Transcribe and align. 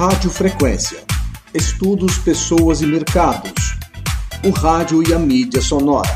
Rádio 0.00 0.30
Frequência. 0.30 1.04
Estudos, 1.52 2.16
pessoas 2.16 2.80
e 2.80 2.86
mercados. 2.86 3.52
O 4.42 4.48
rádio 4.48 5.06
e 5.06 5.12
a 5.12 5.18
mídia 5.18 5.60
sonora. 5.60 6.08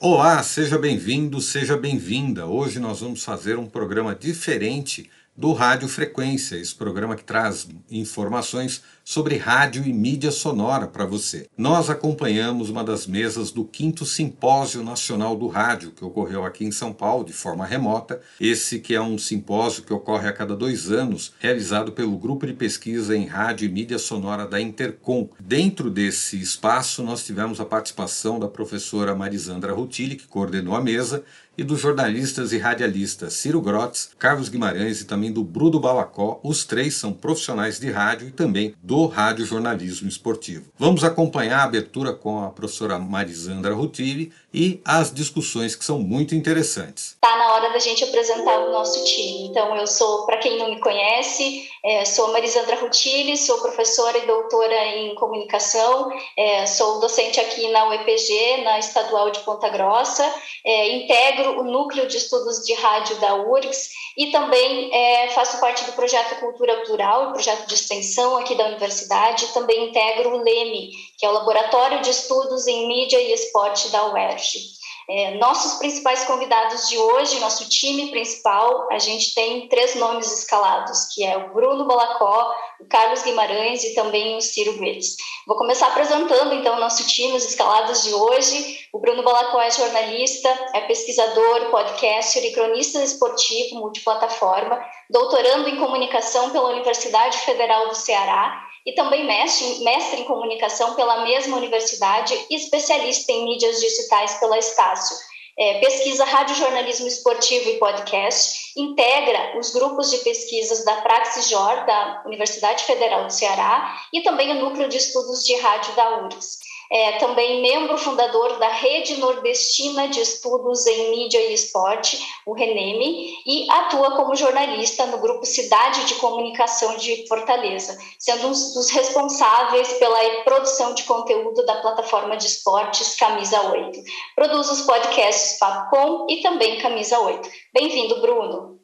Olá, 0.00 0.42
seja 0.42 0.76
bem-vindo, 0.76 1.40
seja 1.40 1.76
bem-vinda. 1.76 2.44
Hoje 2.46 2.80
nós 2.80 3.02
vamos 3.02 3.22
fazer 3.22 3.56
um 3.56 3.66
programa 3.66 4.12
diferente 4.12 5.08
do 5.36 5.52
Rádio 5.52 5.88
Frequência, 5.88 6.56
esse 6.56 6.74
programa 6.74 7.16
que 7.16 7.24
traz 7.24 7.66
informações 7.90 8.82
sobre 9.04 9.36
rádio 9.36 9.84
e 9.84 9.92
mídia 9.92 10.30
sonora 10.30 10.86
para 10.86 11.04
você. 11.04 11.48
Nós 11.58 11.90
acompanhamos 11.90 12.70
uma 12.70 12.84
das 12.84 13.06
mesas 13.06 13.50
do 13.50 13.68
5 13.70 14.06
Simpósio 14.06 14.82
Nacional 14.82 15.36
do 15.36 15.48
Rádio, 15.48 15.90
que 15.90 16.04
ocorreu 16.04 16.44
aqui 16.44 16.64
em 16.64 16.70
São 16.70 16.92
Paulo 16.92 17.24
de 17.24 17.32
forma 17.32 17.66
remota. 17.66 18.20
Esse 18.40 18.78
que 18.78 18.94
é 18.94 19.00
um 19.00 19.18
simpósio 19.18 19.82
que 19.82 19.92
ocorre 19.92 20.28
a 20.28 20.32
cada 20.32 20.56
dois 20.56 20.90
anos, 20.90 21.34
realizado 21.38 21.92
pelo 21.92 22.16
Grupo 22.16 22.46
de 22.46 22.54
Pesquisa 22.54 23.16
em 23.16 23.26
Rádio 23.26 23.66
e 23.66 23.72
Mídia 23.72 23.98
Sonora 23.98 24.46
da 24.46 24.60
Intercom. 24.60 25.28
Dentro 25.38 25.90
desse 25.90 26.40
espaço, 26.40 27.02
nós 27.02 27.24
tivemos 27.24 27.60
a 27.60 27.64
participação 27.64 28.38
da 28.38 28.48
professora 28.48 29.14
Marisandra 29.14 29.74
Rutilli, 29.74 30.16
que 30.16 30.28
coordenou 30.28 30.76
a 30.76 30.80
mesa, 30.80 31.24
e 31.56 31.64
dos 31.64 31.80
jornalistas 31.80 32.52
e 32.52 32.58
radialistas 32.58 33.34
Ciro 33.34 33.60
Grotz, 33.60 34.10
Carlos 34.18 34.48
Guimarães 34.48 35.00
e 35.00 35.04
também 35.04 35.32
do 35.32 35.44
Bruno 35.44 35.80
Balacó. 35.80 36.40
Os 36.42 36.64
três 36.64 36.94
são 36.94 37.12
profissionais 37.12 37.78
de 37.78 37.90
rádio 37.90 38.28
e 38.28 38.30
também 38.30 38.74
do 38.82 39.06
Rádio 39.06 39.46
Jornalismo 39.46 40.08
Esportivo. 40.08 40.70
Vamos 40.78 41.04
acompanhar 41.04 41.60
a 41.60 41.64
abertura 41.64 42.12
com 42.12 42.42
a 42.42 42.50
professora 42.50 42.98
Marisandra 42.98 43.74
Rutilli 43.74 44.32
e 44.54 44.80
as 44.84 45.12
discussões 45.12 45.74
que 45.74 45.84
são 45.84 45.98
muito 45.98 46.32
interessantes. 46.32 47.14
Está 47.14 47.36
na 47.36 47.54
hora 47.54 47.72
da 47.72 47.80
gente 47.80 48.04
apresentar 48.04 48.60
o 48.60 48.70
nosso 48.70 49.04
time. 49.04 49.48
Então, 49.48 49.74
eu 49.76 49.86
sou, 49.86 50.24
para 50.24 50.38
quem 50.38 50.56
não 50.56 50.70
me 50.70 50.80
conhece, 50.80 51.68
é, 51.84 52.04
sou 52.04 52.32
Marisandra 52.32 52.76
Rutilli, 52.76 53.36
sou 53.36 53.58
professora 53.58 54.16
e 54.16 54.26
doutora 54.26 54.86
em 54.96 55.14
comunicação, 55.16 56.10
é, 56.36 56.64
sou 56.66 57.00
docente 57.00 57.40
aqui 57.40 57.68
na 57.72 57.88
UEPG, 57.88 58.62
na 58.62 58.78
Estadual 58.78 59.30
de 59.30 59.40
Ponta 59.40 59.68
Grossa, 59.68 60.24
é, 60.64 60.96
integro 60.96 61.60
o 61.60 61.64
Núcleo 61.64 62.06
de 62.06 62.16
Estudos 62.16 62.64
de 62.64 62.74
Rádio 62.74 63.16
da 63.16 63.34
URGS 63.34 63.90
e 64.16 64.30
também 64.30 64.92
faço 65.34 65.58
parte 65.58 65.84
do 65.84 65.92
projeto 65.92 66.38
Cultura 66.38 66.76
Plural, 66.82 67.32
projeto 67.32 67.66
de 67.66 67.74
extensão 67.74 68.36
aqui 68.36 68.54
da 68.54 68.66
universidade, 68.66 69.52
também 69.52 69.88
integro 69.88 70.36
o 70.36 70.42
LEME, 70.42 70.92
que 71.18 71.26
é 71.26 71.28
o 71.28 71.32
Laboratório 71.32 72.00
de 72.02 72.10
Estudos 72.10 72.66
em 72.66 72.88
Mídia 72.88 73.20
e 73.20 73.32
Esporte 73.32 73.88
da 73.90 74.12
UERJ. 74.12 74.74
É, 75.08 75.36
nossos 75.36 75.74
principais 75.74 76.24
convidados 76.24 76.88
de 76.88 76.96
hoje, 76.96 77.38
nosso 77.38 77.68
time 77.68 78.10
principal, 78.10 78.88
a 78.90 78.98
gente 78.98 79.34
tem 79.34 79.68
três 79.68 79.94
nomes 79.96 80.32
escalados, 80.32 81.08
que 81.14 81.22
é 81.22 81.36
o 81.36 81.52
Bruno 81.52 81.84
Balacó, 81.84 82.54
o 82.80 82.88
Carlos 82.88 83.22
Guimarães 83.22 83.84
e 83.84 83.94
também 83.94 84.38
o 84.38 84.40
Ciro 84.40 84.78
Guedes. 84.78 85.14
Vou 85.46 85.58
começar 85.58 85.88
apresentando 85.88 86.54
então 86.54 86.80
nosso 86.80 87.06
time, 87.06 87.36
os 87.36 87.44
escalados 87.44 88.02
de 88.02 88.14
hoje. 88.14 88.78
O 88.94 88.98
Bruno 88.98 89.22
Balacó 89.22 89.60
é 89.60 89.70
jornalista, 89.70 90.48
é 90.72 90.80
pesquisador, 90.82 91.70
podcaster 91.70 92.42
e 92.42 92.52
cronista 92.52 93.02
esportivo 93.02 93.80
multiplataforma, 93.80 94.82
doutorando 95.10 95.68
em 95.68 95.76
comunicação 95.76 96.48
pela 96.48 96.70
Universidade 96.70 97.36
Federal 97.38 97.88
do 97.88 97.94
Ceará 97.94 98.63
e 98.86 98.92
também 98.92 99.26
mestre, 99.26 99.84
mestre 99.84 100.20
em 100.20 100.24
comunicação 100.24 100.94
pela 100.94 101.24
mesma 101.24 101.56
universidade 101.56 102.34
e 102.50 102.56
especialista 102.56 103.32
em 103.32 103.44
mídias 103.44 103.80
digitais 103.80 104.34
pela 104.34 104.58
Estácio. 104.58 105.16
É, 105.56 105.78
pesquisa 105.78 106.24
rádio 106.24 106.56
jornalismo 106.56 107.06
esportivo 107.06 107.70
e 107.70 107.78
podcast, 107.78 108.72
integra 108.76 109.56
os 109.56 109.72
grupos 109.72 110.10
de 110.10 110.18
pesquisas 110.18 110.84
da 110.84 110.96
Praxis 110.96 111.48
da 111.48 112.22
Universidade 112.26 112.82
Federal 112.82 113.24
do 113.24 113.32
Ceará, 113.32 113.96
e 114.12 114.20
também 114.22 114.50
o 114.50 114.64
núcleo 114.64 114.88
de 114.88 114.96
estudos 114.96 115.44
de 115.44 115.54
rádio 115.60 115.94
da 115.94 116.24
URGS 116.24 116.63
é 116.90 117.18
também 117.18 117.62
membro 117.62 117.96
fundador 117.96 118.58
da 118.58 118.68
Rede 118.68 119.16
Nordestina 119.18 120.08
de 120.08 120.20
Estudos 120.20 120.86
em 120.86 121.10
Mídia 121.10 121.38
e 121.38 121.54
Esporte, 121.54 122.18
o 122.46 122.52
RENEME, 122.52 123.34
e 123.46 123.70
atua 123.70 124.16
como 124.16 124.34
jornalista 124.34 125.06
no 125.06 125.18
grupo 125.18 125.44
Cidade 125.44 126.06
de 126.06 126.14
Comunicação 126.16 126.96
de 126.96 127.26
Fortaleza, 127.26 127.96
sendo 128.18 128.48
um 128.48 128.50
dos 128.50 128.90
responsáveis 128.90 129.92
pela 129.94 130.42
produção 130.44 130.94
de 130.94 131.04
conteúdo 131.04 131.64
da 131.64 131.80
plataforma 131.80 132.36
de 132.36 132.46
esportes 132.46 133.16
Camisa 133.16 133.60
8. 133.70 133.98
Produz 134.34 134.70
os 134.70 134.82
podcasts 134.82 135.58
Papo 135.58 136.26
e 136.28 136.42
também 136.42 136.80
Camisa 136.80 137.18
8. 137.18 137.48
Bem-vindo, 137.72 138.20
Bruno. 138.20 138.78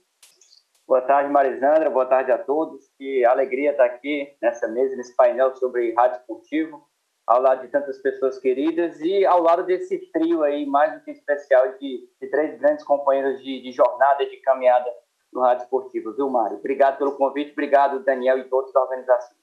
Boa 0.86 1.02
tarde, 1.02 1.30
Marisandra. 1.30 1.88
Boa 1.88 2.06
tarde 2.06 2.32
a 2.32 2.38
todos. 2.38 2.82
Que 2.98 3.24
alegria 3.24 3.70
estar 3.70 3.84
aqui 3.84 4.28
nessa 4.42 4.66
mesa, 4.66 4.96
nesse 4.96 5.14
painel 5.14 5.54
sobre 5.54 5.94
rádio 5.94 6.18
esportivo 6.18 6.89
ao 7.30 7.40
lado 7.40 7.60
de 7.60 7.68
tantas 7.68 7.96
pessoas 7.98 8.40
queridas 8.40 9.00
e 9.00 9.24
ao 9.24 9.40
lado 9.40 9.62
desse 9.62 9.98
trio 10.12 10.42
aí, 10.42 10.66
mais 10.66 10.94
do 10.94 11.04
que 11.04 11.12
especial, 11.12 11.78
de, 11.78 12.08
de 12.20 12.28
três 12.28 12.58
grandes 12.58 12.84
companheiros 12.84 13.40
de, 13.40 13.62
de, 13.62 13.70
jornada, 13.70 14.26
de 14.26 14.36
caminhada 14.38 14.92
no 15.32 15.40
Rádio 15.40 15.62
Esportivo, 15.62 16.12
viu, 16.12 16.28
Mário? 16.28 16.56
Obrigado 16.56 16.98
pelo 16.98 17.12
convite, 17.12 17.52
obrigado, 17.52 18.02
Daniel 18.02 18.36
e 18.38 18.48
todos 18.48 18.72
da 18.72 18.82
organização. 18.82 19.36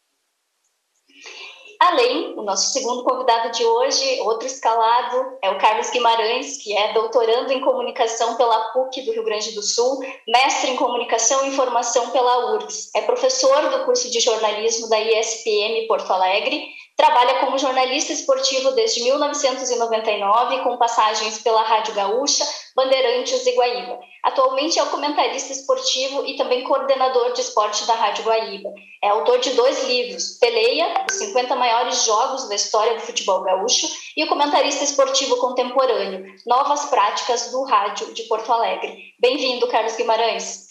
Além, 1.80 2.38
o 2.38 2.42
nosso 2.42 2.74
segundo 2.74 3.06
convidado 3.06 3.52
de 3.52 3.64
hoje, 3.64 4.20
outro 4.22 4.48
escalado, 4.48 5.38
é 5.42 5.50
o 5.50 5.58
Carlos 5.58 5.90
Guimarães, 5.90 6.62
que 6.62 6.78
é 6.78 6.92
doutorando 6.92 7.54
em 7.54 7.62
comunicação 7.62 8.36
pela 8.36 8.74
PUC 8.74 9.04
do 9.04 9.14
Rio 9.14 9.24
Grande 9.24 9.56
do 9.56 9.62
Sul, 9.62 10.00
mestre 10.28 10.72
em 10.72 10.76
comunicação 10.76 11.46
e 11.46 11.50
informação 11.50 12.10
pela 12.10 12.54
URGS, 12.54 12.92
é 12.96 13.02
professor 13.04 13.70
do 13.70 13.86
curso 13.86 14.12
de 14.12 14.20
jornalismo 14.20 14.90
da 14.90 15.00
ISPM 15.00 15.88
Porto 15.88 16.12
Alegre 16.12 16.76
Trabalha 16.98 17.40
como 17.42 17.60
jornalista 17.60 18.12
esportivo 18.12 18.72
desde 18.72 19.04
1999, 19.04 20.64
com 20.64 20.78
passagens 20.78 21.38
pela 21.44 21.62
Rádio 21.62 21.94
Gaúcha, 21.94 22.44
Bandeirantes 22.76 23.46
e 23.46 23.52
Guaíba. 23.52 24.00
Atualmente 24.24 24.80
é 24.80 24.84
o 24.84 24.90
comentarista 24.90 25.54
esportivo 25.54 26.26
e 26.26 26.36
também 26.36 26.64
coordenador 26.64 27.34
de 27.34 27.42
esporte 27.42 27.86
da 27.86 27.94
Rádio 27.94 28.24
Guaíba. 28.24 28.74
É 29.04 29.10
autor 29.10 29.38
de 29.38 29.52
dois 29.52 29.84
livros, 29.84 30.40
Peleia, 30.40 31.06
os 31.08 31.18
50 31.18 31.56
maiores 31.56 32.04
jogos 32.04 32.50
da 32.50 32.56
história 32.56 32.96
do 32.96 33.02
futebol 33.02 33.44
gaúcho, 33.44 33.88
e 34.18 34.24
o 34.24 34.28
comentarista 34.28 34.84
esportivo 34.84 35.38
contemporâneo, 35.38 36.26
Novas 36.48 36.86
Práticas 36.86 37.52
do 37.52 37.62
Rádio 37.62 38.12
de 38.16 38.24
Porto 38.24 38.52
Alegre. 38.52 39.14
Bem-vindo, 39.20 39.68
Carlos 39.68 39.96
Guimarães. 39.96 40.66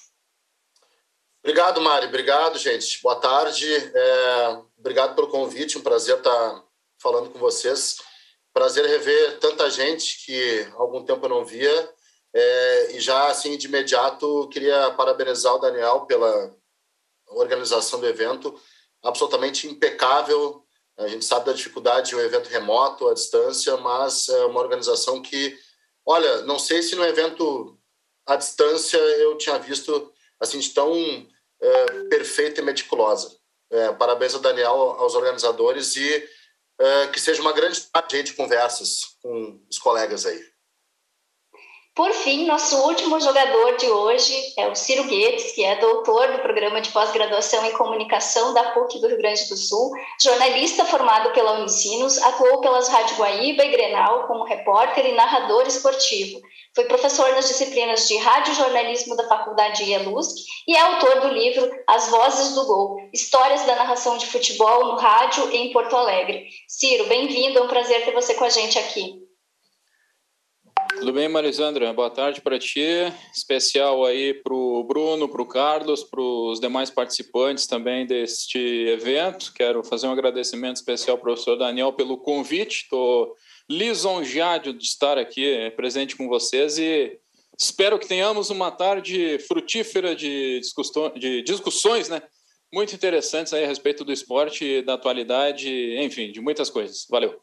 Obrigado, 1.38 1.80
Mari. 1.80 2.06
Obrigado, 2.06 2.58
gente. 2.58 3.00
Boa 3.00 3.14
tarde. 3.14 3.72
É, 3.94 4.58
obrigado 4.86 5.16
pelo 5.16 5.26
convite. 5.26 5.76
Um 5.76 5.82
prazer 5.82 6.18
estar 6.18 6.64
falando 7.02 7.30
com 7.30 7.40
vocês. 7.40 7.98
Prazer 8.54 8.86
rever 8.86 9.40
tanta 9.40 9.68
gente 9.68 10.24
que 10.24 10.60
há 10.72 10.80
algum 10.80 11.04
tempo 11.04 11.26
eu 11.26 11.30
não 11.30 11.44
via. 11.44 11.92
É, 12.32 12.92
e 12.92 13.00
já, 13.00 13.26
assim, 13.26 13.58
de 13.58 13.66
imediato, 13.66 14.48
queria 14.48 14.92
parabenizar 14.92 15.54
o 15.54 15.58
Daniel 15.58 16.02
pela 16.02 16.54
organização 17.26 17.98
do 17.98 18.06
evento. 18.06 18.58
Absolutamente 19.02 19.66
impecável. 19.66 20.64
A 20.96 21.08
gente 21.08 21.24
sabe 21.24 21.46
da 21.46 21.52
dificuldade 21.52 22.10
de 22.10 22.16
um 22.16 22.20
evento 22.20 22.48
remoto, 22.48 23.08
à 23.08 23.14
distância, 23.14 23.76
mas 23.78 24.28
é 24.28 24.44
uma 24.44 24.60
organização 24.60 25.20
que, 25.20 25.58
olha, 26.06 26.42
não 26.42 26.60
sei 26.60 26.80
se 26.80 26.94
no 26.94 27.04
evento 27.04 27.76
à 28.24 28.36
distância 28.36 28.98
eu 28.98 29.36
tinha 29.36 29.58
visto 29.58 30.12
assim 30.38 30.60
de 30.60 30.70
tão 30.70 30.94
é, 31.60 32.04
perfeita 32.04 32.60
e 32.60 32.64
meticulosa. 32.64 33.36
É, 33.76 33.92
parabéns 33.92 34.34
ao 34.34 34.40
Daniel, 34.40 34.96
aos 34.98 35.14
organizadores 35.14 35.96
e 35.96 36.28
é, 36.80 37.06
que 37.08 37.20
seja 37.20 37.42
uma 37.42 37.52
grande 37.52 37.78
tarde 37.82 38.22
de 38.22 38.32
conversas 38.32 39.00
com 39.22 39.60
os 39.70 39.78
colegas 39.78 40.24
aí. 40.24 40.40
Por 41.94 42.10
fim, 42.12 42.46
nosso 42.46 42.76
último 42.82 43.18
jogador 43.20 43.76
de 43.76 43.86
hoje 43.86 44.34
é 44.58 44.68
o 44.68 44.74
Ciro 44.74 45.04
Guedes, 45.04 45.52
que 45.52 45.64
é 45.64 45.76
doutor 45.76 46.30
do 46.32 46.38
programa 46.40 46.80
de 46.80 46.90
pós-graduação 46.90 47.64
em 47.64 47.72
comunicação 47.72 48.52
da 48.54 48.72
PUC 48.72 48.98
do 48.98 49.08
Rio 49.08 49.16
Grande 49.18 49.48
do 49.48 49.56
Sul, 49.56 49.92
jornalista 50.22 50.84
formado 50.84 51.32
pela 51.32 51.58
Unicinos, 51.58 52.18
atuou 52.18 52.60
pelas 52.60 52.88
Rádio 52.88 53.16
Guaíba 53.16 53.64
e 53.64 53.70
Grenal 53.70 54.26
como 54.26 54.44
repórter 54.44 55.06
e 55.06 55.12
narrador 55.12 55.66
esportivo. 55.66 56.40
Foi 56.76 56.84
professor 56.84 57.30
nas 57.30 57.48
disciplinas 57.48 58.06
de 58.06 58.18
rádio 58.18 58.54
jornalismo 58.54 59.16
da 59.16 59.26
Faculdade 59.26 59.82
IELUSC 59.82 60.44
e 60.68 60.76
é 60.76 60.80
autor 60.80 61.22
do 61.22 61.28
livro 61.28 61.70
As 61.86 62.10
Vozes 62.10 62.54
do 62.54 62.66
Gol, 62.66 62.98
Histórias 63.14 63.64
da 63.64 63.76
Narração 63.76 64.18
de 64.18 64.26
Futebol 64.26 64.84
no 64.88 64.96
Rádio 64.96 65.50
em 65.52 65.72
Porto 65.72 65.96
Alegre. 65.96 66.46
Ciro, 66.68 67.06
bem-vindo, 67.06 67.58
é 67.58 67.62
um 67.62 67.66
prazer 67.66 68.04
ter 68.04 68.12
você 68.12 68.34
com 68.34 68.44
a 68.44 68.50
gente 68.50 68.78
aqui. 68.78 69.22
Tudo 70.98 71.14
bem, 71.14 71.30
Marisandra? 71.30 71.90
Boa 71.94 72.10
tarde 72.10 72.42
para 72.42 72.58
ti. 72.58 72.84
Especial 73.34 74.04
aí 74.04 74.34
para 74.34 74.52
o 74.52 74.84
Bruno, 74.84 75.30
para 75.30 75.40
o 75.40 75.48
Carlos, 75.48 76.04
para 76.04 76.20
os 76.20 76.60
demais 76.60 76.90
participantes 76.90 77.66
também 77.66 78.06
deste 78.06 78.58
evento. 78.58 79.50
Quero 79.54 79.82
fazer 79.82 80.08
um 80.08 80.12
agradecimento 80.12 80.76
especial 80.76 81.16
ao 81.16 81.22
professor 81.22 81.56
Daniel 81.56 81.94
pelo 81.94 82.18
convite. 82.18 82.82
Estou 82.82 83.34
lisonjeado 83.68 84.72
de 84.72 84.84
estar 84.84 85.18
aqui 85.18 85.72
presente 85.76 86.16
com 86.16 86.28
vocês 86.28 86.78
e 86.78 87.18
Espero 87.58 87.98
que 87.98 88.06
tenhamos 88.06 88.50
uma 88.50 88.70
tarde 88.70 89.38
frutífera 89.48 90.14
de, 90.14 90.60
de 91.16 91.42
discussões, 91.42 92.08
né? 92.08 92.20
Muito 92.72 92.94
interessantes 92.94 93.54
aí 93.54 93.64
a 93.64 93.66
respeito 93.66 94.04
do 94.04 94.12
esporte, 94.12 94.82
da 94.82 94.94
atualidade, 94.94 95.96
enfim, 95.98 96.30
de 96.30 96.40
muitas 96.40 96.68
coisas. 96.68 97.06
Valeu. 97.08 97.40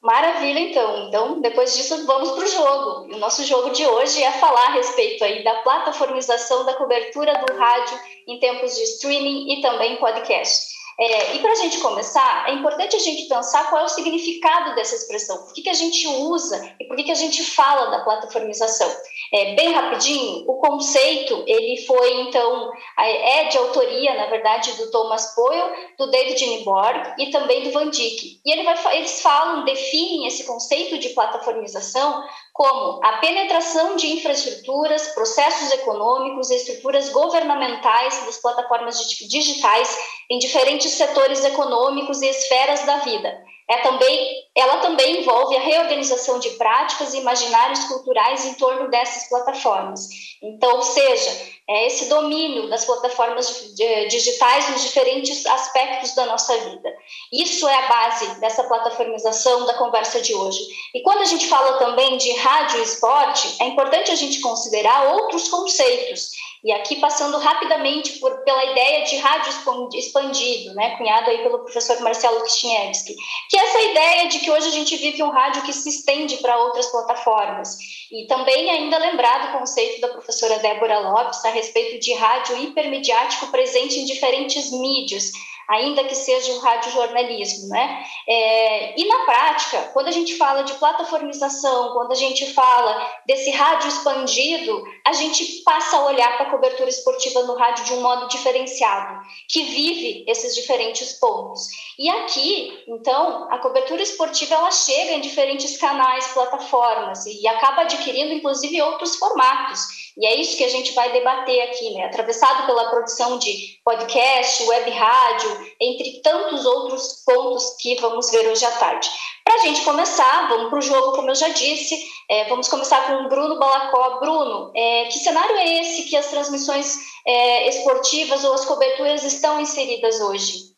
Maravilha, 0.00 0.58
então. 0.58 1.08
Então, 1.08 1.40
depois 1.40 1.76
disso, 1.76 2.06
vamos 2.06 2.30
para 2.30 2.44
o 2.44 2.48
jogo. 2.48 3.14
O 3.14 3.18
nosso 3.18 3.44
jogo 3.44 3.70
de 3.70 3.86
hoje 3.86 4.22
é 4.22 4.32
falar 4.32 4.68
a 4.68 4.72
respeito 4.72 5.22
aí 5.22 5.44
da 5.44 5.62
plataformização 5.62 6.64
da 6.64 6.74
cobertura 6.74 7.44
do 7.44 7.54
rádio 7.54 7.98
em 8.26 8.40
tempos 8.40 8.74
de 8.74 8.82
streaming 8.84 9.52
e 9.52 9.60
também 9.60 9.96
podcast. 9.96 10.72
É, 10.98 11.36
e 11.36 11.38
para 11.40 11.52
a 11.52 11.56
gente 11.56 11.78
começar, 11.80 12.48
é 12.48 12.52
importante 12.52 12.94
a 12.94 12.98
gente 12.98 13.28
pensar 13.28 13.68
qual 13.70 13.82
é 13.82 13.84
o 13.84 13.88
significado 13.88 14.74
dessa 14.74 14.94
expressão, 14.94 15.38
por 15.38 15.54
que, 15.54 15.62
que 15.62 15.70
a 15.70 15.74
gente 15.74 16.06
usa 16.06 16.74
e 16.78 16.84
por 16.84 16.96
que, 16.96 17.04
que 17.04 17.10
a 17.10 17.16
gente 17.16 17.42
fala 17.42 17.90
da 17.90 18.04
plataformização. 18.04 18.90
É, 19.34 19.54
bem 19.54 19.72
rapidinho, 19.72 20.44
o 20.46 20.58
conceito 20.58 21.42
ele 21.46 21.82
foi 21.86 22.20
então 22.20 22.70
é 22.98 23.44
de 23.44 23.56
autoria, 23.56 24.14
na 24.14 24.26
verdade, 24.26 24.74
do 24.74 24.90
Thomas 24.90 25.34
Boyle, 25.34 25.72
do 25.98 26.10
David 26.10 26.44
Niborg 26.46 27.14
e 27.18 27.30
também 27.30 27.62
do 27.62 27.70
Van 27.70 27.88
Dijk. 27.88 28.40
E 28.44 28.52
ele 28.52 28.62
vai, 28.62 28.98
eles 28.98 29.22
falam, 29.22 29.64
definem 29.64 30.26
esse 30.26 30.44
conceito 30.44 30.98
de 30.98 31.08
plataformização 31.10 32.22
como 32.52 33.00
a 33.02 33.14
penetração 33.18 33.96
de 33.96 34.08
infraestruturas, 34.12 35.08
processos 35.14 35.72
econômicos 35.72 36.50
e 36.50 36.56
estruturas 36.56 37.08
governamentais 37.08 38.26
das 38.26 38.36
plataformas 38.36 39.00
digitais 39.00 39.98
em 40.30 40.38
diferentes 40.38 40.90
setores 40.90 41.42
econômicos 41.42 42.20
e 42.20 42.28
esferas 42.28 42.84
da 42.84 42.98
vida. 42.98 43.42
É 43.72 43.78
também, 43.78 44.44
ela 44.54 44.76
também 44.80 45.22
envolve 45.22 45.56
a 45.56 45.60
reorganização 45.60 46.38
de 46.38 46.50
práticas 46.50 47.14
e 47.14 47.20
imaginários 47.20 47.82
culturais 47.84 48.44
em 48.44 48.52
torno 48.54 48.90
dessas 48.90 49.30
plataformas. 49.30 50.08
Então, 50.42 50.76
ou 50.76 50.82
seja, 50.82 51.30
é 51.70 51.86
esse 51.86 52.10
domínio 52.10 52.68
das 52.68 52.84
plataformas 52.84 53.72
digitais 54.10 54.68
nos 54.68 54.82
diferentes 54.82 55.46
aspectos 55.46 56.14
da 56.14 56.26
nossa 56.26 56.54
vida. 56.58 56.94
Isso 57.32 57.66
é 57.66 57.74
a 57.74 57.88
base 57.88 58.40
dessa 58.40 58.62
plataformização 58.64 59.64
da 59.64 59.72
conversa 59.74 60.20
de 60.20 60.34
hoje. 60.34 60.60
E 60.94 61.00
quando 61.00 61.22
a 61.22 61.24
gente 61.24 61.46
fala 61.48 61.78
também 61.78 62.18
de 62.18 62.30
rádio 62.40 62.78
e 62.78 62.82
esporte, 62.82 63.56
é 63.58 63.68
importante 63.68 64.10
a 64.10 64.16
gente 64.16 64.40
considerar 64.42 65.14
outros 65.14 65.48
conceitos 65.48 66.32
e 66.64 66.70
aqui 66.70 66.96
passando 66.96 67.38
rapidamente 67.38 68.20
por, 68.20 68.44
pela 68.44 68.64
ideia 68.66 69.04
de 69.04 69.16
rádio 69.16 69.52
expandido, 69.94 70.74
né, 70.74 70.96
cunhado 70.96 71.28
aí 71.28 71.38
pelo 71.38 71.58
professor 71.60 72.00
Marcelo 72.00 72.42
Kistniewski, 72.44 73.16
que 73.50 73.58
é 73.58 73.64
essa 73.64 73.80
ideia 73.80 74.28
de 74.28 74.38
que 74.38 74.50
hoje 74.50 74.68
a 74.68 74.70
gente 74.72 74.96
vive 74.96 75.22
um 75.22 75.30
rádio 75.30 75.62
que 75.62 75.72
se 75.72 75.88
estende 75.88 76.36
para 76.36 76.56
outras 76.58 76.86
plataformas. 76.86 77.76
E 78.12 78.26
também 78.26 78.70
ainda 78.70 78.98
lembrado 78.98 79.48
o 79.48 79.58
conceito 79.58 80.00
da 80.00 80.08
professora 80.08 80.58
Débora 80.58 81.00
Lopes 81.00 81.44
a 81.44 81.50
respeito 81.50 81.98
de 81.98 82.12
rádio 82.14 82.56
hipermediático 82.58 83.48
presente 83.48 83.98
em 83.98 84.04
diferentes 84.04 84.70
mídias, 84.70 85.32
ainda 85.68 86.04
que 86.04 86.14
seja 86.14 86.52
um 86.52 86.58
radiojornalismo, 86.58 87.68
né? 87.68 88.04
É, 88.28 89.00
e 89.00 89.06
na 89.06 89.24
prática, 89.24 89.90
quando 89.92 90.08
a 90.08 90.12
gente 90.12 90.36
fala 90.36 90.62
de 90.62 90.74
plataformização, 90.74 91.92
quando 91.92 92.12
a 92.12 92.16
gente 92.16 92.52
fala 92.52 93.06
desse 93.26 93.50
rádio 93.50 93.88
expandido, 93.88 94.82
a 95.06 95.12
gente 95.12 95.62
passa 95.64 95.96
a 95.96 96.06
olhar 96.06 96.36
para 96.36 96.48
a 96.48 96.50
cobertura 96.50 96.88
esportiva 96.88 97.42
no 97.44 97.56
rádio 97.56 97.84
de 97.84 97.92
um 97.94 98.00
modo 98.00 98.28
diferenciado, 98.28 99.20
que 99.48 99.62
vive 99.64 100.24
esses 100.28 100.54
diferentes 100.54 101.12
pontos. 101.18 101.68
E 101.98 102.08
aqui, 102.08 102.84
então, 102.88 103.48
a 103.50 103.58
cobertura 103.58 104.02
esportiva 104.02 104.54
ela 104.54 104.70
chega 104.70 105.12
em 105.12 105.20
diferentes 105.20 105.76
canais, 105.78 106.28
plataformas 106.28 107.24
e 107.26 107.46
acaba 107.46 107.82
adquirindo 107.82 108.32
inclusive 108.32 108.80
outros 108.82 109.16
formatos. 109.16 110.01
E 110.16 110.26
é 110.26 110.36
isso 110.36 110.56
que 110.56 110.64
a 110.64 110.68
gente 110.68 110.92
vai 110.92 111.10
debater 111.12 111.62
aqui, 111.62 111.94
né? 111.94 112.04
Atravessado 112.04 112.66
pela 112.66 112.90
produção 112.90 113.38
de 113.38 113.78
podcast, 113.84 114.62
web 114.64 114.90
rádio, 114.90 115.74
entre 115.80 116.20
tantos 116.22 116.66
outros 116.66 117.22
pontos 117.24 117.76
que 117.80 118.00
vamos 118.00 118.30
ver 118.30 118.46
hoje 118.48 118.64
à 118.64 118.70
tarde. 118.72 119.08
Para 119.44 119.54
a 119.54 119.58
gente 119.58 119.84
começar, 119.84 120.48
vamos 120.48 120.68
para 120.68 120.78
o 120.78 120.82
jogo, 120.82 121.16
como 121.16 121.30
eu 121.30 121.34
já 121.34 121.48
disse. 121.48 121.98
É, 122.30 122.44
vamos 122.48 122.68
começar 122.68 123.06
com 123.06 123.24
o 123.24 123.28
Bruno 123.28 123.58
Balacó. 123.58 124.20
Bruno, 124.20 124.70
é, 124.74 125.06
que 125.06 125.18
cenário 125.18 125.56
é 125.56 125.80
esse 125.80 126.08
que 126.08 126.16
as 126.16 126.28
transmissões 126.28 126.96
é, 127.26 127.68
esportivas 127.68 128.44
ou 128.44 128.54
as 128.54 128.64
coberturas 128.64 129.24
estão 129.24 129.60
inseridas 129.60 130.20
hoje? 130.20 130.72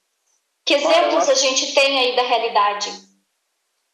Que 0.65 0.75
exemplos 0.75 1.29
a 1.29 1.35
gente 1.35 1.75
tem 1.75 1.99
aí 1.99 2.17
da 2.17 2.23
realidade? 2.23 2.91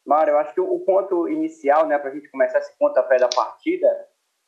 Mário, 0.05 0.31
eu 0.31 0.37
acho 0.39 0.53
que 0.53 0.61
o 0.61 0.79
ponto 0.79 1.27
inicial, 1.27 1.85
né, 1.85 1.97
para 1.97 2.09
a 2.09 2.13
gente 2.13 2.29
começar 2.31 2.59
esse 2.59 2.75
pontapé 2.77 3.17
da 3.17 3.27
partida, 3.27 3.87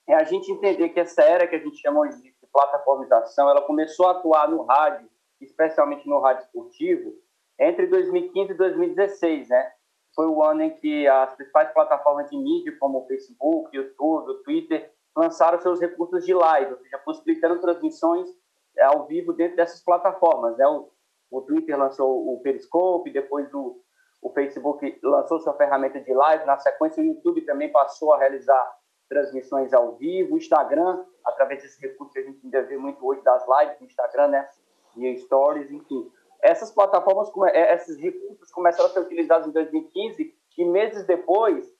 é 0.07 0.13
a 0.13 0.23
gente 0.23 0.51
entender 0.51 0.89
que 0.89 0.99
essa 0.99 1.21
era 1.21 1.47
que 1.47 1.55
a 1.55 1.59
gente 1.59 1.77
chama 1.77 2.07
de 2.09 2.33
plataformização, 2.53 3.49
ela 3.49 3.61
começou 3.61 4.07
a 4.07 4.11
atuar 4.11 4.49
no 4.49 4.63
rádio, 4.63 5.09
especialmente 5.41 6.07
no 6.07 6.19
rádio 6.19 6.43
esportivo, 6.43 7.13
entre 7.59 7.87
2015 7.87 8.51
e 8.51 8.55
2016, 8.55 9.49
né? 9.49 9.71
Foi 10.15 10.27
o 10.27 10.43
ano 10.43 10.61
em 10.61 10.69
que 10.69 11.07
as 11.07 11.33
principais 11.33 11.73
plataformas 11.73 12.29
de 12.29 12.37
mídia, 12.37 12.77
como 12.79 12.99
o 12.99 13.07
Facebook, 13.07 13.75
YouTube, 13.75 14.31
o 14.31 14.43
Twitter, 14.43 14.91
lançaram 15.15 15.59
seus 15.59 15.79
recursos 15.79 16.23
de 16.23 16.33
live, 16.33 16.73
ou 16.73 16.79
seja, 16.79 16.99
possibilitando 16.99 17.59
transmissões 17.59 18.29
é, 18.77 18.83
ao 18.83 19.07
vivo 19.07 19.33
dentro 19.33 19.55
dessas 19.55 19.83
plataformas, 19.83 20.55
né? 20.57 20.67
O, 20.67 20.91
o 21.31 21.41
Twitter 21.41 21.77
lançou 21.77 22.31
o 22.31 22.39
Periscope, 22.41 23.11
depois 23.11 23.51
o, 23.53 23.81
o 24.21 24.29
Facebook 24.31 24.99
lançou 25.01 25.39
sua 25.39 25.57
ferramenta 25.57 25.99
de 25.99 26.13
live, 26.13 26.45
na 26.45 26.59
sequência 26.59 27.01
o 27.01 27.05
YouTube 27.05 27.41
também 27.45 27.71
passou 27.71 28.13
a 28.13 28.19
realizar 28.19 28.82
transmissões 29.13 29.73
ao 29.73 29.93
vivo, 29.95 30.35
Instagram, 30.35 31.05
através 31.23 31.61
desses 31.61 31.79
recursos 31.79 32.11
que 32.11 32.19
a 32.19 32.23
gente 32.23 32.39
ainda 32.43 32.63
vê 32.63 32.77
muito 32.77 33.05
hoje 33.05 33.21
das 33.21 33.45
lives 33.47 33.79
no 33.79 33.85
Instagram, 33.85 34.27
né? 34.29 34.49
E 34.97 35.17
stories, 35.17 35.71
enfim. 35.71 36.11
Essas 36.41 36.71
plataformas, 36.71 37.31
é, 37.53 37.75
esses 37.75 37.97
recursos 37.97 38.51
começaram 38.51 38.89
a 38.89 38.93
ser 38.93 38.99
utilizados 38.99 39.47
em 39.47 39.51
2015 39.51 40.35
e 40.57 40.65
meses 40.65 41.05
depois 41.05 41.71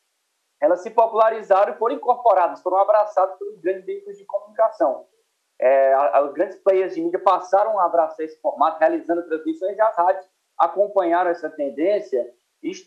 elas 0.62 0.82
se 0.82 0.90
popularizaram 0.90 1.74
e 1.74 1.78
foram 1.78 1.96
incorporadas, 1.96 2.62
foram 2.62 2.78
abraçadas 2.78 3.38
pelos 3.38 3.60
grandes 3.60 3.86
veículos 3.86 4.18
de 4.18 4.26
comunicação. 4.26 5.06
É, 5.60 5.94
os 6.22 6.34
grandes 6.34 6.58
players 6.58 6.96
de 6.96 7.02
mídia 7.02 7.20
passaram 7.20 7.78
a 7.80 7.86
abraçar 7.86 8.26
esse 8.26 8.40
formato, 8.40 8.80
realizando 8.80 9.26
transmissões 9.26 9.78
e 9.78 9.82
as 9.82 9.96
rádios 9.98 10.26
acompanharam 10.58 11.30
essa 11.30 11.50
tendência, 11.50 12.26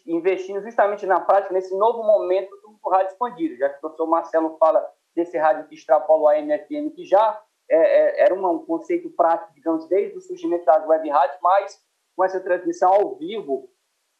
investindo 0.06 0.62
justamente 0.62 1.04
na 1.06 1.20
prática, 1.20 1.52
nesse 1.52 1.76
novo 1.76 2.02
momento 2.02 2.50
do 2.62 2.90
rádio 2.90 3.12
expandido, 3.12 3.56
já 3.56 3.68
que 3.68 3.76
o 3.76 3.80
professor 3.80 4.06
Marcelo 4.06 4.56
fala 4.58 4.86
desse 5.14 5.36
rádio 5.36 5.68
que 5.68 5.74
extrapola 5.74 6.22
o 6.22 6.28
AM/FM, 6.28 6.90
que 6.94 7.04
já 7.04 7.42
é, 7.68 7.76
é, 7.76 8.24
era 8.24 8.34
um 8.34 8.64
conceito 8.64 9.10
prático, 9.10 9.52
digamos, 9.54 9.86
desde 9.88 10.16
o 10.16 10.20
surgimento 10.20 10.64
das 10.64 10.86
web 10.86 11.08
rádios, 11.08 11.38
mas 11.42 11.80
com 12.16 12.24
essa 12.24 12.40
transmissão 12.40 12.92
ao 12.92 13.16
vivo, 13.16 13.68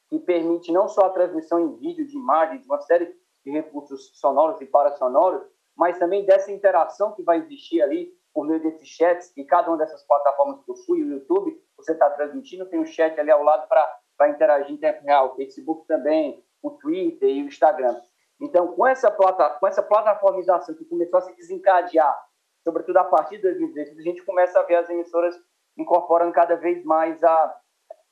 que 0.09 0.19
permite 0.19 0.71
não 0.71 0.89
só 0.89 1.07
a 1.07 1.11
transmissão 1.11 1.59
em 1.61 1.77
vídeo, 1.77 2.07
de 2.07 2.17
imagem, 2.17 2.61
de 2.61 2.67
uma 2.67 2.81
série 2.81 3.15
de 3.45 3.51
recursos 3.51 4.19
sonoros 4.19 4.61
e 4.61 4.67
parasonoros, 4.67 5.43
mas 5.77 5.99
também 5.99 6.25
dessa 6.25 6.53
interação 6.53 7.13
que 7.13 7.23
vai 7.23 7.39
existir 7.39 7.81
ali 7.83 8.13
por 8.33 8.47
meio 8.47 8.63
desses 8.63 8.89
chats 8.89 9.31
que 9.31 9.45
cada 9.45 9.69
uma 9.69 9.79
dessas 9.79 10.03
plataformas 10.07 10.61
possui, 10.67 11.03
o 11.03 11.13
YouTube, 11.13 11.59
você 11.77 11.93
está 11.93 12.11
transmitindo, 12.11 12.67
tem 12.67 12.79
um 12.79 12.85
chat 12.85 13.19
ali 13.19 13.31
ao 13.31 13.43
lado 13.43 13.67
para 13.69 13.99
interagir 14.25 14.73
em 14.73 14.77
tempo 14.77 15.05
real, 15.05 15.33
o 15.33 15.37
Facebook 15.37 15.87
também, 15.87 16.43
o 16.63 16.71
Twitter 16.71 17.29
e 17.29 17.43
o 17.43 17.47
Instagram. 17.47 18.01
Então, 18.41 18.69
com 18.69 18.87
essa, 18.87 19.11
plata, 19.11 19.51
com 19.59 19.67
essa 19.67 19.83
plataformização 19.83 20.75
que 20.75 20.85
começou 20.85 21.19
a 21.19 21.23
se 21.23 21.35
desencadear, 21.37 22.17
sobretudo 22.63 22.99
a 22.99 23.05
partir 23.05 23.37
de 23.37 23.43
2016, 23.43 23.99
a 23.99 24.03
gente 24.03 24.23
começa 24.23 24.59
a 24.59 24.63
ver 24.63 24.77
as 24.77 24.91
emissoras 24.91 25.35
incorporando 25.79 26.33
cada 26.33 26.57
vez 26.57 26.85
mais 26.85 27.23
a, 27.23 27.61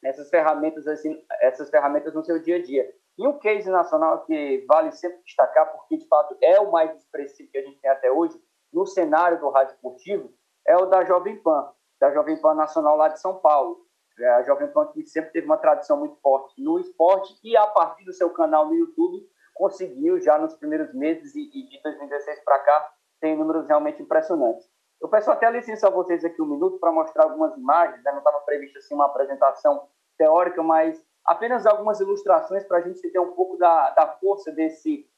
essas 0.02 0.28
ferramentas 0.30 0.86
assim, 0.86 1.22
essas 1.40 1.70
ferramentas 1.70 2.14
no 2.14 2.24
seu 2.24 2.40
dia 2.40 2.56
a 2.56 2.62
dia. 2.62 2.90
E 3.16 3.26
um 3.26 3.38
case 3.38 3.70
nacional 3.70 4.24
que 4.24 4.64
vale 4.66 4.92
sempre 4.92 5.22
destacar, 5.24 5.70
porque 5.72 5.96
de 5.96 6.06
fato 6.08 6.36
é 6.42 6.58
o 6.58 6.70
mais 6.70 6.94
expressivo 6.96 7.50
que 7.50 7.58
a 7.58 7.62
gente 7.62 7.78
tem 7.80 7.90
até 7.90 8.10
hoje, 8.10 8.38
no 8.72 8.86
cenário 8.86 9.38
do 9.38 9.50
rádio 9.50 9.74
esportivo, 9.74 10.32
é 10.66 10.76
o 10.76 10.86
da 10.86 11.04
Jovem 11.04 11.36
Pan, 11.40 11.70
da 12.00 12.12
Jovem 12.12 12.40
Pan 12.40 12.54
Nacional 12.54 12.96
lá 12.96 13.08
de 13.08 13.20
São 13.20 13.36
Paulo. 13.36 13.83
É 14.18 14.28
a 14.28 14.42
Jovem 14.42 14.68
Pan 14.68 14.86
que 14.86 15.04
sempre 15.06 15.32
teve 15.32 15.46
uma 15.46 15.56
tradição 15.56 15.98
muito 15.98 16.16
forte 16.20 16.62
no 16.62 16.78
esporte 16.78 17.34
e 17.42 17.56
a 17.56 17.66
partir 17.66 18.04
do 18.04 18.12
seu 18.12 18.30
canal 18.30 18.66
no 18.66 18.74
YouTube 18.74 19.26
conseguiu 19.54 20.20
já 20.20 20.38
nos 20.38 20.54
primeiros 20.54 20.92
meses 20.94 21.34
e, 21.34 21.48
de 21.48 21.80
2016 21.82 22.44
para 22.44 22.58
cá 22.60 22.92
tem 23.20 23.36
números 23.36 23.66
realmente 23.66 24.02
impressionantes. 24.02 24.68
Eu 25.00 25.08
peço 25.08 25.30
até 25.30 25.50
licença 25.50 25.88
a 25.88 25.90
vocês 25.90 26.24
aqui 26.24 26.40
um 26.40 26.46
minuto 26.46 26.78
para 26.78 26.92
mostrar 26.92 27.24
algumas 27.24 27.56
imagens, 27.56 28.02
né? 28.02 28.10
não 28.12 28.18
estava 28.18 28.40
previsto 28.40 28.78
assim 28.78 28.94
uma 28.94 29.06
apresentação 29.06 29.88
teórica, 30.16 30.62
mas 30.62 31.02
apenas 31.24 31.66
algumas 31.66 32.00
ilustrações 32.00 32.64
para 32.64 32.78
a 32.78 32.80
gente 32.80 33.00
ter 33.10 33.18
um 33.18 33.32
pouco 33.34 33.56
da, 33.56 33.90
da 33.90 34.06
força 34.18 34.52
desse, 34.52 35.08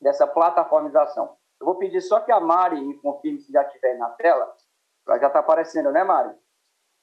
dessa 0.00 0.26
plataformização. 0.26 1.36
Eu 1.60 1.66
vou 1.66 1.76
pedir 1.76 2.00
só 2.00 2.20
que 2.20 2.30
a 2.30 2.38
Mari 2.38 2.80
me 2.80 2.98
confirme 3.00 3.40
se 3.40 3.52
já 3.52 3.62
estiver 3.62 3.96
na 3.98 4.10
tela. 4.10 4.54
Já 5.08 5.28
está 5.28 5.38
aparecendo, 5.38 5.90
né, 5.90 6.04
Mari? 6.04 6.34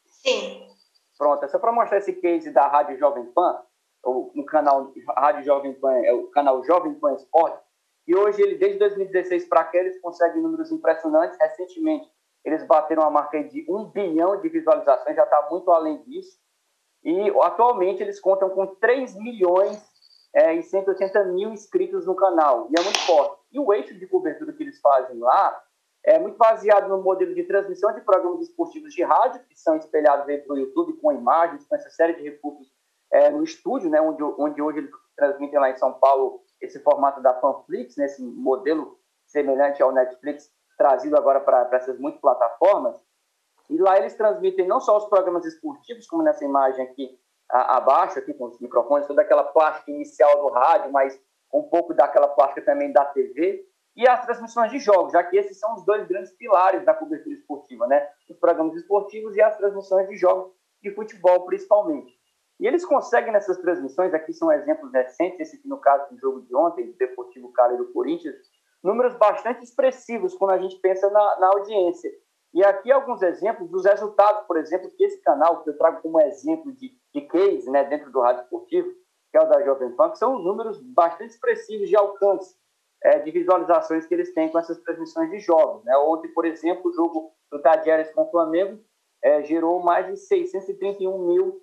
Sim. 0.05 0.72
Pronto, 1.17 1.43
é 1.43 1.48
só 1.48 1.60
para 1.60 1.72
mostrar 1.72 1.98
esse 1.98 2.13
case 2.13 2.51
da 2.51 2.67
Rádio 2.67 2.98
Jovem 2.98 3.25
Pan, 3.34 3.62
o, 4.05 4.32
no 4.36 4.46
canal 4.46 4.91
Rádio 5.15 5.43
Jovem 5.43 5.74
Pan, 5.74 5.93
é 6.00 6.13
o 6.13 6.27
canal 6.27 6.63
Jovem 6.63 6.93
Pan 6.96 7.13
Esporte. 7.13 7.60
E 8.08 8.15
hoje, 8.15 8.41
ele, 8.41 8.58
desde 8.58 8.79
2016 8.79 9.48
para 9.48 9.63
cá, 9.63 9.77
eles 9.77 10.00
conseguem 10.01 10.41
números 10.41 10.72
impressionantes. 10.72 11.38
Recentemente, 11.39 12.12
eles 12.43 12.65
bateram 12.67 13.03
a 13.03 13.10
marca 13.10 13.41
de 13.43 13.65
um 13.70 13.86
bilhão 13.86 14.41
de 14.41 14.50
visualizações, 14.50 15.15
já 15.15 15.24
está 15.24 15.48
muito 15.50 15.72
além 15.72 16.03
disso. 16.03 16.38
E 17.03 17.29
atualmente 17.41 18.01
eles 18.01 18.20
contam 18.20 18.50
com 18.50 18.65
3 18.65 19.15
milhões 19.15 19.82
é, 20.34 20.53
e 20.55 20.63
180 20.63 21.25
mil 21.25 21.51
inscritos 21.51 22.05
no 22.05 22.15
canal, 22.15 22.67
e 22.70 22.79
é 22.79 22.84
muito 22.84 23.00
forte. 23.00 23.41
E 23.51 23.60
o 23.60 23.72
eixo 23.74 23.93
de 23.93 24.08
cobertura 24.08 24.51
que 24.51 24.63
eles 24.63 24.79
fazem 24.82 25.20
lá 25.20 25.63
é 26.05 26.19
muito 26.19 26.38
baseado 26.38 26.89
no 26.89 27.01
modelo 27.01 27.33
de 27.33 27.43
transmissão 27.43 27.93
de 27.93 28.01
programas 28.01 28.41
esportivos 28.41 28.93
de 28.93 29.03
rádio, 29.03 29.41
que 29.48 29.57
são 29.57 29.77
espelhados 29.77 30.27
aí 30.27 30.38
para 30.39 30.53
o 30.53 30.57
YouTube 30.57 30.93
com 30.93 31.12
imagens, 31.12 31.65
com 31.65 31.75
essa 31.75 31.89
série 31.89 32.13
de 32.13 32.24
recursos 32.24 32.67
é, 33.12 33.29
no 33.29 33.43
estúdio, 33.43 33.89
né, 33.89 34.01
onde, 34.01 34.22
onde 34.24 34.62
hoje 34.62 34.79
eles 34.79 34.91
transmitem 35.15 35.60
lá 35.60 35.69
em 35.69 35.77
São 35.77 35.93
Paulo 35.93 36.41
esse 36.60 36.79
formato 36.79 37.22
da 37.22 37.33
Panflix, 37.33 37.95
né, 37.95 38.05
esse 38.05 38.22
modelo 38.22 38.98
semelhante 39.27 39.81
ao 39.81 39.91
Netflix, 39.91 40.51
trazido 40.77 41.15
agora 41.17 41.39
para 41.39 41.69
essas 41.74 41.98
muitas 42.00 42.19
plataformas. 42.19 43.00
E 43.69 43.77
lá 43.77 43.98
eles 43.98 44.15
transmitem 44.15 44.67
não 44.67 44.81
só 44.81 44.98
os 44.98 45.05
programas 45.05 45.45
esportivos, 45.45 46.07
como 46.07 46.24
nessa 46.24 46.43
imagem 46.43 46.83
aqui 46.86 47.17
a, 47.50 47.77
abaixo, 47.77 48.19
aqui 48.19 48.33
com 48.33 48.45
os 48.45 48.60
microfones, 48.60 49.07
toda 49.07 49.22
aquela 49.22 49.43
plástica 49.43 49.91
inicial 49.91 50.41
do 50.41 50.50
rádio, 50.50 50.91
mas 50.91 51.19
um 51.53 51.63
pouco 51.63 51.93
daquela 51.93 52.27
plástica 52.27 52.62
também 52.65 52.91
da 52.91 53.05
TV, 53.05 53.65
e 53.95 54.07
as 54.07 54.25
transmissões 54.25 54.71
de 54.71 54.79
jogos, 54.79 55.13
já 55.13 55.23
que 55.23 55.38
esses 55.38 55.59
são 55.59 55.75
os 55.75 55.85
dois 55.85 56.07
grandes 56.07 56.31
pilares 56.31 56.83
da 56.83 56.93
cobertura 56.93 57.35
esportiva, 57.35 57.85
né? 57.88 58.07
Os 58.29 58.38
programas 58.38 58.75
esportivos 58.75 59.35
e 59.35 59.41
as 59.41 59.55
transmissões 59.55 60.07
de 60.07 60.15
jogos 60.15 60.51
de 60.81 60.91
futebol, 60.91 61.45
principalmente. 61.45 62.13
E 62.59 62.67
eles 62.67 62.85
conseguem 62.85 63.31
nessas 63.31 63.57
transmissões, 63.59 64.13
aqui 64.13 64.33
são 64.33 64.51
exemplos 64.51 64.91
recentes, 64.91 65.39
esse 65.39 65.57
aqui 65.57 65.67
no 65.67 65.77
caso 65.77 66.09
do 66.09 66.19
jogo 66.19 66.41
de 66.41 66.55
ontem, 66.55 66.88
do 66.88 66.97
Deportivo 66.97 67.51
Cali 67.51 67.77
do 67.77 67.91
Corinthians, 67.91 68.35
números 68.83 69.15
bastante 69.15 69.63
expressivos 69.63 70.35
quando 70.35 70.51
a 70.51 70.57
gente 70.57 70.77
pensa 70.77 71.09
na, 71.09 71.39
na 71.39 71.47
audiência. 71.47 72.12
E 72.53 72.63
aqui 72.63 72.91
alguns 72.91 73.21
exemplos 73.21 73.69
dos 73.69 73.85
resultados, 73.85 74.45
por 74.45 74.57
exemplo, 74.57 74.89
que 74.95 75.03
esse 75.03 75.21
canal, 75.21 75.63
que 75.63 75.69
eu 75.69 75.77
trago 75.77 76.01
como 76.01 76.21
exemplo 76.21 76.71
de, 76.71 76.95
de 77.13 77.21
case 77.21 77.69
né, 77.71 77.83
dentro 77.83 78.12
do 78.12 78.21
rádio 78.21 78.43
esportivo, 78.43 78.89
que 79.31 79.38
é 79.38 79.41
o 79.41 79.50
da 79.50 79.63
Jovem 79.63 79.91
Pan, 79.95 80.12
que 80.12 80.19
são 80.19 80.38
números 80.38 80.79
bastante 80.79 81.31
expressivos 81.31 81.89
de 81.89 81.95
alcance 81.95 82.55
é, 83.03 83.19
de 83.19 83.31
visualizações 83.31 84.05
que 84.05 84.13
eles 84.13 84.33
têm 84.33 84.50
com 84.50 84.57
essas 84.57 84.79
transmissões 84.79 85.29
de 85.29 85.39
jogos. 85.39 85.83
Né? 85.83 85.95
Ontem, 85.98 86.29
por 86.29 86.45
exemplo, 86.45 86.89
o 86.89 86.93
jogo 86.93 87.33
do 87.51 87.62
Tadieres 87.62 88.12
com 88.12 88.24
o 88.24 88.31
Flamengo 88.31 88.79
é, 89.22 89.43
gerou 89.43 89.81
mais 89.83 90.07
de 90.07 90.17
631 90.17 91.17
mil 91.27 91.62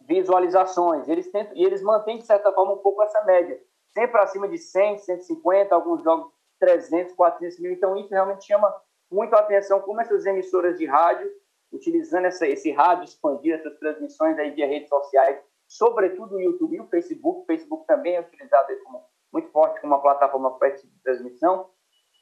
visualizações. 0.00 1.08
Eles 1.08 1.30
tentam, 1.30 1.56
e 1.56 1.64
eles 1.64 1.82
mantêm, 1.82 2.18
de 2.18 2.26
certa 2.26 2.52
forma, 2.52 2.72
um 2.72 2.78
pouco 2.78 3.02
essa 3.02 3.22
média. 3.24 3.60
Sempre 3.92 4.20
acima 4.20 4.48
de 4.48 4.58
100, 4.58 4.98
150, 4.98 5.74
alguns 5.74 6.02
jogos 6.02 6.32
300, 6.58 7.14
400 7.14 7.60
mil. 7.60 7.72
Então, 7.72 7.96
isso 7.96 8.10
realmente 8.10 8.44
chama 8.44 8.74
muito 9.10 9.34
a 9.34 9.40
atenção 9.40 9.80
como 9.80 10.00
essas 10.00 10.26
emissoras 10.26 10.78
de 10.78 10.86
rádio, 10.86 11.30
utilizando 11.70 12.26
essa, 12.26 12.46
esse 12.46 12.70
rádio 12.70 13.04
expandir 13.04 13.54
essas 13.54 13.78
transmissões 13.78 14.38
aí 14.38 14.50
via 14.50 14.66
redes 14.66 14.88
sociais, 14.88 15.38
sobretudo 15.66 16.36
o 16.36 16.40
YouTube 16.40 16.76
e 16.76 16.80
o 16.80 16.86
Facebook. 16.88 17.42
O 17.42 17.44
Facebook 17.44 17.86
também 17.86 18.16
é 18.16 18.20
utilizado 18.20 18.68
como, 18.84 19.04
muito 19.32 19.50
forte 19.50 19.80
como 19.80 19.94
uma 19.94 20.02
plataforma 20.02 20.58
para 20.58 20.68
esse 20.68 20.82
tipo 20.82 20.94
de 20.94 21.02
transmissão, 21.02 21.70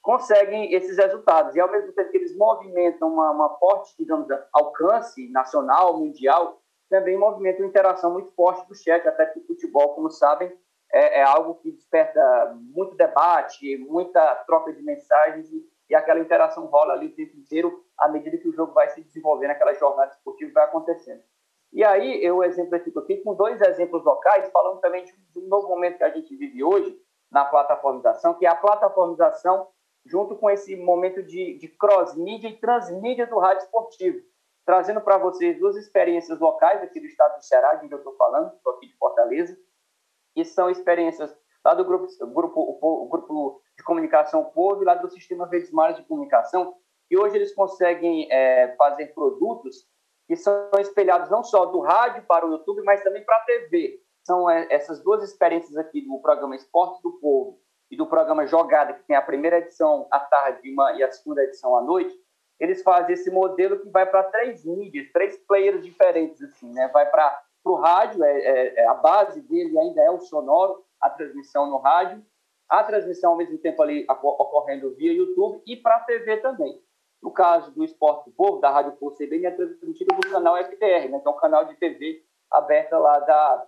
conseguem 0.02 0.72
esses 0.72 0.96
resultados. 0.96 1.54
E, 1.54 1.60
ao 1.60 1.70
mesmo 1.70 1.92
tempo 1.92 2.10
que 2.10 2.16
eles 2.16 2.36
movimentam 2.36 3.12
uma, 3.12 3.30
uma 3.30 3.58
forte, 3.58 3.94
digamos, 3.98 4.28
alcance 4.52 5.28
nacional, 5.30 5.98
mundial, 5.98 6.60
também 6.88 7.16
movimentam 7.16 7.66
interação 7.66 8.12
muito 8.12 8.32
forte 8.32 8.66
do 8.66 8.74
chat, 8.74 9.06
até 9.06 9.26
que 9.26 9.38
o 9.38 9.46
futebol, 9.46 9.94
como 9.94 10.10
sabem, 10.10 10.52
é, 10.92 11.20
é, 11.20 11.22
algo 11.22 11.54
que 11.56 11.70
desperta 11.70 12.20
muito 12.74 12.96
debate, 12.96 13.76
muita 13.78 14.34
troca 14.46 14.72
de 14.72 14.82
mensagens 14.82 15.48
e, 15.52 15.64
e, 15.88 15.94
aquela 15.94 16.18
interação 16.18 16.66
rola 16.66 16.94
ali 16.94 17.06
o 17.06 17.14
tempo 17.14 17.36
inteiro 17.36 17.84
à 17.96 18.08
medida 18.08 18.36
que 18.38 18.48
o 18.48 18.52
jogo 18.52 18.72
vai 18.72 18.88
se 18.88 19.00
desenvolvendo, 19.00 19.52
aquela 19.52 19.72
jornada 19.74 20.10
esportiva 20.10 20.52
vai 20.52 20.64
acontecendo. 20.64 21.22
E 21.72 21.84
aí 21.84 22.22
eu 22.24 22.42
exemplifico 22.42 22.98
aqui 22.98 23.18
com 23.18 23.34
dois 23.34 23.60
exemplos 23.60 24.04
locais, 24.04 24.50
falando 24.50 24.80
também 24.80 25.04
de, 25.04 25.12
um 25.38 25.48
novo 25.48 25.68
momento 25.68 25.98
que 25.98 26.04
a 26.04 26.10
gente 26.10 26.34
vive 26.36 26.64
hoje 26.64 26.96
na 27.30 27.44
plataformização, 27.44 28.34
que 28.34 28.44
é 28.44 28.48
a 28.48 28.56
plataformização 28.56 29.68
junto 30.04 30.36
com 30.36 30.50
esse 30.50 30.74
momento 30.76 31.22
de, 31.22 31.58
de 31.58 31.68
cross-mídia 31.68 32.48
e 32.48 32.58
transmídia 32.58 33.26
do 33.26 33.38
rádio 33.38 33.64
esportivo, 33.64 34.18
trazendo 34.66 35.00
para 35.00 35.18
vocês 35.18 35.58
duas 35.58 35.76
experiências 35.76 36.40
locais 36.40 36.82
aqui 36.82 36.98
do 36.98 37.06
estado 37.06 37.36
do 37.36 37.44
Ceará, 37.44 37.74
de 37.74 37.84
onde 37.84 37.94
eu 37.94 37.98
estou 37.98 38.16
falando, 38.16 38.52
estou 38.54 38.72
aqui 38.74 38.88
de 38.88 38.96
Fortaleza, 38.96 39.56
que 40.34 40.44
são 40.44 40.70
experiências 40.70 41.36
lá 41.64 41.74
do 41.74 41.84
grupo, 41.84 42.06
grupo, 42.32 42.78
o, 42.80 43.08
grupo 43.08 43.62
de 43.76 43.84
comunicação 43.84 44.44
Povo 44.44 44.82
e 44.82 44.86
lá 44.86 44.94
do 44.94 45.08
Sistema 45.08 45.46
Verdes 45.46 45.70
Mares 45.70 45.96
de 45.96 46.04
Comunicação, 46.04 46.74
e 47.10 47.18
hoje 47.18 47.36
eles 47.36 47.54
conseguem 47.54 48.30
é, 48.30 48.74
fazer 48.76 49.08
produtos 49.08 49.86
que 50.30 50.36
são 50.36 50.70
espelhados 50.78 51.28
não 51.28 51.42
só 51.42 51.66
do 51.66 51.80
rádio 51.80 52.22
para 52.22 52.46
o 52.46 52.52
YouTube, 52.52 52.84
mas 52.84 53.02
também 53.02 53.24
para 53.24 53.36
a 53.36 53.40
TV. 53.40 54.00
São 54.24 54.48
é, 54.48 54.64
essas 54.70 55.02
duas 55.02 55.24
experiências 55.24 55.76
aqui 55.76 56.02
do 56.02 56.20
programa 56.20 56.54
Esporte 56.54 57.02
do 57.02 57.18
Povo 57.18 57.58
e 57.90 57.96
do 57.96 58.06
programa 58.06 58.46
Jogada, 58.46 58.92
que 58.92 59.02
tem 59.02 59.16
a 59.16 59.22
primeira 59.22 59.58
edição 59.58 60.06
à 60.08 60.20
tarde 60.20 60.60
e 60.96 61.02
a 61.02 61.10
segunda 61.10 61.42
edição 61.42 61.76
à 61.76 61.82
noite, 61.82 62.16
eles 62.60 62.80
fazem 62.80 63.14
esse 63.14 63.28
modelo 63.28 63.80
que 63.80 63.88
vai 63.88 64.06
para 64.06 64.22
três 64.22 64.64
mídias, 64.64 65.10
três 65.12 65.36
players 65.48 65.82
diferentes, 65.82 66.40
assim, 66.40 66.72
né? 66.72 66.86
Vai 66.92 67.10
para 67.10 67.42
o 67.64 67.74
rádio, 67.74 68.22
é, 68.22 68.38
é, 68.38 68.74
é, 68.82 68.86
a 68.86 68.94
base 68.94 69.40
dele 69.40 69.76
ainda 69.76 70.00
é 70.00 70.10
o 70.12 70.20
sonoro, 70.20 70.84
a 71.00 71.10
transmissão 71.10 71.68
no 71.68 71.78
rádio, 71.78 72.24
a 72.68 72.84
transmissão 72.84 73.32
ao 73.32 73.36
mesmo 73.36 73.58
tempo 73.58 73.82
ali 73.82 74.06
ocorrendo 74.08 74.94
via 74.94 75.12
YouTube 75.12 75.60
e 75.66 75.74
para 75.74 75.96
a 75.96 76.00
TV 76.04 76.36
também. 76.36 76.80
No 77.22 77.30
caso 77.30 77.70
do 77.72 77.84
Esporte 77.84 78.30
Povo, 78.30 78.60
da 78.60 78.70
Rádio 78.70 78.92
Povo 78.92 79.14
CBN, 79.16 79.46
é 79.46 79.50
transmitido 79.50 80.14
no 80.14 80.30
canal 80.30 80.56
FDR, 80.56 81.08
né, 81.08 81.20
que 81.20 81.28
é 81.28 81.30
um 81.30 81.36
canal 81.36 81.64
de 81.66 81.74
TV 81.76 82.24
aberta 82.50 82.98
lá 82.98 83.18
da, 83.20 83.66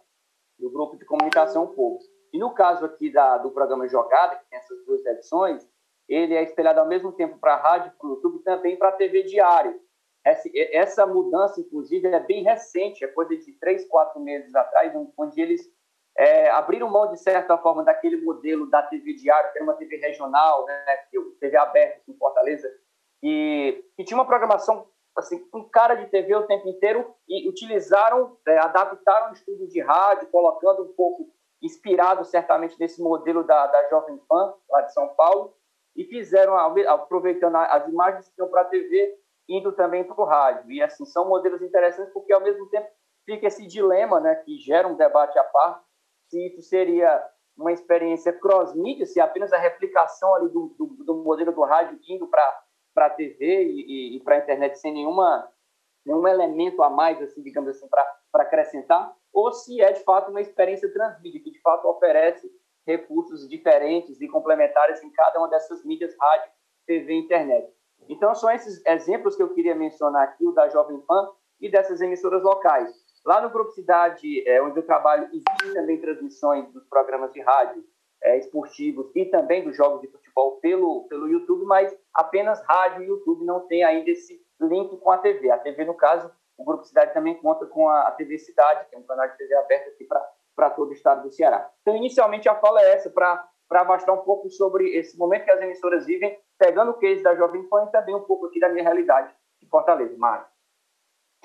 do 0.58 0.70
Grupo 0.70 0.96
de 0.96 1.04
Comunicação 1.04 1.66
Povo. 1.66 1.98
E 2.32 2.38
no 2.38 2.54
caso 2.54 2.84
aqui 2.86 3.10
da, 3.10 3.38
do 3.38 3.50
programa 3.50 3.86
Jogada, 3.86 4.36
que 4.36 4.48
tem 4.48 4.58
essas 4.58 4.84
duas 4.86 5.04
edições, 5.04 5.68
ele 6.08 6.34
é 6.34 6.42
espelhado 6.42 6.80
ao 6.80 6.88
mesmo 6.88 7.12
tempo 7.12 7.38
para 7.38 7.54
a 7.54 7.60
rádio, 7.60 7.92
para 7.98 8.06
o 8.08 8.14
YouTube 8.14 8.36
e 8.36 8.42
também 8.42 8.76
para 8.76 8.88
a 8.88 8.92
TV 8.92 9.22
diário. 9.24 9.78
Essa 10.24 11.04
mudança, 11.04 11.60
inclusive, 11.60 12.06
é 12.06 12.20
bem 12.20 12.44
recente, 12.44 13.04
é 13.04 13.08
coisa 13.08 13.36
de 13.36 13.52
três, 13.58 13.84
quatro 13.86 14.20
meses 14.20 14.54
atrás, 14.54 14.92
onde 15.18 15.40
eles 15.40 15.68
é, 16.16 16.48
abriram 16.50 16.88
mão, 16.88 17.10
de 17.10 17.18
certa 17.18 17.58
forma, 17.58 17.82
daquele 17.82 18.16
modelo 18.18 18.70
da 18.70 18.82
TV 18.82 19.14
diária, 19.14 19.50
que 19.50 19.58
era 19.58 19.64
uma 19.64 19.74
TV 19.74 19.96
regional, 19.96 20.64
né, 20.64 20.84
TV 21.40 21.56
aberta 21.56 22.02
em 22.08 22.16
Fortaleza, 22.16 22.70
e 23.22 23.84
que 23.96 24.04
tinha 24.04 24.18
uma 24.18 24.26
programação 24.26 24.86
assim, 25.16 25.38
com 25.50 25.68
cara 25.68 25.94
de 25.94 26.06
TV 26.06 26.34
o 26.34 26.46
tempo 26.46 26.68
inteiro 26.68 27.14
e 27.28 27.48
utilizaram, 27.48 28.36
é, 28.46 28.58
adaptaram 28.58 29.30
o 29.30 29.32
estúdio 29.32 29.68
de 29.68 29.80
rádio, 29.80 30.28
colocando 30.30 30.82
um 30.84 30.92
pouco, 30.94 31.28
inspirado 31.62 32.24
certamente 32.24 32.78
nesse 32.80 33.00
modelo 33.00 33.44
da, 33.44 33.66
da 33.66 33.88
Jovem 33.88 34.18
Pan, 34.28 34.54
lá 34.68 34.80
de 34.82 34.92
São 34.92 35.08
Paulo, 35.14 35.54
e 35.94 36.04
fizeram, 36.04 36.56
aproveitando 36.56 37.56
as 37.56 37.86
imagens 37.88 38.28
que 38.28 38.40
iam 38.40 38.48
para 38.48 38.62
a 38.62 38.66
TV, 38.66 39.16
indo 39.48 39.72
também 39.72 40.02
para 40.02 40.20
o 40.20 40.24
rádio. 40.24 40.72
E 40.72 40.82
assim, 40.82 41.04
são 41.04 41.28
modelos 41.28 41.62
interessantes 41.62 42.12
porque, 42.12 42.32
ao 42.32 42.40
mesmo 42.40 42.68
tempo, 42.68 42.88
fica 43.24 43.46
esse 43.46 43.66
dilema, 43.66 44.18
né, 44.18 44.34
que 44.36 44.58
gera 44.58 44.88
um 44.88 44.96
debate 44.96 45.38
à 45.38 45.44
parte, 45.44 45.84
se 46.28 46.46
isso 46.46 46.62
seria 46.62 47.22
uma 47.56 47.70
experiência 47.70 48.32
cross-mídia, 48.32 49.04
se 49.04 49.20
apenas 49.20 49.52
a 49.52 49.58
replicação 49.58 50.34
ali 50.34 50.48
do, 50.48 50.74
do, 50.78 51.04
do 51.04 51.14
modelo 51.22 51.52
do 51.52 51.62
rádio 51.62 51.98
indo 52.08 52.26
para 52.26 52.62
a 52.94 53.10
TV 53.10 53.64
e, 53.64 54.14
e, 54.14 54.16
e 54.16 54.20
para 54.20 54.36
a 54.36 54.38
internet 54.38 54.78
sem 54.78 54.92
nenhuma, 54.92 55.48
nenhum 56.04 56.26
elemento 56.26 56.82
a 56.82 56.90
mais, 56.90 57.20
assim, 57.22 57.42
digamos 57.42 57.70
assim, 57.70 57.88
para 57.88 58.42
acrescentar, 58.44 59.14
ou 59.32 59.52
se 59.52 59.80
é, 59.80 59.92
de 59.92 60.04
fato, 60.04 60.30
uma 60.30 60.40
experiência 60.40 60.92
transmídia, 60.92 61.40
que, 61.42 61.50
de 61.50 61.60
fato, 61.60 61.88
oferece 61.88 62.50
recursos 62.86 63.48
diferentes 63.48 64.20
e 64.20 64.28
complementares 64.28 65.02
em 65.02 65.10
cada 65.10 65.38
uma 65.38 65.48
dessas 65.48 65.84
mídias, 65.84 66.14
rádio, 66.20 66.50
TV 66.86 67.12
e 67.12 67.18
internet. 67.18 67.72
Então, 68.08 68.34
são 68.34 68.50
esses 68.50 68.84
exemplos 68.84 69.36
que 69.36 69.42
eu 69.42 69.54
queria 69.54 69.74
mencionar 69.74 70.24
aqui, 70.24 70.46
o 70.46 70.52
da 70.52 70.68
Jovem 70.68 71.00
Pan 71.00 71.30
e 71.60 71.70
dessas 71.70 72.00
emissoras 72.00 72.42
locais. 72.42 72.90
Lá 73.24 73.40
no 73.40 73.50
Grupo 73.50 73.70
Cidade, 73.70 74.46
é, 74.48 74.60
onde 74.60 74.78
eu 74.78 74.84
trabalho, 74.84 75.28
existem 75.32 75.74
também 75.74 76.00
transmissões 76.00 76.68
dos 76.72 76.84
programas 76.88 77.32
de 77.32 77.40
rádio 77.40 77.84
é, 78.22 78.38
esportivos 78.38 79.10
e 79.14 79.24
também 79.26 79.64
dos 79.64 79.76
jogos 79.76 80.00
de 80.00 80.08
futebol 80.08 80.58
pelo, 80.60 81.06
pelo 81.08 81.28
YouTube, 81.28 81.64
mas 81.64 81.94
apenas 82.14 82.62
rádio 82.64 83.02
e 83.02 83.08
YouTube 83.08 83.44
não 83.44 83.60
tem 83.66 83.82
ainda 83.84 84.10
esse 84.10 84.40
link 84.60 84.96
com 84.98 85.10
a 85.10 85.18
TV. 85.18 85.50
A 85.50 85.58
TV, 85.58 85.84
no 85.84 85.94
caso, 85.94 86.30
o 86.56 86.64
Grupo 86.64 86.84
Cidade 86.84 87.12
também 87.12 87.34
conta 87.34 87.66
com 87.66 87.88
a, 87.88 88.08
a 88.08 88.10
TV 88.12 88.38
Cidade, 88.38 88.88
que 88.88 88.94
é 88.94 88.98
um 88.98 89.02
canal 89.02 89.28
de 89.28 89.36
TV 89.36 89.54
aberto 89.56 89.88
aqui 89.88 90.06
para 90.54 90.70
todo 90.70 90.90
o 90.90 90.92
estado 90.92 91.22
do 91.22 91.32
Ceará. 91.32 91.70
Então, 91.82 91.96
inicialmente, 91.96 92.48
a 92.48 92.54
fala 92.54 92.80
é 92.82 92.92
essa, 92.92 93.10
para 93.10 93.48
para 93.72 93.86
mostrar 93.86 94.12
um 94.12 94.18
pouco 94.18 94.50
sobre 94.50 94.94
esse 94.94 95.16
momento 95.16 95.46
que 95.46 95.50
as 95.50 95.62
emissoras 95.62 96.04
vivem, 96.04 96.38
pegando 96.58 96.90
o 96.90 96.98
case 96.98 97.22
da 97.22 97.34
Jovem 97.34 97.66
Pan 97.70 97.86
e 97.86 97.90
também 97.90 98.14
um 98.14 98.20
pouco 98.20 98.44
aqui 98.44 98.60
da 98.60 98.68
minha 98.68 98.84
realidade 98.84 99.34
de 99.58 99.66
Fortaleza. 99.66 100.14
Mário. 100.18 100.44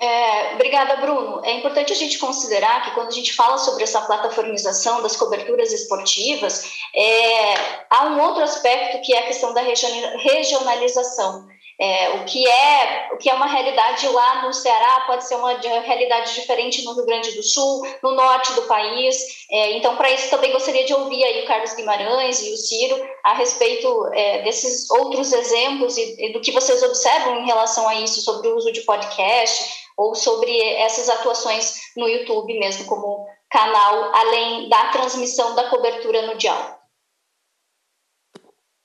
É, 0.00 0.54
obrigada, 0.54 0.96
Bruno. 0.96 1.40
É 1.44 1.52
importante 1.54 1.92
a 1.92 1.96
gente 1.96 2.18
considerar 2.18 2.84
que 2.84 2.92
quando 2.92 3.08
a 3.08 3.12
gente 3.12 3.34
fala 3.34 3.58
sobre 3.58 3.82
essa 3.82 4.00
plataformização 4.02 5.02
das 5.02 5.16
coberturas 5.16 5.72
esportivas, 5.72 6.70
é, 6.94 7.54
há 7.90 8.04
um 8.06 8.20
outro 8.22 8.44
aspecto 8.44 9.00
que 9.04 9.12
é 9.12 9.18
a 9.18 9.26
questão 9.26 9.52
da 9.52 9.60
regionalização. 9.60 11.48
É, 11.80 12.10
o, 12.10 12.24
que 12.24 12.44
é, 12.46 13.08
o 13.12 13.18
que 13.18 13.30
é 13.30 13.34
uma 13.34 13.46
realidade 13.46 14.08
lá 14.08 14.42
no 14.42 14.52
Ceará 14.52 15.04
pode 15.06 15.24
ser 15.26 15.36
uma 15.36 15.52
realidade 15.52 16.34
diferente 16.34 16.82
no 16.82 16.92
Rio 16.94 17.06
Grande 17.06 17.32
do 17.32 17.42
Sul, 17.42 17.86
no 18.02 18.16
norte 18.16 18.52
do 18.54 18.62
país. 18.62 19.46
É, 19.50 19.72
então, 19.76 19.96
para 19.96 20.10
isso, 20.10 20.28
também 20.28 20.52
gostaria 20.52 20.84
de 20.84 20.94
ouvir 20.94 21.22
aí 21.22 21.42
o 21.42 21.46
Carlos 21.46 21.74
Guimarães 21.74 22.42
e 22.42 22.52
o 22.52 22.56
Ciro 22.56 23.00
a 23.24 23.34
respeito 23.34 24.08
é, 24.12 24.42
desses 24.42 24.90
outros 24.90 25.32
exemplos 25.32 25.96
e, 25.96 26.16
e, 26.18 26.32
do 26.32 26.40
que 26.40 26.50
vocês 26.50 26.82
observam 26.82 27.42
em 27.42 27.46
relação 27.46 27.88
a 27.88 27.94
isso, 27.96 28.20
sobre 28.22 28.48
o 28.48 28.56
uso 28.56 28.72
de 28.72 28.80
podcast 28.80 29.87
ou 29.98 30.14
sobre 30.14 30.56
essas 30.74 31.08
atuações 31.08 31.74
no 31.96 32.08
YouTube 32.08 32.56
mesmo, 32.56 32.86
como 32.86 33.26
canal, 33.50 34.14
além 34.14 34.68
da 34.68 34.92
transmissão 34.92 35.56
da 35.56 35.68
cobertura 35.68 36.24
no 36.24 36.38
dial. 36.38 36.78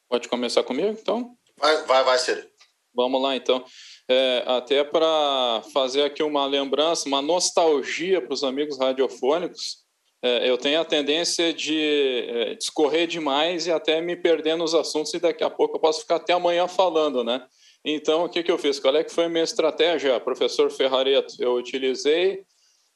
Pode 0.10 0.28
começar 0.28 0.64
comigo, 0.64 0.90
então? 0.90 1.38
Vai, 1.56 1.86
vai, 1.86 2.04
vai, 2.04 2.18
Ciro. 2.18 2.44
Vamos 2.96 3.22
lá, 3.22 3.36
então. 3.36 3.64
É, 4.10 4.44
até 4.48 4.84
para 4.84 5.62
fazer 5.72 6.04
aqui 6.04 6.24
uma 6.24 6.48
lembrança, 6.48 7.08
uma 7.08 7.22
nostalgia 7.22 8.20
para 8.20 8.34
os 8.34 8.44
amigos 8.44 8.80
radiofônicos, 8.80 9.84
é, 10.24 10.50
eu 10.50 10.58
tenho 10.58 10.82
a 10.82 10.86
tendência 10.86 11.54
de 11.54 12.26
é, 12.28 12.56
discorrer 12.56 13.08
demais 13.08 13.68
e 13.68 13.72
até 13.72 14.02
me 14.02 14.16
perder 14.16 14.56
nos 14.56 14.74
assuntos 14.74 15.14
e 15.14 15.20
daqui 15.20 15.44
a 15.44 15.50
pouco 15.50 15.76
eu 15.76 15.82
posso 15.82 16.02
ficar 16.02 16.16
até 16.16 16.34
amanhã 16.34 16.68
falando, 16.68 17.24
né? 17.24 17.46
Então, 17.86 18.24
o 18.24 18.30
que, 18.30 18.42
que 18.42 18.52
eu 18.52 18.58
fiz? 18.58 18.80
Qual 18.80 18.96
é 18.96 19.04
que 19.04 19.14
foi 19.14 19.26
a 19.26 19.30
minha 19.30 19.44
estratégia, 19.44 20.20
professor 20.20 20.72
Ferrareto? 20.72 21.36
Eu 21.40 21.56
utilizei 21.56 22.46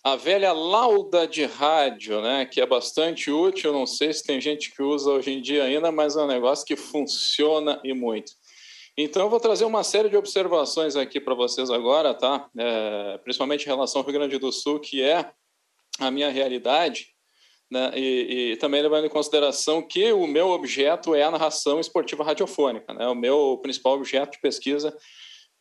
a 0.03 0.15
velha 0.15 0.53
lauda 0.53 1.27
de 1.27 1.43
rádio, 1.43 2.21
né, 2.21 2.45
que 2.45 2.61
é 2.61 2.65
bastante 2.65 3.29
útil, 3.29 3.73
não 3.73 3.85
sei 3.85 4.13
se 4.13 4.23
tem 4.23 4.39
gente 4.39 4.71
que 4.71 4.81
usa 4.81 5.11
hoje 5.11 5.31
em 5.31 5.41
dia 5.41 5.63
ainda, 5.63 5.91
mas 5.91 6.15
é 6.15 6.21
um 6.21 6.27
negócio 6.27 6.65
que 6.65 6.77
funciona 6.77 7.81
e 7.83 7.93
muito. 7.93 8.31
Então, 8.97 9.23
eu 9.23 9.29
vou 9.29 9.39
trazer 9.39 9.65
uma 9.65 9.83
série 9.83 10.09
de 10.09 10.15
observações 10.15 10.95
aqui 10.95 11.19
para 11.19 11.35
vocês 11.35 11.69
agora, 11.69 12.13
tá? 12.13 12.49
É, 12.57 13.19
principalmente 13.23 13.63
em 13.63 13.67
relação 13.67 14.01
ao 14.01 14.05
Rio 14.07 14.17
Grande 14.17 14.39
do 14.39 14.51
Sul, 14.51 14.79
que 14.79 15.01
é 15.01 15.29
a 15.99 16.09
minha 16.09 16.29
realidade, 16.29 17.09
né? 17.69 17.91
E, 17.95 18.51
e, 18.51 18.57
também 18.57 18.81
levando 18.81 19.05
em 19.05 19.09
consideração 19.09 19.81
que 19.81 20.11
o 20.13 20.25
meu 20.25 20.49
objeto 20.49 21.13
é 21.13 21.23
a 21.23 21.31
narração 21.31 21.79
esportiva 21.79 22.23
radiofônica, 22.23 22.93
né? 22.93 23.07
O 23.07 23.15
meu 23.15 23.59
principal 23.61 23.93
objeto 23.93 24.31
de 24.31 24.41
pesquisa 24.41 24.95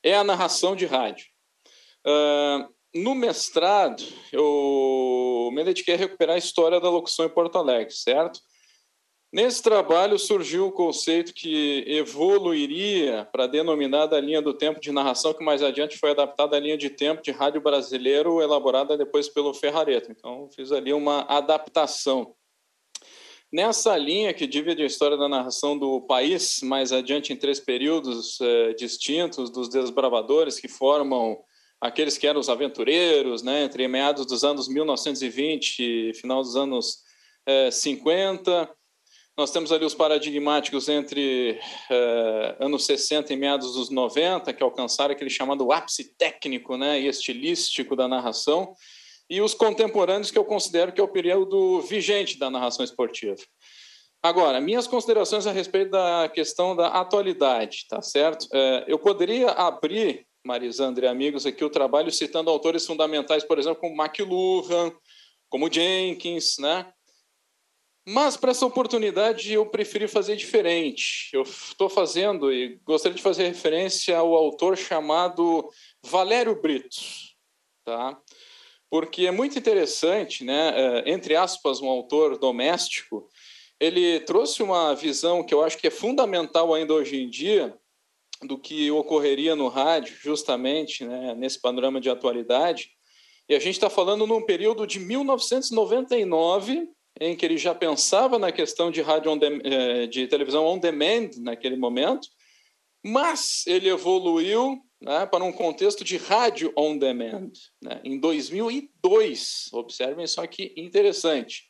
é 0.02 0.14
a 0.14 0.24
narração 0.24 0.76
de 0.76 0.86
rádio. 0.86 1.26
Uh, 2.06 2.68
no 2.94 3.14
mestrado, 3.14 4.02
eu 4.32 5.50
me 5.52 5.64
dediquei 5.64 5.94
a 5.94 5.98
recuperar 5.98 6.36
a 6.36 6.38
história 6.38 6.80
da 6.80 6.88
locução 6.88 7.26
em 7.26 7.30
Porto 7.30 7.58
Alegre, 7.58 7.92
certo? 7.92 8.40
Nesse 9.32 9.62
trabalho 9.62 10.18
surgiu 10.18 10.68
o 10.68 10.72
conceito 10.72 11.34
que 11.34 11.84
evoluiria 11.86 13.28
para 13.32 13.44
a 13.44 13.48
denominada 13.48 14.18
linha 14.20 14.40
do 14.40 14.54
tempo 14.54 14.80
de 14.80 14.92
narração, 14.92 15.34
que 15.34 15.44
mais 15.44 15.62
adiante 15.62 15.98
foi 15.98 16.12
adaptada 16.12 16.56
à 16.56 16.60
linha 16.60 16.78
de 16.78 16.88
tempo 16.88 17.22
de 17.22 17.32
rádio 17.32 17.60
brasileiro, 17.60 18.40
elaborada 18.40 18.96
depois 18.96 19.28
pelo 19.28 19.52
Ferrareto. 19.52 20.12
Então, 20.12 20.48
fiz 20.54 20.70
ali 20.70 20.92
uma 20.92 21.22
adaptação. 21.22 22.34
Nessa 23.52 23.96
linha 23.96 24.32
que 24.32 24.46
divide 24.46 24.82
a 24.82 24.86
história 24.86 25.16
da 25.16 25.28
narração 25.28 25.78
do 25.78 26.00
país, 26.00 26.60
mais 26.62 26.92
adiante 26.92 27.32
em 27.32 27.36
três 27.36 27.60
períodos 27.60 28.40
eh, 28.40 28.74
distintos, 28.74 29.50
dos 29.50 29.68
desbravadores 29.68 30.58
que 30.58 30.68
formam 30.68 31.38
aqueles 31.80 32.18
que 32.18 32.26
eram 32.26 32.40
os 32.40 32.48
aventureiros, 32.48 33.42
né, 33.42 33.62
entre 33.62 33.86
meados 33.86 34.26
dos 34.26 34.42
anos 34.42 34.68
1920 34.68 35.80
e 35.80 36.14
final 36.14 36.42
dos 36.42 36.56
anos 36.56 36.98
eh, 37.46 37.70
50, 37.70 38.68
nós 39.36 39.50
temos 39.50 39.70
ali 39.70 39.84
os 39.84 39.94
paradigmáticos 39.94 40.88
entre 40.88 41.60
uh, 41.90 42.64
anos 42.64 42.86
60 42.86 43.32
e 43.32 43.36
meados 43.36 43.74
dos 43.74 43.90
90, 43.90 44.50
que 44.54 44.62
alcançaram 44.62 45.12
aquele 45.12 45.28
chamado 45.28 45.70
ápice 45.70 46.16
técnico 46.16 46.76
né, 46.76 46.98
e 47.00 47.06
estilístico 47.06 47.94
da 47.94 48.08
narração, 48.08 48.74
e 49.28 49.42
os 49.42 49.52
contemporâneos, 49.52 50.30
que 50.30 50.38
eu 50.38 50.44
considero 50.44 50.92
que 50.92 51.00
é 51.00 51.04
o 51.04 51.08
período 51.08 51.82
vigente 51.82 52.38
da 52.38 52.48
narração 52.48 52.82
esportiva. 52.82 53.36
Agora, 54.22 54.60
minhas 54.60 54.86
considerações 54.86 55.46
a 55.46 55.52
respeito 55.52 55.90
da 55.90 56.30
questão 56.32 56.74
da 56.74 56.88
atualidade, 56.88 57.86
tá 57.88 58.00
certo? 58.00 58.44
Uh, 58.44 58.84
eu 58.86 58.98
poderia 58.98 59.50
abrir, 59.50 60.26
Marisandra 60.44 61.06
e 61.06 61.08
amigos, 61.10 61.44
aqui 61.44 61.62
o 61.62 61.70
trabalho 61.70 62.10
citando 62.10 62.48
autores 62.48 62.86
fundamentais, 62.86 63.44
por 63.44 63.58
exemplo, 63.58 63.80
como 63.80 64.02
McLuhan, 64.02 64.92
como 65.50 65.70
Jenkins, 65.70 66.56
né? 66.58 66.90
Mas 68.08 68.36
para 68.36 68.52
essa 68.52 68.64
oportunidade 68.64 69.52
eu 69.52 69.66
preferi 69.66 70.06
fazer 70.06 70.36
diferente. 70.36 71.28
Eu 71.32 71.42
estou 71.42 71.88
fazendo 71.88 72.52
e 72.52 72.80
gostaria 72.84 73.16
de 73.16 73.22
fazer 73.22 73.48
referência 73.48 74.16
ao 74.16 74.32
autor 74.32 74.76
chamado 74.76 75.68
Valério 76.04 76.60
Brito, 76.62 76.96
tá? 77.84 78.16
Porque 78.88 79.26
é 79.26 79.32
muito 79.32 79.58
interessante, 79.58 80.44
né? 80.44 80.72
É, 80.76 81.10
entre 81.10 81.34
aspas, 81.34 81.80
um 81.80 81.88
autor 81.88 82.38
doméstico. 82.38 83.28
Ele 83.80 84.20
trouxe 84.20 84.62
uma 84.62 84.94
visão 84.94 85.42
que 85.42 85.52
eu 85.52 85.64
acho 85.64 85.76
que 85.76 85.88
é 85.88 85.90
fundamental 85.90 86.72
ainda 86.72 86.94
hoje 86.94 87.20
em 87.20 87.28
dia 87.28 87.76
do 88.42 88.56
que 88.56 88.88
ocorreria 88.88 89.56
no 89.56 89.66
rádio, 89.66 90.16
justamente, 90.22 91.04
né? 91.04 91.34
Nesse 91.34 91.60
panorama 91.60 92.00
de 92.00 92.08
atualidade. 92.08 92.92
E 93.48 93.54
a 93.54 93.58
gente 93.58 93.74
está 93.74 93.90
falando 93.90 94.28
num 94.28 94.46
período 94.46 94.86
de 94.86 95.00
1999 95.00 96.88
em 97.20 97.34
que 97.34 97.44
ele 97.44 97.56
já 97.56 97.74
pensava 97.74 98.38
na 98.38 98.52
questão 98.52 98.90
de 98.90 99.00
rádio 99.00 99.32
eh, 99.64 100.06
de 100.06 100.26
televisão 100.26 100.66
on 100.66 100.78
demand 100.78 101.30
naquele 101.38 101.76
momento, 101.76 102.28
mas 103.04 103.64
ele 103.66 103.88
evoluiu 103.88 104.80
né, 105.00 105.26
para 105.26 105.44
um 105.44 105.52
contexto 105.52 106.04
de 106.04 106.16
rádio 106.16 106.72
on 106.76 106.98
demand 106.98 107.50
né, 107.82 108.00
em 108.04 108.18
2002. 108.18 109.68
Observem 109.72 110.26
só 110.26 110.46
que 110.46 110.74
interessante. 110.76 111.64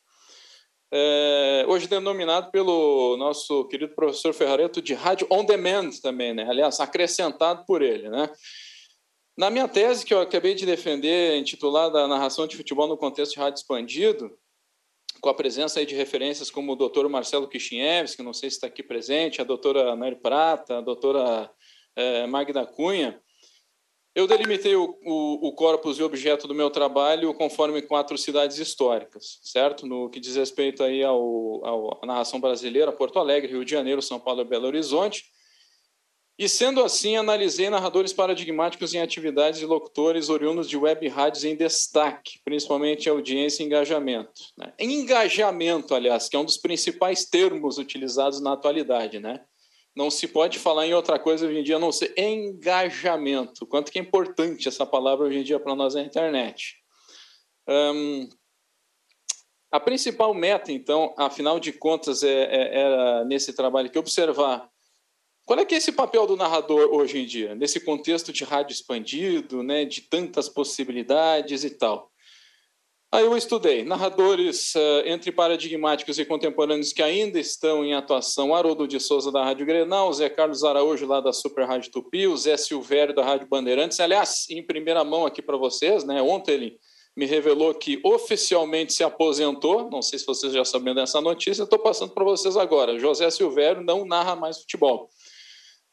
É, 0.92 1.64
hoje 1.68 1.88
denominado 1.88 2.50
pelo 2.52 3.16
nosso 3.16 3.66
querido 3.66 3.94
professor 3.94 4.32
Ferrareto 4.32 4.80
de 4.80 4.94
rádio 4.94 5.26
on 5.30 5.44
demand 5.44 5.90
também, 6.00 6.32
né? 6.32 6.46
aliás, 6.48 6.78
acrescentado 6.78 7.64
por 7.66 7.82
ele. 7.82 8.08
Né? 8.08 8.30
Na 9.36 9.50
minha 9.50 9.66
tese, 9.66 10.06
que 10.06 10.14
eu 10.14 10.20
acabei 10.20 10.54
de 10.54 10.64
defender, 10.64 11.36
intitulada 11.36 12.06
Narração 12.06 12.46
de 12.46 12.56
Futebol 12.56 12.86
no 12.86 12.96
Contexto 12.96 13.34
de 13.34 13.40
Rádio 13.40 13.58
Expandido, 13.58 14.30
com 15.20 15.28
a 15.28 15.34
presença 15.34 15.80
aí 15.80 15.86
de 15.86 15.94
referências 15.94 16.50
como 16.50 16.72
o 16.72 16.76
doutor 16.76 17.08
Marcelo 17.08 17.48
Kishinevski, 17.48 18.18
que 18.18 18.22
não 18.22 18.32
sei 18.32 18.50
se 18.50 18.56
está 18.56 18.66
aqui 18.66 18.82
presente, 18.82 19.40
a 19.40 19.44
doutora 19.44 19.94
Mary 19.96 20.16
Prata, 20.16 20.78
a 20.78 20.80
doutora 20.80 21.50
eh, 21.94 22.26
Magda 22.26 22.64
Cunha, 22.66 23.20
eu 24.16 24.26
delimitei 24.26 24.74
o, 24.74 24.98
o, 25.04 25.48
o, 25.48 25.52
corpus 25.52 25.98
e 25.98 26.02
objeto 26.02 26.48
do 26.48 26.54
meu 26.54 26.70
trabalho 26.70 27.34
conforme 27.34 27.82
quatro 27.82 28.16
cidades 28.16 28.56
históricas, 28.58 29.38
certo? 29.42 29.86
No 29.86 30.08
que 30.08 30.18
diz 30.18 30.36
respeito 30.36 30.82
aí 30.82 31.04
ao, 31.04 31.62
ao, 31.62 32.00
à 32.02 32.06
narração 32.06 32.40
brasileira, 32.40 32.90
Porto 32.90 33.18
Alegre, 33.18 33.52
Rio 33.52 33.62
de 33.62 33.70
Janeiro, 33.70 34.00
São 34.00 34.18
Paulo 34.18 34.40
e 34.40 34.44
Belo 34.46 34.68
Horizonte, 34.68 35.24
e 36.38 36.50
sendo 36.50 36.84
assim, 36.84 37.16
analisei 37.16 37.70
narradores 37.70 38.12
paradigmáticos 38.12 38.92
em 38.92 39.00
atividades 39.00 39.58
de 39.58 39.64
locutores 39.64 40.28
oriundos 40.28 40.68
de 40.68 40.76
web 40.76 41.08
rádios 41.08 41.44
em 41.44 41.56
destaque, 41.56 42.38
principalmente 42.44 43.08
audiência 43.08 43.62
e 43.62 43.66
engajamento. 43.66 44.42
Né? 44.56 44.70
Engajamento, 44.78 45.94
aliás, 45.94 46.28
que 46.28 46.36
é 46.36 46.38
um 46.38 46.44
dos 46.44 46.58
principais 46.58 47.24
termos 47.24 47.78
utilizados 47.78 48.38
na 48.42 48.52
atualidade, 48.52 49.18
né? 49.18 49.44
Não 49.96 50.10
se 50.10 50.28
pode 50.28 50.58
falar 50.58 50.86
em 50.86 50.92
outra 50.92 51.18
coisa 51.18 51.46
hoje 51.46 51.58
em 51.58 51.62
dia 51.62 51.76
a 51.76 51.80
não 51.80 51.90
ser 51.90 52.12
engajamento. 52.18 53.66
Quanto 53.66 53.90
que 53.90 53.98
é 53.98 54.02
importante 54.02 54.68
essa 54.68 54.84
palavra 54.84 55.26
hoje 55.26 55.38
em 55.38 55.42
dia 55.42 55.58
para 55.58 55.74
nós 55.74 55.94
na 55.94 56.02
internet. 56.02 56.76
Um, 57.66 58.28
a 59.72 59.80
principal 59.80 60.34
meta, 60.34 60.70
então, 60.70 61.14
afinal 61.16 61.58
de 61.58 61.72
contas, 61.72 62.22
é, 62.22 62.44
é, 62.44 62.78
era 62.78 63.24
nesse 63.24 63.54
trabalho 63.54 63.90
que 63.90 63.98
observar 63.98 64.70
qual 65.46 65.60
é 65.60 65.64
que 65.64 65.76
é 65.76 65.78
esse 65.78 65.92
papel 65.92 66.26
do 66.26 66.36
narrador 66.36 66.92
hoje 66.92 67.18
em 67.18 67.24
dia, 67.24 67.54
nesse 67.54 67.78
contexto 67.78 68.32
de 68.32 68.42
rádio 68.42 68.74
expandido, 68.74 69.62
né, 69.62 69.84
de 69.84 70.00
tantas 70.02 70.48
possibilidades 70.48 71.62
e 71.62 71.70
tal? 71.70 72.10
Aí 73.12 73.24
eu 73.24 73.36
estudei 73.36 73.84
narradores 73.84 74.74
uh, 74.74 75.06
entre 75.06 75.30
paradigmáticos 75.30 76.18
e 76.18 76.24
contemporâneos 76.24 76.92
que 76.92 77.00
ainda 77.00 77.38
estão 77.38 77.84
em 77.84 77.94
atuação, 77.94 78.52
Haroldo 78.52 78.88
de 78.88 78.98
Souza 78.98 79.30
da 79.30 79.44
Rádio 79.44 79.64
Grenal, 79.64 80.12
Zé 80.12 80.28
Carlos 80.28 80.64
Araújo 80.64 81.06
lá 81.06 81.20
da 81.20 81.32
Super 81.32 81.64
Rádio 81.64 81.92
Tupi, 81.92 82.26
o 82.26 82.36
Zé 82.36 82.56
Silvério 82.56 83.14
da 83.14 83.24
Rádio 83.24 83.46
Bandeirantes. 83.46 84.00
Aliás, 84.00 84.46
em 84.50 84.66
primeira 84.66 85.04
mão 85.04 85.24
aqui 85.24 85.40
para 85.40 85.56
vocês, 85.56 86.02
né, 86.02 86.20
ontem 86.20 86.54
ele 86.54 86.80
me 87.16 87.24
revelou 87.24 87.72
que 87.72 88.00
oficialmente 88.04 88.92
se 88.92 89.04
aposentou, 89.04 89.88
não 89.88 90.02
sei 90.02 90.18
se 90.18 90.26
vocês 90.26 90.52
já 90.52 90.64
sabiam 90.64 90.94
dessa 90.94 91.20
notícia, 91.20 91.62
estou 91.62 91.78
passando 91.78 92.12
para 92.12 92.24
vocês 92.24 92.56
agora. 92.56 92.98
José 92.98 93.30
Silvério 93.30 93.82
não 93.82 94.04
narra 94.04 94.34
mais 94.34 94.58
futebol. 94.58 95.08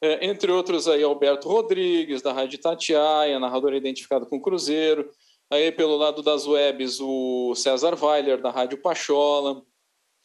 É, 0.04 0.26
entre 0.26 0.52
outros 0.52 0.86
aí 0.86 1.02
Alberto 1.02 1.48
Rodrigues, 1.48 2.22
da 2.22 2.34
Rádio 2.34 2.60
Tatiaia, 2.60 3.40
narrador 3.40 3.74
identificado 3.74 4.26
com 4.26 4.42
Cruzeiro, 4.42 5.10
aí 5.50 5.72
pelo 5.72 5.96
lado 5.96 6.22
das 6.22 6.46
webs 6.46 7.00
o 7.00 7.56
César 7.56 7.96
Weiler, 7.96 8.42
da 8.42 8.52
Rádio 8.52 8.82
Pachola, 8.82 9.64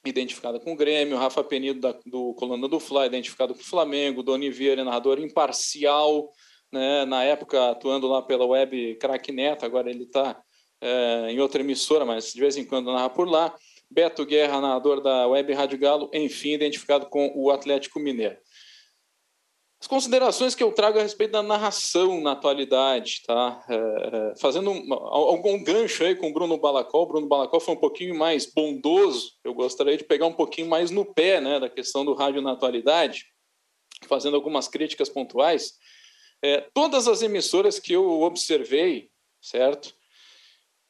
identificado 0.05 0.59
com 0.59 0.73
o 0.73 0.77
Grêmio, 0.77 1.17
Rafa 1.17 1.45
Penido, 1.45 1.79
da, 1.79 1.95
do 2.05 2.35
Coluna 2.35 2.67
do 2.67 2.81
Fla, 2.81 3.07
identificado 3.07 3.55
com 3.55 3.61
o 3.61 3.64
Flamengo, 3.64 4.21
Doni 4.25 4.51
Vieira, 4.51 4.83
narrador 4.83 5.21
imparcial, 5.21 6.29
né, 6.73 7.05
na 7.05 7.23
época 7.23 7.71
atuando 7.71 8.09
lá 8.09 8.21
pela 8.21 8.47
web 8.47 8.97
Crack 8.97 9.31
Neto, 9.31 9.64
agora 9.64 9.88
ele 9.88 10.03
está 10.03 10.43
é, 10.81 11.31
em 11.31 11.38
outra 11.38 11.61
emissora, 11.61 12.05
mas 12.05 12.33
de 12.33 12.41
vez 12.41 12.57
em 12.57 12.64
quando 12.64 12.93
narra 12.93 13.11
por 13.11 13.29
lá. 13.29 13.55
Beto 13.88 14.27
Guerra, 14.27 14.61
narrador 14.61 15.01
da 15.01 15.29
Web 15.29 15.53
Rádio 15.55 15.79
Galo, 15.79 16.11
enfim, 16.12 16.53
identificado 16.53 17.07
com 17.07 17.33
o 17.35 17.51
Atlético 17.51 18.01
Mineiro. 18.01 18.37
As 19.81 19.87
considerações 19.87 20.57
que 20.57 20.62
eu 20.62 20.73
trago 20.73 20.99
a 20.99 21.03
respeito 21.03 21.31
da 21.31 21.43
narração 21.43 22.21
na 22.21 22.33
atualidade, 22.33 23.23
tá? 23.25 23.64
É, 23.69 23.75
é, 23.77 24.35
fazendo 24.41 24.71
um, 24.73 24.93
algum 24.93 25.62
gancho 25.62 26.03
aí 26.03 26.17
com 26.17 26.29
o 26.29 26.33
Bruno 26.33 26.59
Balacol. 26.59 27.05
O 27.05 27.07
Bruno 27.07 27.29
Balacol 27.29 27.61
foi 27.61 27.75
um 27.75 27.79
pouquinho 27.79 28.14
mais 28.17 28.45
bondoso. 28.45 29.35
Eu 29.45 29.55
gostaria 29.55 29.97
de 29.97 30.03
pegar 30.03 30.27
um 30.27 30.33
pouquinho 30.33 30.69
mais 30.69 30.91
no 30.91 31.05
pé, 31.05 31.41
né, 31.41 31.61
da 31.61 31.71
questão 31.71 32.05
do 32.05 32.12
rádio 32.12 32.43
na 32.43 32.53
atualidade, 32.53 33.27
fazendo 34.09 34.35
algumas 34.35 34.67
críticas 34.67 35.09
pontuais. 35.09 35.75
É, 36.43 36.61
todas 36.75 37.07
as 37.07 37.23
emissoras 37.23 37.79
que 37.79 37.93
eu 37.93 38.23
observei, 38.23 39.11
certo? 39.41 39.95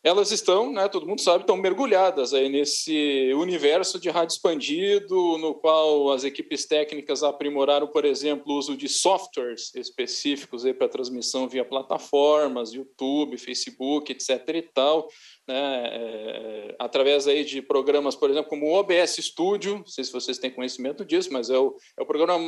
Elas 0.02 0.30
estão, 0.30 0.72
né, 0.72 0.88
todo 0.88 1.06
mundo 1.06 1.20
sabe, 1.20 1.40
estão 1.40 1.56
mergulhadas 1.56 2.32
aí 2.32 2.48
nesse 2.48 3.32
universo 3.34 3.98
de 3.98 4.08
rádio 4.08 4.34
expandido, 4.34 5.36
no 5.38 5.54
qual 5.54 6.12
as 6.12 6.22
equipes 6.22 6.66
técnicas 6.66 7.22
aprimoraram, 7.24 7.88
por 7.88 8.04
exemplo, 8.04 8.44
o 8.52 8.58
uso 8.58 8.76
de 8.76 8.88
softwares 8.88 9.74
específicos 9.74 10.62
para 10.78 10.88
transmissão 10.88 11.48
via 11.48 11.64
plataformas, 11.64 12.72
YouTube, 12.72 13.36
Facebook, 13.38 14.12
etc. 14.12 14.48
e 14.54 14.62
tal, 14.62 15.08
né, 15.48 15.88
é, 15.92 16.76
através 16.78 17.26
aí 17.26 17.44
de 17.44 17.60
programas, 17.60 18.14
por 18.14 18.30
exemplo, 18.30 18.48
como 18.48 18.66
o 18.66 18.74
OBS 18.74 19.16
Studio, 19.16 19.78
não 19.78 19.86
sei 19.86 20.04
se 20.04 20.12
vocês 20.12 20.38
têm 20.38 20.50
conhecimento 20.50 21.04
disso, 21.04 21.32
mas 21.32 21.50
é 21.50 21.58
o, 21.58 21.74
é 21.98 22.02
o 22.02 22.06
programa 22.06 22.38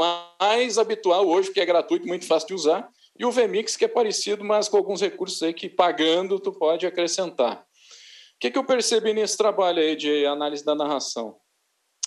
mais 0.40 0.78
habitual 0.78 1.26
hoje, 1.26 1.52
que 1.52 1.60
é 1.60 1.66
gratuito, 1.66 2.06
muito 2.06 2.26
fácil 2.26 2.48
de 2.48 2.54
usar, 2.54 2.88
e 3.20 3.24
o 3.26 3.30
VMix, 3.30 3.76
que 3.76 3.84
é 3.84 3.88
parecido, 3.88 4.42
mas 4.42 4.66
com 4.66 4.78
alguns 4.78 5.02
recursos 5.02 5.42
aí 5.42 5.52
que 5.52 5.68
pagando 5.68 6.40
tu 6.40 6.50
pode 6.50 6.86
acrescentar. 6.86 7.58
O 7.58 8.38
que, 8.40 8.50
que 8.50 8.56
eu 8.56 8.64
percebi 8.64 9.12
nesse 9.12 9.36
trabalho 9.36 9.78
aí 9.78 9.94
de 9.94 10.24
análise 10.24 10.64
da 10.64 10.74
narração? 10.74 11.36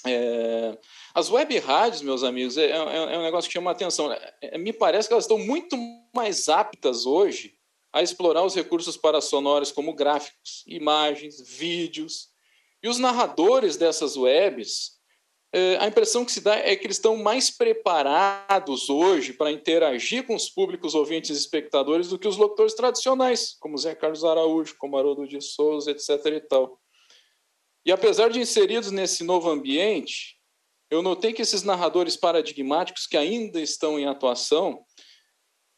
É, 0.08 0.76
as 1.13 1.30
web 1.30 1.56
rádios, 1.60 2.02
meus 2.02 2.23
amigos, 2.23 2.58
é, 2.58 2.71
é, 2.71 3.13
é, 3.13 3.19
um 3.19 3.21
negócio 3.21 3.47
que 3.47 3.54
chama 3.54 3.69
atenção. 3.69 4.12
É, 4.41 4.58
me 4.58 4.73
parece 4.73 5.08
que 5.08 5.13
elas 5.13 5.26
estão 5.26 5.38
muito 5.38 5.78
mais 6.15 6.49
aptas 6.49 7.06
hoje 7.06 7.54
a 7.93 8.02
explorar 8.02 8.43
os 8.43 8.56
recursos 8.56 8.97
para 8.97 9.21
sonoros 9.21 9.71
como 9.71 9.93
gráficos, 9.93 10.63
imagens, 10.65 11.39
vídeos. 11.39 12.30
E 12.82 12.89
os 12.89 12.97
narradores 12.97 13.78
dessas 13.78 14.17
webs 14.17 14.92
é, 14.92 14.92
a 15.80 15.88
impressão 15.88 16.26
que 16.26 16.32
se 16.32 16.42
dá 16.42 16.56
é 16.56 16.76
que 16.76 16.88
eles 16.88 16.98
estão 16.98 17.16
mais 17.16 17.52
preparados 17.52 18.89
hoje 18.89 19.34
para 19.34 19.52
interagir 19.52 20.26
com 20.26 20.34
os 20.34 20.50
públicos 20.50 20.96
ouvintes 20.96 21.30
e 21.30 21.39
espectadores 21.39 22.10
do 22.10 22.18
que 22.18 22.28
os 22.28 22.38
locutores 22.38 22.74
tradicionais, 22.74 23.56
como 23.60 23.78
Zé 23.78 23.94
Carlos 23.94 24.24
Araújo, 24.24 24.76
como 24.80 24.98
Haroldo 24.98 25.28
de 25.28 25.39
Souza, 25.42 25.92
etc. 25.92 26.10
e 26.26 26.42
tal. 26.42 26.80
E 27.86 27.92
apesar 27.92 28.30
de 28.30 28.39
inseridos 28.39 28.89
nesse 28.89 29.24
novo 29.24 29.50
ambiente, 29.50 30.39
eu 30.89 31.02
notei 31.02 31.34
que 31.34 31.42
esses 31.42 31.63
narradores 31.63 32.16
paradigmáticos 32.16 33.06
que 33.06 33.18
ainda 33.18 33.60
estão 33.60 34.00
em 34.00 34.06
atuação, 34.06 34.84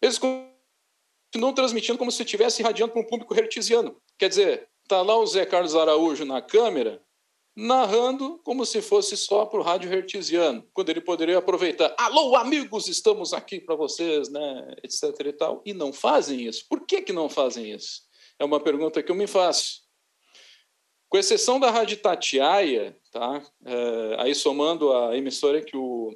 eles 0.01 0.17
continuam 0.17 1.53
transmitindo 1.53 1.97
como 1.97 2.11
se 2.11 2.23
estivesse 2.23 2.61
irradiando 2.61 2.93
para 2.93 3.01
um 3.01 3.07
público 3.07 3.33
hertziano. 3.33 4.01
Quer 4.17 4.29
dizer, 4.29 4.69
está 4.83 5.01
lá 5.01 5.17
o 5.17 5.25
Zé 5.25 5.45
Carlos 5.45 5.75
Araújo 5.75 6.23
na 6.23 6.41
câmera, 6.41 7.01
narrando 7.55 8.39
como 8.43 8.65
se 8.65 8.81
fosse 8.81 9.15
só 9.15 9.45
para 9.45 9.59
o 9.59 9.63
rádio 9.63 9.91
hertziano, 9.91 10.67
quando 10.73 10.89
ele 10.89 10.99
poderia 10.99 11.37
aproveitar, 11.37 11.95
alô 11.97 12.35
amigos, 12.35 12.87
estamos 12.89 13.31
aqui 13.31 13.61
para 13.61 13.75
vocês, 13.75 14.29
né, 14.29 14.75
etc 14.83 15.03
e 15.25 15.33
tal, 15.33 15.61
e 15.65 15.73
não 15.73 15.93
fazem 15.93 16.45
isso. 16.45 16.65
Por 16.67 16.85
que, 16.85 17.01
que 17.01 17.13
não 17.13 17.29
fazem 17.29 17.71
isso? 17.71 18.01
É 18.37 18.43
uma 18.43 18.59
pergunta 18.59 19.01
que 19.01 19.11
eu 19.11 19.15
me 19.15 19.27
faço. 19.27 19.85
Com 21.07 21.17
exceção 21.17 21.59
da 21.59 21.71
Rádio 21.71 21.97
Tatiaia, 21.97 22.97
tá? 23.11 23.41
É, 23.65 24.15
aí 24.19 24.35
somando 24.35 24.91
a 24.91 25.15
emissora 25.15 25.61
que 25.61 25.77
o, 25.77 26.13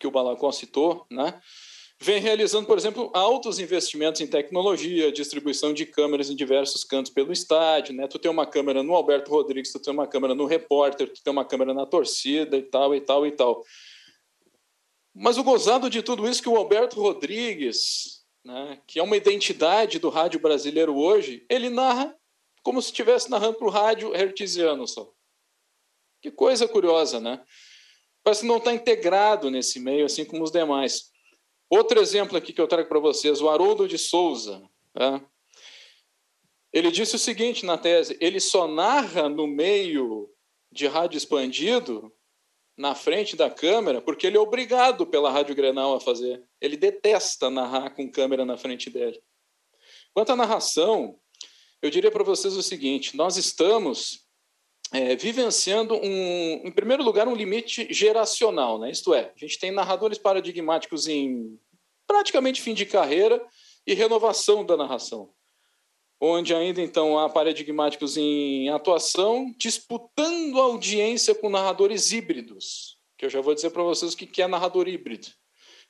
que 0.00 0.06
o 0.06 0.10
Balacó 0.10 0.50
citou, 0.50 1.06
né? 1.08 1.40
Vem 2.00 2.20
realizando, 2.20 2.66
por 2.66 2.78
exemplo, 2.78 3.10
altos 3.12 3.58
investimentos 3.58 4.20
em 4.20 4.26
tecnologia, 4.26 5.10
distribuição 5.10 5.72
de 5.72 5.84
câmeras 5.84 6.30
em 6.30 6.36
diversos 6.36 6.84
cantos 6.84 7.12
pelo 7.12 7.32
estádio, 7.32 7.94
né? 7.94 8.06
Tu 8.06 8.18
tem 8.18 8.30
uma 8.30 8.46
câmera 8.46 8.82
no 8.82 8.94
Alberto 8.94 9.30
Rodrigues, 9.30 9.72
tu 9.72 9.80
tem 9.80 9.92
uma 9.92 10.06
câmera 10.06 10.34
no 10.34 10.46
repórter, 10.46 11.12
tu 11.12 11.22
tem 11.22 11.32
uma 11.32 11.44
câmera 11.44 11.74
na 11.74 11.84
torcida 11.84 12.56
e 12.56 12.62
tal 12.62 12.94
e 12.94 13.00
tal 13.00 13.26
e 13.26 13.32
tal. 13.32 13.64
Mas 15.12 15.36
o 15.36 15.42
gozado 15.42 15.90
de 15.90 16.00
tudo 16.00 16.28
isso 16.28 16.40
é 16.40 16.42
que 16.44 16.48
o 16.48 16.56
Alberto 16.56 17.00
Rodrigues, 17.00 18.24
né, 18.44 18.80
que 18.86 19.00
é 19.00 19.02
uma 19.02 19.16
identidade 19.16 19.98
do 19.98 20.08
rádio 20.08 20.38
brasileiro 20.38 20.96
hoje, 20.96 21.44
ele 21.50 21.68
narra 21.68 22.14
como 22.62 22.80
se 22.80 22.88
estivesse 22.88 23.28
narrando 23.28 23.58
para 23.58 23.66
o 23.66 23.70
rádio 23.70 24.14
hertziano 24.14 24.86
só. 24.86 25.10
Que 26.22 26.30
coisa 26.30 26.68
curiosa, 26.68 27.18
né? 27.18 27.42
Parece 28.22 28.42
que 28.42 28.46
não 28.46 28.58
está 28.58 28.72
integrado 28.72 29.50
nesse 29.50 29.80
meio, 29.80 30.04
assim 30.04 30.24
como 30.24 30.44
os 30.44 30.52
demais. 30.52 31.10
Outro 31.70 32.00
exemplo 32.00 32.36
aqui 32.36 32.52
que 32.52 32.60
eu 32.60 32.68
trago 32.68 32.88
para 32.88 32.98
vocês, 32.98 33.40
o 33.40 33.48
Haroldo 33.48 33.86
de 33.86 33.98
Souza. 33.98 34.62
Tá? 34.94 35.20
Ele 36.72 36.90
disse 36.90 37.16
o 37.16 37.18
seguinte 37.18 37.66
na 37.66 37.76
tese: 37.76 38.16
ele 38.20 38.40
só 38.40 38.66
narra 38.66 39.28
no 39.28 39.46
meio 39.46 40.30
de 40.70 40.86
rádio 40.86 41.16
expandido, 41.16 42.12
na 42.76 42.94
frente 42.94 43.34
da 43.34 43.50
câmera, 43.50 44.00
porque 44.00 44.26
ele 44.26 44.36
é 44.36 44.40
obrigado 44.40 45.06
pela 45.06 45.30
Rádio 45.30 45.54
Grenal 45.54 45.96
a 45.96 46.00
fazer. 46.00 46.42
Ele 46.60 46.76
detesta 46.76 47.50
narrar 47.50 47.90
com 47.90 48.10
câmera 48.10 48.44
na 48.44 48.56
frente 48.56 48.88
dele. 48.88 49.20
Quanto 50.14 50.30
à 50.30 50.36
narração, 50.36 51.18
eu 51.82 51.90
diria 51.90 52.10
para 52.10 52.24
vocês 52.24 52.56
o 52.56 52.62
seguinte: 52.62 53.16
nós 53.16 53.36
estamos 53.36 54.27
é, 54.92 55.14
vivenciando, 55.16 55.94
um, 55.94 56.62
em 56.64 56.70
primeiro 56.70 57.02
lugar, 57.02 57.28
um 57.28 57.34
limite 57.34 57.92
geracional. 57.92 58.78
Né? 58.78 58.90
Isto 58.90 59.14
é, 59.14 59.32
a 59.34 59.38
gente 59.38 59.58
tem 59.58 59.70
narradores 59.70 60.18
paradigmáticos 60.18 61.06
em 61.06 61.58
praticamente 62.06 62.62
fim 62.62 62.72
de 62.72 62.86
carreira 62.86 63.44
e 63.86 63.94
renovação 63.94 64.64
da 64.64 64.76
narração, 64.76 65.30
onde 66.20 66.54
ainda 66.54 66.80
então 66.80 67.18
há 67.18 67.28
paradigmáticos 67.28 68.16
em 68.16 68.70
atuação 68.70 69.54
disputando 69.58 70.58
audiência 70.58 71.34
com 71.34 71.50
narradores 71.50 72.10
híbridos, 72.12 72.98
que 73.16 73.26
eu 73.26 73.30
já 73.30 73.40
vou 73.40 73.54
dizer 73.54 73.70
para 73.70 73.82
vocês 73.82 74.14
o 74.14 74.16
que 74.16 74.40
é 74.40 74.46
narrador 74.46 74.88
híbrido, 74.88 75.28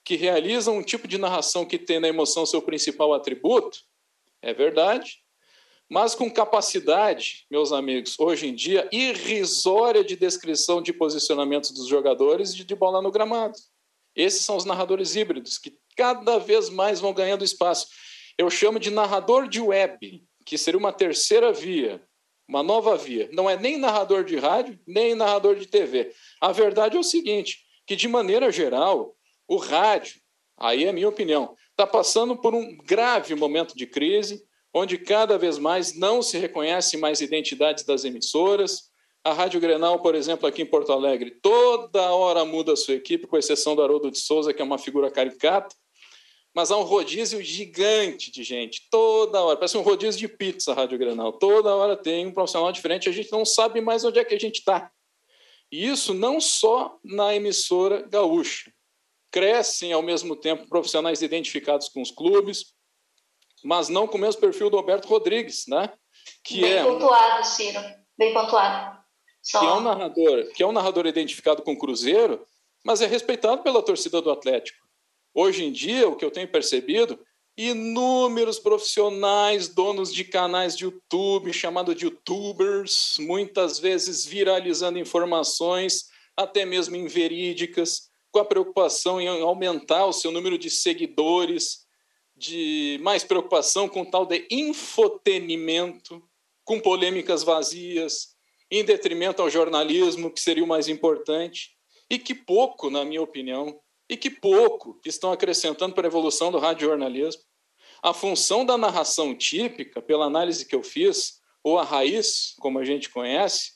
que 0.04 0.16
realizam 0.16 0.76
um 0.76 0.82
tipo 0.82 1.06
de 1.06 1.18
narração 1.18 1.64
que 1.64 1.78
tem 1.78 2.00
na 2.00 2.08
emoção 2.08 2.44
seu 2.44 2.62
principal 2.62 3.14
atributo, 3.14 3.78
é 4.42 4.52
verdade, 4.52 5.20
mas 5.88 6.14
com 6.14 6.30
capacidade, 6.30 7.46
meus 7.50 7.72
amigos, 7.72 8.14
hoje 8.18 8.46
em 8.46 8.54
dia, 8.54 8.88
irrisória 8.92 10.04
de 10.04 10.16
descrição 10.16 10.82
de 10.82 10.92
posicionamentos 10.92 11.70
dos 11.70 11.86
jogadores 11.86 12.52
e 12.52 12.64
de 12.64 12.74
bola 12.74 13.00
no 13.00 13.10
gramado. 13.10 13.54
Esses 14.14 14.44
são 14.44 14.56
os 14.56 14.64
narradores 14.64 15.16
híbridos, 15.16 15.56
que 15.56 15.78
cada 15.96 16.38
vez 16.38 16.68
mais 16.68 17.00
vão 17.00 17.14
ganhando 17.14 17.44
espaço. 17.44 17.88
Eu 18.36 18.50
chamo 18.50 18.78
de 18.78 18.90
narrador 18.90 19.48
de 19.48 19.60
web, 19.60 20.22
que 20.44 20.58
seria 20.58 20.78
uma 20.78 20.92
terceira 20.92 21.52
via, 21.52 22.02
uma 22.46 22.62
nova 22.62 22.96
via. 22.96 23.28
Não 23.32 23.48
é 23.48 23.56
nem 23.56 23.78
narrador 23.78 24.24
de 24.24 24.36
rádio, 24.36 24.78
nem 24.86 25.14
narrador 25.14 25.56
de 25.56 25.66
TV. 25.66 26.12
A 26.40 26.52
verdade 26.52 26.96
é 26.96 27.00
o 27.00 27.04
seguinte, 27.04 27.64
que 27.86 27.96
de 27.96 28.08
maneira 28.08 28.52
geral, 28.52 29.14
o 29.46 29.56
rádio, 29.56 30.20
aí 30.58 30.84
é 30.84 30.90
a 30.90 30.92
minha 30.92 31.08
opinião, 31.08 31.54
está 31.70 31.86
passando 31.86 32.36
por 32.36 32.54
um 32.54 32.76
grave 32.78 33.34
momento 33.34 33.74
de 33.74 33.86
crise, 33.86 34.46
onde 34.72 34.98
cada 34.98 35.38
vez 35.38 35.58
mais 35.58 35.96
não 35.96 36.22
se 36.22 36.38
reconhece 36.38 36.96
mais 36.96 37.20
identidades 37.20 37.84
das 37.84 38.04
emissoras. 38.04 38.90
A 39.24 39.32
Rádio 39.32 39.60
Grenal, 39.60 40.00
por 40.00 40.14
exemplo, 40.14 40.46
aqui 40.46 40.62
em 40.62 40.66
Porto 40.66 40.92
Alegre, 40.92 41.38
toda 41.42 42.12
hora 42.12 42.44
muda 42.44 42.72
a 42.72 42.76
sua 42.76 42.94
equipe, 42.94 43.26
com 43.26 43.36
exceção 43.36 43.74
do 43.74 43.82
Haroldo 43.82 44.10
de 44.10 44.18
Souza, 44.18 44.54
que 44.54 44.62
é 44.62 44.64
uma 44.64 44.78
figura 44.78 45.10
caricata. 45.10 45.74
Mas 46.54 46.70
há 46.70 46.76
um 46.76 46.82
rodízio 46.82 47.42
gigante 47.42 48.30
de 48.30 48.42
gente, 48.42 48.88
toda 48.90 49.42
hora. 49.42 49.56
Parece 49.56 49.76
um 49.76 49.82
rodízio 49.82 50.18
de 50.18 50.28
pizza 50.28 50.72
a 50.72 50.74
Rádio 50.74 50.98
Grenal. 50.98 51.32
Toda 51.32 51.74
hora 51.74 51.96
tem 51.96 52.26
um 52.26 52.32
profissional 52.32 52.72
diferente, 52.72 53.08
a 53.08 53.12
gente 53.12 53.30
não 53.30 53.44
sabe 53.44 53.80
mais 53.80 54.04
onde 54.04 54.18
é 54.18 54.24
que 54.24 54.34
a 54.34 54.40
gente 54.40 54.58
está. 54.58 54.90
E 55.70 55.86
isso 55.86 56.14
não 56.14 56.40
só 56.40 56.98
na 57.04 57.34
emissora 57.34 58.02
gaúcha. 58.02 58.72
Crescem, 59.30 59.92
ao 59.92 60.02
mesmo 60.02 60.34
tempo, 60.34 60.66
profissionais 60.68 61.20
identificados 61.20 61.88
com 61.90 62.00
os 62.00 62.10
clubes, 62.10 62.74
mas 63.64 63.88
não 63.88 64.06
com 64.06 64.18
o 64.18 64.20
mesmo 64.20 64.40
perfil 64.40 64.70
do 64.70 64.76
Alberto 64.76 65.08
Rodrigues, 65.08 65.66
né? 65.66 65.92
Que 66.44 66.60
Bem 66.60 66.72
é 66.72 66.84
pontuado, 66.84 67.44
Ciro. 67.46 67.80
Bem 68.16 68.32
pontuado. 68.32 68.98
Só... 69.42 69.60
Que 69.60 69.66
é 69.66 69.72
um 69.72 69.80
narrador, 69.80 70.52
que 70.54 70.62
é 70.62 70.66
um 70.66 70.72
narrador 70.72 71.06
identificado 71.06 71.62
com 71.62 71.72
o 71.72 71.78
Cruzeiro, 71.78 72.44
mas 72.84 73.00
é 73.00 73.06
respeitado 73.06 73.62
pela 73.62 73.82
torcida 73.82 74.20
do 74.20 74.30
Atlético. 74.30 74.78
Hoje 75.34 75.64
em 75.64 75.72
dia, 75.72 76.08
o 76.08 76.16
que 76.16 76.24
eu 76.24 76.30
tenho 76.30 76.48
percebido, 76.48 77.18
inúmeros 77.56 78.58
profissionais, 78.58 79.68
donos 79.68 80.12
de 80.12 80.24
canais 80.24 80.76
de 80.76 80.84
YouTube, 80.84 81.52
chamado 81.52 81.94
de 81.94 82.04
YouTubers, 82.04 83.16
muitas 83.18 83.78
vezes 83.78 84.24
viralizando 84.24 84.98
informações, 84.98 86.06
até 86.36 86.64
mesmo 86.64 86.94
inverídicas, 86.94 88.10
com 88.30 88.38
a 88.38 88.44
preocupação 88.44 89.20
em 89.20 89.26
aumentar 89.42 90.06
o 90.06 90.12
seu 90.12 90.30
número 90.30 90.56
de 90.56 90.70
seguidores, 90.70 91.87
de 92.38 92.98
mais 93.02 93.24
preocupação 93.24 93.88
com 93.88 94.04
tal 94.04 94.24
de 94.24 94.46
infotenimento, 94.50 96.22
com 96.64 96.78
polêmicas 96.78 97.42
vazias, 97.42 98.36
em 98.70 98.84
detrimento 98.84 99.42
ao 99.42 99.50
jornalismo, 99.50 100.30
que 100.30 100.40
seria 100.40 100.62
o 100.62 100.66
mais 100.66 100.88
importante, 100.88 101.76
e 102.08 102.18
que 102.18 102.34
pouco, 102.34 102.90
na 102.90 103.04
minha 103.04 103.20
opinião, 103.20 103.80
e 104.08 104.16
que 104.16 104.30
pouco 104.30 105.00
estão 105.04 105.32
acrescentando 105.32 105.94
para 105.94 106.06
a 106.06 106.08
evolução 106.10 106.52
do 106.52 106.58
radiojornalismo. 106.58 107.42
A 108.02 108.14
função 108.14 108.64
da 108.64 108.78
narração 108.78 109.34
típica, 109.34 110.00
pela 110.00 110.26
análise 110.26 110.64
que 110.64 110.74
eu 110.74 110.82
fiz, 110.82 111.40
ou 111.62 111.78
a 111.78 111.84
raiz, 111.84 112.54
como 112.60 112.78
a 112.78 112.84
gente 112.84 113.10
conhece, 113.10 113.72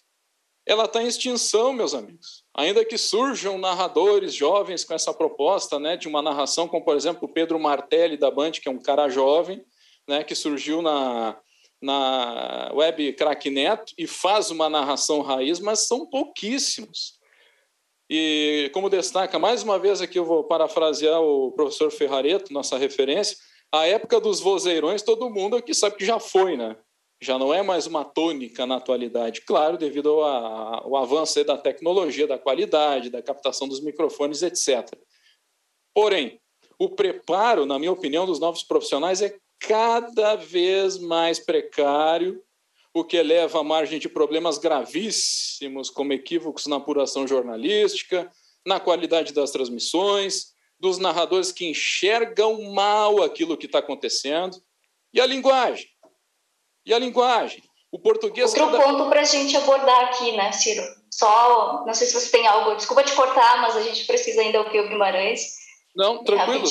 ela 0.64 0.84
está 0.84 1.02
em 1.02 1.08
extinção, 1.08 1.72
meus 1.72 1.94
amigos. 1.94 2.41
Ainda 2.54 2.84
que 2.84 2.98
surjam 2.98 3.56
narradores 3.56 4.34
jovens 4.34 4.84
com 4.84 4.92
essa 4.92 5.12
proposta 5.14 5.78
né, 5.78 5.96
de 5.96 6.06
uma 6.06 6.20
narração, 6.20 6.68
como, 6.68 6.84
por 6.84 6.94
exemplo, 6.94 7.26
o 7.26 7.32
Pedro 7.32 7.58
Martelli, 7.58 8.16
da 8.18 8.30
Band, 8.30 8.52
que 8.52 8.68
é 8.68 8.70
um 8.70 8.80
cara 8.80 9.08
jovem, 9.08 9.64
né, 10.06 10.22
que 10.22 10.34
surgiu 10.34 10.82
na, 10.82 11.38
na 11.80 12.70
web 12.74 13.12
Cracknet 13.14 13.94
e 13.96 14.06
faz 14.06 14.50
uma 14.50 14.68
narração 14.68 15.22
raiz, 15.22 15.60
mas 15.60 15.86
são 15.86 16.06
pouquíssimos. 16.06 17.18
E 18.10 18.70
como 18.74 18.90
destaca, 18.90 19.38
mais 19.38 19.62
uma 19.62 19.78
vez 19.78 20.02
aqui 20.02 20.18
eu 20.18 20.24
vou 20.26 20.44
parafrasear 20.44 21.22
o 21.22 21.52
professor 21.52 21.90
Ferrareto, 21.90 22.52
nossa 22.52 22.76
referência, 22.76 23.36
a 23.72 23.86
época 23.86 24.20
dos 24.20 24.38
vozeirões 24.38 25.00
todo 25.00 25.30
mundo 25.30 25.56
aqui 25.56 25.72
sabe 25.72 25.96
que 25.96 26.04
já 26.04 26.20
foi, 26.20 26.56
né? 26.56 26.76
Já 27.22 27.38
não 27.38 27.54
é 27.54 27.62
mais 27.62 27.86
uma 27.86 28.04
tônica 28.04 28.66
na 28.66 28.78
atualidade, 28.78 29.42
claro, 29.42 29.78
devido 29.78 30.10
ao, 30.10 30.24
ao 30.86 30.96
avanço 30.96 31.44
da 31.44 31.56
tecnologia, 31.56 32.26
da 32.26 32.36
qualidade, 32.36 33.10
da 33.10 33.22
captação 33.22 33.68
dos 33.68 33.80
microfones, 33.80 34.42
etc. 34.42 34.92
Porém, 35.94 36.40
o 36.76 36.88
preparo, 36.88 37.64
na 37.64 37.78
minha 37.78 37.92
opinião, 37.92 38.26
dos 38.26 38.40
novos 38.40 38.64
profissionais 38.64 39.22
é 39.22 39.38
cada 39.60 40.34
vez 40.34 40.98
mais 40.98 41.38
precário 41.38 42.42
o 42.92 43.04
que 43.04 43.22
leva 43.22 43.60
à 43.60 43.62
margem 43.62 44.00
de 44.00 44.08
problemas 44.08 44.58
gravíssimos, 44.58 45.90
como 45.90 46.12
equívocos 46.12 46.66
na 46.66 46.74
apuração 46.74 47.24
jornalística, 47.24 48.28
na 48.66 48.80
qualidade 48.80 49.32
das 49.32 49.52
transmissões, 49.52 50.54
dos 50.76 50.98
narradores 50.98 51.52
que 51.52 51.70
enxergam 51.70 52.60
mal 52.72 53.22
aquilo 53.22 53.56
que 53.56 53.66
está 53.66 53.78
acontecendo. 53.78 54.60
E 55.14 55.20
a 55.20 55.26
linguagem? 55.26 55.91
E 56.84 56.92
a 56.92 56.98
linguagem? 56.98 57.62
O 57.90 57.98
português. 57.98 58.50
Outro 58.50 58.70
cada... 58.70 58.84
ponto 58.84 59.08
para 59.10 59.20
a 59.20 59.24
gente 59.24 59.56
abordar 59.56 60.04
aqui, 60.06 60.32
né, 60.32 60.50
Ciro? 60.52 60.82
Só, 61.10 61.84
não 61.86 61.92
sei 61.92 62.06
se 62.06 62.14
você 62.14 62.30
tem 62.30 62.46
algo, 62.46 62.74
desculpa 62.74 63.04
te 63.04 63.14
cortar, 63.14 63.60
mas 63.60 63.76
a 63.76 63.82
gente 63.82 64.06
precisa 64.06 64.40
ainda 64.40 64.62
ouvir 64.62 64.80
o 64.80 64.88
Guimarães. 64.88 65.60
Não, 65.94 66.24
tranquilo. 66.24 66.66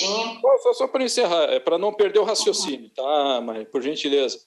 Só, 0.63 0.73
só 0.73 0.87
para 0.87 1.03
encerrar, 1.03 1.43
é 1.43 1.59
para 1.59 1.77
não 1.77 1.93
perder 1.93 2.19
o 2.19 2.23
raciocínio, 2.23 2.89
tá, 2.89 3.39
Maria? 3.41 3.65
Por 3.65 3.81
gentileza. 3.81 4.39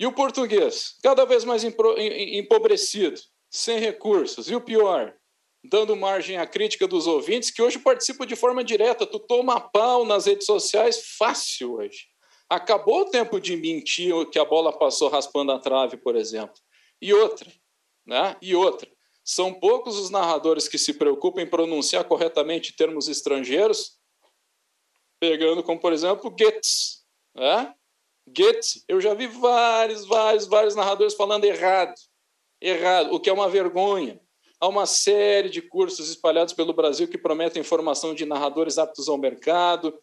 E 0.00 0.06
o 0.06 0.12
português, 0.12 0.96
cada 1.02 1.26
vez 1.26 1.44
mais 1.44 1.62
empobrecido, 1.62 3.20
sem 3.50 3.78
recursos. 3.78 4.50
E 4.50 4.54
o 4.54 4.62
pior, 4.62 5.14
dando 5.62 5.94
margem 5.94 6.38
à 6.38 6.46
crítica 6.46 6.88
dos 6.88 7.06
ouvintes, 7.06 7.50
que 7.50 7.60
hoje 7.60 7.78
participam 7.78 8.26
de 8.26 8.34
forma 8.34 8.64
direta. 8.64 9.06
Tu 9.06 9.18
toma 9.20 9.60
pau 9.60 10.06
nas 10.06 10.24
redes 10.24 10.46
sociais 10.46 11.14
fácil 11.18 11.74
hoje. 11.74 12.06
Acabou 12.52 13.00
o 13.00 13.04
tempo 13.06 13.40
de 13.40 13.56
mentir 13.56 14.12
que 14.28 14.38
a 14.38 14.44
bola 14.44 14.76
passou 14.76 15.08
raspando 15.08 15.52
a 15.52 15.58
trave, 15.58 15.96
por 15.96 16.14
exemplo. 16.14 16.54
E 17.00 17.14
outra, 17.14 17.50
né? 18.04 18.36
E 18.42 18.54
outra. 18.54 18.90
São 19.24 19.54
poucos 19.54 19.98
os 19.98 20.10
narradores 20.10 20.68
que 20.68 20.76
se 20.76 20.92
preocupam 20.92 21.40
em 21.40 21.48
pronunciar 21.48 22.04
corretamente 22.04 22.76
termos 22.76 23.08
estrangeiros, 23.08 23.98
pegando 25.18 25.62
como, 25.62 25.80
por 25.80 25.94
exemplo, 25.94 26.30
Goetz, 26.30 27.06
né? 27.34 27.74
Goethe, 28.28 28.84
eu 28.86 29.00
já 29.00 29.14
vi 29.14 29.28
vários, 29.28 30.04
vários, 30.04 30.46
vários 30.46 30.74
narradores 30.74 31.14
falando 31.14 31.46
errado. 31.46 31.94
Errado, 32.60 33.14
o 33.14 33.18
que 33.18 33.30
é 33.30 33.32
uma 33.32 33.48
vergonha. 33.48 34.20
Há 34.60 34.68
uma 34.68 34.84
série 34.84 35.48
de 35.48 35.62
cursos 35.62 36.10
espalhados 36.10 36.52
pelo 36.52 36.74
Brasil 36.74 37.08
que 37.08 37.16
prometem 37.16 37.62
formação 37.62 38.14
de 38.14 38.26
narradores 38.26 38.76
aptos 38.76 39.08
ao 39.08 39.16
mercado, 39.16 39.98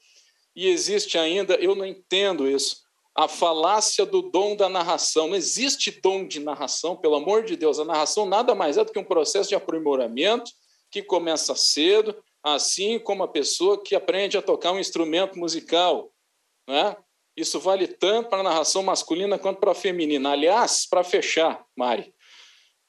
e 0.60 0.68
existe 0.68 1.18
ainda, 1.18 1.56
eu 1.56 1.74
não 1.74 1.86
entendo 1.86 2.46
isso, 2.46 2.82
a 3.16 3.30
falácia 3.30 4.06
do 4.06 4.22
dom 4.22 4.58
da 4.58 4.68
narração. 4.68 5.30
Não 5.30 5.36
existe 5.38 5.90
dom 6.02 6.28
de 6.28 6.42
narração, 6.42 6.98
pelo 6.98 7.16
amor 7.16 7.46
de 7.46 7.56
Deus. 7.56 7.80
A 7.80 7.86
narração 7.86 8.26
nada 8.26 8.54
mais 8.54 8.78
é 8.78 8.84
do 8.84 8.92
que 8.92 9.00
um 9.00 9.06
processo 9.06 9.48
de 9.48 9.56
aprimoramento 9.56 10.52
que 10.92 11.02
começa 11.02 11.56
cedo, 11.56 12.14
assim 12.44 13.00
como 13.00 13.24
a 13.24 13.28
pessoa 13.30 13.82
que 13.82 13.96
aprende 13.96 14.38
a 14.38 14.42
tocar 14.42 14.74
um 14.74 14.80
instrumento 14.80 15.40
musical. 15.40 16.12
Né? 16.68 16.94
Isso 17.38 17.58
vale 17.58 17.88
tanto 17.88 18.28
para 18.28 18.42
a 18.42 18.44
narração 18.44 18.84
masculina 18.84 19.40
quanto 19.40 19.62
para 19.62 19.72
a 19.72 19.76
feminina. 19.76 20.32
Aliás, 20.32 20.86
para 20.86 21.06
fechar, 21.06 21.66
Mari, 21.74 22.14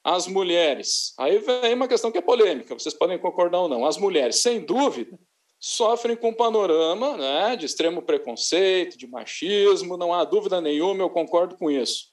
as 0.03 0.27
mulheres. 0.27 1.13
Aí 1.17 1.39
vem 1.39 1.73
uma 1.73 1.87
questão 1.87 2.11
que 2.11 2.17
é 2.17 2.21
polêmica, 2.21 2.77
vocês 2.77 2.93
podem 2.93 3.17
concordar 3.17 3.59
ou 3.59 3.69
não. 3.69 3.85
As 3.85 3.95
mulheres, 3.95 4.41
sem 4.41 4.59
dúvida, 4.59 5.17
sofrem 5.61 6.15
com 6.15 6.29
um 6.29 6.33
panorama 6.33 7.15
né, 7.15 7.55
de 7.55 7.67
extremo 7.67 8.01
preconceito, 8.01 8.97
de 8.97 9.05
machismo, 9.05 9.95
não 9.95 10.11
há 10.11 10.23
dúvida 10.23 10.59
nenhuma, 10.59 11.03
eu 11.03 11.09
concordo 11.09 11.55
com 11.55 11.69
isso. 11.69 12.07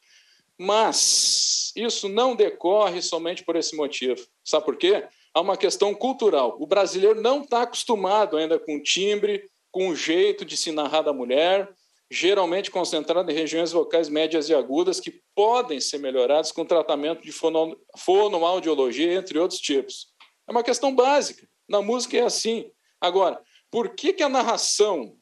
Mas 0.58 1.72
isso 1.74 2.10
não 2.10 2.36
decorre 2.36 3.00
somente 3.00 3.42
por 3.42 3.56
esse 3.56 3.74
motivo. 3.74 4.20
Sabe 4.44 4.66
por 4.66 4.76
quê? 4.76 5.08
Há 5.32 5.40
uma 5.40 5.56
questão 5.56 5.94
cultural. 5.94 6.58
O 6.60 6.66
brasileiro 6.66 7.22
não 7.22 7.42
está 7.42 7.62
acostumado 7.62 8.36
ainda 8.36 8.58
com 8.58 8.82
timbre, 8.82 9.48
com 9.70 9.88
o 9.88 9.96
jeito 9.96 10.44
de 10.44 10.56
se 10.56 10.70
narrar 10.70 11.02
da 11.02 11.12
mulher, 11.12 11.70
geralmente 12.10 12.70
concentrado 12.70 13.30
em 13.30 13.34
regiões 13.34 13.72
vocais 13.72 14.10
médias 14.10 14.48
e 14.50 14.54
agudas 14.54 15.00
que 15.00 15.22
podem 15.34 15.80
ser 15.80 15.98
melhoradas 15.98 16.52
com 16.52 16.66
tratamento 16.66 17.22
de 17.22 17.32
fono, 17.32 17.78
fonoaudiologia, 17.96 19.14
entre 19.14 19.38
outros 19.38 19.60
tipos. 19.60 20.08
É 20.46 20.50
uma 20.50 20.62
questão 20.62 20.94
básica. 20.94 21.48
Na 21.68 21.80
música 21.80 22.16
é 22.16 22.22
assim. 22.22 22.70
Agora, 23.00 23.40
por 23.70 23.94
que, 23.94 24.12
que 24.12 24.22
a 24.22 24.28
narração. 24.28 25.16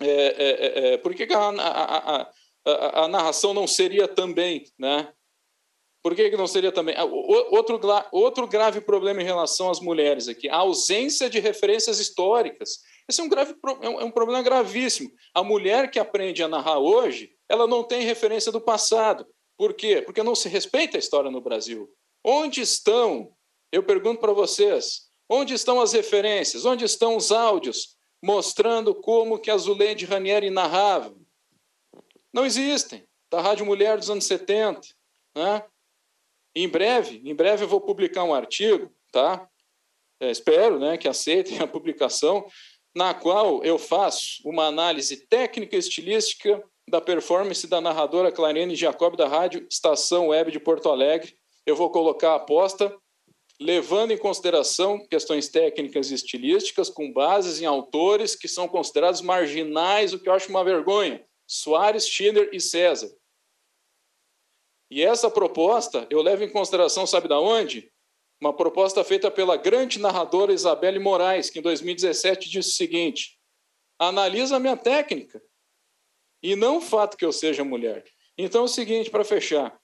É, 0.00 0.06
é, 0.06 0.48
é, 0.48 0.94
é 0.94 0.96
por 0.96 1.14
que, 1.14 1.26
que 1.26 1.34
a, 1.34 1.48
a, 1.48 2.30
a, 2.64 3.04
a, 3.04 3.08
narração 3.08 3.52
não 3.52 3.66
seria 3.66 4.08
também, 4.08 4.64
né? 4.78 5.12
Por 6.02 6.14
que, 6.14 6.30
que 6.30 6.36
não 6.36 6.46
seria 6.46 6.72
também? 6.72 6.94
Ah, 6.96 7.04
outro, 7.04 7.78
outro 8.10 8.46
grave 8.46 8.80
problema 8.80 9.20
em 9.20 9.26
relação 9.26 9.70
às 9.70 9.80
mulheres 9.80 10.28
aqui, 10.28 10.48
a 10.48 10.56
ausência 10.56 11.28
de 11.28 11.38
referências 11.38 11.98
históricas. 11.98 12.78
Esse 13.06 13.20
é 13.20 13.24
um, 13.24 13.28
grave, 13.28 13.54
é, 13.82 13.86
é 13.86 14.04
um 14.04 14.10
problema 14.10 14.42
gravíssimo. 14.42 15.10
A 15.34 15.42
mulher 15.42 15.90
que 15.90 15.98
aprende 15.98 16.42
a 16.42 16.48
narrar 16.48 16.78
hoje, 16.78 17.34
ela 17.48 17.66
não 17.66 17.84
tem 17.84 18.02
referência 18.02 18.50
do 18.50 18.60
passado. 18.60 19.26
Por 19.58 19.74
quê? 19.74 20.00
Porque 20.00 20.22
não 20.22 20.34
se 20.34 20.48
respeita 20.48 20.96
a 20.96 20.98
história 20.98 21.30
no 21.30 21.42
Brasil. 21.42 21.90
Onde 22.24 22.62
estão, 22.62 23.34
eu 23.70 23.82
pergunto 23.82 24.20
para 24.20 24.32
vocês, 24.32 25.09
onde 25.30 25.54
estão 25.54 25.80
as 25.80 25.92
referências? 25.92 26.66
Onde 26.66 26.84
estão 26.84 27.16
os 27.16 27.30
áudios 27.30 27.96
mostrando 28.22 28.94
como 28.94 29.38
que 29.38 29.50
a 29.50 29.56
Zuleide 29.56 30.04
Ranieri 30.04 30.50
narrava? 30.50 31.14
Não 32.32 32.44
existem. 32.44 33.06
Da 33.30 33.40
Rádio 33.40 33.64
Mulher 33.64 33.96
dos 33.96 34.10
anos 34.10 34.24
70. 34.24 34.80
Né? 35.36 35.64
Em 36.54 36.68
breve, 36.68 37.22
em 37.24 37.34
breve 37.34 37.62
eu 37.64 37.68
vou 37.68 37.80
publicar 37.80 38.24
um 38.24 38.34
artigo, 38.34 38.92
tá? 39.12 39.48
É, 40.20 40.30
espero 40.30 40.78
né, 40.78 40.98
que 40.98 41.08
aceitem 41.08 41.60
a 41.60 41.66
publicação, 41.66 42.44
na 42.94 43.14
qual 43.14 43.62
eu 43.64 43.78
faço 43.78 44.42
uma 44.44 44.66
análise 44.66 45.16
técnica 45.28 45.76
e 45.76 45.78
estilística 45.78 46.62
da 46.88 47.00
performance 47.00 47.66
da 47.68 47.80
narradora 47.80 48.32
Clarene 48.32 48.74
Jacob 48.74 49.16
da 49.16 49.28
Rádio 49.28 49.64
Estação 49.70 50.28
Web 50.28 50.50
de 50.50 50.58
Porto 50.58 50.88
Alegre. 50.88 51.36
Eu 51.64 51.76
vou 51.76 51.88
colocar 51.88 52.32
a 52.32 52.36
aposta 52.36 52.94
levando 53.60 54.12
em 54.12 54.18
consideração 54.18 55.06
questões 55.06 55.48
técnicas 55.48 56.10
e 56.10 56.14
estilísticas 56.14 56.88
com 56.88 57.12
bases 57.12 57.60
em 57.60 57.66
autores 57.66 58.34
que 58.34 58.48
são 58.48 58.66
considerados 58.66 59.20
marginais, 59.20 60.12
o 60.12 60.18
que 60.18 60.28
eu 60.28 60.32
acho 60.32 60.48
uma 60.48 60.64
vergonha. 60.64 61.24
Soares, 61.46 62.08
Schiller 62.08 62.48
e 62.52 62.60
César. 62.60 63.10
E 64.90 65.02
essa 65.02 65.30
proposta 65.30 66.06
eu 66.10 66.22
levo 66.22 66.42
em 66.42 66.50
consideração, 66.50 67.06
sabe 67.06 67.28
da 67.28 67.38
onde? 67.38 67.92
uma 68.40 68.56
proposta 68.56 69.04
feita 69.04 69.30
pela 69.30 69.56
grande 69.56 69.98
narradora 69.98 70.52
Isabelle 70.52 70.98
Moraes, 70.98 71.50
que 71.50 71.58
em 71.58 71.62
2017 71.62 72.48
disse 72.48 72.70
o 72.70 72.72
seguinte: 72.72 73.38
analisa 73.98 74.56
a 74.56 74.60
minha 74.60 74.76
técnica 74.76 75.42
e 76.42 76.56
não 76.56 76.78
o 76.78 76.80
fato 76.80 77.16
que 77.16 77.24
eu 77.24 77.32
seja 77.32 77.62
mulher. 77.62 78.04
Então 78.38 78.62
é 78.62 78.64
o 78.64 78.68
seguinte, 78.68 79.10
para 79.10 79.24
fechar. 79.24 79.78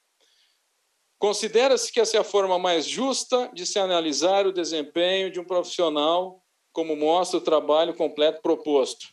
Considera-se 1.18 1.90
que 1.90 2.00
essa 2.00 2.16
é 2.16 2.20
a 2.20 2.24
forma 2.24 2.59
mais 2.59 2.87
justa 2.87 3.50
de 3.55 3.64
se 3.64 3.79
analisar 3.79 4.46
o 4.46 4.52
desempenho 4.52 5.31
de 5.31 5.40
um 5.40 5.44
profissional 5.44 6.42
como 6.72 6.94
mostra 6.94 7.38
o 7.38 7.42
trabalho 7.42 7.94
completo 7.94 8.42
proposto. 8.42 9.09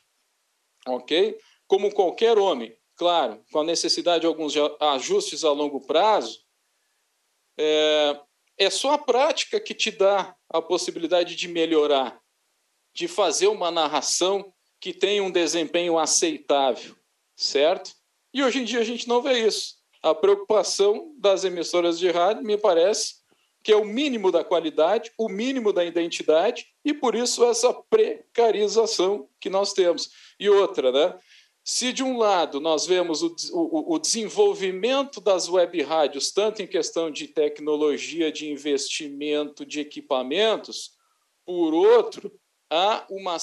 Ok? 0.86 1.38
Como 1.66 1.94
qualquer 1.94 2.38
homem, 2.38 2.78
claro, 2.98 3.42
com 3.52 3.62
a 3.62 3.64
necessidade 3.64 4.22
de 4.22 4.28
alguns 4.28 4.54
ajustes 4.82 5.46
a 5.46 5.52
longo 5.52 5.80
prazo, 5.80 6.44
é, 7.58 8.20
é 8.58 8.70
só 8.70 8.94
a 8.94 8.98
prática 8.98 9.62
que 9.62 9.74
te 9.74 9.92
dá 9.92 10.36
a 10.50 10.62
possibilidade 10.62 11.38
de 11.38 11.48
melhorar, 11.48 12.22
de 12.94 13.08
fazer 13.08 13.48
uma 13.48 13.72
narração 13.72 14.54
que 14.80 14.94
tenha 14.94 15.24
um 15.24 15.32
desempenho 15.32 15.98
aceitável, 15.98 16.98
certo? 17.34 17.96
E 18.34 18.44
hoje 18.44 18.60
em 18.60 18.66
dia 18.66 18.82
a 18.82 18.84
gente 18.84 19.08
não 19.08 19.22
vê 19.22 19.48
isso. 19.48 19.83
A 20.04 20.14
preocupação 20.14 21.14
das 21.18 21.46
emissoras 21.46 21.98
de 21.98 22.12
rádio, 22.12 22.44
me 22.44 22.58
parece, 22.58 23.24
que 23.64 23.72
é 23.72 23.78
o 23.78 23.86
mínimo 23.86 24.32
da 24.32 24.44
qualidade, 24.44 25.12
o 25.18 25.30
mínimo 25.30 25.72
da 25.72 25.86
identidade, 25.86 26.68
e 26.84 26.94
por 26.94 27.16
isso 27.16 27.46
essa 27.46 27.74
precarização 27.74 29.30
que 29.40 29.50
nós 29.50 29.72
temos. 29.72 30.10
E 30.38 30.50
outra, 30.50 30.92
né? 30.92 31.18
Se 31.64 31.94
de 31.94 32.04
um 32.04 32.18
lado 32.18 32.60
nós 32.60 32.86
vemos 32.86 33.24
o, 33.24 33.34
o, 33.54 33.96
o, 33.96 34.00
desenvolvimento 34.00 35.22
das 35.22 35.48
web 35.48 35.82
rádios, 35.82 36.30
tanto 36.30 36.62
em 36.62 36.68
questão 36.68 37.10
de 37.10 37.30
tecnologia, 37.30 38.30
de 38.30 38.52
investimento, 38.52 39.66
de 39.66 39.80
equipamentos, 39.80 40.92
por 41.46 41.74
outro, 41.74 42.38
há 42.70 43.06
uma, 43.10 43.38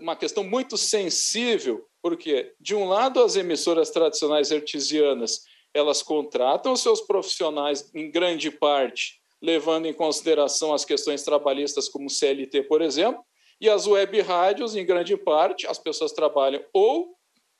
uma 0.00 0.14
questão 0.14 0.44
muito 0.44 0.76
sensível, 0.76 1.86
porque, 2.02 2.52
de 2.60 2.74
um 2.74 2.86
lado, 2.88 3.22
as 3.22 3.36
emissoras 3.36 3.88
tradicionais 3.88 4.52
artesianas 4.52 5.44
elas 5.74 6.02
contratam 6.02 6.76
seus 6.76 7.00
profissionais, 7.00 7.90
em 7.94 8.10
grande 8.10 8.50
parte, 8.50 9.20
levando 9.40 9.86
em 9.86 9.94
consideração 9.94 10.72
as 10.72 10.84
questões 10.84 11.22
trabalhistas, 11.22 11.88
como 11.88 12.10
CLT, 12.10 12.64
por 12.64 12.82
exemplo, 12.82 13.24
e 13.60 13.68
as 13.68 13.86
web 13.86 14.20
rádios, 14.20 14.74
em 14.76 14.84
grande 14.84 15.16
parte, 15.16 15.66
as 15.66 15.78
pessoas 15.78 16.12
trabalham 16.12 16.64
ou 16.72 17.16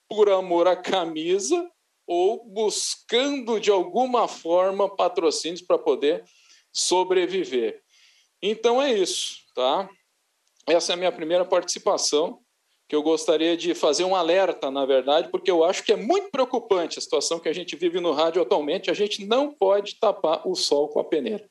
por 0.09 0.29
amor 0.29 0.67
à 0.67 0.77
camisa 0.77 1.71
ou 2.07 2.45
buscando 2.45 3.61
de 3.61 3.71
alguma 3.71 4.27
forma 4.29 4.95
patrocínios 4.95 5.63
para 5.63 5.79
poder 5.79 6.25
sobreviver. 6.73 7.81
Então 8.43 8.83
é 8.83 8.93
isso, 8.93 9.37
tá? 9.55 9.89
Essa 10.67 10.93
é 10.93 10.95
a 10.95 10.97
minha 10.97 11.13
primeira 11.13 11.45
participação, 11.45 12.41
que 12.93 12.97
eu 12.97 13.03
gostaria 13.03 13.57
de 13.57 13.75
fazer 13.75 14.05
um 14.05 14.15
alerta, 14.15 14.71
na 14.71 14.85
verdade, 14.85 15.31
porque 15.31 15.51
eu 15.51 15.65
acho 15.65 15.83
que 15.83 15.95
é 15.95 15.97
muito 15.97 16.31
preocupante 16.31 16.99
a 16.99 17.01
situação 17.01 17.41
que 17.41 17.49
a 17.49 17.53
gente 17.55 17.75
vive 17.75 17.99
no 18.01 18.13
rádio 18.13 18.43
atualmente. 18.43 18.91
A 18.91 18.93
gente 18.93 19.25
não 19.25 19.51
pode 19.51 19.95
tapar 19.95 20.47
o 20.47 20.55
sol 20.55 20.89
com 20.89 21.01
a 21.01 21.05
peneira. 21.05 21.43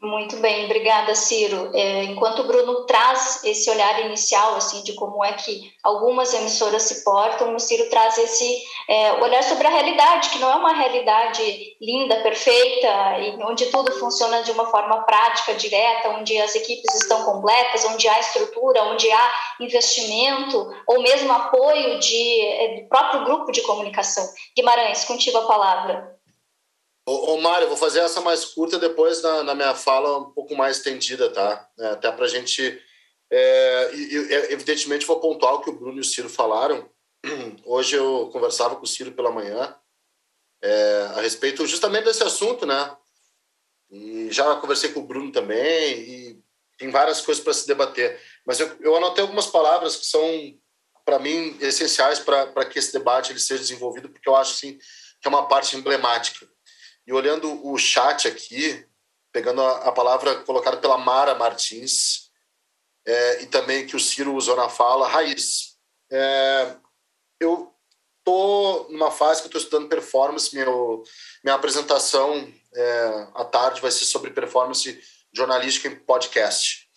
Muito 0.00 0.36
bem, 0.36 0.66
obrigada, 0.66 1.12
Ciro. 1.16 1.72
É, 1.74 2.04
enquanto 2.04 2.42
o 2.42 2.46
Bruno 2.46 2.86
traz 2.86 3.42
esse 3.42 3.68
olhar 3.68 4.06
inicial, 4.06 4.54
assim, 4.54 4.80
de 4.84 4.92
como 4.92 5.24
é 5.24 5.32
que 5.32 5.72
algumas 5.82 6.32
emissoras 6.32 6.84
se 6.84 7.02
portam, 7.02 7.52
o 7.52 7.58
Ciro 7.58 7.90
traz 7.90 8.16
esse 8.16 8.62
é, 8.88 9.14
olhar 9.14 9.42
sobre 9.42 9.66
a 9.66 9.70
realidade, 9.70 10.28
que 10.30 10.38
não 10.38 10.52
é 10.52 10.54
uma 10.54 10.72
realidade 10.72 11.76
linda, 11.80 12.22
perfeita, 12.22 12.88
onde 13.44 13.66
tudo 13.66 13.90
funciona 13.98 14.40
de 14.44 14.52
uma 14.52 14.66
forma 14.66 15.02
prática, 15.02 15.54
direta, 15.54 16.10
onde 16.10 16.38
as 16.40 16.54
equipes 16.54 16.94
estão 16.94 17.24
completas, 17.24 17.84
onde 17.84 18.06
há 18.06 18.20
estrutura, 18.20 18.84
onde 18.84 19.10
há 19.10 19.32
investimento, 19.58 20.64
ou 20.86 21.02
mesmo 21.02 21.32
apoio 21.32 21.98
de, 21.98 22.40
é, 22.46 22.80
do 22.82 22.88
próprio 22.88 23.24
grupo 23.24 23.50
de 23.50 23.62
comunicação. 23.62 24.24
Guimarães, 24.56 25.04
contigo 25.04 25.38
a 25.38 25.46
palavra. 25.48 26.17
Ô, 27.08 27.32
ô 27.32 27.40
Mário, 27.40 27.68
vou 27.68 27.76
fazer 27.76 28.00
essa 28.00 28.20
mais 28.20 28.44
curta 28.44 28.78
depois 28.78 29.22
na, 29.22 29.42
na 29.42 29.54
minha 29.54 29.74
fala 29.74 30.18
um 30.18 30.30
pouco 30.30 30.54
mais 30.54 30.76
estendida, 30.76 31.30
tá? 31.30 31.66
É, 31.78 31.86
até 31.86 32.12
para 32.12 32.26
a 32.26 32.28
gente. 32.28 32.82
É, 33.30 33.90
é, 33.94 34.52
evidentemente, 34.52 35.06
vou 35.06 35.18
pontuar 35.18 35.54
o 35.54 35.62
que 35.62 35.70
o 35.70 35.72
Bruno 35.72 35.96
e 35.96 36.00
o 36.00 36.04
Ciro 36.04 36.28
falaram. 36.28 36.86
Hoje 37.64 37.96
eu 37.96 38.28
conversava 38.30 38.76
com 38.76 38.82
o 38.82 38.86
Ciro 38.86 39.12
pela 39.12 39.30
manhã 39.30 39.74
é, 40.62 41.08
a 41.14 41.22
respeito 41.22 41.66
justamente 41.66 42.04
desse 42.04 42.22
assunto, 42.22 42.66
né? 42.66 42.94
E 43.90 44.30
já 44.30 44.56
conversei 44.56 44.92
com 44.92 45.00
o 45.00 45.06
Bruno 45.06 45.32
também, 45.32 45.98
e 45.98 46.42
tem 46.76 46.90
várias 46.90 47.22
coisas 47.22 47.42
para 47.42 47.54
se 47.54 47.66
debater. 47.66 48.20
Mas 48.46 48.60
eu, 48.60 48.70
eu 48.80 48.94
anotei 48.94 49.22
algumas 49.22 49.46
palavras 49.46 49.96
que 49.96 50.04
são, 50.04 50.20
para 51.06 51.18
mim, 51.18 51.56
essenciais 51.58 52.18
para 52.18 52.66
que 52.66 52.78
esse 52.78 52.92
debate 52.92 53.32
ele 53.32 53.40
seja 53.40 53.62
desenvolvido, 53.62 54.10
porque 54.10 54.28
eu 54.28 54.36
acho 54.36 54.52
assim, 54.52 54.76
que 54.76 55.26
é 55.26 55.28
uma 55.30 55.48
parte 55.48 55.74
emblemática. 55.74 56.46
E 57.08 57.12
olhando 57.14 57.66
o 57.66 57.78
chat 57.78 58.28
aqui, 58.28 58.86
pegando 59.32 59.62
a, 59.62 59.88
a 59.88 59.92
palavra 59.92 60.42
colocada 60.42 60.76
pela 60.76 60.98
Mara 60.98 61.34
Martins, 61.34 62.30
é, 63.06 63.42
e 63.44 63.46
também 63.46 63.86
que 63.86 63.96
o 63.96 64.00
Ciro 64.00 64.34
usou 64.34 64.54
na 64.54 64.68
fala, 64.68 65.08
raiz. 65.08 65.78
É, 66.12 66.76
eu 67.40 67.72
tô 68.22 68.88
numa 68.90 69.10
fase 69.10 69.40
que 69.40 69.48
estou 69.48 69.58
estudando 69.58 69.88
performance, 69.88 70.54
meu, 70.54 71.02
minha 71.42 71.56
apresentação 71.56 72.52
é, 72.74 73.26
à 73.36 73.42
tarde 73.42 73.80
vai 73.80 73.90
ser 73.90 74.04
sobre 74.04 74.30
performance 74.30 75.00
jornalística 75.32 75.88
em 75.88 75.96
podcast. 75.96 76.90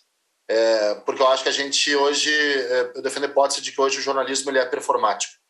É, 0.49 0.95
porque 1.05 1.21
eu 1.21 1.27
acho 1.29 1.43
que 1.43 1.49
a 1.49 1.53
gente 1.53 1.95
hoje, 1.95 2.29
é, 2.33 2.91
eu 2.95 3.01
defendo 3.01 3.23
a 3.23 3.27
hipótese 3.27 3.61
de 3.61 3.71
que 3.71 3.79
hoje 3.79 3.99
o 3.99 4.01
jornalismo 4.01 4.51
ele 4.51 4.59
é 4.59 4.65
performático 4.65 5.40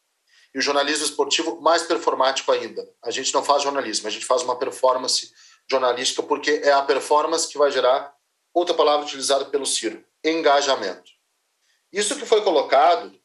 e 0.54 0.60
o 0.60 0.62
jornalismo 0.62 1.06
esportivo 1.06 1.62
mais 1.62 1.84
performático 1.84 2.52
ainda. 2.52 2.88
A 3.02 3.12
gente 3.12 3.34
não 3.34 3.44
faz 3.44 3.64
jornalismo, 3.64 4.08
a 4.08 4.12
gente 4.12 4.26
faz 4.26 4.42
uma 4.42 4.58
performance 4.58 5.32
jornalística 5.70 6.22
porque 6.22 6.62
é 6.64 6.72
a 6.72 6.82
performance 6.82 7.48
que 7.48 7.58
vai 7.58 7.72
gerar 7.72 8.14
outra 8.54 8.76
palavra 8.76 9.06
utilizada 9.06 9.46
pelo 9.46 9.66
Ciro, 9.66 10.04
engajamento. 10.24 11.10
Isso 11.92 12.18
que 12.18 12.26
foi 12.26 12.42
colocado 12.42 13.18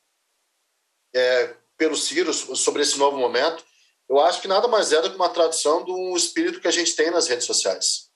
é, 1.14 1.54
pelo 1.76 1.96
Ciro 1.96 2.32
sobre 2.32 2.82
esse 2.82 2.98
novo 2.98 3.16
momento, 3.16 3.64
eu 4.08 4.20
acho 4.20 4.40
que 4.40 4.48
nada 4.48 4.68
mais 4.68 4.92
é 4.92 5.02
do 5.02 5.10
que 5.10 5.16
uma 5.16 5.28
tradução 5.28 5.84
do 5.84 6.16
espírito 6.16 6.60
que 6.60 6.68
a 6.68 6.72
gente 6.72 6.94
tem 6.94 7.10
nas 7.10 7.26
redes 7.26 7.46
sociais, 7.46 8.10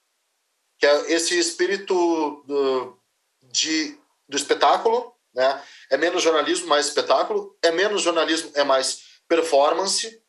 que 0.79 0.87
é 0.87 1.13
esse 1.13 1.37
espírito 1.39 2.45
do, 2.47 2.97
de, 3.43 3.99
do 4.29 4.37
espetáculo, 4.37 5.13
né? 5.35 5.63
É 5.91 5.97
menos 5.97 6.23
jornalismo, 6.23 6.67
mais 6.69 6.87
espetáculo. 6.87 7.57
É 7.63 7.71
menos 7.71 8.03
jornalismo, 8.03 8.51
é 8.55 8.65
mais 8.65 9.03
performance. 9.29 10.21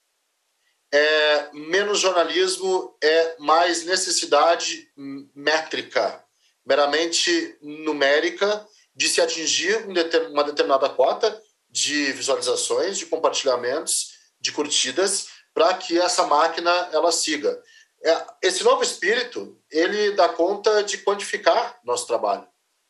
É 0.94 1.50
menos 1.54 2.00
jornalismo, 2.00 2.98
é 3.02 3.36
mais 3.40 3.86
necessidade 3.86 4.92
métrica, 5.34 6.22
meramente 6.66 7.58
numérica, 7.62 8.68
de 8.94 9.08
se 9.08 9.22
atingir 9.22 9.86
uma 10.30 10.44
determinada 10.44 10.90
cota 10.90 11.42
de 11.70 12.12
visualizações, 12.12 12.98
de 12.98 13.06
compartilhamentos, 13.06 14.20
de 14.40 14.52
curtidas, 14.52 15.30
para 15.54 15.74
que 15.76 15.98
essa 15.98 16.28
máquina 16.28 16.70
ela 16.92 17.12
siga. 17.12 17.62
É, 18.04 18.26
esse 18.42 18.64
novo 18.64 18.84
espírito 18.84 19.58
ele 19.70 20.12
dá 20.12 20.28
conta 20.28 20.84
de 20.84 20.98
quantificar 20.98 21.80
nosso 21.84 22.08
trabalho 22.08 22.48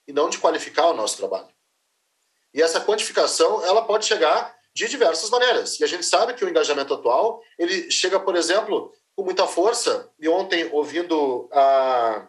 e 0.07 0.13
não 0.13 0.29
de 0.29 0.39
qualificar 0.39 0.87
o 0.87 0.95
nosso 0.95 1.17
trabalho. 1.17 1.49
E 2.53 2.61
essa 2.61 2.81
quantificação 2.81 3.63
ela 3.65 3.83
pode 3.83 4.05
chegar 4.05 4.55
de 4.73 4.87
diversas 4.87 5.29
maneiras. 5.29 5.79
E 5.79 5.83
a 5.83 5.87
gente 5.87 6.05
sabe 6.05 6.33
que 6.33 6.45
o 6.45 6.49
engajamento 6.49 6.93
atual 6.93 7.41
ele 7.57 7.89
chega, 7.91 8.19
por 8.19 8.35
exemplo, 8.35 8.93
com 9.15 9.23
muita 9.23 9.45
força. 9.47 10.09
E 10.19 10.27
ontem, 10.27 10.69
ouvindo 10.71 11.49
a, 11.51 12.27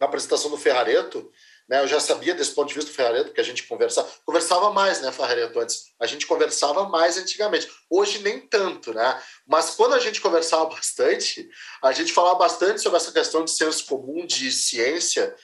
a 0.00 0.04
apresentação 0.04 0.50
do 0.50 0.58
Ferrareto, 0.58 1.30
né, 1.68 1.82
eu 1.82 1.86
já 1.86 2.00
sabia 2.00 2.34
desse 2.34 2.54
ponto 2.54 2.68
de 2.68 2.74
vista 2.74 2.90
do 2.90 2.94
Ferrareto, 2.94 3.26
porque 3.26 3.40
a 3.40 3.44
gente 3.44 3.64
conversava, 3.64 4.10
conversava 4.24 4.70
mais, 4.72 5.02
né, 5.02 5.12
Ferrareto, 5.12 5.60
antes. 5.60 5.92
A 6.00 6.06
gente 6.06 6.26
conversava 6.26 6.88
mais 6.88 7.18
antigamente. 7.18 7.70
Hoje 7.90 8.20
nem 8.20 8.40
tanto, 8.40 8.94
né? 8.94 9.22
Mas 9.46 9.74
quando 9.74 9.94
a 9.94 9.98
gente 9.98 10.20
conversava 10.20 10.64
bastante, 10.74 11.48
a 11.82 11.92
gente 11.92 12.12
falava 12.12 12.36
bastante 12.36 12.80
sobre 12.80 12.96
essa 12.96 13.12
questão 13.12 13.44
de 13.44 13.50
senso 13.50 13.86
comum, 13.86 14.24
de 14.24 14.50
ciência. 14.50 15.34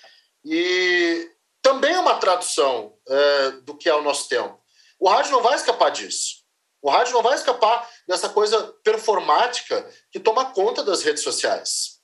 E 0.45 1.31
também 1.65 1.95
é 1.95 1.99
uma 1.99 2.19
tradução 2.19 2.95
é, 3.09 3.51
do 3.63 3.75
que 3.75 3.89
é 3.89 3.95
o 3.95 4.03
nosso 4.03 4.29
tempo. 4.29 4.63
O 5.01 5.09
rádio 5.09 5.33
não 5.33 5.43
vai 5.43 5.55
escapar 5.55 5.91
disso. 5.91 6.45
O 6.83 6.91
rádio 6.91 7.15
não 7.15 7.23
vai 7.23 7.35
escapar 7.35 7.91
dessa 8.07 8.29
coisa 8.29 8.63
performática 8.85 9.91
que 10.13 10.21
toma 10.21 10.53
conta 10.53 10.85
das 10.85 11.03
redes 11.03 11.23
sociais. 11.23 12.03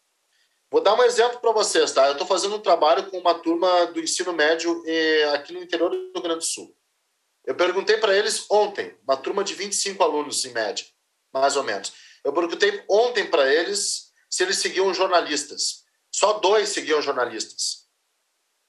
Vou 0.70 0.80
dar 0.80 0.94
um 0.94 1.02
exemplo 1.02 1.40
para 1.40 1.52
vocês, 1.52 1.92
tá? 1.92 2.06
Eu 2.06 2.12
estou 2.12 2.26
fazendo 2.26 2.56
um 2.56 2.60
trabalho 2.60 3.10
com 3.10 3.18
uma 3.18 3.34
turma 3.34 3.86
do 3.88 4.00
ensino 4.00 4.32
médio 4.32 4.82
eh, 4.86 5.24
aqui 5.34 5.52
no 5.52 5.62
interior 5.62 5.90
do 5.90 5.96
Rio 5.96 6.22
Grande 6.22 6.38
do 6.38 6.44
Sul. 6.44 6.74
Eu 7.44 7.54
perguntei 7.54 7.98
para 7.98 8.16
eles 8.16 8.46
ontem, 8.50 8.96
uma 9.06 9.16
turma 9.16 9.44
de 9.44 9.52
25 9.52 10.02
alunos 10.02 10.42
em 10.46 10.52
média, 10.52 10.86
mais 11.34 11.56
ou 11.56 11.64
menos. 11.64 11.92
Eu 12.24 12.32
perguntei 12.32 12.82
ontem 12.88 13.28
para 13.28 13.52
eles 13.52 14.10
se 14.30 14.42
eles 14.42 14.56
seguiam 14.56 14.94
jornalistas. 14.94 15.84
Só 16.10 16.34
dois 16.34 16.70
seguiam 16.70 17.02
jornalistas. 17.02 17.89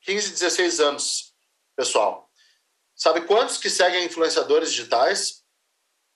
15, 0.02 0.32
16 0.32 0.80
anos, 0.80 1.34
pessoal. 1.76 2.30
Sabe 2.96 3.22
quantos 3.22 3.58
que 3.58 3.70
seguem 3.70 4.06
influenciadores 4.06 4.72
digitais? 4.72 5.44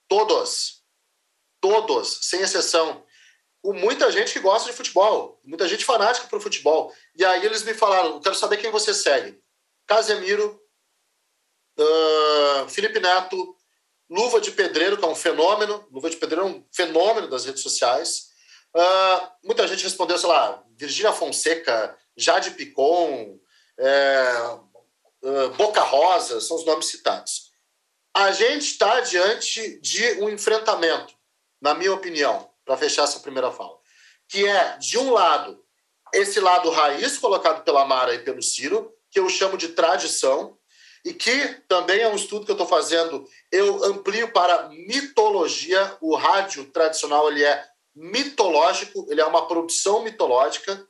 Todos. 0.08 0.84
Todos, 1.60 2.20
sem 2.22 2.40
exceção. 2.40 3.04
Com 3.62 3.72
muita 3.72 4.12
gente 4.12 4.32
que 4.32 4.38
gosta 4.38 4.70
de 4.70 4.76
futebol, 4.76 5.40
muita 5.42 5.66
gente 5.66 5.84
fanática 5.84 6.28
por 6.28 6.40
futebol. 6.40 6.94
E 7.16 7.24
aí 7.24 7.44
eles 7.44 7.64
me 7.64 7.74
falaram: 7.74 8.20
quero 8.20 8.34
saber 8.34 8.58
quem 8.58 8.70
você 8.70 8.94
segue. 8.94 9.40
Casemiro, 9.86 10.60
uh, 11.78 12.68
Felipe 12.68 13.00
Neto, 13.00 13.56
Luva 14.08 14.40
de 14.40 14.52
Pedreiro, 14.52 14.96
que 14.96 15.04
é 15.04 15.08
um 15.08 15.14
fenômeno, 15.16 15.86
Luva 15.90 16.08
de 16.08 16.16
Pedreiro 16.16 16.46
é 16.46 16.50
um 16.50 16.64
fenômeno 16.70 17.28
das 17.28 17.44
redes 17.44 17.62
sociais. 17.62 18.28
Uh, 18.74 19.28
muita 19.42 19.66
gente 19.66 19.82
respondeu, 19.82 20.18
sei 20.18 20.28
lá, 20.28 20.62
Virgínia 20.76 21.12
Fonseca, 21.12 21.98
Jade 22.16 22.52
Picon, 22.52 23.40
é, 23.78 24.58
uh, 25.22 25.50
Boca 25.56 25.82
Rosa, 25.82 26.40
são 26.40 26.56
os 26.56 26.64
nomes 26.64 26.86
citados. 26.86 27.50
A 28.14 28.32
gente 28.32 28.62
está 28.62 29.00
diante 29.00 29.78
de 29.80 30.22
um 30.22 30.30
enfrentamento, 30.30 31.14
na 31.60 31.74
minha 31.74 31.92
opinião, 31.92 32.50
para 32.64 32.76
fechar 32.76 33.04
essa 33.04 33.20
primeira 33.20 33.52
fala, 33.52 33.78
que 34.28 34.46
é, 34.46 34.76
de 34.78 34.98
um 34.98 35.12
lado, 35.12 35.62
esse 36.14 36.40
lado 36.40 36.70
raiz 36.70 37.18
colocado 37.18 37.62
pela 37.62 37.84
Mara 37.84 38.14
e 38.14 38.20
pelo 38.20 38.42
Ciro, 38.42 38.92
que 39.10 39.20
eu 39.20 39.28
chamo 39.28 39.56
de 39.56 39.68
tradição, 39.68 40.56
e 41.06 41.14
que 41.14 41.62
também 41.68 42.00
é 42.00 42.08
um 42.08 42.16
estudo 42.16 42.44
que 42.44 42.50
eu 42.50 42.56
estou 42.56 42.66
fazendo, 42.66 43.24
eu 43.52 43.84
amplio 43.84 44.32
para 44.32 44.68
mitologia. 44.70 45.96
O 46.00 46.16
rádio 46.16 46.64
tradicional 46.72 47.30
ele 47.30 47.44
é 47.44 47.64
mitológico, 47.94 49.06
ele 49.08 49.20
é 49.20 49.24
uma 49.24 49.46
produção 49.46 50.02
mitológica. 50.02 50.84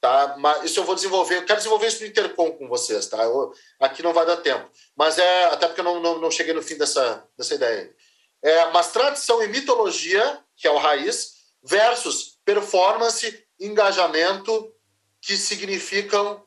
Tá? 0.00 0.36
Mas 0.38 0.64
isso 0.64 0.78
eu 0.78 0.84
vou 0.84 0.94
desenvolver, 0.94 1.38
eu 1.38 1.44
quero 1.44 1.58
desenvolver 1.58 1.88
isso 1.88 2.00
no 2.02 2.06
Intercom 2.06 2.52
com 2.52 2.68
vocês, 2.68 3.06
tá? 3.08 3.24
Eu, 3.24 3.52
aqui 3.80 4.00
não 4.02 4.12
vai 4.12 4.24
dar 4.24 4.36
tempo. 4.36 4.70
Mas 4.96 5.18
é, 5.18 5.44
até 5.46 5.66
porque 5.66 5.80
eu 5.80 5.84
não, 5.84 6.00
não, 6.00 6.20
não 6.20 6.30
cheguei 6.30 6.54
no 6.54 6.62
fim 6.62 6.76
dessa, 6.76 7.26
dessa 7.36 7.54
ideia. 7.54 7.92
É, 8.40 8.70
mas 8.70 8.92
tradição 8.92 9.42
e 9.42 9.48
mitologia, 9.48 10.40
que 10.56 10.68
é 10.68 10.70
o 10.70 10.78
raiz, 10.78 11.32
versus 11.62 12.38
performance, 12.44 13.44
engajamento, 13.58 14.72
que 15.20 15.36
significam 15.36 16.46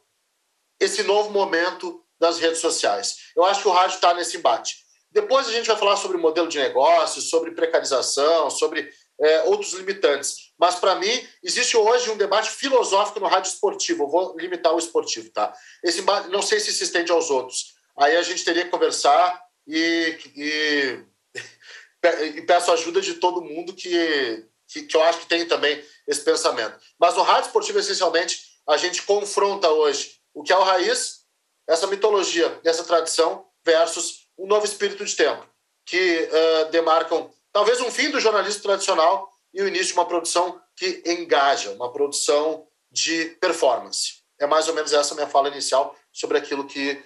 esse 0.80 1.04
novo 1.04 1.30
momento 1.30 2.04
das 2.20 2.40
redes 2.40 2.60
sociais. 2.60 3.32
Eu 3.36 3.44
acho 3.44 3.62
que 3.62 3.68
o 3.68 3.72
rádio 3.72 3.96
está 3.96 4.14
nesse 4.14 4.38
embate. 4.38 4.78
Depois 5.12 5.48
a 5.48 5.52
gente 5.52 5.68
vai 5.68 5.76
falar 5.76 5.98
sobre 5.98 6.18
modelo 6.18 6.48
de 6.48 6.58
negócio, 6.58 7.22
sobre 7.22 7.52
precarização, 7.52 8.50
sobre 8.50 8.90
é, 9.22 9.44
outros 9.44 9.74
limitantes. 9.74 10.52
Mas, 10.58 10.76
para 10.76 10.96
mim, 10.96 11.28
existe 11.44 11.78
hoje 11.78 12.10
um 12.10 12.18
debate 12.18 12.50
filosófico 12.50 13.20
no 13.20 13.28
rádio 13.28 13.52
esportivo. 13.52 14.04
Eu 14.04 14.10
vou 14.10 14.36
limitar 14.38 14.74
o 14.74 14.80
esportivo, 14.80 15.30
tá? 15.30 15.54
Esse 15.84 16.02
não 16.30 16.42
sei 16.42 16.60
se 16.60 16.74
se 16.74 16.84
estende 16.84 17.12
aos 17.12 17.30
outros. 17.30 17.76
Aí 17.98 18.16
a 18.16 18.24
gente 18.24 18.44
teria 18.44 18.64
que 18.64 18.72
conversar 18.72 19.42
e, 19.68 20.18
e, 20.36 21.00
e 22.36 22.42
peço 22.42 22.72
ajuda 22.72 23.00
de 23.00 23.16
todo 23.16 23.44
mundo 23.44 23.74
que, 23.74 24.46
que, 24.68 24.84
que 24.84 24.98
eu 24.98 25.04
acho 25.04 25.20
que 25.20 25.28
tem 25.28 25.46
também 25.48 25.84
esse 26.08 26.22
pensamento. 26.22 26.80
Mas 27.00 27.16
no 27.16 27.22
rádio 27.22 27.48
esportivo, 27.48 27.80
essencialmente, 27.80 28.42
a 28.68 28.78
gente 28.78 29.04
confronta 29.04 29.70
hoje 29.70 30.20
o 30.34 30.44
que 30.44 30.54
é 30.54 30.58
o 30.58 30.64
raiz, 30.64 31.22
essa 31.68 31.88
mitologia, 31.88 32.60
essa 32.64 32.84
tradição, 32.84 33.46
versus 33.64 34.28
um 34.38 34.48
novo 34.48 34.66
espírito 34.66 35.06
de 35.06 35.16
tempo, 35.16 35.46
que 35.86 36.30
uh, 36.32 36.72
demarcam 36.72 37.32
talvez 37.52 37.80
um 37.82 37.92
fim 37.92 38.10
do 38.10 38.20
jornalismo 38.20 38.62
tradicional 38.62 39.30
e 39.54 39.62
o 39.62 39.68
início 39.68 39.88
de 39.88 39.94
uma 39.94 40.06
produção 40.06 40.60
que 40.76 41.04
engaja, 41.06 41.72
uma 41.72 41.92
produção 41.92 42.68
de 42.92 43.26
performance. 43.40 44.22
É 44.40 44.48
mais 44.48 44.68
ou 44.68 44.74
menos 44.74 44.92
essa 44.92 45.14
minha 45.14 45.28
fala 45.28 45.50
inicial 45.50 45.96
sobre 46.12 46.38
aquilo 46.38 46.66
que 46.66 47.02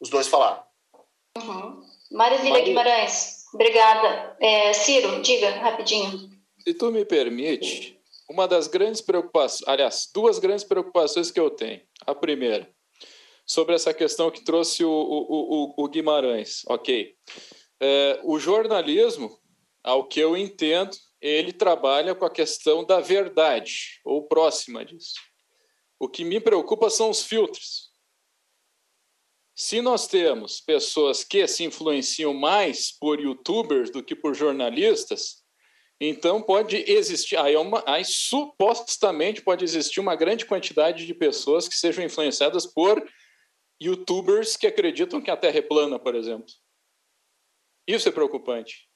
os 0.00 0.08
dois 0.08 0.26
falaram. 0.26 0.62
Uhum. 1.36 1.82
Marília 2.10 2.60
Guimarães, 2.60 3.44
obrigada. 3.52 4.36
É, 4.40 4.72
Ciro, 4.72 5.20
diga 5.20 5.50
rapidinho. 5.58 6.30
Se 6.60 6.74
tu 6.74 6.90
me 6.90 7.04
permite, 7.04 7.98
uma 8.28 8.48
das 8.48 8.66
grandes 8.66 9.00
preocupações, 9.00 9.66
aliás, 9.68 10.10
duas 10.12 10.38
grandes 10.38 10.64
preocupações 10.64 11.30
que 11.30 11.40
eu 11.40 11.50
tenho. 11.50 11.80
A 12.06 12.14
primeira, 12.14 12.68
sobre 13.46 13.74
essa 13.74 13.94
questão 13.94 14.30
que 14.30 14.44
trouxe 14.44 14.84
o, 14.84 14.90
o, 14.90 15.74
o, 15.78 15.84
o 15.84 15.88
Guimarães. 15.88 16.62
Ok. 16.66 17.14
É, 17.80 18.20
o 18.24 18.38
jornalismo, 18.38 19.38
ao 19.82 20.06
que 20.06 20.20
eu 20.20 20.36
entendo, 20.36 20.96
ele 21.20 21.52
trabalha 21.52 22.14
com 22.14 22.24
a 22.24 22.30
questão 22.30 22.84
da 22.84 23.00
verdade, 23.00 24.00
ou 24.04 24.26
próxima 24.26 24.84
disso. 24.84 25.14
O 25.98 26.08
que 26.08 26.24
me 26.24 26.40
preocupa 26.40 26.88
são 26.90 27.10
os 27.10 27.22
filtros. 27.22 27.88
Se 29.56 29.80
nós 29.80 30.06
temos 30.06 30.60
pessoas 30.60 31.24
que 31.24 31.44
se 31.48 31.64
influenciam 31.64 32.32
mais 32.32 32.92
por 32.92 33.18
youtubers 33.18 33.90
do 33.90 34.04
que 34.04 34.14
por 34.14 34.32
jornalistas, 34.32 35.42
então 36.00 36.40
pode 36.40 36.76
existir, 36.88 37.36
aí, 37.36 37.54
é 37.54 37.58
uma, 37.58 37.82
aí 37.84 38.04
supostamente 38.04 39.42
pode 39.42 39.64
existir 39.64 39.98
uma 39.98 40.14
grande 40.14 40.46
quantidade 40.46 41.04
de 41.04 41.12
pessoas 41.12 41.66
que 41.66 41.76
sejam 41.76 42.04
influenciadas 42.04 42.66
por 42.66 43.04
youtubers 43.82 44.56
que 44.56 44.66
acreditam 44.66 45.20
que 45.20 45.30
a 45.30 45.36
Terra 45.36 45.58
é 45.58 45.62
plana, 45.62 45.98
por 45.98 46.14
exemplo. 46.14 46.46
Isso 47.84 48.08
é 48.08 48.12
preocupante. 48.12 48.87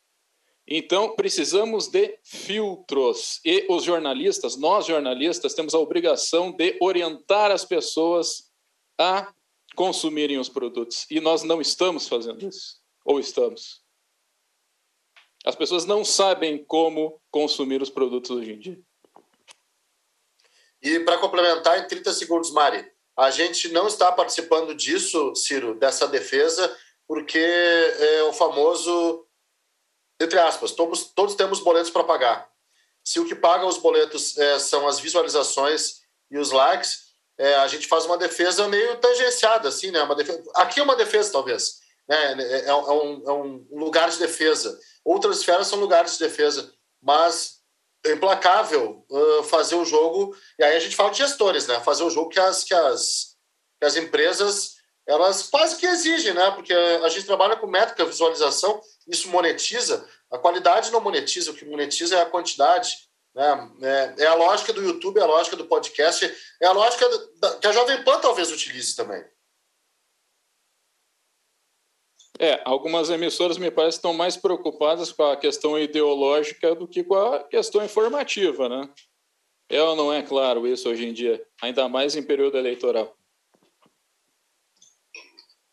Então, 0.66 1.16
precisamos 1.16 1.88
de 1.88 2.18
filtros. 2.22 3.40
E 3.44 3.66
os 3.68 3.84
jornalistas, 3.84 4.56
nós 4.56 4.86
jornalistas, 4.86 5.54
temos 5.54 5.74
a 5.74 5.78
obrigação 5.78 6.52
de 6.52 6.78
orientar 6.80 7.50
as 7.50 7.64
pessoas 7.64 8.50
a 8.98 9.32
consumirem 9.74 10.38
os 10.38 10.48
produtos. 10.48 11.06
E 11.10 11.20
nós 11.20 11.42
não 11.42 11.60
estamos 11.60 12.06
fazendo 12.06 12.46
isso. 12.46 12.80
Ou 13.04 13.18
estamos? 13.18 13.82
As 15.44 15.56
pessoas 15.56 15.84
não 15.84 16.04
sabem 16.04 16.64
como 16.64 17.20
consumir 17.30 17.82
os 17.82 17.90
produtos 17.90 18.30
hoje 18.30 18.52
em 18.52 18.58
dia. 18.58 18.80
E 20.80 21.00
para 21.00 21.18
complementar, 21.18 21.78
em 21.78 21.86
30 21.86 22.12
segundos, 22.12 22.50
Mari, 22.52 22.84
a 23.16 23.30
gente 23.30 23.68
não 23.68 23.86
está 23.86 24.10
participando 24.12 24.74
disso, 24.74 25.34
Ciro, 25.34 25.74
dessa 25.74 26.06
defesa, 26.06 26.76
porque 27.06 27.38
é 27.38 28.22
o 28.24 28.32
famoso, 28.32 29.26
entre 30.22 30.38
aspas, 30.38 30.72
todos, 30.72 31.04
todos 31.14 31.34
temos 31.34 31.60
boletos 31.60 31.90
para 31.90 32.04
pagar. 32.04 32.48
Se 33.04 33.18
o 33.18 33.26
que 33.26 33.34
paga 33.34 33.66
os 33.66 33.78
boletos 33.78 34.38
é, 34.38 34.58
são 34.58 34.86
as 34.86 35.00
visualizações 35.00 36.02
e 36.30 36.38
os 36.38 36.50
likes, 36.52 37.12
é, 37.38 37.56
a 37.56 37.66
gente 37.66 37.88
faz 37.88 38.04
uma 38.04 38.16
defesa 38.16 38.68
meio 38.68 38.96
tangenciada, 38.98 39.68
assim, 39.68 39.90
né? 39.90 40.02
Uma 40.02 40.14
defesa, 40.14 40.42
aqui 40.54 40.80
é 40.80 40.82
uma 40.82 40.96
defesa, 40.96 41.32
talvez. 41.32 41.80
Né? 42.08 42.16
É, 42.16 42.58
é, 42.60 42.68
é, 42.68 42.74
um, 42.74 43.22
é 43.26 43.32
um 43.32 43.66
lugar 43.72 44.08
de 44.10 44.18
defesa. 44.18 44.78
Outras 45.04 45.38
esferas 45.38 45.66
são 45.66 45.80
lugares 45.80 46.12
de 46.12 46.20
defesa, 46.20 46.72
mas 47.02 47.60
é 48.04 48.12
implacável 48.12 49.04
uh, 49.10 49.42
fazer 49.44 49.74
o 49.74 49.84
jogo. 49.84 50.36
E 50.58 50.64
aí 50.64 50.76
a 50.76 50.80
gente 50.80 50.94
fala 50.94 51.10
de 51.10 51.18
gestores, 51.18 51.66
né? 51.66 51.80
Fazer 51.80 52.04
o 52.04 52.10
jogo 52.10 52.28
que 52.28 52.38
as, 52.38 52.62
que 52.62 52.74
as, 52.74 53.36
que 53.80 53.86
as 53.86 53.96
empresas 53.96 54.76
elas 55.06 55.48
quase 55.48 55.76
que 55.76 55.86
exigem, 55.86 56.32
né? 56.32 56.50
Porque 56.52 56.72
a 56.72 57.08
gente 57.08 57.26
trabalha 57.26 57.56
com 57.56 57.66
métrica, 57.66 58.04
visualização, 58.04 58.80
isso 59.06 59.28
monetiza. 59.28 60.08
A 60.30 60.38
qualidade 60.38 60.90
não 60.90 61.00
monetiza, 61.00 61.50
o 61.50 61.54
que 61.54 61.64
monetiza 61.64 62.16
é 62.16 62.22
a 62.22 62.30
quantidade. 62.30 62.96
Né? 63.34 63.72
É, 63.82 64.22
é 64.24 64.26
a 64.26 64.34
lógica 64.34 64.72
do 64.72 64.82
YouTube, 64.82 65.18
é 65.18 65.22
a 65.22 65.26
lógica 65.26 65.56
do 65.56 65.66
podcast, 65.66 66.24
é 66.60 66.66
a 66.66 66.72
lógica 66.72 67.08
da, 67.38 67.58
que 67.58 67.66
a 67.66 67.72
Jovem 67.72 68.04
Pan 68.04 68.20
talvez 68.20 68.50
utilize 68.50 68.94
também. 68.94 69.24
É, 72.38 72.60
algumas 72.64 73.08
emissoras 73.08 73.56
me 73.56 73.70
parece 73.70 73.98
estão 73.98 74.12
mais 74.12 74.36
preocupadas 74.36 75.12
com 75.12 75.22
a 75.22 75.36
questão 75.36 75.78
ideológica 75.78 76.74
do 76.74 76.88
que 76.88 77.04
com 77.04 77.14
a 77.14 77.44
questão 77.44 77.84
informativa, 77.84 78.68
né? 78.68 78.88
É 79.68 79.82
ou 79.82 79.94
não 79.94 80.12
é 80.12 80.22
claro 80.22 80.66
isso 80.66 80.88
hoje 80.88 81.06
em 81.06 81.12
dia, 81.12 81.42
ainda 81.60 81.88
mais 81.88 82.16
em 82.16 82.22
período 82.22 82.58
eleitoral? 82.58 83.16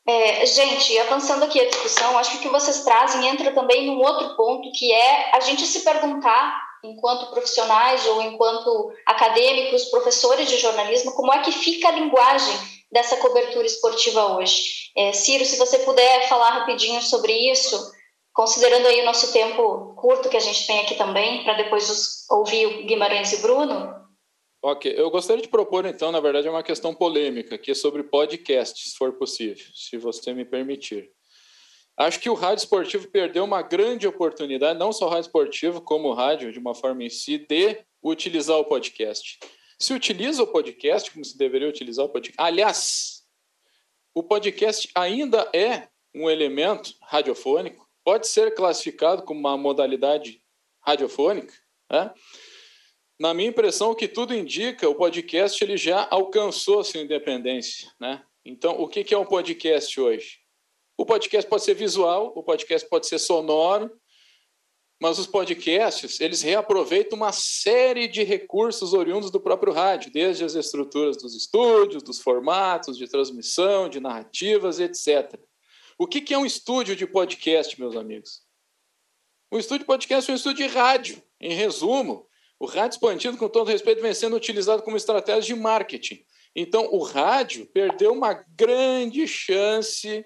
É, 0.09 0.43
gente, 0.43 0.97
avançando 0.97 1.43
aqui 1.43 1.61
a 1.61 1.69
discussão, 1.69 2.17
acho 2.17 2.31
que 2.31 2.37
o 2.37 2.41
que 2.41 2.49
vocês 2.49 2.83
trazem 2.83 3.27
entra 3.27 3.51
também 3.51 3.85
num 3.85 3.99
outro 3.99 4.35
ponto, 4.35 4.71
que 4.71 4.91
é 4.91 5.35
a 5.35 5.39
gente 5.39 5.67
se 5.67 5.81
perguntar, 5.81 6.59
enquanto 6.83 7.29
profissionais 7.29 8.07
ou 8.07 8.19
enquanto 8.23 8.91
acadêmicos, 9.05 9.85
professores 9.85 10.49
de 10.49 10.57
jornalismo, 10.57 11.11
como 11.11 11.31
é 11.31 11.43
que 11.43 11.51
fica 11.51 11.89
a 11.89 11.91
linguagem 11.91 12.55
dessa 12.91 13.17
cobertura 13.17 13.67
esportiva 13.67 14.35
hoje. 14.35 14.89
É, 14.97 15.13
Ciro, 15.13 15.45
se 15.45 15.57
você 15.57 15.77
puder 15.77 16.27
falar 16.27 16.57
rapidinho 16.57 17.03
sobre 17.03 17.31
isso, 17.51 17.91
considerando 18.33 18.87
aí 18.87 19.01
o 19.01 19.05
nosso 19.05 19.31
tempo 19.31 19.93
curto 19.95 20.27
que 20.27 20.37
a 20.37 20.41
gente 20.41 20.65
tem 20.65 20.79
aqui 20.79 20.95
também, 20.95 21.43
para 21.43 21.53
depois 21.53 22.25
ouvir 22.31 22.65
o 22.65 22.85
Guimarães 22.87 23.31
e 23.31 23.37
Bruno. 23.43 23.93
Ok, 24.61 24.93
eu 24.95 25.09
gostaria 25.09 25.41
de 25.41 25.47
propor 25.47 25.85
então, 25.85 26.11
na 26.11 26.19
verdade, 26.19 26.49
uma 26.49 26.63
questão 26.63 26.93
polêmica, 26.93 27.57
que 27.57 27.71
é 27.71 27.73
sobre 27.73 28.03
podcast, 28.03 28.89
se 28.89 28.97
for 28.97 29.13
possível, 29.13 29.65
se 29.73 29.97
você 29.97 30.33
me 30.33 30.43
permitir. 30.43 31.09
Acho 31.97 32.19
que 32.19 32.29
o 32.29 32.33
rádio 32.33 32.63
esportivo 32.63 33.07
perdeu 33.09 33.43
uma 33.43 33.61
grande 33.61 34.07
oportunidade, 34.07 34.77
não 34.77 34.91
só 34.91 35.05
o 35.05 35.09
rádio 35.09 35.27
esportivo, 35.27 35.81
como 35.81 36.09
o 36.09 36.13
rádio, 36.13 36.51
de 36.51 36.59
uma 36.59 36.75
forma 36.75 37.03
em 37.03 37.09
si, 37.09 37.37
de 37.37 37.79
utilizar 38.03 38.57
o 38.57 38.65
podcast 38.65 39.37
se 39.79 39.93
utiliza 39.93 40.43
o 40.43 40.47
podcast 40.47 41.09
como 41.09 41.23
se 41.23 41.37
deveria 41.37 41.69
utilizar 41.69 42.05
o 42.05 42.09
podcast. 42.09 42.35
Aliás, 42.37 43.23
o 44.13 44.21
podcast 44.21 44.89
ainda 44.93 45.49
é 45.55 45.87
um 46.13 46.29
elemento 46.29 46.93
radiofônico, 47.01 47.87
pode 48.03 48.27
ser 48.27 48.53
classificado 48.53 49.23
como 49.23 49.39
uma 49.39 49.57
modalidade 49.57 50.43
radiofônica. 50.85 51.53
Né? 51.89 52.13
Na 53.19 53.33
minha 53.33 53.49
impressão, 53.49 53.91
o 53.91 53.95
que 53.95 54.07
tudo 54.07 54.33
indica, 54.33 54.87
o 54.87 54.95
podcast 54.95 55.61
ele 55.61 55.75
já 55.75 56.07
alcançou 56.09 56.83
sua 56.85 57.01
independência. 57.01 57.91
Né? 57.99 58.23
Então, 58.45 58.81
o 58.81 58.87
que 58.87 59.13
é 59.13 59.17
um 59.17 59.25
podcast 59.25 59.99
hoje? 59.99 60.39
O 60.97 61.05
podcast 61.05 61.49
pode 61.49 61.63
ser 61.63 61.73
visual, 61.73 62.31
o 62.35 62.41
podcast 62.41 62.87
pode 62.89 63.07
ser 63.07 63.19
sonoro, 63.19 63.91
mas 65.01 65.17
os 65.17 65.27
podcasts, 65.27 66.19
eles 66.19 66.41
reaproveitam 66.41 67.17
uma 67.17 67.31
série 67.31 68.07
de 68.07 68.23
recursos 68.23 68.93
oriundos 68.93 69.31
do 69.31 69.39
próprio 69.39 69.73
rádio, 69.73 70.11
desde 70.11 70.43
as 70.43 70.55
estruturas 70.55 71.17
dos 71.17 71.35
estúdios, 71.35 72.03
dos 72.03 72.19
formatos 72.19 72.97
de 72.97 73.07
transmissão, 73.07 73.89
de 73.89 73.99
narrativas, 73.99 74.79
etc. 74.79 75.39
O 75.97 76.07
que 76.07 76.33
é 76.33 76.37
um 76.37 76.45
estúdio 76.45 76.95
de 76.95 77.05
podcast, 77.05 77.77
meus 77.79 77.95
amigos? 77.95 78.43
O 79.51 79.57
estúdio 79.57 79.79
de 79.79 79.87
podcast 79.87 80.29
é 80.29 80.33
um 80.33 80.37
estúdio 80.37 80.67
de 80.67 80.73
rádio. 80.73 81.21
Em 81.39 81.53
resumo, 81.53 82.28
o 82.59 82.65
rádio 82.65 82.95
expandido, 82.95 83.37
com 83.37 83.47
todo 83.47 83.69
respeito, 83.69 84.01
vem 84.01 84.13
sendo 84.13 84.35
utilizado 84.35 84.83
como 84.83 84.97
estratégia 84.97 85.55
de 85.55 85.61
marketing. 85.61 86.19
Então, 86.55 86.89
o 86.91 87.01
rádio 87.03 87.65
perdeu 87.67 88.11
uma 88.11 88.33
grande 88.33 89.25
chance 89.27 90.25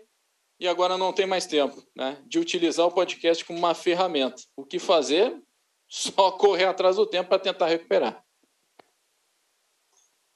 e 0.59 0.67
agora 0.67 0.97
não 0.97 1.13
tem 1.13 1.25
mais 1.25 1.45
tempo 1.45 1.75
né, 1.95 2.17
de 2.25 2.39
utilizar 2.39 2.87
o 2.87 2.91
podcast 2.91 3.45
como 3.45 3.59
uma 3.59 3.75
ferramenta. 3.75 4.41
O 4.55 4.65
que 4.65 4.79
fazer? 4.79 5.39
Só 5.87 6.31
correr 6.31 6.65
atrás 6.65 6.95
do 6.95 7.05
tempo 7.05 7.29
para 7.29 7.39
tentar 7.39 7.67
recuperar. 7.67 8.23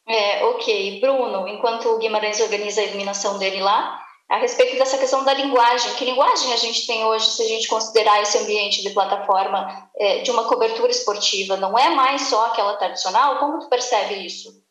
É, 0.07 0.43
ok. 0.45 0.99
Bruno, 1.01 1.47
enquanto 1.47 1.89
o 1.89 1.97
Guimarães 1.97 2.39
organiza 2.39 2.81
a 2.81 2.83
eliminação 2.83 3.39
dele 3.39 3.59
lá, 3.59 4.06
a 4.29 4.37
respeito 4.37 4.77
dessa 4.77 4.97
questão 4.97 5.23
da 5.23 5.33
linguagem, 5.33 5.95
que 5.95 6.05
linguagem 6.05 6.53
a 6.53 6.57
gente 6.57 6.85
tem 6.85 7.05
hoje 7.05 7.25
se 7.31 7.43
a 7.43 7.47
gente 7.47 7.67
considerar 7.67 8.21
esse 8.21 8.37
ambiente 8.37 8.81
de 8.81 8.89
plataforma 8.89 9.89
é, 9.95 10.19
de 10.19 10.31
uma 10.31 10.47
cobertura 10.47 10.91
esportiva? 10.91 11.55
Não 11.57 11.77
é 11.77 11.89
mais 11.91 12.23
só 12.23 12.47
aquela 12.47 12.75
tradicional? 12.77 13.39
Como 13.39 13.59
tu 13.59 13.69
percebe 13.69 14.25
isso? 14.25 14.67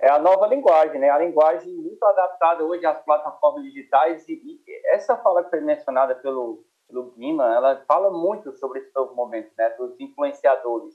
é 0.00 0.10
a 0.10 0.18
nova 0.18 0.46
linguagem, 0.46 0.98
né? 0.98 1.10
A 1.10 1.18
linguagem 1.18 1.72
muito 1.74 2.02
adaptada 2.04 2.64
hoje 2.64 2.86
às 2.86 3.02
plataformas 3.04 3.62
digitais 3.64 4.26
e, 4.28 4.32
e 4.32 4.60
essa 4.86 5.16
fala 5.18 5.44
que 5.44 5.50
foi 5.50 5.60
mencionada 5.60 6.14
pelo, 6.14 6.64
pelo 6.88 7.10
Guima, 7.12 7.54
ela 7.54 7.84
fala 7.86 8.10
muito 8.10 8.50
sobre 8.54 8.80
esse 8.80 8.90
novo 8.94 9.14
momento, 9.14 9.52
né? 9.58 9.68
Dos 9.70 10.00
influenciadores. 10.00 10.94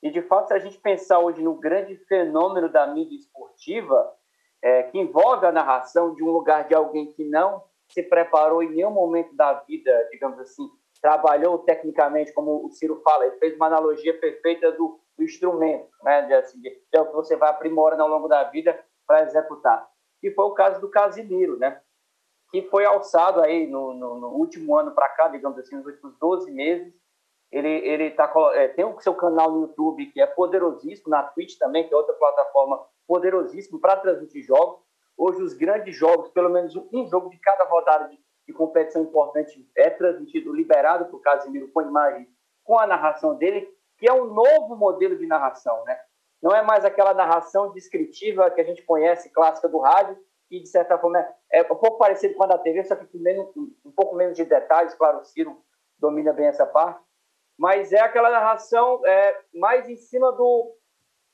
E, 0.00 0.10
de 0.10 0.22
fato, 0.22 0.48
se 0.48 0.54
a 0.54 0.58
gente 0.58 0.78
pensar 0.78 1.18
hoje 1.18 1.42
no 1.42 1.54
grande 1.54 1.96
fenômeno 2.06 2.68
da 2.68 2.86
mídia 2.86 3.16
esportiva, 3.16 4.14
é, 4.64 4.84
que 4.84 4.98
envolve 4.98 5.46
a 5.46 5.52
narração 5.52 6.14
de 6.14 6.24
um 6.24 6.30
lugar 6.30 6.66
de 6.66 6.74
alguém 6.74 7.12
que 7.12 7.22
não 7.22 7.62
se 7.88 8.02
preparou 8.02 8.62
em 8.62 8.70
nenhum 8.70 8.90
momento 8.90 9.36
da 9.36 9.52
vida, 9.52 10.08
digamos 10.10 10.40
assim, 10.40 10.68
trabalhou 11.00 11.58
tecnicamente, 11.58 12.32
como 12.32 12.64
o 12.64 12.70
Ciro 12.70 13.00
fala, 13.04 13.26
ele 13.26 13.36
fez 13.36 13.54
uma 13.54 13.66
analogia 13.66 14.18
perfeita 14.18 14.72
do 14.72 14.98
do 15.16 15.24
instrumento, 15.24 15.88
né, 16.02 16.22
de, 16.22 16.34
assim, 16.34 16.60
de, 16.60 16.82
é 16.92 17.00
o 17.00 17.06
que 17.06 17.14
você 17.14 17.36
vai 17.36 17.50
aprimorando 17.50 18.02
ao 18.02 18.08
longo 18.08 18.28
da 18.28 18.44
vida 18.44 18.78
para 19.06 19.22
executar. 19.22 19.88
E 20.22 20.30
foi 20.30 20.44
o 20.44 20.54
caso 20.54 20.80
do 20.80 20.90
Casimiro, 20.90 21.56
né, 21.58 21.80
que 22.50 22.62
foi 22.62 22.84
alçado 22.84 23.40
aí 23.40 23.66
no, 23.66 23.94
no, 23.94 24.20
no 24.20 24.28
último 24.28 24.76
ano 24.76 24.92
para 24.92 25.08
cá, 25.10 25.28
digamos 25.28 25.58
assim, 25.58 25.76
nos 25.76 25.86
últimos 25.86 26.16
12 26.18 26.50
meses. 26.50 26.92
Ele, 27.54 27.68
ele 27.68 28.10
tá, 28.10 28.32
é, 28.54 28.66
tem 28.66 28.84
o 28.84 28.98
seu 28.98 29.14
canal 29.14 29.52
no 29.52 29.60
YouTube, 29.60 30.06
que 30.06 30.20
é 30.20 30.26
poderosíssimo, 30.26 31.08
na 31.08 31.22
Twitch 31.22 31.56
também, 31.56 31.86
que 31.86 31.94
é 31.94 31.96
outra 31.96 32.12
plataforma 32.14 32.84
poderosíssima 33.06 33.78
para 33.78 33.96
transmitir 33.96 34.42
jogos. 34.42 34.80
Hoje, 35.16 35.40
os 35.40 35.54
grandes 35.54 35.96
jogos, 35.96 36.30
pelo 36.30 36.50
menos 36.50 36.74
um 36.92 37.06
jogo 37.06 37.30
de 37.30 37.38
cada 37.38 37.62
rodada 37.62 38.08
de, 38.08 38.18
de 38.44 38.52
competição 38.52 39.02
importante 39.02 39.64
é 39.76 39.88
transmitido, 39.88 40.52
liberado 40.52 41.14
o 41.14 41.20
Casimiro 41.20 41.70
com 41.72 41.80
imagem, 41.80 42.26
com 42.64 42.76
a 42.76 42.88
narração 42.88 43.36
dele, 43.36 43.68
que 43.98 44.08
é 44.08 44.12
um 44.12 44.24
novo 44.24 44.74
modelo 44.74 45.16
de 45.16 45.26
narração, 45.28 45.84
né? 45.84 45.96
Não 46.42 46.50
é 46.50 46.60
mais 46.60 46.84
aquela 46.84 47.14
narração 47.14 47.70
descritiva 47.72 48.50
que 48.50 48.60
a 48.60 48.64
gente 48.64 48.82
conhece, 48.82 49.30
clássica 49.30 49.68
do 49.68 49.78
rádio, 49.78 50.18
que 50.48 50.58
de 50.58 50.68
certa 50.68 50.98
forma 50.98 51.20
é, 51.52 51.60
é 51.60 51.62
um 51.62 51.76
pouco 51.76 51.98
parecido 51.98 52.34
com 52.34 52.42
a 52.42 52.48
da 52.48 52.58
TV, 52.58 52.82
só 52.82 52.96
que 52.96 53.06
com 53.06 53.18
menos, 53.18 53.46
um 53.56 53.92
pouco 53.94 54.16
menos 54.16 54.36
de 54.36 54.44
detalhes, 54.44 54.92
claro, 54.94 55.20
o 55.20 55.24
Ciro 55.24 55.62
domina 56.00 56.32
bem 56.32 56.46
essa 56.46 56.66
parte, 56.66 57.00
mas 57.58 57.92
é 57.92 58.00
aquela 58.00 58.30
narração 58.30 59.00
é, 59.06 59.40
mais 59.54 59.88
em 59.88 59.96
cima 59.96 60.32
do, 60.32 60.76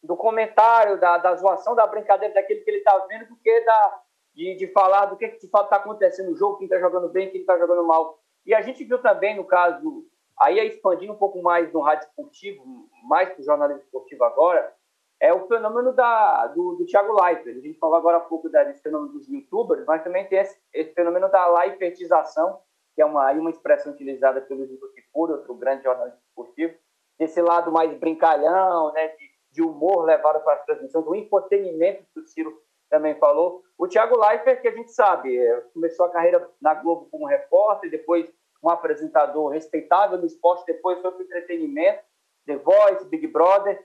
do 0.03 0.17
comentário, 0.17 0.99
da, 0.99 1.19
da 1.19 1.35
zoação, 1.37 1.75
da 1.75 1.87
brincadeira, 1.87 2.35
daquele 2.35 2.61
que 2.61 2.71
ele 2.71 2.79
está 2.79 2.97
vendo, 3.07 3.29
do 3.29 3.37
que 3.37 3.61
da, 3.61 4.03
de, 4.35 4.57
de 4.57 4.67
falar 4.69 5.07
do 5.07 5.17
que 5.17 5.29
de 5.29 5.49
fato 5.49 5.65
está 5.65 5.77
acontecendo 5.77 6.31
no 6.31 6.37
jogo, 6.37 6.59
quem 6.59 6.67
está 6.67 6.79
jogando 6.79 7.09
bem, 7.09 7.31
quem 7.31 7.41
está 7.41 7.59
jogando 7.59 7.87
mal. 7.87 8.19
E 8.45 8.55
a 8.55 8.61
gente 8.61 8.85
viu 8.85 9.01
também, 9.01 9.37
no 9.37 9.45
caso 9.45 10.07
Aí, 10.41 10.59
expandindo 10.67 11.13
um 11.13 11.19
pouco 11.19 11.43
mais 11.43 11.71
no 11.71 11.81
rádio 11.81 12.09
esportivo, 12.09 12.65
mais 13.05 13.29
para 13.29 13.43
o 13.43 13.45
jornalismo 13.45 13.83
esportivo 13.83 14.25
agora, 14.25 14.75
é 15.21 15.35
o 15.35 15.47
fenômeno 15.47 15.93
da, 15.93 16.47
do, 16.47 16.77
do 16.77 16.87
Thiago 16.87 17.13
Leifert. 17.13 17.59
A 17.59 17.61
gente 17.61 17.79
falou 17.79 17.97
agora 17.97 18.17
há 18.17 18.21
pouco 18.21 18.49
desse 18.49 18.83
fenômeno 18.83 19.13
dos 19.13 19.29
youtubers, 19.29 19.85
mas 19.85 20.03
também 20.03 20.27
tem 20.29 20.39
esse, 20.39 20.59
esse 20.73 20.95
fenômeno 20.95 21.31
da 21.31 21.47
Leifertização, 21.59 22.59
que 22.95 23.03
é 23.03 23.05
uma, 23.05 23.31
uma 23.33 23.51
expressão 23.51 23.93
utilizada 23.93 24.41
pelo 24.41 24.67
Zico 24.67 24.93
Kifuri, 24.93 25.33
outro 25.33 25.55
grande 25.55 25.85
jornalista 25.85 26.21
esportivo, 26.29 26.75
desse 27.19 27.41
lado 27.41 27.71
mais 27.71 27.93
brincalhão, 27.99 28.93
né, 28.93 29.09
de, 29.09 29.31
de 29.53 29.63
humor 29.63 30.05
levado 30.05 30.43
para 30.43 30.55
as 30.55 30.65
transmissões, 30.65 31.05
do 31.05 31.15
infotenimento 31.15 32.05
que 32.13 32.21
o 32.21 32.27
Ciro 32.27 32.61
também 32.89 33.15
falou. 33.17 33.63
O 33.79 33.87
Thiago 33.87 34.19
Leifert, 34.19 34.61
que 34.61 34.69
a 34.69 34.75
gente 34.75 34.93
sabe, 34.93 35.39
é, 35.39 35.61
começou 35.73 36.07
a 36.07 36.11
carreira 36.11 36.51
na 36.61 36.75
Globo 36.75 37.09
como 37.11 37.27
repórter, 37.27 37.91
depois 37.91 38.31
um 38.63 38.69
apresentador 38.69 39.49
respeitável 39.49 40.19
no 40.19 40.27
esporte, 40.27 40.67
depois 40.67 41.01
foi 41.01 41.11
para 41.11 41.21
o 41.21 41.23
entretenimento, 41.23 42.03
The 42.47 42.57
Voice, 42.57 43.09
Big 43.09 43.27
Brother, 43.29 43.83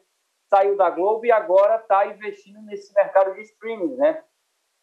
saiu 0.50 0.76
da 0.76 0.90
Globo 0.90 1.26
e 1.26 1.32
agora 1.32 1.78
está 1.78 2.06
investindo 2.08 2.62
nesse 2.64 2.94
mercado 2.94 3.34
de 3.34 3.42
streaming, 3.42 3.96
né? 3.96 4.24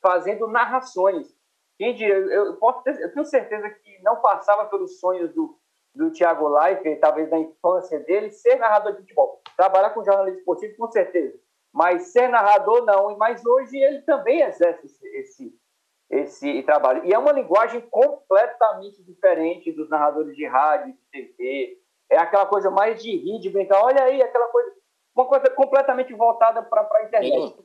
Fazendo 0.00 0.46
narrações. 0.46 1.34
Quem 1.82 1.96
diria, 1.96 2.14
eu, 2.14 2.54
posso 2.58 2.80
ter, 2.84 2.96
eu 3.00 3.12
tenho 3.12 3.26
certeza 3.26 3.68
que 3.68 4.00
não 4.04 4.20
passava 4.20 4.66
pelos 4.66 5.00
sonhos 5.00 5.34
do, 5.34 5.58
do 5.92 6.12
Thiago 6.12 6.46
Leifert, 6.46 7.00
talvez 7.00 7.28
da 7.28 7.36
infância 7.36 7.98
dele, 7.98 8.30
ser 8.30 8.54
narrador 8.54 8.92
de 8.92 9.00
futebol. 9.00 9.42
Trabalhar 9.56 9.90
com 9.90 10.04
jornalismo 10.04 10.38
esportivo, 10.38 10.76
com 10.76 10.88
certeza. 10.92 11.36
Mas 11.72 12.12
ser 12.12 12.28
narrador, 12.28 12.84
não. 12.84 13.18
Mas 13.18 13.44
hoje 13.44 13.76
ele 13.76 14.00
também 14.02 14.42
exerce 14.42 14.86
esse, 14.86 15.08
esse 15.08 15.60
esse 16.08 16.62
trabalho. 16.62 17.04
E 17.04 17.12
é 17.12 17.18
uma 17.18 17.32
linguagem 17.32 17.80
completamente 17.80 19.02
diferente 19.02 19.72
dos 19.72 19.90
narradores 19.90 20.36
de 20.36 20.46
rádio, 20.46 20.92
de 20.92 21.00
TV. 21.10 21.80
É 22.08 22.16
aquela 22.16 22.46
coisa 22.46 22.70
mais 22.70 23.02
de 23.02 23.10
rir, 23.10 23.40
de 23.40 23.50
brincar. 23.50 23.82
Olha 23.82 24.04
aí, 24.04 24.22
aquela 24.22 24.46
coisa. 24.46 24.72
Uma 25.16 25.26
coisa 25.26 25.50
completamente 25.50 26.14
voltada 26.14 26.62
para 26.62 26.88
a 26.92 27.02
internet. 27.02 27.56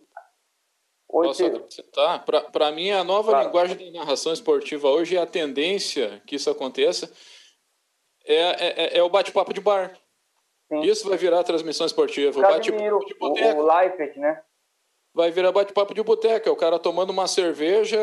Tá? 1.93 2.19
Para 2.51 2.71
mim, 2.71 2.91
a 2.91 3.03
nova 3.03 3.31
claro. 3.31 3.45
linguagem 3.45 3.77
de 3.77 3.91
narração 3.91 4.33
esportiva 4.33 4.89
hoje 4.89 5.15
é 5.15 5.21
a 5.21 5.25
tendência 5.25 6.21
que 6.25 6.35
isso 6.35 6.49
aconteça 6.49 7.11
é, 8.25 8.95
é, 8.95 8.97
é 8.97 9.03
o 9.03 9.09
bate-papo 9.09 9.53
de 9.53 9.61
bar. 9.61 9.97
Sim. 10.67 10.81
Isso 10.81 11.07
vai 11.07 11.17
virar 11.17 11.43
transmissão 11.43 11.85
esportiva. 11.85 12.37
O, 12.37 12.41
bate-papo 12.41 13.05
de 13.05 13.13
boteco. 13.13 13.59
O, 13.59 13.63
o 13.63 13.65
Leifert, 13.65 14.17
né? 14.17 14.41
vai 15.17 15.31
virar 15.31 15.51
bate-papo 15.51 15.95
de 15.95 16.03
boteca. 16.03 16.51
O 16.51 16.55
cara 16.55 16.77
tomando 16.77 17.09
uma 17.09 17.27
cerveja, 17.27 17.99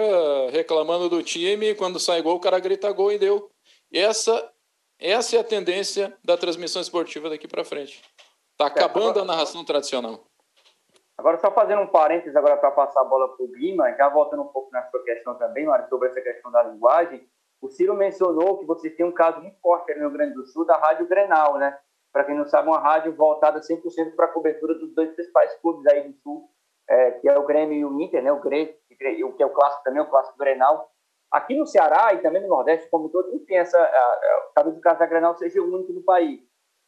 reclamando 0.51 1.09
do 1.09 1.23
time, 1.23 1.71
e 1.71 1.75
quando 1.75 2.01
sai 2.01 2.21
gol, 2.21 2.35
o 2.35 2.41
cara 2.41 2.59
grita 2.59 2.91
gol 2.91 3.13
e 3.13 3.19
deu. 3.19 3.49
Essa, 3.93 4.53
essa 4.99 5.37
é 5.37 5.39
a 5.39 5.45
tendência 5.45 6.13
da 6.25 6.37
transmissão 6.37 6.83
esportiva 6.83 7.31
daqui 7.31 7.47
para 7.47 7.65
frente. 7.65 8.03
Está 8.51 8.67
acabando 8.67 9.21
a 9.21 9.25
narração 9.25 9.65
tradicional. 9.65 10.27
Agora, 11.17 11.39
só 11.39 11.51
fazendo 11.53 11.83
um 11.83 11.87
parênteses 11.87 12.35
agora 12.35 12.57
para 12.57 12.71
passar 12.73 13.01
a 13.01 13.05
bola 13.05 13.37
para 13.37 13.45
o 13.45 13.49
Guima, 13.49 13.93
já 13.93 14.09
voltando 14.09 14.43
um 14.43 14.49
pouco 14.49 14.71
na 14.73 14.83
sua 14.91 15.03
questão 15.05 15.37
também, 15.37 15.65
Mário, 15.65 15.89
sobre 15.89 16.09
essa 16.09 16.21
questão 16.21 16.51
da 16.51 16.63
linguagem, 16.65 17.29
o 17.63 17.69
Ciro 17.69 17.95
mencionou 17.95 18.59
que 18.59 18.67
você 18.67 18.91
tem 18.91 19.07
um 19.07 19.13
caso 19.13 19.41
muito 19.41 19.59
forte 19.61 19.95
no 19.95 20.01
Rio 20.01 20.11
Grande 20.11 20.35
do 20.35 20.45
Sul 20.45 20.67
da 20.67 20.77
Rádio 20.77 21.07
Grenal, 21.07 21.57
né? 21.57 21.79
Para 22.13 22.25
quem 22.25 22.37
não 22.37 22.45
sabe, 22.45 22.69
uma 22.69 22.79
rádio 22.79 23.15
voltada 23.15 23.61
100% 23.61 24.15
para 24.15 24.27
a 24.27 24.33
cobertura 24.33 24.75
dos 24.75 24.95
dois 24.95 25.11
principais 25.15 25.55
clubes 25.61 25.87
aí 25.87 26.07
do 26.09 26.15
Sul, 26.19 26.49
é, 26.89 27.13
que 27.13 27.29
é 27.29 27.39
o 27.39 27.47
Grêmio 27.47 27.77
e 27.77 27.85
o 27.85 28.01
Inter, 28.01 28.23
né? 28.23 28.31
o 28.31 28.41
Grêmio, 28.41 28.75
que 29.37 29.43
é 29.43 29.47
o 29.47 29.51
clássico 29.51 29.83
também, 29.83 30.03
o 30.03 30.11
clássico 30.11 30.39
Grenal. 30.39 30.91
Aqui 31.33 31.57
no 31.57 31.67
Ceará 31.67 32.13
e 32.13 32.19
também 32.19 32.43
no 32.43 32.49
Nordeste, 32.49 32.89
como 32.89 33.09
todo, 33.09 33.33
não 33.33 33.45
tem 33.45 33.59
essa. 33.59 33.79
talvez 34.55 34.77
o 34.77 34.81
caso 34.81 34.99
da 34.99 35.07
Grenal 35.07 35.35
seja 35.37 35.61
o 35.61 35.75
único 35.75 35.93
do 35.93 36.03
país. 36.03 36.41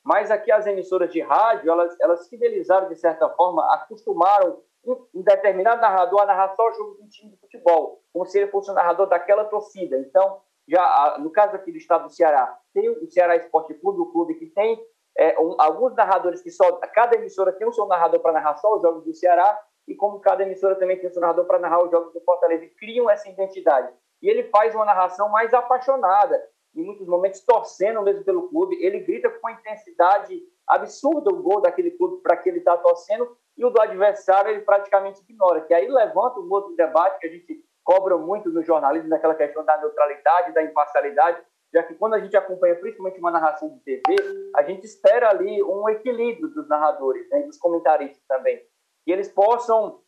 Mas 0.06 0.30
aqui 0.30 0.52
as 0.52 0.64
emissoras 0.68 1.10
de 1.10 1.20
rádio, 1.20 1.68
elas, 1.68 1.98
elas 2.00 2.28
fidelizaram, 2.28 2.88
de 2.88 2.94
certa 2.94 3.28
forma, 3.30 3.74
acostumaram 3.74 4.62
um 4.86 5.20
determinado 5.20 5.80
narrador 5.80 6.22
a 6.22 6.26
narrar 6.26 6.54
só 6.54 6.68
o 6.68 6.72
jogo 6.74 6.94
de 6.94 7.02
um 7.02 7.08
time 7.08 7.32
de 7.32 7.36
futebol, 7.38 8.00
como 8.12 8.24
se 8.24 8.38
ele 8.38 8.48
fosse 8.52 8.70
o 8.70 8.74
narrador 8.74 9.08
daquela 9.08 9.44
torcida. 9.46 9.98
Então, 9.98 10.40
já 10.68 11.18
no 11.18 11.28
caso 11.28 11.56
aqui 11.56 11.72
do 11.72 11.78
estado 11.78 12.04
do 12.04 12.12
Ceará, 12.12 12.56
tem 12.72 12.88
o 12.88 13.10
Ceará 13.10 13.34
Esporte 13.34 13.74
Clube, 13.74 14.00
o 14.00 14.12
clube 14.12 14.34
que 14.34 14.46
tem 14.46 14.80
é, 15.18 15.36
um, 15.40 15.56
alguns 15.58 15.92
narradores 15.96 16.40
que 16.40 16.52
só. 16.52 16.70
Cada 16.94 17.16
emissora 17.16 17.52
tem 17.52 17.66
o 17.66 17.72
seu 17.72 17.86
narrador 17.88 18.20
para 18.20 18.30
narrar 18.30 18.54
só 18.58 18.76
os 18.76 18.82
jogos 18.82 19.02
do 19.02 19.12
Ceará, 19.12 19.60
e 19.88 19.96
como 19.96 20.20
cada 20.20 20.44
emissora 20.44 20.76
também 20.76 21.00
tem 21.00 21.10
seu 21.10 21.20
narrador 21.20 21.46
para 21.46 21.58
narrar 21.58 21.82
os 21.82 21.90
jogos 21.90 22.12
do 22.12 22.20
Fortaleza, 22.20 22.64
e 22.64 22.70
criam 22.70 23.10
essa 23.10 23.28
identidade. 23.28 23.92
E 24.22 24.30
ele 24.30 24.44
faz 24.50 24.72
uma 24.72 24.84
narração 24.84 25.28
mais 25.30 25.52
apaixonada, 25.52 26.40
em 26.76 26.84
muitos 26.84 27.06
momentos 27.06 27.40
torcendo 27.40 28.02
mesmo 28.02 28.24
pelo 28.24 28.48
clube. 28.48 28.76
Ele 28.80 29.00
grita 29.00 29.30
com 29.30 29.38
uma 29.38 29.52
intensidade 29.52 30.42
absurda 30.66 31.30
o 31.30 31.42
gol 31.42 31.60
daquele 31.60 31.92
clube 31.92 32.20
para 32.22 32.36
que 32.36 32.48
ele 32.48 32.58
está 32.58 32.76
torcendo, 32.76 33.36
e 33.56 33.64
o 33.64 33.70
do 33.70 33.80
adversário 33.80 34.50
ele 34.50 34.60
praticamente 34.60 35.22
ignora, 35.22 35.62
que 35.62 35.72
aí 35.72 35.88
levanta 35.88 36.40
um 36.40 36.50
outro 36.50 36.74
debate 36.76 37.20
que 37.20 37.26
a 37.26 37.30
gente 37.30 37.64
cobram 37.82 38.18
muito 38.18 38.50
no 38.50 38.62
jornalismo, 38.62 39.08
naquela 39.08 39.34
questão 39.34 39.64
da 39.64 39.78
neutralidade, 39.78 40.52
da 40.52 40.62
imparcialidade, 40.62 41.40
já 41.72 41.82
que 41.82 41.94
quando 41.94 42.14
a 42.14 42.18
gente 42.18 42.36
acompanha 42.36 42.74
principalmente 42.74 43.18
uma 43.18 43.30
narração 43.30 43.68
de 43.68 43.80
TV, 43.80 44.16
a 44.56 44.62
gente 44.62 44.84
espera 44.84 45.30
ali 45.30 45.62
um 45.62 45.88
equilíbrio 45.88 46.48
dos 46.48 46.68
narradores, 46.68 47.28
né, 47.30 47.42
dos 47.42 47.58
comentaristas 47.58 48.22
também, 48.26 48.60
que 49.04 49.12
eles 49.12 49.28
possam 49.28 50.00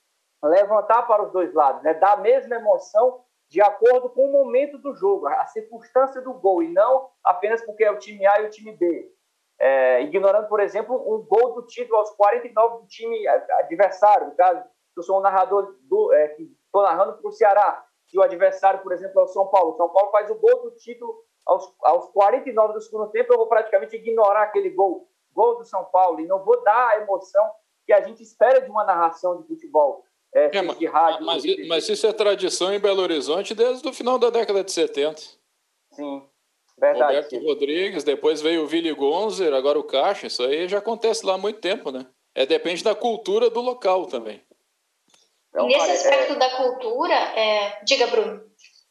levantar 0.43 1.03
para 1.05 1.23
os 1.23 1.33
dois 1.33 1.53
lados, 1.55 1.83
né, 1.83 1.95
dar 1.95 2.15
a 2.15 2.17
mesma 2.17 2.57
emoção 2.57 3.25
de 3.49 3.63
acordo 3.63 4.11
com 4.11 4.29
o 4.29 4.33
momento 4.33 4.79
do 4.79 4.95
jogo, 4.95 5.27
a 5.27 5.47
circunstância 5.47 6.21
do 6.21 6.35
gol, 6.35 6.63
e 6.63 6.69
não 6.69 7.09
apenas 7.25 7.65
porque 7.65 7.85
é 7.85 7.91
o 7.91 7.99
time 7.99 8.27
A 8.27 8.41
e 8.43 8.47
o 8.47 8.51
time 8.51 8.73
B. 8.77 9.11
É, 9.59 10.03
ignorando, 10.03 10.49
por 10.49 10.61
exemplo, 10.61 10.95
um 10.95 11.27
gol 11.27 11.55
do 11.55 11.67
título 11.67 11.97
aos 11.97 12.11
49 12.11 12.83
do 12.83 12.87
time 12.87 13.27
adversário, 13.27 14.29
no 14.29 14.37
caso, 14.37 14.63
eu 14.97 15.03
sou 15.03 15.19
um 15.19 15.23
narrador 15.23 15.77
do, 15.83 16.13
é, 16.13 16.29
que 16.29 16.43
estou 16.65 16.83
narrando 16.83 17.15
para 17.15 17.29
o 17.29 17.33
Ceará, 17.33 17.85
e 18.13 18.19
o 18.19 18.23
adversário, 18.23 18.81
por 18.81 18.93
exemplo, 18.93 19.21
é 19.21 19.25
o 19.25 19.29
São 19.29 19.49
Paulo. 19.49 19.73
O 19.73 19.77
São 19.77 19.89
Paulo 19.91 20.11
faz 20.11 20.31
o 20.31 20.35
gol 20.35 20.63
do 20.63 20.71
título 20.77 21.15
aos, 21.47 21.75
aos 21.83 22.09
49 22.11 22.75
do 22.75 22.81
segundo 22.81 23.11
tempo, 23.11 23.33
eu 23.33 23.39
vou 23.39 23.49
praticamente 23.49 23.97
ignorar 23.97 24.43
aquele 24.43 24.71
gol, 24.71 25.09
gol 25.33 25.57
do 25.57 25.65
São 25.65 25.85
Paulo, 25.87 26.21
e 26.21 26.27
não 26.27 26.45
vou 26.45 26.63
dar 26.63 26.91
a 26.91 27.01
emoção 27.01 27.51
que 27.87 27.93
a 27.93 28.03
gente 28.03 28.23
espera 28.23 28.61
de 28.61 28.71
uma 28.71 28.85
narração 28.85 29.41
de 29.41 29.49
futebol. 29.49 30.05
É, 30.35 30.57
é, 30.57 30.75
de 30.75 30.87
rádio, 30.87 31.25
mas, 31.25 31.43
mas, 31.67 31.89
isso 31.89 32.07
é 32.07 32.13
tradição 32.13 32.73
em 32.73 32.79
Belo 32.79 33.01
Horizonte 33.01 33.55
desde 33.55 33.89
o 33.89 33.93
final 33.93 34.19
da 34.19 34.29
década 34.29 34.63
de 34.63 34.71
70. 34.71 35.21
Sim, 35.93 36.23
verdade. 36.79 37.15
Roberto 37.15 37.31
sim. 37.31 37.47
Rodrigues, 37.47 38.05
depois 38.05 38.43
veio 38.43 38.65
o 38.65 38.67
Willy 38.67 38.93
Gonzer, 38.93 39.55
agora 39.55 39.79
o 39.79 39.85
Caixa, 39.85 40.27
isso 40.27 40.43
aí 40.43 40.69
já 40.69 40.79
acontece 40.79 41.25
lá 41.25 41.35
há 41.35 41.39
muito 41.39 41.61
tempo, 41.61 41.91
né? 41.91 42.07
É, 42.35 42.45
depende 42.45 42.85
da 42.85 42.95
cultura 42.95 43.49
do 43.49 43.61
local 43.61 44.07
também. 44.07 44.43
Então, 45.49 45.67
Nesse 45.67 45.91
aspecto 45.91 46.35
é... 46.35 46.37
da 46.37 46.51
cultura, 46.57 47.15
é... 47.15 47.83
diga, 47.85 48.07
Bruno. 48.07 48.43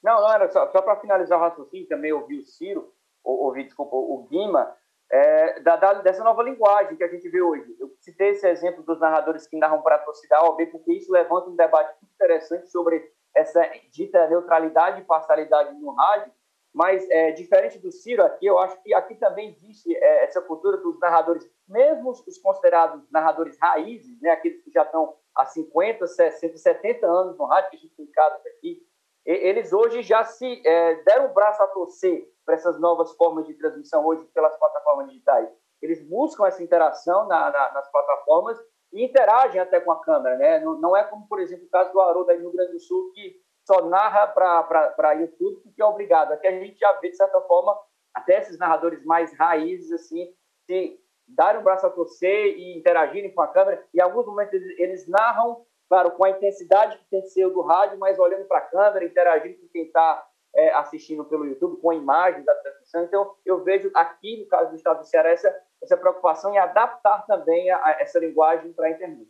Não, 0.04 0.22
não, 0.22 0.34
era 0.34 0.50
só, 0.52 0.70
só 0.72 0.82
para 0.82 1.00
finalizar 1.00 1.38
o 1.38 1.42
raciocínio, 1.42 1.88
também 1.88 2.12
ouvi 2.12 2.40
o 2.40 2.46
Ciro, 2.46 2.94
ouvi, 3.24 3.64
desculpa, 3.64 3.96
o 3.96 4.28
Guima, 4.30 4.76
é, 5.10 5.60
da, 5.62 5.76
da, 5.78 5.94
dessa 5.96 6.24
nova 6.24 6.44
linguagem 6.44 6.98
que 6.98 7.04
a 7.04 7.08
gente 7.08 7.30
vê 7.30 7.42
hoje. 7.42 7.76
Eu 7.80 7.90
citei 8.02 8.30
esse 8.30 8.48
exemplo 8.48 8.84
dos 8.84 9.00
narradores 9.00 9.48
que 9.48 9.58
narram 9.58 9.82
para 9.82 9.96
a 9.96 10.00
torcida 10.00 10.44
OB, 10.44 10.66
porque 10.68 10.94
isso 10.94 11.12
levanta 11.12 11.50
um 11.50 11.56
debate 11.56 11.96
muito 12.02 12.14
interessante 12.14 12.70
sobre 12.70 13.10
essa 13.36 13.62
dita 13.92 14.28
neutralidade 14.28 15.02
e 15.02 15.06
parcialidade 15.06 15.78
no 15.80 15.92
rádio, 15.92 16.32
mas 16.74 17.08
é, 17.10 17.32
diferente 17.32 17.80
do 17.80 17.92
Ciro 17.92 18.24
aqui, 18.24 18.46
eu 18.46 18.60
acho 18.60 18.82
que 18.84 18.94
aqui 18.94 19.16
também 19.16 19.50
existe 19.50 19.96
é, 19.96 20.26
essa 20.26 20.42
cultura 20.42 20.78
dos 20.78 21.00
narradores, 21.00 21.50
mesmo 21.68 22.12
os 22.12 22.38
considerados 22.40 23.10
narradores 23.12 23.58
raízes, 23.60 24.20
né, 24.22 24.32
aqueles 24.32 24.62
que 24.64 24.72
já 24.72 24.84
estão 24.84 25.16
há 25.36 25.46
50, 25.46 26.06
60, 26.06 26.58
70 26.58 27.06
anos 27.06 27.38
no 27.38 27.46
rádio, 27.46 27.72
que 27.72 27.78
a 27.78 27.80
gente 27.80 27.96
tem 27.96 28.08
casos 28.08 28.46
aqui, 28.46 28.86
eles 29.26 29.74
hoje 29.74 30.02
já 30.02 30.24
se 30.24 30.62
é, 30.66 30.96
deram 31.04 31.26
o 31.26 31.34
braço 31.34 31.62
a 31.62 31.68
torcer 31.68 32.26
para 32.48 32.56
essas 32.56 32.80
novas 32.80 33.12
formas 33.18 33.46
de 33.46 33.54
transmissão 33.56 34.06
hoje 34.06 34.24
pelas 34.34 34.58
plataformas 34.58 35.10
digitais. 35.10 35.50
Eles 35.82 36.02
buscam 36.08 36.48
essa 36.48 36.64
interação 36.64 37.28
na, 37.28 37.52
na, 37.52 37.74
nas 37.74 37.92
plataformas 37.92 38.58
e 38.94 39.04
interagem 39.04 39.60
até 39.60 39.82
com 39.82 39.92
a 39.92 40.02
câmera, 40.02 40.38
né? 40.38 40.60
Não, 40.62 40.80
não, 40.80 40.96
é 40.96 41.04
como, 41.04 41.28
por 41.28 41.42
exemplo, 41.42 41.66
o 41.66 41.70
caso 41.70 41.92
do 41.92 42.00
Haroldo 42.00 42.32
aí 42.32 42.38
no 42.38 42.46
Rio 42.46 42.54
Grande 42.54 42.72
do 42.72 42.80
Sul, 42.80 43.12
que 43.14 43.36
só 43.68 43.82
narra 43.82 44.28
para 44.28 45.12
YouTube 45.16 45.60
porque 45.62 45.82
é 45.82 45.86
obrigado. 45.86 46.32
Aqui 46.32 46.48
a 46.48 46.52
gente 46.52 46.80
já 46.80 46.94
vê, 46.94 47.10
de 47.10 47.18
certa 47.18 47.42
forma, 47.42 47.78
até 48.14 48.40
esses 48.40 48.58
narradores 48.58 49.04
mais 49.04 49.38
raízes, 49.38 49.92
assim, 49.92 50.34
se 50.66 50.98
darem 51.28 51.60
o 51.60 51.64
braço 51.64 51.86
a 51.86 51.90
torcer 51.90 52.58
e 52.58 52.78
interagirem 52.78 53.36
com 53.36 53.42
a 53.42 53.48
câmera. 53.50 53.86
Em 53.94 54.00
alguns 54.00 54.26
momentos 54.26 54.54
eles, 54.54 54.80
eles 54.80 55.08
narram 55.10 55.66
claro, 55.90 56.12
com 56.12 56.26
a 56.26 56.30
intensidade 56.30 56.98
que 56.98 57.10
tem 57.10 57.22
que 57.22 57.30
ser 57.30 57.50
do 57.50 57.62
rádio, 57.62 58.00
mas 58.00 58.18
olhando 58.18 58.46
para 58.46 58.60
a 58.60 58.62
câmera, 58.70 59.06
interagindo 59.06 59.60
com 59.60 59.68
quem 59.68 59.84
está 59.84 60.27
é, 60.58 60.74
assistindo 60.74 61.24
pelo 61.24 61.46
YouTube, 61.46 61.80
com 61.80 61.94
imagens 61.94 62.44
da 62.44 62.56
transmissão. 62.56 63.04
Então, 63.04 63.36
eu 63.46 63.64
vejo 63.64 63.92
aqui, 63.94 64.38
no 64.38 64.48
caso 64.48 64.72
do 64.72 64.76
Estado 64.76 65.00
do 65.00 65.06
Ceará, 65.06 65.30
essa, 65.30 65.56
essa 65.82 65.96
preocupação 65.96 66.52
em 66.52 66.58
adaptar 66.58 67.26
também 67.28 67.70
a, 67.70 67.78
a 67.78 67.92
essa 68.02 68.18
linguagem 68.18 68.74
para 68.74 68.88
a 68.88 68.90
internet. 68.90 69.30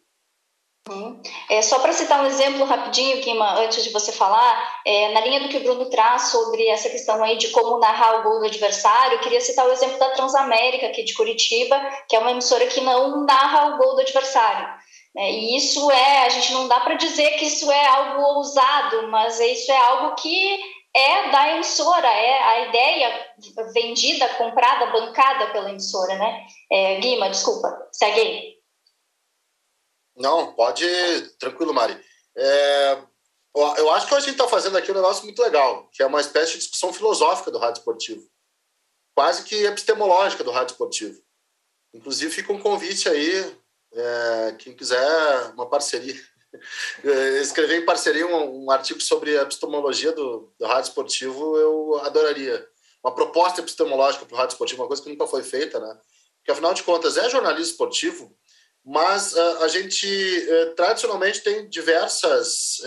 É, 1.49 1.61
só 1.61 1.79
para 1.79 1.91
citar 1.91 2.23
um 2.23 2.27
exemplo 2.27 2.63
rapidinho, 2.63 3.21
Kima, 3.21 3.59
antes 3.59 3.83
de 3.83 3.89
você 3.89 4.09
falar, 4.09 4.81
é, 4.85 5.11
na 5.11 5.19
linha 5.19 5.41
do 5.41 5.49
que 5.49 5.57
o 5.57 5.63
Bruno 5.63 5.89
traz 5.89 6.29
sobre 6.29 6.65
essa 6.69 6.89
questão 6.89 7.21
aí 7.21 7.35
de 7.35 7.49
como 7.49 7.77
narrar 7.77 8.19
o 8.19 8.23
gol 8.23 8.39
do 8.39 8.45
adversário, 8.45 9.15
eu 9.15 9.19
queria 9.19 9.41
citar 9.41 9.67
o 9.67 9.71
exemplo 9.73 9.99
da 9.99 10.11
Transamérica 10.11 10.87
aqui 10.87 11.03
de 11.03 11.13
Curitiba, 11.13 11.77
que 12.07 12.15
é 12.15 12.19
uma 12.19 12.31
emissora 12.31 12.67
que 12.67 12.79
não 12.79 13.25
narra 13.25 13.75
o 13.75 13.77
gol 13.77 13.95
do 13.95 14.01
adversário. 14.01 14.65
É, 15.17 15.31
e 15.31 15.57
isso 15.57 15.91
é, 15.91 16.25
a 16.25 16.29
gente 16.29 16.53
não 16.53 16.69
dá 16.69 16.79
para 16.79 16.95
dizer 16.95 17.31
que 17.31 17.45
isso 17.45 17.69
é 17.69 17.85
algo 17.87 18.21
ousado, 18.21 19.09
mas 19.09 19.39
isso 19.41 19.69
é 19.69 19.77
algo 19.77 20.15
que 20.15 20.76
é 20.97 21.31
da 21.31 21.55
emissora, 21.55 22.07
é 22.07 22.43
a 22.43 22.67
ideia 22.67 23.35
vendida, 23.73 24.27
comprada, 24.35 24.91
bancada 24.91 25.51
pela 25.51 25.69
emissora, 25.69 26.17
né? 26.17 26.45
É, 26.71 26.99
Guima, 26.99 27.29
desculpa, 27.29 27.87
segue 27.91 28.19
aí. 28.19 28.57
Não, 30.15 30.53
pode, 30.53 30.87
tranquilo, 31.37 31.73
Mari. 31.73 32.03
É, 32.35 32.97
eu 33.77 33.91
acho 33.91 34.07
que 34.07 34.15
a 34.15 34.19
gente 34.19 34.31
está 34.31 34.47
fazendo 34.47 34.77
aqui 34.77 34.91
um 34.91 34.95
negócio 34.95 35.23
muito 35.23 35.41
legal, 35.41 35.87
que 35.91 36.01
é 36.01 36.05
uma 36.05 36.21
espécie 36.21 36.53
de 36.53 36.59
discussão 36.59 36.91
filosófica 36.91 37.51
do 37.51 37.59
rádio 37.59 37.79
esportivo, 37.79 38.27
quase 39.15 39.43
que 39.43 39.65
epistemológica 39.65 40.43
do 40.43 40.51
rádio 40.51 40.73
esportivo. 40.73 41.21
Inclusive, 41.93 42.33
fica 42.33 42.51
um 42.51 42.61
convite 42.61 43.07
aí 43.07 43.57
é, 43.93 44.55
quem 44.59 44.75
quiser 44.75 45.51
uma 45.53 45.69
parceria, 45.69 46.19
escrever 47.41 47.81
em 47.81 47.85
parceria 47.85 48.25
um, 48.27 48.65
um, 48.65 48.71
artigo 48.71 49.01
sobre 49.01 49.37
a 49.37 49.43
epistemologia 49.43 50.11
do, 50.11 50.53
do 50.59 50.65
rádio 50.65 50.89
esportivo, 50.89 51.57
eu 51.57 51.99
adoraria. 52.03 52.67
Uma 53.03 53.13
proposta 53.13 53.61
epistemológica 53.61 54.25
para 54.25 54.33
o 54.33 54.37
rádio 54.37 54.53
esportivo, 54.53 54.81
uma 54.81 54.87
coisa 54.87 55.01
que 55.01 55.09
nunca 55.09 55.27
foi 55.27 55.43
feita, 55.43 55.79
né? 55.79 55.99
Porque, 56.37 56.51
afinal 56.51 56.73
de 56.73 56.83
contas, 56.83 57.17
é 57.17 57.29
jornalismo 57.29 57.71
esportivo, 57.71 58.35
mas 58.83 59.33
uh, 59.33 59.63
a 59.63 59.67
gente 59.67 60.07
uh, 60.07 60.75
tradicionalmente 60.75 61.41
tem 61.41 61.69
diversas, 61.69 62.81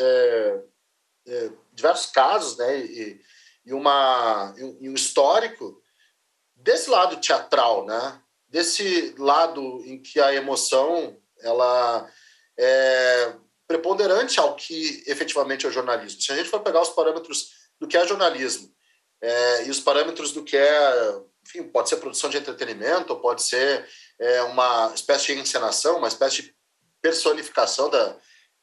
diversos 1.72 2.10
casos, 2.10 2.56
né? 2.56 2.80
E, 2.80 3.20
e, 3.66 3.72
uma, 3.72 4.54
e 4.80 4.88
um 4.88 4.94
histórico 4.94 5.82
desse 6.56 6.90
lado 6.90 7.16
teatral, 7.18 7.84
né? 7.86 8.20
desse 8.50 9.14
lado 9.16 9.82
em 9.86 10.02
que 10.02 10.20
a 10.20 10.34
emoção 10.34 11.16
ela 11.40 12.10
é 12.58 13.32
preponderante 13.70 14.40
ao 14.40 14.56
que 14.56 15.00
efetivamente 15.06 15.64
é 15.64 15.68
o 15.68 15.72
jornalismo. 15.72 16.20
Se 16.20 16.32
a 16.32 16.34
gente 16.34 16.48
for 16.48 16.58
pegar 16.58 16.82
os 16.82 16.88
parâmetros 16.88 17.50
do 17.78 17.86
que 17.86 17.96
é 17.96 18.04
jornalismo 18.04 18.68
é, 19.22 19.66
e 19.66 19.70
os 19.70 19.78
parâmetros 19.78 20.32
do 20.32 20.42
que 20.42 20.56
é, 20.56 21.14
enfim, 21.46 21.62
pode 21.62 21.88
ser 21.88 21.98
produção 21.98 22.28
de 22.28 22.36
entretenimento, 22.36 23.12
ou 23.12 23.20
pode 23.20 23.44
ser 23.44 23.88
é, 24.18 24.42
uma 24.42 24.90
espécie 24.92 25.26
de 25.26 25.40
encenação, 25.40 25.98
uma 25.98 26.08
espécie 26.08 26.42
de 26.42 26.54
personificação 27.00 27.88
da, 27.88 28.16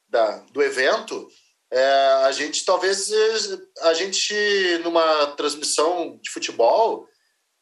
da 0.09 0.39
do 0.51 0.61
evento, 0.61 1.29
é, 1.71 1.85
a 2.25 2.31
gente 2.33 2.65
talvez 2.65 3.09
a 3.83 3.93
gente 3.93 4.35
numa 4.83 5.27
transmissão 5.37 6.19
de 6.21 6.29
futebol 6.29 7.07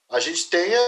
a 0.10 0.20
gente 0.20 0.50
tenha 0.50 0.80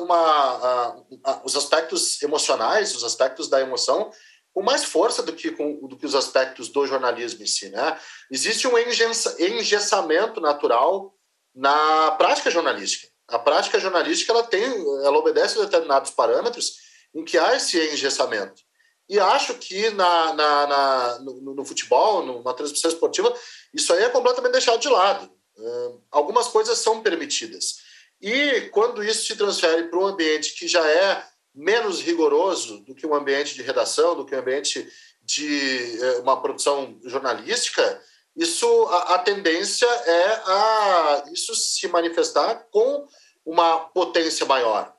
uma, 0.00 1.04
os 1.44 1.54
aspectos 1.56 2.22
emocionais, 2.22 2.94
os 2.94 3.04
aspectos 3.04 3.48
da 3.48 3.60
emoção, 3.60 4.10
com 4.54 4.62
mais 4.62 4.84
força 4.84 5.20
do 5.20 5.32
que, 5.32 5.50
com, 5.50 5.86
do 5.88 5.96
que 5.96 6.06
os 6.06 6.14
aspectos 6.14 6.68
do 6.68 6.86
jornalismo 6.86 7.42
em 7.42 7.46
si. 7.46 7.68
Né? 7.70 8.00
Existe 8.30 8.68
um 8.68 8.78
engessamento 8.78 10.40
natural 10.40 11.12
na 11.52 12.12
prática 12.12 12.52
jornalística. 12.52 13.12
A 13.26 13.38
prática 13.38 13.80
jornalística 13.80 14.30
ela 14.30 14.44
tem, 14.44 14.62
ela 14.62 15.18
obedece 15.18 15.58
a 15.58 15.64
determinados 15.64 16.12
parâmetros 16.12 16.76
em 17.12 17.24
que 17.24 17.36
há 17.36 17.56
esse 17.56 17.78
engessamento. 17.92 18.62
E 19.08 19.18
acho 19.18 19.54
que 19.54 19.90
na, 19.90 20.34
na, 20.34 20.66
na 20.66 21.18
no, 21.18 21.54
no, 21.54 21.64
futebol, 21.64 22.24
numa 22.24 22.54
transmissão 22.54 22.90
esportiva, 22.90 23.34
isso 23.72 23.92
aí 23.92 24.04
é 24.04 24.08
completamente 24.08 24.52
deixado 24.52 24.80
de 24.80 24.88
lado. 24.88 25.30
Uh, 25.56 26.02
algumas 26.10 26.46
coisas 26.48 26.78
são 26.78 27.02
permitidas. 27.02 27.76
E 28.20 28.62
quando 28.72 29.02
isso 29.02 29.26
se 29.26 29.36
transfere 29.36 29.88
para 29.88 29.98
um 29.98 30.06
ambiente 30.06 30.54
que 30.54 30.66
já 30.68 30.86
é 30.88 31.26
menos 31.54 32.00
rigoroso 32.00 32.80
do 32.80 32.94
que 32.94 33.06
um 33.06 33.14
ambiente 33.14 33.54
de 33.54 33.62
redação, 33.62 34.16
do 34.16 34.24
que 34.24 34.34
um 34.34 34.38
ambiente 34.38 34.88
de 35.22 36.00
eh, 36.02 36.18
uma 36.18 36.40
produção 36.40 36.98
jornalística, 37.04 38.02
isso 38.36 38.66
a, 38.86 39.14
a 39.14 39.18
tendência 39.18 39.86
é 39.86 40.42
a 40.46 41.24
isso 41.32 41.54
se 41.54 41.86
manifestar 41.88 42.66
com 42.70 43.06
uma 43.44 43.80
potência 43.90 44.44
maior. 44.44 44.92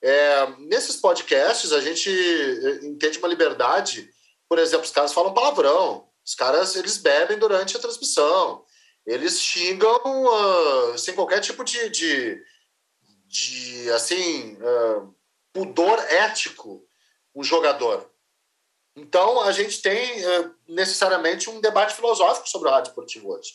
É, 0.00 0.46
nesses 0.58 0.96
podcasts 0.96 1.72
a 1.72 1.80
gente 1.80 2.08
eh, 2.08 2.86
entende 2.86 3.18
uma 3.18 3.28
liberdade, 3.28 4.08
por 4.48 4.58
exemplo, 4.58 4.86
os 4.86 4.92
caras 4.92 5.12
falam 5.12 5.34
palavrão, 5.34 6.08
os 6.24 6.34
caras 6.34 6.74
eles 6.76 6.96
bebem 6.96 7.38
durante 7.38 7.76
a 7.76 7.80
transmissão, 7.80 8.64
eles 9.06 9.40
xingam 9.40 10.00
uh, 10.04 10.98
sem 10.98 11.14
qualquer 11.14 11.40
tipo 11.40 11.64
de, 11.64 11.88
de 11.90 12.42
de 13.28 13.90
assim 13.90 14.56
uh, 14.56 15.14
pudor 15.52 15.98
ético 16.10 16.86
um 17.34 17.42
jogador. 17.42 18.10
Então, 18.96 19.40
a 19.42 19.52
gente 19.52 19.80
tem 19.80 20.24
é, 20.24 20.50
necessariamente 20.66 21.48
um 21.48 21.60
debate 21.60 21.94
filosófico 21.94 22.48
sobre 22.48 22.68
o 22.68 22.72
rádio 22.72 22.90
esportivo 22.90 23.32
hoje. 23.32 23.52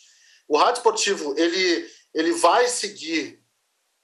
O 0.48 0.56
rádio 0.56 0.78
esportivo 0.78 1.34
ele, 1.36 1.90
ele 2.14 2.32
vai 2.32 2.66
seguir 2.68 3.42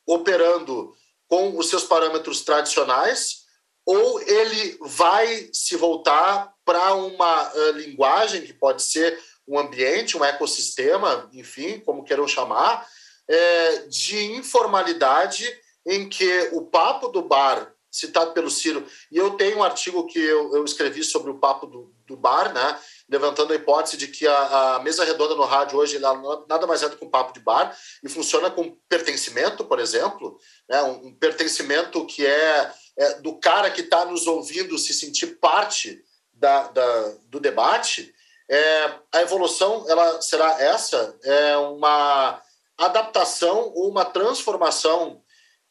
operando 0.06 0.94
com 1.28 1.56
os 1.56 1.68
seus 1.68 1.84
parâmetros 1.84 2.42
tradicionais 2.42 3.44
ou 3.86 4.20
ele 4.20 4.78
vai 4.82 5.48
se 5.52 5.76
voltar 5.76 6.52
para 6.64 6.94
uma 6.94 7.52
uh, 7.52 7.70
linguagem 7.72 8.42
que 8.42 8.52
pode 8.52 8.82
ser 8.82 9.18
um 9.48 9.58
ambiente, 9.58 10.16
um 10.16 10.24
ecossistema, 10.24 11.28
enfim, 11.32 11.80
como 11.80 12.04
queiram 12.04 12.28
chamar, 12.28 12.86
é, 13.28 13.78
de 13.88 14.32
informalidade 14.32 15.48
em 15.86 16.08
que 16.08 16.50
o 16.52 16.66
papo 16.66 17.08
do 17.08 17.22
bar 17.22 17.72
citado 17.90 18.32
pelo 18.32 18.50
Ciro, 18.50 18.86
e 19.10 19.16
eu 19.16 19.32
tenho 19.32 19.58
um 19.58 19.62
artigo 19.62 20.06
que 20.06 20.18
eu, 20.18 20.54
eu 20.54 20.64
escrevi 20.64 21.02
sobre 21.02 21.30
o 21.30 21.38
papo 21.38 21.66
do, 21.66 21.92
do, 22.06 22.16
bar, 22.16 22.52
né, 22.52 22.78
levantando 23.08 23.52
a 23.52 23.56
hipótese 23.56 23.96
de 23.96 24.06
que 24.06 24.26
a, 24.26 24.76
a 24.76 24.80
mesa 24.80 25.04
redonda 25.04 25.34
no 25.34 25.44
rádio 25.44 25.78
hoje 25.78 25.98
nada 25.98 26.66
mais 26.66 26.82
é 26.82 26.88
do 26.88 26.96
que 26.96 27.04
um 27.04 27.10
papo 27.10 27.32
de 27.32 27.40
bar, 27.40 27.76
e 28.02 28.08
funciona 28.08 28.50
com 28.50 28.76
pertencimento, 28.88 29.64
por 29.64 29.80
exemplo, 29.80 30.38
né, 30.68 30.82
um, 30.82 31.08
um 31.08 31.14
pertencimento 31.14 32.06
que 32.06 32.24
é, 32.24 32.72
é 32.96 33.14
do 33.14 33.38
cara 33.40 33.70
que 33.70 33.80
está 33.80 34.04
nos 34.04 34.26
ouvindo 34.26 34.78
se 34.78 34.94
sentir 34.94 35.38
parte 35.40 36.00
da, 36.32 36.68
da 36.68 37.08
do 37.26 37.40
debate, 37.40 38.14
é, 38.48 38.94
a 39.12 39.22
evolução 39.22 39.84
ela 39.88 40.20
será 40.20 40.60
essa, 40.60 41.16
é 41.22 41.56
uma 41.56 42.42
adaptação 42.76 43.72
ou 43.74 43.88
uma 43.88 44.04
transformação 44.04 45.22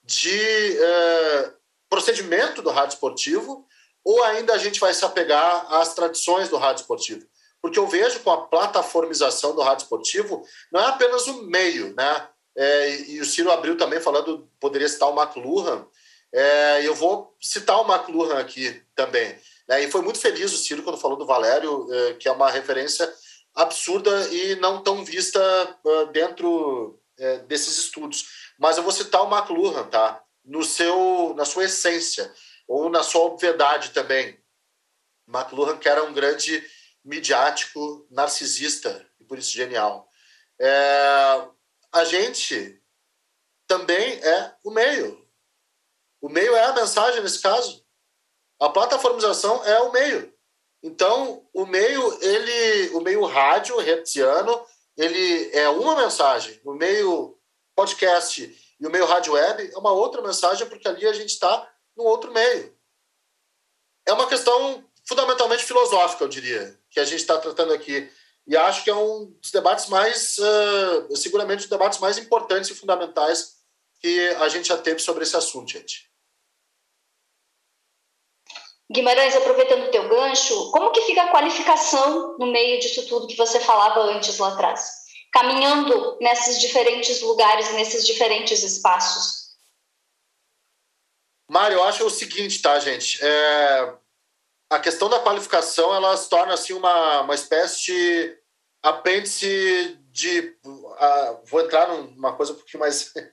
de 0.03 0.77
é, 0.79 1.53
procedimento 1.89 2.61
do 2.61 2.69
rádio 2.69 2.93
esportivo 2.93 3.65
ou 4.03 4.23
ainda 4.23 4.53
a 4.53 4.57
gente 4.57 4.79
vai 4.79 4.93
se 4.93 5.03
apegar 5.03 5.73
às 5.73 5.93
tradições 5.93 6.49
do 6.49 6.57
rádio 6.57 6.81
esportivo? 6.81 7.25
Porque 7.61 7.77
eu 7.77 7.87
vejo 7.87 8.21
com 8.21 8.31
a 8.31 8.47
plataformização 8.47 9.53
do 9.53 9.61
rádio 9.61 9.83
esportivo, 9.83 10.43
não 10.71 10.79
é 10.79 10.85
apenas 10.85 11.27
o 11.27 11.43
meio, 11.43 11.93
né? 11.95 12.27
É, 12.55 13.01
e 13.01 13.19
o 13.19 13.25
Ciro 13.25 13.51
abriu 13.51 13.77
também 13.77 13.99
falando, 13.99 14.49
poderia 14.59 14.87
citar 14.87 15.09
o 15.09 15.21
McLuhan, 15.21 15.85
é, 16.31 16.85
eu 16.85 16.93
vou 16.93 17.35
citar 17.41 17.79
o 17.79 17.91
McLuhan 17.91 18.39
aqui 18.39 18.81
também. 18.95 19.35
Né? 19.67 19.83
E 19.83 19.91
foi 19.91 20.01
muito 20.01 20.19
feliz 20.19 20.53
o 20.53 20.57
Ciro 20.57 20.83
quando 20.83 20.99
falou 20.99 21.17
do 21.17 21.25
Valério, 21.25 21.87
é, 21.91 22.13
que 22.13 22.27
é 22.27 22.31
uma 22.31 22.49
referência 22.49 23.11
absurda 23.55 24.27
e 24.29 24.55
não 24.55 24.81
tão 24.81 25.03
vista 25.03 25.39
uh, 25.83 26.05
dentro 26.07 26.99
é, 27.17 27.39
desses 27.39 27.77
estudos. 27.77 28.25
Mas 28.57 28.77
eu 28.77 28.83
vou 28.83 28.91
citar 28.91 29.21
o 29.23 29.35
McLuhan, 29.35 29.83
tá? 29.87 30.21
No 30.49 30.63
seu, 30.63 31.35
na 31.37 31.45
sua 31.45 31.65
essência, 31.65 32.33
ou 32.67 32.89
na 32.89 33.03
sua 33.03 33.21
obviedade 33.21 33.91
também. 33.91 34.43
McLuhan, 35.27 35.77
que 35.77 35.87
era 35.87 36.03
um 36.03 36.11
grande 36.11 36.67
midiático 37.05 38.07
narcisista, 38.09 39.07
e 39.19 39.23
por 39.23 39.37
isso 39.37 39.51
genial. 39.51 40.09
É, 40.59 41.47
a 41.91 42.03
gente 42.03 42.81
também 43.67 44.13
é 44.23 44.55
o 44.63 44.71
meio. 44.71 45.23
O 46.19 46.27
meio 46.27 46.55
é 46.55 46.63
a 46.65 46.73
mensagem 46.73 47.21
nesse 47.21 47.41
caso. 47.41 47.85
A 48.59 48.69
plataformização 48.69 49.63
é 49.63 49.79
o 49.81 49.91
meio. 49.91 50.33
Então, 50.81 51.47
o 51.53 51.65
meio, 51.67 52.23
ele, 52.23 52.89
o 52.95 53.01
meio 53.01 53.23
rádio 53.25 53.79
hertziano, 53.79 54.65
ele 54.97 55.51
é 55.53 55.69
uma 55.69 55.95
mensagem. 55.95 56.59
O 56.65 56.73
meio 56.73 57.39
podcast 57.75 58.68
e 58.79 58.87
o 58.87 58.89
meio 58.89 59.05
rádio 59.05 59.33
web 59.33 59.71
é 59.73 59.77
uma 59.77 59.91
outra 59.91 60.21
mensagem, 60.21 60.67
porque 60.67 60.87
ali 60.87 61.05
a 61.05 61.13
gente 61.13 61.31
está 61.31 61.69
num 61.95 62.05
outro 62.05 62.31
meio. 62.31 62.73
É 64.07 64.13
uma 64.13 64.27
questão 64.27 64.83
fundamentalmente 65.07 65.63
filosófica, 65.63 66.23
eu 66.23 66.29
diria, 66.29 66.79
que 66.89 66.99
a 66.99 67.05
gente 67.05 67.19
está 67.19 67.37
tratando 67.37 67.73
aqui. 67.73 68.09
E 68.47 68.55
acho 68.55 68.83
que 68.83 68.89
é 68.89 68.95
um 68.95 69.25
dos 69.41 69.51
debates 69.51 69.87
mais, 69.87 70.37
uh, 70.37 71.15
seguramente, 71.15 71.63
os 71.63 71.69
debates 71.69 71.99
mais 71.99 72.17
importantes 72.17 72.69
e 72.69 72.75
fundamentais 72.75 73.57
que 74.01 74.29
a 74.35 74.47
gente 74.47 74.69
já 74.69 74.77
teve 74.77 74.99
sobre 74.99 75.23
esse 75.23 75.35
assunto, 75.35 75.71
gente. 75.71 76.09
Guimarães, 78.91 79.35
aproveitando 79.35 79.83
o 79.87 79.91
teu 79.91 80.07
gancho, 80.09 80.71
como 80.71 80.91
que 80.91 81.01
fica 81.01 81.23
a 81.23 81.31
qualificação 81.31 82.37
no 82.39 82.47
meio 82.47 82.79
disso 82.79 83.07
tudo 83.07 83.27
que 83.27 83.35
você 83.35 83.59
falava 83.59 83.99
antes 83.99 84.39
lá 84.39 84.53
atrás? 84.53 85.08
Caminhando 85.31 86.17
nesses 86.19 86.59
diferentes 86.59 87.21
lugares, 87.21 87.71
nesses 87.73 88.05
diferentes 88.05 88.63
espaços? 88.63 89.49
Mário, 91.49 91.77
eu 91.77 91.83
acho 91.83 92.05
o 92.05 92.09
seguinte, 92.09 92.61
tá, 92.61 92.79
gente? 92.79 93.19
É... 93.23 93.93
A 94.71 94.79
questão 94.79 95.09
da 95.09 95.19
qualificação, 95.19 95.93
ela 95.95 96.15
se 96.15 96.29
torna 96.29 96.53
assim 96.53 96.73
uma, 96.73 97.21
uma 97.21 97.33
espécie 97.33 97.85
de 97.85 98.37
apêndice 98.83 99.97
de... 100.11 100.55
Vou 101.45 101.61
entrar 101.61 101.87
numa 101.87 102.35
coisa 102.35 102.53
um 102.53 102.55
pouquinho 102.55 102.81
mais... 102.81 103.13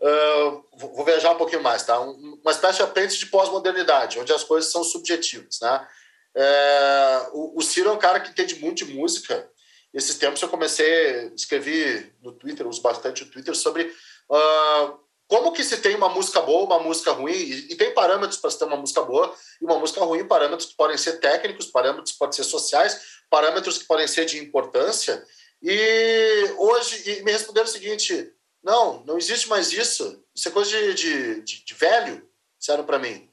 Uh, 0.00 0.64
vou 0.76 1.04
viajar 1.04 1.32
um 1.32 1.36
pouquinho 1.36 1.60
mais, 1.60 1.82
tá? 1.82 1.98
Uma 1.98 2.52
espécie 2.52 2.76
de 2.76 2.84
apêndice 2.84 3.18
de 3.18 3.26
pós-modernidade, 3.26 4.20
onde 4.20 4.32
as 4.32 4.44
coisas 4.44 4.70
são 4.70 4.84
subjetivas, 4.84 5.58
né? 5.60 5.88
É, 6.36 7.26
o, 7.32 7.58
o 7.58 7.62
Ciro 7.62 7.90
é 7.90 7.92
um 7.92 7.98
cara 7.98 8.20
que 8.20 8.30
entende 8.30 8.54
muito 8.60 8.84
de 8.84 8.94
música 8.94 9.50
esses 9.98 10.16
tempos 10.16 10.40
eu 10.40 10.48
comecei, 10.48 11.32
escrevi 11.34 12.12
no 12.22 12.32
Twitter, 12.32 12.66
uso 12.66 12.80
bastante 12.80 13.24
o 13.24 13.30
Twitter, 13.30 13.54
sobre 13.54 13.92
uh, 14.30 14.98
como 15.26 15.52
que 15.52 15.64
se 15.64 15.78
tem 15.78 15.96
uma 15.96 16.08
música 16.08 16.40
boa, 16.40 16.64
uma 16.64 16.78
música 16.78 17.10
ruim, 17.10 17.32
e, 17.32 17.72
e 17.72 17.74
tem 17.74 17.92
parâmetros 17.92 18.38
para 18.38 18.50
se 18.50 18.58
ter 18.58 18.64
uma 18.64 18.76
música 18.76 19.02
boa 19.02 19.34
e 19.60 19.64
uma 19.64 19.78
música 19.78 20.00
ruim, 20.04 20.24
parâmetros 20.24 20.68
que 20.68 20.76
podem 20.76 20.96
ser 20.96 21.18
técnicos, 21.18 21.66
parâmetros 21.66 22.12
que 22.12 22.18
podem 22.18 22.36
ser 22.36 22.44
sociais, 22.44 23.00
parâmetros 23.28 23.76
que 23.76 23.86
podem 23.86 24.06
ser 24.06 24.24
de 24.24 24.38
importância. 24.38 25.22
E 25.60 26.54
hoje, 26.56 27.10
e 27.10 27.22
me 27.24 27.32
responderam 27.32 27.66
o 27.66 27.70
seguinte: 27.70 28.32
não, 28.62 29.04
não 29.04 29.18
existe 29.18 29.48
mais 29.48 29.72
isso, 29.72 30.24
isso 30.32 30.48
é 30.48 30.52
coisa 30.52 30.70
de, 30.70 30.94
de, 30.94 31.42
de, 31.42 31.64
de 31.64 31.74
velho, 31.74 32.24
disseram 32.56 32.84
para 32.84 33.00
mim. 33.00 33.28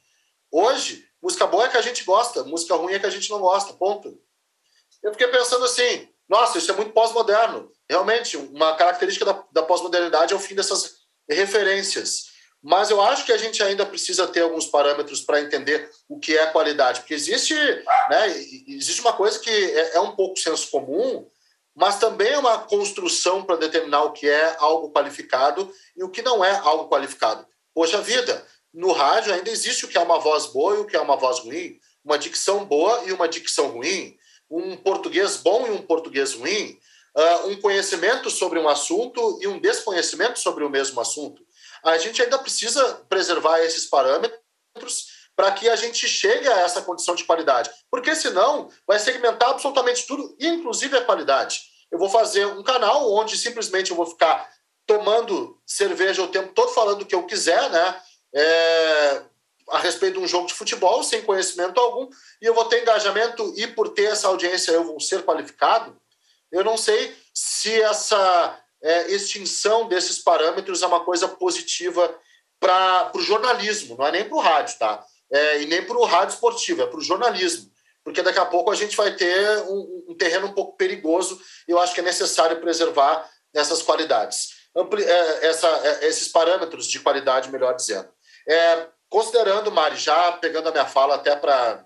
Hoje, 0.51 1.07
música 1.22 1.45
boa 1.45 1.66
é 1.66 1.70
que 1.70 1.78
a 1.78 1.82
gente 1.82 2.03
gosta, 2.03 2.43
música 2.43 2.76
ruim 2.76 2.93
é 2.93 2.99
que 2.99 3.05
a 3.05 3.11
gente 3.11 3.30
não 3.30 3.39
gosta, 3.39 3.74
ponto. 3.74 4.20
Eu 5.03 5.11
fiquei 5.11 5.28
pensando 5.28 5.66
assim, 5.66 6.09
nossa, 6.28 6.57
isso 6.57 6.71
é 6.71 6.76
muito 6.76 6.91
pós-moderno. 6.91 7.71
Realmente, 7.89 8.36
uma 8.36 8.76
característica 8.76 9.26
da, 9.26 9.43
da 9.51 9.63
pós-modernidade 9.63 10.34
é 10.34 10.36
o 10.36 10.39
fim 10.39 10.55
dessas 10.55 10.95
referências. 11.30 12.34
Mas 12.67 12.89
eu 12.89 12.99
acho 12.99 13.26
que 13.26 13.32
a 13.32 13.38
gente 13.38 13.61
ainda 13.61 13.86
precisa 13.86 14.28
ter 14.28 14.41
alguns 14.41 14.65
parâmetros 14.65 15.21
para 15.21 15.39
entender 15.39 15.88
o 16.09 16.19
que 16.19 16.36
é 16.36 16.47
qualidade, 16.47 17.01
porque 17.01 17.13
existe, 17.13 17.53
né, 18.09 18.28
existe 18.67 19.01
uma 19.01 19.13
coisa 19.13 19.38
que 19.38 19.51
é, 19.51 19.97
é 19.97 19.99
um 19.99 20.15
pouco 20.15 20.39
senso 20.39 20.71
comum, 20.71 21.30
mas 21.76 21.99
também 21.99 22.32
é 22.32 22.39
uma 22.39 22.57
construção 22.59 23.43
para 23.43 23.57
determinar 23.57 24.05
o 24.05 24.13
que 24.13 24.28
é 24.28 24.55
algo 24.57 24.91
qualificado 24.91 25.71
e 25.95 26.03
o 26.03 26.09
que 26.09 26.23
não 26.23 26.43
é 26.43 26.57
algo 26.57 26.89
qualificado. 26.89 27.45
Poxa 27.71 28.01
vida, 28.01 28.43
no 28.73 28.93
rádio 28.93 29.32
ainda 29.32 29.51
existe 29.51 29.86
o 29.86 29.88
que 29.88 29.97
é 29.97 30.01
uma 30.01 30.17
voz 30.17 30.47
boa 30.47 30.76
e 30.76 30.80
o 30.80 30.86
que 30.86 30.95
é 30.95 31.01
uma 31.01 31.17
voz 31.17 31.39
ruim, 31.39 31.78
uma 32.03 32.17
dicção 32.17 32.65
boa 32.65 33.03
e 33.05 33.11
uma 33.11 33.28
dicção 33.28 33.67
ruim 33.67 34.17
um 34.49 34.75
português 34.77 35.37
bom 35.37 35.67
e 35.67 35.71
um 35.71 35.81
português 35.81 36.33
ruim, 36.33 36.79
uh, 37.15 37.47
um 37.47 37.61
conhecimento 37.61 38.29
sobre 38.29 38.59
um 38.59 38.67
assunto 38.67 39.39
e 39.41 39.47
um 39.47 39.59
desconhecimento 39.59 40.39
sobre 40.39 40.63
o 40.63 40.69
mesmo 40.69 40.99
assunto. 40.99 41.43
A 41.83 41.97
gente 41.97 42.21
ainda 42.21 42.39
precisa 42.39 43.05
preservar 43.09 43.59
esses 43.59 43.85
parâmetros 43.85 45.15
para 45.35 45.51
que 45.51 45.67
a 45.67 45.75
gente 45.75 46.07
chegue 46.07 46.47
a 46.47 46.61
essa 46.61 46.81
condição 46.81 47.13
de 47.13 47.25
qualidade, 47.25 47.69
porque 47.91 48.15
senão 48.15 48.69
vai 48.87 48.97
segmentar 48.99 49.49
absolutamente 49.49 50.07
tudo, 50.07 50.35
inclusive 50.39 50.97
a 50.97 51.03
qualidade. 51.03 51.61
Eu 51.91 51.99
vou 51.99 52.09
fazer 52.09 52.45
um 52.45 52.63
canal 52.63 53.11
onde 53.13 53.37
simplesmente 53.37 53.91
eu 53.91 53.97
vou 53.97 54.05
ficar 54.05 54.49
tomando 54.87 55.59
cerveja 55.65 56.21
o 56.21 56.27
tempo 56.27 56.53
todo, 56.53 56.73
falando 56.73 57.01
o 57.01 57.05
que 57.05 57.15
eu 57.15 57.23
quiser, 57.23 57.69
né? 57.69 58.01
É, 58.33 59.21
a 59.70 59.80
respeito 59.80 60.20
de 60.20 60.26
um 60.26 60.28
jogo 60.28 60.47
de 60.47 60.53
futebol 60.53 61.03
sem 61.03 61.24
conhecimento 61.24 61.80
algum 61.80 62.07
e 62.41 62.45
eu 62.45 62.53
vou 62.53 62.66
ter 62.66 62.82
engajamento 62.82 63.53
e 63.57 63.68
por 63.68 63.89
ter 63.89 64.05
essa 64.05 64.28
audiência 64.28 64.72
eu 64.72 64.84
vou 64.84 64.99
ser 64.99 65.24
qualificado, 65.24 65.99
eu 66.51 66.63
não 66.63 66.78
sei 66.78 67.16
se 67.34 67.82
essa 67.82 68.59
é, 68.82 69.11
extinção 69.11 69.88
desses 69.88 70.20
parâmetros 70.20 70.82
é 70.82 70.88
uma 70.88 71.03
coisa 71.03 71.28
positiva 71.28 72.16
para 72.59 73.11
o 73.16 73.20
jornalismo, 73.20 73.97
não 73.97 74.07
é 74.07 74.11
nem 74.11 74.26
para 74.26 74.38
o 74.38 74.41
rádio, 74.41 74.78
tá? 74.78 75.03
É, 75.32 75.61
e 75.61 75.66
nem 75.66 75.84
para 75.84 75.97
o 75.97 76.05
rádio 76.05 76.36
esportivo, 76.36 76.84
é 76.84 76.88
para 76.88 76.99
o 76.99 77.03
jornalismo. 77.03 77.72
Porque 78.03 78.22
daqui 78.22 78.38
a 78.38 78.45
pouco 78.45 78.70
a 78.70 78.76
gente 78.76 78.95
vai 78.95 79.16
ter 79.16 79.61
um, 79.63 80.05
um 80.09 80.16
terreno 80.16 80.47
um 80.47 80.53
pouco 80.53 80.78
perigoso 80.78 81.41
e 81.68 81.72
eu 81.72 81.80
acho 81.80 81.93
que 81.93 81.99
é 81.99 82.03
necessário 82.03 82.61
preservar 82.61 83.28
essas 83.53 83.82
qualidades. 83.82 84.51
Ampli, 84.76 85.03
é, 85.03 85.47
essa, 85.47 85.68
é, 85.68 86.07
esses 86.07 86.28
parâmetros 86.28 86.86
de 86.86 86.99
qualidade, 86.99 87.51
melhor 87.51 87.76
dizendo. 87.76 88.07
É, 88.47 88.88
Considerando, 89.09 89.71
Mari, 89.71 89.97
já 89.97 90.33
pegando 90.33 90.69
a 90.69 90.71
minha 90.71 90.85
fala 90.85 91.15
até 91.15 91.35
para 91.35 91.85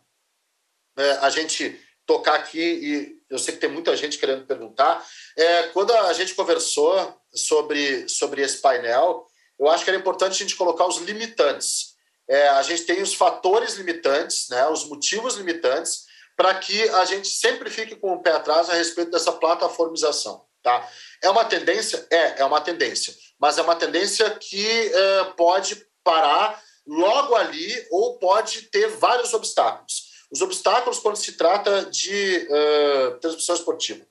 né, 0.95 1.20
a 1.22 1.30
gente 1.30 1.80
tocar 2.05 2.36
aqui, 2.36 2.59
e 2.59 3.20
eu 3.30 3.38
sei 3.38 3.53
que 3.53 3.59
tem 3.59 3.70
muita 3.70 3.95
gente 3.95 4.17
querendo 4.17 4.45
perguntar, 4.45 5.05
é, 5.38 5.63
quando 5.67 5.93
a 5.93 6.13
gente 6.13 6.34
conversou 6.34 7.15
sobre, 7.34 8.09
sobre 8.09 8.41
esse 8.41 8.57
painel, 8.57 9.28
eu 9.59 9.70
acho 9.70 9.84
que 9.84 9.89
era 9.89 9.99
importante 9.99 10.32
a 10.32 10.38
gente 10.38 10.55
colocar 10.55 10.88
os 10.88 10.97
limitantes. 10.97 11.95
É, 12.28 12.47
a 12.49 12.63
gente 12.63 12.84
tem 12.84 13.01
os 13.01 13.13
fatores 13.13 13.76
limitantes, 13.76 14.49
né, 14.49 14.67
os 14.67 14.86
motivos 14.86 15.36
limitantes, 15.36 16.05
para 16.36 16.55
que 16.55 16.88
a 16.89 17.05
gente 17.05 17.28
sempre 17.28 17.70
fique 17.70 17.95
com 17.95 18.13
o 18.13 18.22
pé 18.24 18.32
atrás 18.32 18.70
a 18.70 18.74
respeito 18.74 19.11
dessa 19.11 19.34
plataformização. 19.34 20.45
Tá? 20.63 20.89
É 21.22 21.30
uma 21.30 21.45
tendência? 21.45 22.07
É, 22.09 22.41
é 22.41 22.45
uma 22.45 22.61
tendência. 22.61 23.13
Mas 23.39 23.57
é 23.57 23.61
uma 23.61 23.76
tendência 23.76 24.30
que 24.32 24.67
é, 24.67 25.24
pode 25.36 25.86
parar 26.03 26.61
logo 26.90 27.36
ali 27.36 27.88
ou 27.92 28.18
pode 28.18 28.64
ter 28.64 28.88
vários 28.88 29.32
obstáculos. 29.34 30.10
Os 30.32 30.42
obstáculos, 30.42 31.00
quando 31.00 31.18
se 31.18 31.34
trata 31.34 31.86
de 31.86 32.48
uh, 32.50 33.20
transmissão 33.20 33.56
esportiva. 33.56 34.06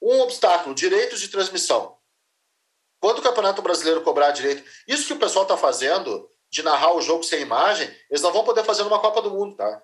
Um 0.00 0.20
obstáculo, 0.20 0.74
direitos 0.74 1.20
de 1.20 1.28
transmissão. 1.28 1.98
Quando 3.00 3.18
o 3.18 3.22
Campeonato 3.22 3.60
Brasileiro 3.62 4.02
cobrar 4.02 4.30
direito, 4.30 4.64
isso 4.86 5.06
que 5.06 5.12
o 5.12 5.18
pessoal 5.18 5.42
está 5.42 5.56
fazendo, 5.56 6.30
de 6.50 6.62
narrar 6.62 6.94
o 6.94 7.00
jogo 7.00 7.22
sem 7.22 7.40
imagem, 7.42 7.92
eles 8.08 8.22
não 8.22 8.32
vão 8.32 8.44
poder 8.44 8.64
fazer 8.64 8.84
numa 8.84 9.00
Copa 9.00 9.20
do 9.20 9.30
Mundo, 9.30 9.56
tá? 9.56 9.82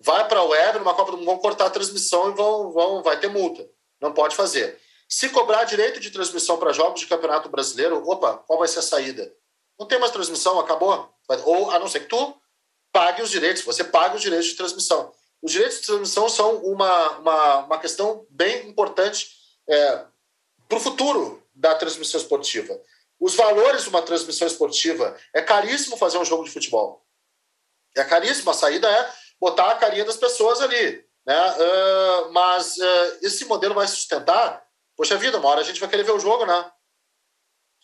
Vai 0.00 0.26
para 0.28 0.40
a 0.40 0.44
web, 0.44 0.78
numa 0.78 0.94
Copa 0.94 1.10
do 1.10 1.18
Mundo, 1.18 1.26
vão 1.26 1.38
cortar 1.38 1.66
a 1.66 1.70
transmissão 1.70 2.30
e 2.30 2.34
vão, 2.34 2.72
vão, 2.72 3.02
vai 3.02 3.18
ter 3.18 3.28
multa. 3.28 3.68
Não 4.00 4.12
pode 4.12 4.36
fazer. 4.36 4.80
Se 5.08 5.28
cobrar 5.30 5.64
direito 5.64 5.98
de 5.98 6.10
transmissão 6.10 6.58
para 6.58 6.72
jogos 6.72 7.00
de 7.00 7.06
Campeonato 7.06 7.48
Brasileiro, 7.48 8.02
opa, 8.08 8.38
qual 8.46 8.58
vai 8.58 8.68
ser 8.68 8.78
a 8.80 8.82
saída? 8.82 9.32
Não 9.78 9.86
tem 9.86 9.98
mais 9.98 10.12
transmissão, 10.12 10.58
acabou. 10.58 11.12
Ou, 11.44 11.70
a 11.70 11.78
não 11.78 11.88
ser 11.88 12.00
que 12.00 12.06
tu 12.06 12.34
pague 12.92 13.22
os 13.22 13.30
direitos, 13.30 13.62
você 13.62 13.84
paga 13.84 14.16
os 14.16 14.22
direitos 14.22 14.48
de 14.48 14.54
transmissão. 14.54 15.12
Os 15.40 15.52
direitos 15.52 15.80
de 15.80 15.86
transmissão 15.86 16.28
são 16.28 16.56
uma, 16.64 17.10
uma, 17.18 17.56
uma 17.58 17.78
questão 17.78 18.26
bem 18.28 18.68
importante 18.68 19.30
é, 19.68 20.04
para 20.68 20.78
o 20.78 20.80
futuro 20.80 21.42
da 21.54 21.74
transmissão 21.74 22.20
esportiva. 22.20 22.80
Os 23.20 23.34
valores 23.34 23.82
de 23.82 23.88
uma 23.88 24.02
transmissão 24.02 24.46
esportiva 24.46 25.16
é 25.34 25.42
caríssimo 25.42 25.96
fazer 25.96 26.18
um 26.18 26.24
jogo 26.24 26.44
de 26.44 26.50
futebol. 26.50 27.04
É 27.96 28.04
caríssimo. 28.04 28.50
A 28.50 28.54
saída 28.54 28.88
é 28.88 29.12
botar 29.40 29.70
a 29.70 29.74
carinha 29.76 30.04
das 30.04 30.16
pessoas 30.16 30.60
ali. 30.60 31.04
Né? 31.26 31.52
Uh, 31.52 32.32
mas 32.32 32.76
uh, 32.76 33.18
esse 33.22 33.44
modelo 33.44 33.74
vai 33.74 33.86
sustentar. 33.86 34.64
Poxa 34.96 35.16
vida, 35.16 35.38
uma 35.38 35.48
hora 35.48 35.60
a 35.60 35.64
gente 35.64 35.80
vai 35.80 35.88
querer 35.88 36.04
ver 36.04 36.12
o 36.12 36.20
jogo, 36.20 36.46
né? 36.46 36.72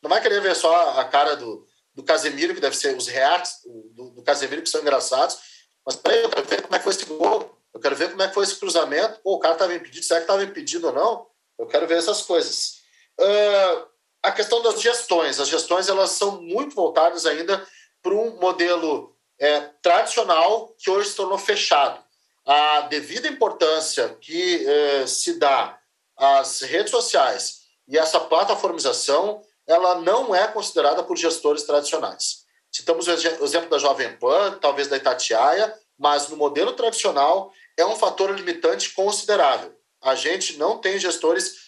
Não 0.03 0.11
vai 0.11 0.21
querer 0.21 0.41
ver 0.41 0.55
só 0.55 0.99
a 0.99 1.05
cara 1.05 1.37
do, 1.37 1.67
do 1.95 2.03
Casemiro, 2.03 2.55
que 2.55 2.61
deve 2.61 2.77
ser 2.77 2.97
os 2.97 3.07
reatos 3.07 3.61
do, 3.93 4.11
do 4.11 4.23
Casemiro, 4.23 4.63
que 4.63 4.69
são 4.69 4.81
engraçados. 4.81 5.39
Mas 5.85 5.97
peraí, 5.97 6.23
eu 6.23 6.31
quero 6.31 6.47
ver 6.47 6.63
como 6.63 6.75
é 6.75 6.79
que 6.79 6.85
foi 6.85 6.93
esse 6.93 7.05
gol. 7.05 7.59
Eu 7.73 7.81
quero 7.81 7.97
ver 7.97 8.11
como 8.11 8.23
é 8.23 8.29
que 8.29 8.35
foi 8.35 8.45
esse 8.45 8.57
cruzamento. 8.57 9.21
Pô, 9.21 9.35
o 9.35 9.39
cara 9.39 9.55
estava 9.55 9.75
impedido. 9.75 10.05
Será 10.05 10.21
que 10.21 10.25
estava 10.25 10.45
impedido 10.45 10.89
ou 10.89 10.93
não? 10.93 11.27
Eu 11.59 11.67
quero 11.67 11.87
ver 11.87 11.99
essas 11.99 12.23
coisas. 12.23 12.83
Uh, 13.21 13.87
a 14.23 14.33
questão 14.33 14.63
das 14.63 14.81
gestões. 14.81 15.39
As 15.39 15.49
gestões 15.49 15.89
elas 15.89 16.11
são 16.11 16.41
muito 16.41 16.75
voltadas 16.75 17.27
ainda 17.27 17.65
para 18.03 18.15
um 18.15 18.39
modelo 18.41 19.15
é, 19.39 19.61
tradicional 19.83 20.75
que 20.79 20.91
hoje 20.91 21.11
se 21.11 21.17
tornou 21.17 21.39
fechado. 21.39 22.03
A 22.47 22.83
devida 22.83 23.29
importância 23.29 24.17
que 24.21 24.67
é, 24.67 25.07
se 25.07 25.39
dá 25.39 25.79
às 26.17 26.61
redes 26.61 26.91
sociais 26.91 27.65
e 27.89 27.99
essa 27.99 28.21
plataformização, 28.21 29.43
ela 29.67 30.01
não 30.01 30.35
é 30.35 30.47
considerada 30.49 31.03
por 31.03 31.17
gestores 31.17 31.63
tradicionais. 31.63 32.45
Citamos 32.71 33.07
o 33.07 33.11
exemplo 33.13 33.71
da 33.71 33.79
Jovem 33.79 34.17
Pan, 34.17 34.59
talvez 34.61 34.89
da 34.89 34.97
Itatiaia, 34.97 35.73
mas 35.99 36.29
no 36.29 36.37
modelo 36.37 36.73
tradicional 36.73 37.53
é 37.77 37.87
um 37.87 37.97
fator 37.97 38.31
limitante 38.31 38.93
considerável. 38.93 39.73
A 40.03 40.15
gente 40.15 40.57
não 40.59 40.79
tem 40.79 40.99
gestores 40.99 41.65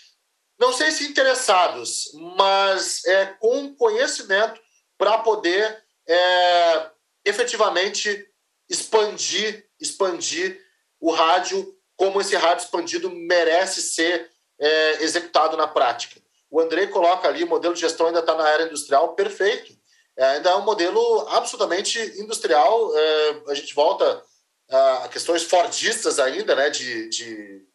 não 0.59 0.73
sei 0.73 0.91
se 0.91 1.05
interessados, 1.05 2.11
mas 2.37 3.05
é, 3.05 3.27
com 3.27 3.75
conhecimento 3.75 4.61
para 4.97 5.19
poder 5.19 5.85
é, 6.09 6.91
efetivamente 7.25 8.27
expandir, 8.69 9.69
expandir 9.79 10.61
o 10.99 11.13
rádio 11.13 11.75
como 11.95 12.21
esse 12.21 12.37
rádio 12.37 12.65
expandido 12.65 13.11
merece 13.11 13.83
ser 13.83 14.31
é, 14.59 15.03
executado 15.03 15.57
na 15.57 15.67
prática. 15.67 16.21
O 16.51 16.61
Andrei 16.61 16.87
coloca 16.87 17.29
ali, 17.29 17.45
o 17.45 17.49
modelo 17.49 17.75
de 17.75 17.81
gestão 17.81 18.07
ainda 18.07 18.21
está 18.21 18.35
na 18.35 18.49
era 18.49 18.65
industrial, 18.65 19.15
perfeito. 19.15 19.73
É, 20.17 20.25
ainda 20.25 20.51
é 20.51 20.57
um 20.57 20.65
modelo 20.65 21.29
absolutamente 21.29 21.99
industrial. 22.21 22.97
É, 22.97 23.43
a 23.49 23.55
gente 23.55 23.75
volta 23.75 24.23
a 24.71 25.09
questões 25.09 25.43
fordistas 25.43 26.19
ainda, 26.19 26.55
né, 26.55 26.71
de, 26.71 27.09
de 27.09 27.67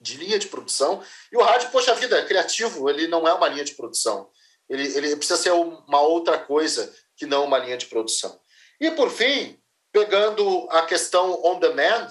de 0.00 0.16
linha 0.16 0.38
de 0.38 0.48
produção. 0.48 1.02
E 1.30 1.36
o 1.36 1.42
rádio, 1.42 1.70
poxa 1.70 1.94
vida, 1.94 2.18
é 2.18 2.24
criativo, 2.24 2.88
ele 2.88 3.06
não 3.06 3.28
é 3.28 3.34
uma 3.34 3.48
linha 3.48 3.64
de 3.64 3.74
produção. 3.74 4.30
Ele, 4.68 4.86
ele 4.96 5.16
precisa 5.16 5.36
ser 5.36 5.50
uma 5.50 6.00
outra 6.00 6.38
coisa 6.38 6.92
que 7.16 7.26
não 7.26 7.44
uma 7.44 7.58
linha 7.58 7.76
de 7.76 7.86
produção. 7.86 8.40
E, 8.80 8.90
por 8.92 9.10
fim, 9.10 9.60
pegando 9.92 10.66
a 10.70 10.82
questão 10.82 11.44
on 11.44 11.58
demand, 11.58 12.08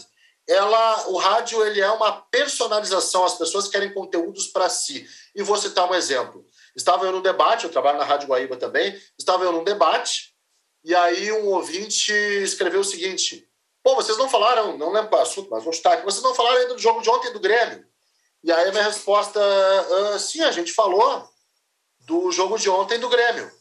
ela, 0.50 1.10
o 1.10 1.18
rádio 1.18 1.64
ele 1.64 1.80
é 1.80 1.92
uma 1.92 2.12
personalização, 2.12 3.24
as 3.24 3.36
pessoas 3.36 3.68
querem 3.68 3.94
conteúdos 3.94 4.48
para 4.48 4.68
si. 4.68 5.08
E 5.36 5.44
vou 5.44 5.56
citar 5.56 5.88
um 5.88 5.94
exemplo. 5.94 6.44
Estava 6.76 7.06
eu 7.06 7.12
num 7.12 7.22
debate, 7.22 7.66
eu 7.66 7.72
trabalho 7.72 8.00
na 8.00 8.04
Rádio 8.04 8.28
Guaíba 8.28 8.58
também, 8.58 9.00
estava 9.18 9.44
eu 9.44 9.52
num 9.52 9.64
debate, 9.64 10.34
e 10.84 10.96
aí 10.96 11.32
um 11.32 11.50
ouvinte 11.50 12.12
escreveu 12.12 12.80
o 12.80 12.84
seguinte: 12.84 13.48
Pô, 13.84 13.94
vocês 13.94 14.18
não 14.18 14.28
falaram, 14.28 14.76
não 14.76 14.92
lembro 14.92 15.16
é 15.16 15.20
o 15.20 15.22
assunto, 15.22 15.52
mas 15.52 15.64
vou 15.64 15.72
estar 15.72 15.94
aqui, 15.94 16.04
vocês 16.04 16.24
não 16.24 16.34
falaram 16.34 16.58
ainda 16.58 16.74
do 16.74 16.80
jogo 16.80 17.02
de 17.02 17.10
ontem 17.12 17.32
do 17.32 17.40
Grêmio. 17.40 17.88
E 18.44 18.52
aí 18.52 18.70
a 18.70 18.72
minha 18.72 18.84
resposta, 18.84 19.40
uh, 19.40 20.18
sim, 20.18 20.42
a 20.42 20.52
gente 20.52 20.74
falou 20.74 21.30
do 22.00 22.32
jogo 22.32 22.58
de 22.58 22.72
ontem 22.72 22.98
do 22.98 23.10
Grêmio. 23.10 23.52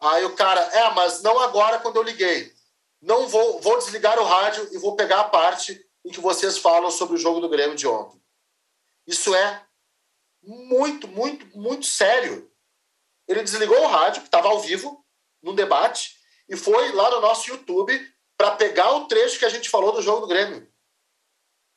Aí 0.00 0.24
o 0.24 0.34
cara, 0.34 0.60
é, 0.60 0.90
mas 0.94 1.22
não 1.22 1.38
agora 1.38 1.78
quando 1.78 1.96
eu 1.96 2.02
liguei. 2.02 2.52
Não 3.00 3.28
vou, 3.28 3.60
vou 3.60 3.78
desligar 3.78 4.18
o 4.18 4.24
rádio 4.24 4.68
e 4.72 4.78
vou 4.78 4.96
pegar 4.96 5.20
a 5.20 5.28
parte 5.28 5.80
em 6.04 6.10
que 6.10 6.20
vocês 6.20 6.58
falam 6.58 6.90
sobre 6.90 7.14
o 7.14 7.18
jogo 7.18 7.40
do 7.40 7.48
Grêmio 7.48 7.76
de 7.76 7.86
ontem. 7.86 8.20
Isso 9.06 9.34
é 9.34 9.66
muito, 10.42 11.06
muito, 11.08 11.46
muito 11.56 11.86
sério. 11.86 12.50
Ele 13.28 13.42
desligou 13.42 13.80
o 13.80 13.88
rádio, 13.88 14.22
que 14.22 14.28
estava 14.28 14.48
ao 14.48 14.60
vivo, 14.60 15.04
num 15.42 15.54
debate, 15.54 16.16
e 16.48 16.56
foi 16.56 16.92
lá 16.92 17.10
no 17.10 17.20
nosso 17.20 17.48
YouTube 17.48 17.92
para 18.36 18.56
pegar 18.56 18.92
o 18.92 19.06
trecho 19.06 19.38
que 19.38 19.44
a 19.44 19.48
gente 19.48 19.70
falou 19.70 19.92
do 19.92 20.02
jogo 20.02 20.22
do 20.22 20.26
Grêmio. 20.26 20.68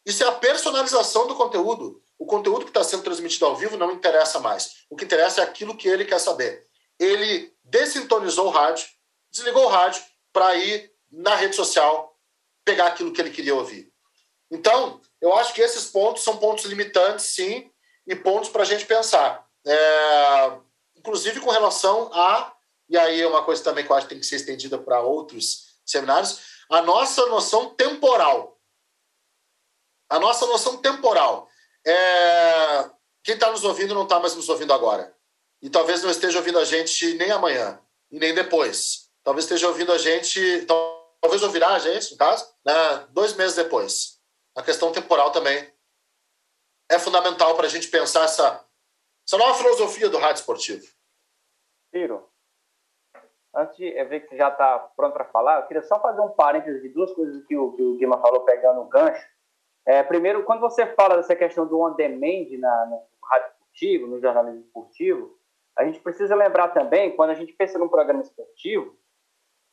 Isso 0.06 0.24
é 0.24 0.28
a 0.28 0.32
personalização 0.32 1.28
do 1.28 1.36
conteúdo. 1.36 2.02
O 2.18 2.26
conteúdo 2.26 2.66
que 2.66 2.70
está 2.70 2.84
sendo 2.84 3.04
transmitido 3.04 3.46
ao 3.46 3.56
vivo 3.56 3.78
não 3.78 3.92
interessa 3.92 4.40
mais. 4.40 4.86
O 4.90 4.96
que 4.96 5.06
interessa 5.06 5.42
é 5.42 5.44
aquilo 5.44 5.76
que 5.76 5.88
ele 5.88 6.06
quer 6.06 6.20
saber. 6.20 6.66
Ele 7.00 7.54
dessintonizou 7.64 8.48
o 8.48 8.52
rádio, 8.52 8.88
desligou 9.32 9.66
o 9.66 9.70
rádio 9.70 10.04
para 10.32 10.56
ir 10.56 10.94
na 11.12 11.36
rede 11.36 11.56
social 11.56 12.18
pegar 12.64 12.88
aquilo 12.88 13.12
que 13.12 13.22
ele 13.22 13.32
queria 13.32 13.56
ouvir. 13.56 13.92
Então, 14.56 15.02
eu 15.20 15.34
acho 15.36 15.54
que 15.54 15.62
esses 15.62 15.86
pontos 15.88 16.24
são 16.24 16.38
pontos 16.38 16.66
limitantes, 16.66 17.26
sim, 17.26 17.70
e 18.08 18.16
pontos 18.16 18.50
para 18.50 18.64
a 18.64 18.66
gente 18.66 18.86
pensar. 18.86 19.46
É, 19.68 20.52
inclusive 20.96 21.42
com 21.42 21.50
relação 21.50 22.10
a, 22.14 22.56
e 22.88 22.98
aí 22.98 23.22
é 23.22 23.28
uma 23.28 23.44
coisa 23.44 23.64
também 23.64 23.86
que 23.86 23.92
eu 23.92 23.96
acho 23.96 24.08
que 24.08 24.14
tem 24.14 24.20
que 24.20 24.26
ser 24.26 24.38
estendida 24.38 24.78
para 24.78 25.02
outros 25.02 25.76
seminários, 25.86 26.40
a 26.70 26.82
nossa 26.82 27.26
noção 27.26 27.74
temporal. 27.76 28.58
A 30.10 30.20
nossa 30.20 30.46
noção 30.46 30.78
temporal. 30.78 31.50
É... 31.86 32.90
Quem 33.24 33.34
está 33.36 33.52
nos 33.52 33.64
ouvindo 33.64 33.94
não 33.94 34.04
está 34.04 34.20
mais 34.20 34.36
nos 34.36 34.48
ouvindo 34.50 34.72
agora. 34.72 35.16
E 35.62 35.70
talvez 35.70 36.04
não 36.04 36.12
esteja 36.12 36.38
ouvindo 36.38 36.60
a 36.60 36.66
gente 36.66 37.16
nem 37.16 37.32
amanhã, 37.32 37.80
nem 38.12 38.34
depois. 38.34 39.10
Talvez 39.24 39.46
esteja 39.46 39.68
ouvindo 39.68 39.92
a 39.92 39.98
gente, 39.98 40.66
talvez 41.22 41.42
ouvirá 41.42 41.70
a 41.70 41.80
gente, 41.80 42.12
no 42.12 42.18
caso, 42.18 42.48
né, 42.64 43.08
dois 43.10 43.34
meses 43.34 43.56
depois. 43.56 44.15
A 44.56 44.64
questão 44.64 44.92
temporal 44.92 45.32
também 45.32 45.72
é 46.90 46.98
fundamental 46.98 47.56
para 47.56 47.66
a 47.66 47.70
gente 47.70 47.90
pensar 47.90 48.24
essa, 48.24 48.66
essa 49.28 49.38
nova 49.38 49.58
filosofia 49.58 50.10
do 50.10 50.18
rádio 50.18 50.40
esportivo. 50.40 50.86
Ciro, 51.92 52.30
Antes 53.56 53.78
de 53.78 53.92
ver 54.04 54.20
que 54.20 54.28
você 54.28 54.38
já 54.38 54.50
está 54.50 54.80
pronto 54.98 55.14
para 55.14 55.24
falar, 55.26 55.62
eu 55.62 55.68
queria 55.68 55.82
só 55.82 55.98
fazer 56.02 56.20
um 56.20 56.30
parênteses 56.30 56.82
de 56.82 56.90
duas 56.90 57.14
coisas 57.14 57.42
que 57.46 57.56
o, 57.56 57.68
o 57.68 57.98
Guima 57.98 58.20
falou 58.20 58.42
pegando 58.42 58.82
o 58.82 58.90
gancho. 58.90 59.26
É, 59.88 60.04
primeiro, 60.04 60.44
quando 60.44 60.60
você 60.60 60.86
fala 60.88 61.16
dessa 61.16 61.36
questão 61.36 61.66
do 61.66 61.80
on-demand 61.80 62.50
no 62.60 63.02
rádio 63.24 63.48
esportivo, 63.52 64.08
no 64.08 64.20
jornalismo 64.20 64.60
esportivo, 64.60 65.40
a 65.78 65.86
gente 65.86 66.02
precisa 66.02 66.36
lembrar 66.36 66.70
também, 66.70 67.16
quando 67.16 67.30
a 67.30 67.34
gente 67.34 67.54
pensa 67.54 67.80
num 67.80 67.88
programa 67.88 68.22
esportivo, 68.22 68.98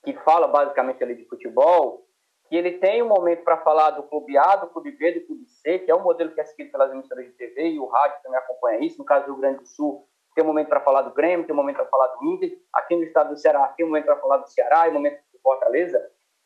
que 0.04 0.12
fala 0.20 0.46
basicamente 0.46 1.02
ali 1.02 1.16
de 1.16 1.24
futebol, 1.24 2.06
que 2.52 2.56
ele 2.58 2.72
tem 2.72 3.02
um 3.02 3.08
momento 3.08 3.44
para 3.44 3.56
falar 3.56 3.92
do 3.92 4.02
clube 4.02 4.36
A, 4.36 4.56
do 4.56 4.66
clube 4.66 4.90
B, 4.90 5.12
do 5.12 5.26
clube 5.26 5.46
C, 5.46 5.78
que 5.78 5.90
é 5.90 5.94
um 5.94 6.02
modelo 6.02 6.32
que 6.32 6.40
é 6.42 6.44
seguido 6.44 6.70
pelas 6.70 6.92
emissoras 6.92 7.24
de 7.24 7.32
TV 7.32 7.70
e 7.70 7.78
o 7.78 7.86
rádio 7.86 8.22
também 8.22 8.38
acompanha 8.38 8.84
isso. 8.84 8.98
No 8.98 9.06
caso 9.06 9.24
do 9.24 9.32
Rio 9.32 9.40
Grande 9.40 9.60
do 9.60 9.66
Sul, 9.66 10.06
tem 10.34 10.44
um 10.44 10.48
momento 10.48 10.68
para 10.68 10.82
falar 10.82 11.00
do 11.00 11.14
Grêmio, 11.14 11.46
tem 11.46 11.54
um 11.54 11.56
momento 11.56 11.76
para 11.76 11.86
falar 11.86 12.08
do 12.08 12.22
Inter, 12.26 12.58
aqui 12.70 12.94
no 12.94 13.04
estado 13.04 13.30
do 13.30 13.38
Ceará 13.38 13.68
tem 13.68 13.86
um 13.86 13.88
momento 13.88 14.04
para 14.04 14.18
falar 14.18 14.36
do 14.36 14.50
Ceará 14.50 14.86
e 14.86 14.90
um 14.90 14.92
momento 14.92 15.18
do 15.32 15.38
Fortaleza. 15.40 15.98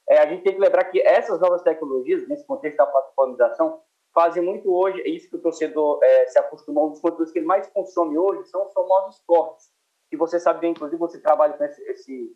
É, 0.08 0.18
a 0.18 0.26
gente 0.26 0.44
tem 0.44 0.54
que 0.54 0.60
lembrar 0.60 0.84
que 0.84 1.00
essas 1.00 1.40
novas 1.40 1.62
tecnologias, 1.62 2.28
nesse 2.28 2.46
contexto 2.46 2.76
da 2.76 2.86
plataformização, 2.86 3.80
fazem 4.14 4.44
muito 4.44 4.72
hoje, 4.72 5.00
é 5.00 5.08
isso 5.08 5.28
que 5.28 5.34
o 5.34 5.42
torcedor 5.42 5.98
é, 6.04 6.26
se 6.26 6.38
acostumou, 6.38 6.86
um 6.86 6.90
dos 6.90 7.00
conteúdos 7.00 7.32
que 7.32 7.40
ele 7.40 7.46
mais 7.46 7.66
consome 7.66 8.16
hoje 8.16 8.48
são 8.48 8.64
os 8.64 8.72
famosos 8.72 9.20
cortes, 9.26 9.72
que 10.08 10.16
você 10.16 10.38
sabe 10.38 10.60
bem, 10.60 10.70
inclusive 10.70 11.00
você 11.00 11.20
trabalha 11.20 11.54
com, 11.54 11.64
esse, 11.64 11.82
esse 11.90 12.32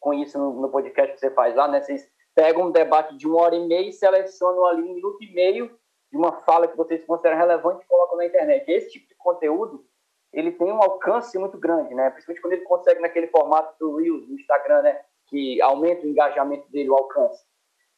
com 0.00 0.14
isso 0.14 0.38
no, 0.38 0.62
no, 0.62 0.70
podcast 0.70 1.12
que 1.12 1.20
você 1.20 1.30
faz 1.30 1.54
lá, 1.54 1.68
né? 1.68 1.82
Vocês 1.82 2.15
pegam 2.36 2.66
um 2.66 2.70
debate 2.70 3.16
de 3.16 3.26
uma 3.26 3.40
hora 3.40 3.56
e 3.56 3.66
meia 3.66 3.88
e 3.88 3.92
selecionam 3.92 4.66
ali 4.66 4.82
um 4.82 4.92
minuto 4.92 5.16
e 5.22 5.32
meio 5.32 5.74
de 6.12 6.18
uma 6.18 6.32
fala 6.42 6.68
que 6.68 6.76
vocês 6.76 7.02
consideram 7.04 7.38
relevante 7.38 7.82
e 7.82 7.88
colocam 7.88 8.18
na 8.18 8.26
internet. 8.26 8.70
Esse 8.70 8.90
tipo 8.90 9.08
de 9.08 9.14
conteúdo, 9.16 9.86
ele 10.32 10.52
tem 10.52 10.70
um 10.70 10.82
alcance 10.82 11.38
muito 11.38 11.56
grande, 11.58 11.94
né? 11.94 12.10
Principalmente 12.10 12.42
quando 12.42 12.52
ele 12.52 12.62
consegue 12.62 13.00
naquele 13.00 13.28
formato 13.28 13.74
do 13.80 13.96
Reels, 13.96 14.26
do 14.26 14.34
Instagram, 14.34 14.82
né? 14.82 15.00
Que 15.28 15.60
aumenta 15.62 16.06
o 16.06 16.10
engajamento 16.10 16.70
dele, 16.70 16.90
o 16.90 16.94
alcance. 16.94 17.42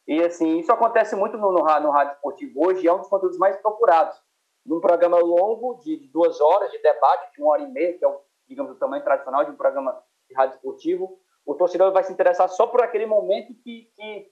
E, 0.06 0.22
assim, 0.22 0.58
isso 0.58 0.72
acontece 0.72 1.16
muito 1.16 1.36
no, 1.36 1.52
no, 1.52 1.58
no 1.58 1.90
rádio 1.90 2.14
esportivo 2.14 2.64
hoje 2.64 2.86
é 2.86 2.92
um 2.92 2.98
dos 2.98 3.08
conteúdos 3.08 3.36
mais 3.38 3.56
procurados. 3.56 4.16
Num 4.64 4.80
programa 4.80 5.18
longo, 5.18 5.74
de, 5.82 5.98
de 5.98 6.06
duas 6.06 6.40
horas 6.40 6.70
de 6.70 6.78
debate, 6.78 7.34
de 7.34 7.42
uma 7.42 7.52
hora 7.52 7.62
e 7.62 7.70
meia, 7.70 7.98
que 7.98 8.04
é, 8.04 8.08
o, 8.08 8.20
digamos, 8.46 8.72
o 8.72 8.78
tamanho 8.78 9.02
tradicional 9.02 9.44
de 9.44 9.50
um 9.50 9.56
programa 9.56 10.00
de 10.28 10.34
rádio 10.34 10.54
esportivo, 10.54 11.18
o 11.48 11.54
torcedor 11.54 11.90
vai 11.92 12.04
se 12.04 12.12
interessar 12.12 12.46
só 12.50 12.66
por 12.66 12.82
aquele 12.82 13.06
momento 13.06 13.54
que, 13.64 13.90
que, 13.96 14.30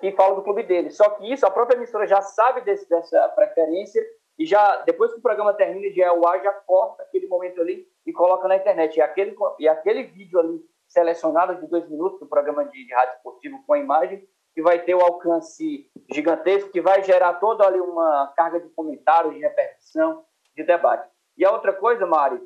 que 0.00 0.12
fala 0.16 0.34
do 0.34 0.42
clube 0.42 0.64
dele. 0.64 0.90
Só 0.90 1.08
que 1.10 1.32
isso, 1.32 1.46
a 1.46 1.50
própria 1.50 1.76
emissora 1.76 2.08
já 2.08 2.20
sabe 2.20 2.62
desse, 2.62 2.88
dessa 2.88 3.28
preferência 3.28 4.04
e 4.36 4.44
já, 4.44 4.82
depois 4.82 5.12
que 5.12 5.20
o 5.20 5.22
programa 5.22 5.54
termina 5.54 5.88
de 5.88 6.02
o 6.02 6.26
ar, 6.26 6.42
já 6.42 6.52
corta 6.52 7.04
aquele 7.04 7.28
momento 7.28 7.60
ali 7.60 7.86
e 8.04 8.12
coloca 8.12 8.48
na 8.48 8.56
internet. 8.56 8.96
E 8.96 9.00
aquele, 9.00 9.36
e 9.60 9.68
aquele 9.68 10.02
vídeo 10.02 10.40
ali 10.40 10.60
selecionado 10.88 11.54
de 11.54 11.68
dois 11.68 11.88
minutos 11.88 12.18
do 12.18 12.26
programa 12.26 12.64
de, 12.64 12.84
de 12.84 12.92
rádio 12.92 13.14
esportivo 13.14 13.62
com 13.64 13.74
a 13.74 13.78
imagem, 13.78 14.28
que 14.52 14.60
vai 14.60 14.82
ter 14.82 14.96
o 14.96 14.98
um 14.98 15.04
alcance 15.04 15.88
gigantesco, 16.12 16.70
que 16.70 16.80
vai 16.80 17.00
gerar 17.04 17.34
toda 17.34 17.64
ali 17.64 17.78
uma 17.78 18.32
carga 18.36 18.58
de 18.58 18.68
comentários, 18.70 19.34
de 19.34 19.40
repercussão, 19.40 20.24
de 20.56 20.64
debate. 20.64 21.08
E 21.38 21.44
a 21.44 21.52
outra 21.52 21.72
coisa, 21.72 22.04
Mari, 22.06 22.40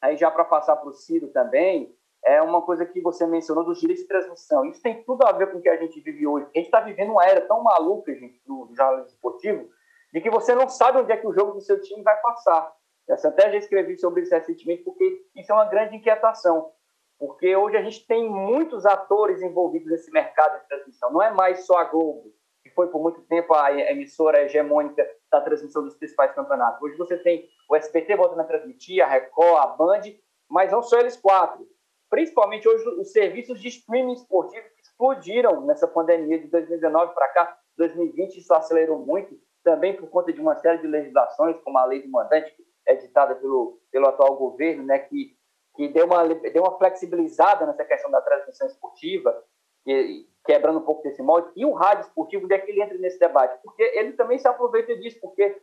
aí 0.00 0.16
já 0.16 0.30
para 0.30 0.44
passar 0.44 0.76
para 0.76 0.88
o 0.88 0.92
Ciro 0.92 1.28
também, 1.28 1.95
é 2.26 2.42
uma 2.42 2.60
coisa 2.60 2.84
que 2.84 3.00
você 3.00 3.24
mencionou 3.24 3.64
dos 3.64 3.78
direitos 3.78 4.02
de 4.02 4.08
transmissão. 4.08 4.64
Isso 4.64 4.82
tem 4.82 5.04
tudo 5.04 5.24
a 5.24 5.30
ver 5.30 5.52
com 5.52 5.58
o 5.58 5.62
que 5.62 5.68
a 5.68 5.76
gente 5.76 6.00
vive 6.00 6.26
hoje. 6.26 6.46
A 6.46 6.58
gente 6.58 6.66
está 6.66 6.80
vivendo 6.80 7.12
uma 7.12 7.24
era 7.24 7.40
tão 7.40 7.62
maluca, 7.62 8.12
gente, 8.12 8.42
do, 8.44 8.68
jornalismo 8.74 9.06
esportivo, 9.06 9.70
de 10.12 10.20
que 10.20 10.28
você 10.28 10.52
não 10.52 10.68
sabe 10.68 10.98
onde 10.98 11.12
é 11.12 11.16
que 11.16 11.26
o 11.26 11.32
jogo 11.32 11.52
do 11.52 11.60
seu 11.60 11.80
time 11.80 12.02
vai 12.02 12.20
passar. 12.20 12.74
Eu 13.06 13.14
até 13.14 13.52
já 13.52 13.56
escrevi 13.58 13.96
sobre 13.96 14.22
isso 14.22 14.34
recentemente, 14.34 14.82
porque 14.82 15.24
isso 15.36 15.52
é 15.52 15.54
uma 15.54 15.66
grande 15.66 15.94
inquietação. 15.94 16.72
Porque 17.16 17.54
hoje 17.54 17.76
a 17.76 17.82
gente 17.82 18.04
tem 18.08 18.28
muitos 18.28 18.84
atores 18.84 19.40
envolvidos 19.40 19.88
nesse 19.88 20.10
mercado 20.10 20.60
de 20.60 20.66
transmissão. 20.66 21.12
Não 21.12 21.22
é 21.22 21.30
mais 21.30 21.64
só 21.64 21.78
a 21.78 21.84
Globo, 21.84 22.32
que 22.64 22.70
foi 22.70 22.88
por 22.88 23.00
muito 23.00 23.22
tempo 23.22 23.54
a 23.54 23.72
emissora 23.92 24.42
hegemônica 24.42 25.08
da 25.30 25.40
transmissão 25.40 25.84
dos 25.84 25.94
principais 25.94 26.32
campeonatos. 26.32 26.82
Hoje 26.82 26.98
você 26.98 27.16
tem 27.18 27.48
o 27.70 27.76
SBT 27.76 28.16
voltando 28.16 28.40
a 28.40 28.44
transmitir, 28.44 29.00
a 29.00 29.06
Record, 29.06 29.58
a 29.58 29.66
Band, 29.68 30.02
mas 30.50 30.72
não 30.72 30.82
só 30.82 30.98
eles 30.98 31.16
quatro 31.16 31.64
principalmente 32.08 32.68
hoje 32.68 32.86
os 32.88 33.12
serviços 33.12 33.60
de 33.60 33.68
streaming 33.68 34.12
esportivo 34.12 34.64
que 34.74 34.82
explodiram 34.82 35.60
nessa 35.66 35.86
pandemia 35.86 36.38
de 36.38 36.48
2019 36.48 37.14
para 37.14 37.28
cá, 37.28 37.58
2020 37.76 38.38
isso 38.38 38.54
acelerou 38.54 38.98
muito, 38.98 39.38
também 39.62 39.96
por 39.96 40.08
conta 40.08 40.32
de 40.32 40.40
uma 40.40 40.54
série 40.56 40.78
de 40.78 40.86
legislações, 40.86 41.56
como 41.62 41.78
a 41.78 41.84
lei 41.84 42.02
do 42.02 42.10
mandante, 42.10 42.54
editada 42.86 43.34
pelo, 43.34 43.80
pelo 43.90 44.06
atual 44.06 44.36
governo, 44.36 44.84
né, 44.84 44.98
que, 45.00 45.36
que 45.74 45.88
deu, 45.88 46.06
uma, 46.06 46.24
deu 46.26 46.62
uma 46.62 46.78
flexibilizada 46.78 47.66
nessa 47.66 47.84
questão 47.84 48.10
da 48.10 48.22
transmissão 48.22 48.66
esportiva, 48.66 49.44
que, 49.84 50.28
quebrando 50.44 50.78
um 50.78 50.84
pouco 50.84 51.02
desse 51.02 51.20
molde, 51.22 51.50
e 51.56 51.64
o 51.64 51.72
rádio 51.72 52.02
esportivo, 52.02 52.44
onde 52.44 52.54
é 52.54 52.58
que 52.58 52.70
ele 52.70 52.80
entra 52.80 52.96
nesse 52.98 53.18
debate? 53.18 53.60
Porque 53.62 53.82
ele 53.82 54.12
também 54.12 54.38
se 54.38 54.46
aproveita 54.46 54.96
disso, 54.96 55.18
porque 55.20 55.60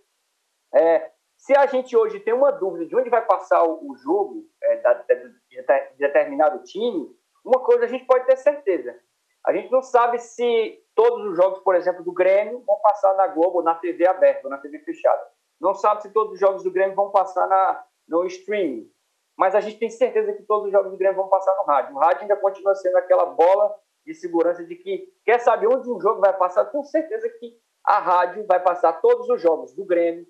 é, 0.76 1.12
se 1.44 1.54
a 1.58 1.66
gente 1.66 1.96
hoje 1.96 2.22
tem 2.22 2.34
uma 2.34 2.54
dúvida 2.54 2.86
de 2.86 2.96
onde 2.96 3.10
vai 3.10 3.22
passar 3.26 3.62
o, 3.66 3.94
jogo 3.98 4.46
é, 4.64 4.78
da, 4.78 4.94
de, 4.94 5.30
de 5.50 5.98
determinado 5.98 6.64
time, 6.64 7.14
uma 7.44 7.60
coisa 7.60 7.84
a 7.84 7.88
gente 7.88 8.06
pode 8.06 8.26
ter 8.26 8.38
certeza. 8.38 8.98
A 9.46 9.52
gente 9.52 9.70
não 9.70 9.82
sabe 9.82 10.20
se 10.20 10.82
todos 10.96 11.26
os 11.28 11.36
jogos, 11.36 11.60
por 11.60 11.76
exemplo, 11.76 12.02
do 12.02 12.14
Grêmio 12.14 12.64
vão 12.66 12.80
passar 12.80 13.14
na 13.16 13.28
Globo, 13.28 13.62
na 13.62 13.76
TV 13.76 14.08
aberta, 14.08 14.48
ou 14.48 14.50
na 14.50 14.58
TV 14.58 14.80
fechada. 14.80 15.22
Não 15.60 15.76
sabe 15.76 16.04
se 16.04 16.14
todos 16.14 16.32
os 16.32 16.40
jogos 16.40 16.64
do 16.64 16.72
Grêmio 16.72 16.96
vão 16.96 17.12
passar 17.12 17.46
na, 17.50 17.84
no 18.08 18.26
streaming. 18.26 18.90
Mas 19.38 19.54
a 19.54 19.60
gente 19.60 19.78
tem 19.78 19.90
certeza 19.90 20.32
que 20.32 20.44
todos 20.44 20.68
os 20.68 20.72
jogos 20.72 20.92
do 20.92 20.98
Grêmio 20.98 21.18
vão 21.18 21.28
passar 21.28 21.54
no 21.58 21.64
rádio. 21.64 21.94
O 21.94 22.00
rádio 22.00 22.22
ainda 22.22 22.38
continua 22.38 22.74
sendo 22.74 22.96
aquela 22.96 23.26
bola 23.26 23.76
de 24.06 24.14
segurança 24.14 24.64
de 24.64 24.78
que 24.78 25.12
quer 25.26 25.42
saber 25.42 25.68
onde 25.68 25.92
um 25.92 26.00
jogo 26.00 26.22
vai 26.22 26.32
passar, 26.38 26.64
com 26.68 26.84
certeza 26.84 27.28
que 27.38 27.60
a 27.86 28.00
rádio 28.00 28.46
vai 28.48 28.62
passar 28.62 29.02
todos 29.02 29.28
os 29.28 29.42
jogos 29.42 29.74
do 29.76 29.84
Grêmio, 29.84 30.26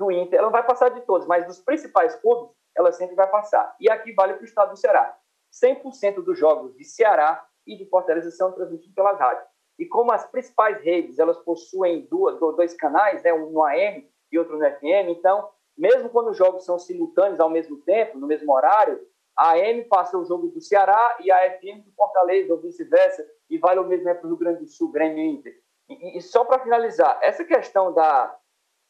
do 0.00 0.10
Inter, 0.10 0.40
ela 0.40 0.48
vai 0.48 0.66
passar 0.66 0.88
de 0.88 1.02
todos, 1.02 1.26
mas 1.26 1.46
dos 1.46 1.60
principais 1.60 2.16
clubes, 2.16 2.50
ela 2.74 2.90
sempre 2.90 3.14
vai 3.14 3.28
passar. 3.28 3.76
E 3.78 3.90
aqui 3.90 4.12
vale 4.14 4.32
para 4.32 4.42
o 4.42 4.46
estado 4.46 4.70
do 4.70 4.78
Ceará. 4.78 5.14
100% 5.52 6.24
dos 6.24 6.38
jogos 6.38 6.74
de 6.74 6.84
Ceará 6.84 7.44
e 7.66 7.76
de 7.76 7.84
Fortaleza 7.84 8.30
são 8.30 8.50
transmitidos 8.52 8.94
pelas 8.94 9.18
rádios. 9.18 9.46
E 9.78 9.84
como 9.84 10.10
as 10.10 10.26
principais 10.26 10.82
redes, 10.82 11.18
elas 11.18 11.38
possuem 11.38 12.06
duas, 12.10 12.38
dois 12.38 12.72
canais, 12.74 13.22
né, 13.22 13.32
um 13.34 13.50
no 13.50 13.62
AM 13.62 14.08
e 14.32 14.38
outro 14.38 14.58
no 14.58 14.64
FM, 14.64 15.10
então, 15.10 15.50
mesmo 15.76 16.08
quando 16.08 16.30
os 16.30 16.36
jogos 16.36 16.64
são 16.64 16.78
simultâneos 16.78 17.40
ao 17.40 17.50
mesmo 17.50 17.76
tempo, 17.82 18.18
no 18.18 18.26
mesmo 18.26 18.52
horário, 18.52 19.00
a 19.36 19.52
AM 19.52 19.84
passa 19.84 20.16
o 20.16 20.24
jogo 20.24 20.48
do 20.48 20.60
Ceará 20.60 21.18
e 21.20 21.30
a 21.30 21.58
FM 21.58 21.84
do 21.84 21.92
Fortaleza, 21.92 22.52
ou 22.52 22.60
vice-versa, 22.60 23.26
e 23.48 23.58
vale 23.58 23.80
o 23.80 23.84
mesmo 23.84 24.04
para 24.04 24.24
o 24.24 24.28
Rio 24.28 24.36
Grande 24.36 24.60
do 24.60 24.66
Sul, 24.66 24.90
Grêmio 24.90 25.22
Inter. 25.24 25.54
E, 25.88 26.18
e 26.18 26.22
só 26.22 26.44
para 26.44 26.62
finalizar, 26.62 27.18
essa 27.22 27.44
questão 27.44 27.92
da, 27.92 28.36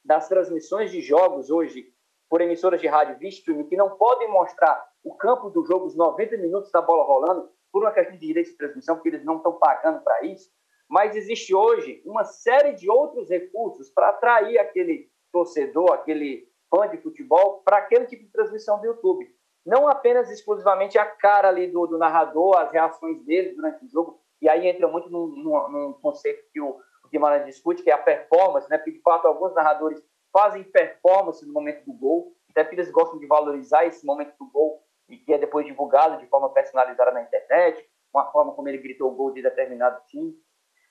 das 0.05 0.29
transmissões 0.29 0.91
de 0.91 1.01
jogos 1.01 1.51
hoje 1.51 1.93
por 2.29 2.41
emissoras 2.41 2.81
de 2.81 2.87
rádio 2.87 3.19
via 3.19 3.29
streaming 3.29 3.67
que 3.67 3.77
não 3.77 3.91
podem 3.97 4.29
mostrar 4.31 4.89
o 5.03 5.15
campo 5.17 5.51
do 5.51 5.65
jogo, 5.65 5.87
os 5.87 5.97
90 5.97 6.37
minutos 6.37 6.71
da 6.71 6.81
bola 6.81 7.05
rolando, 7.05 7.51
por 7.73 7.83
uma 7.83 7.93
questão 7.93 8.15
de 8.15 8.27
direito 8.27 8.51
de 8.51 8.57
transmissão, 8.57 8.97
porque 8.97 9.09
eles 9.09 9.25
não 9.25 9.37
estão 9.37 9.53
pagando 9.53 10.01
para 10.03 10.25
isso. 10.25 10.51
Mas 10.89 11.15
existe 11.15 11.55
hoje 11.55 12.03
uma 12.05 12.25
série 12.25 12.73
de 12.73 12.91
outros 12.91 13.29
recursos 13.29 13.91
para 13.91 14.11
atrair 14.11 14.59
aquele 14.59 15.09
torcedor, 15.33 15.93
aquele 15.93 16.49
fã 16.69 16.89
de 16.89 16.99
futebol, 16.99 17.63
para 17.65 17.79
aquele 17.79 18.07
tipo 18.07 18.25
de 18.25 18.31
transmissão 18.31 18.81
do 18.81 18.87
YouTube. 18.87 19.29
Não 19.65 19.89
apenas 19.89 20.31
exclusivamente 20.31 20.99
a 20.99 21.05
cara 21.05 21.49
ali 21.49 21.69
do, 21.69 21.87
do 21.87 21.99
narrador, 21.99 22.57
as 22.59 22.73
reações 22.73 23.23
dele 23.25 23.55
durante 23.55 23.85
o 23.85 23.89
jogo, 23.89 24.21
e 24.41 24.49
aí 24.49 24.67
entra 24.67 24.89
muito 24.89 25.11
num, 25.11 25.27
num, 25.27 25.69
num 25.69 25.93
conceito 25.95 26.43
que 26.53 26.61
o 26.61 26.81
Guimarães 27.11 27.47
discute, 27.47 27.83
que 27.83 27.91
é 27.91 27.95
a 27.95 27.99
performance, 27.99 28.69
né? 28.71 28.79
porque 28.79 28.93
de 28.93 29.01
fato 29.01 29.27
alguns 29.27 29.55
narradores 29.55 30.03
fazem 30.33 30.63
performance 30.63 31.45
no 31.45 31.53
momento 31.53 31.85
do 31.85 31.93
gol, 31.93 32.33
até 32.51 32.63
porque 32.63 32.77
eles 32.77 32.91
gostam 32.91 33.19
de 33.19 33.27
valorizar 33.27 33.85
esse 33.85 34.05
momento 34.07 34.35
do 34.39 34.51
gol 34.51 34.83
e 35.09 35.17
que 35.17 35.33
é 35.33 35.39
depois 35.39 35.67
divulgado 35.67 36.19
de 36.19 36.27
forma 36.27 36.51
personalizada 36.51 37.11
na 37.11 37.23
internet, 37.23 37.85
uma 38.15 38.31
forma 38.31 38.53
como 38.53 38.69
ele 38.69 38.79
gritou 38.79 39.11
o 39.11 39.15
gol 39.15 39.33
de 39.33 39.43
determinado 39.43 40.01
time. 40.07 40.35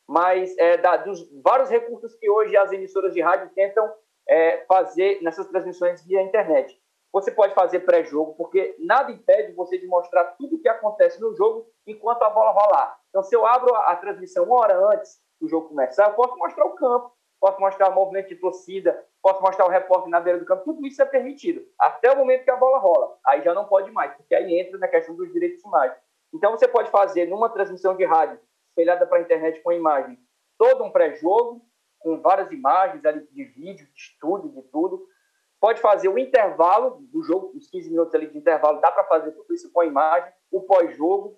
Mas 0.08 0.58
é, 0.58 0.78
da, 0.78 0.98
dos 0.98 1.30
vários 1.42 1.70
recursos 1.70 2.16
que 2.16 2.30
hoje 2.30 2.56
as 2.58 2.72
emissoras 2.72 3.14
de 3.14 3.22
rádio 3.22 3.50
tentam 3.54 3.90
é, 4.28 4.66
fazer 4.66 5.22
nessas 5.22 5.48
transmissões 5.48 6.04
via 6.06 6.22
internet. 6.22 6.80
Você 7.12 7.32
pode 7.32 7.54
fazer 7.56 7.80
pré-jogo, 7.82 8.36
porque 8.36 8.76
nada 8.80 9.12
impede 9.12 9.54
você 9.54 9.78
de 9.78 9.88
mostrar 9.88 10.36
tudo 10.38 10.56
o 10.56 10.62
que 10.62 10.70
acontece 10.70 11.20
no 11.20 11.36
jogo 11.36 11.68
enquanto 11.88 12.22
a 12.24 12.30
bola 12.30 12.52
rolar. 12.52 13.00
Então, 13.10 13.24
se 13.24 13.36
eu 13.36 13.46
abro 13.46 13.74
a, 13.74 13.92
a 13.92 13.96
transmissão 13.96 14.46
uma 14.46 14.58
hora 14.58 14.78
antes 14.94 15.20
do 15.40 15.48
jogo 15.48 15.70
começar, 15.70 16.10
eu 16.10 16.14
posso 16.14 16.36
mostrar 16.38 16.66
o 16.66 16.76
campo, 16.76 17.12
posso 17.40 17.60
mostrar 17.60 17.90
o 17.90 17.96
movimento 17.96 18.30
de 18.30 18.36
torcida, 18.36 19.06
posso 19.22 19.42
mostrar 19.42 19.66
o 19.66 19.70
repórter 19.70 20.10
na 20.10 20.20
beira 20.20 20.40
do 20.40 20.46
campo, 20.46 20.64
tudo 20.64 20.86
isso 20.86 21.02
é 21.02 21.06
permitido, 21.06 21.66
até 21.80 22.12
o 22.12 22.18
momento 22.18 22.44
que 22.44 22.52
a 22.52 22.58
bola 22.58 22.80
rola. 22.80 23.18
Aí 23.26 23.42
já 23.42 23.54
não 23.54 23.66
pode 23.66 23.92
mais, 23.92 24.14
porque 24.16 24.36
aí 24.36 24.60
entra 24.60 24.78
na 24.78 24.88
questão 24.88 25.16
dos 25.16 25.32
direitos 25.32 25.62
de 25.62 25.68
imagem. 25.68 25.98
Então 26.34 26.52
você 26.52 26.68
pode 26.68 26.90
fazer 26.92 27.26
numa 27.26 27.50
transmissão 27.50 27.96
de 27.96 28.06
rádio, 28.06 28.40
espelhada 28.70 29.08
para 29.08 29.18
a 29.18 29.22
internet 29.22 29.62
com 29.62 29.72
imagem, 29.72 30.20
todo 30.58 30.84
um 30.84 30.92
pré-jogo, 30.92 31.62
com 32.00 32.22
várias 32.22 32.52
imagens 32.52 33.04
ali 33.06 33.28
de 33.32 33.44
vídeo, 33.44 33.88
de 33.88 34.00
estúdio, 34.00 34.50
de 34.50 34.62
tudo. 34.64 35.06
Pode 35.60 35.82
fazer 35.82 36.08
o 36.08 36.18
intervalo 36.18 37.02
do 37.12 37.22
jogo, 37.22 37.52
os 37.56 37.70
15 37.70 37.90
minutos 37.90 38.16
ali 38.16 38.28
de 38.28 38.38
intervalo, 38.38 38.80
dá 38.80 38.92
para 38.92 39.04
fazer 39.06 39.32
tudo 39.32 39.54
isso 39.54 39.72
com 39.72 39.84
imagem, 39.84 40.32
o 40.52 40.62
pós-jogo. 40.62 41.38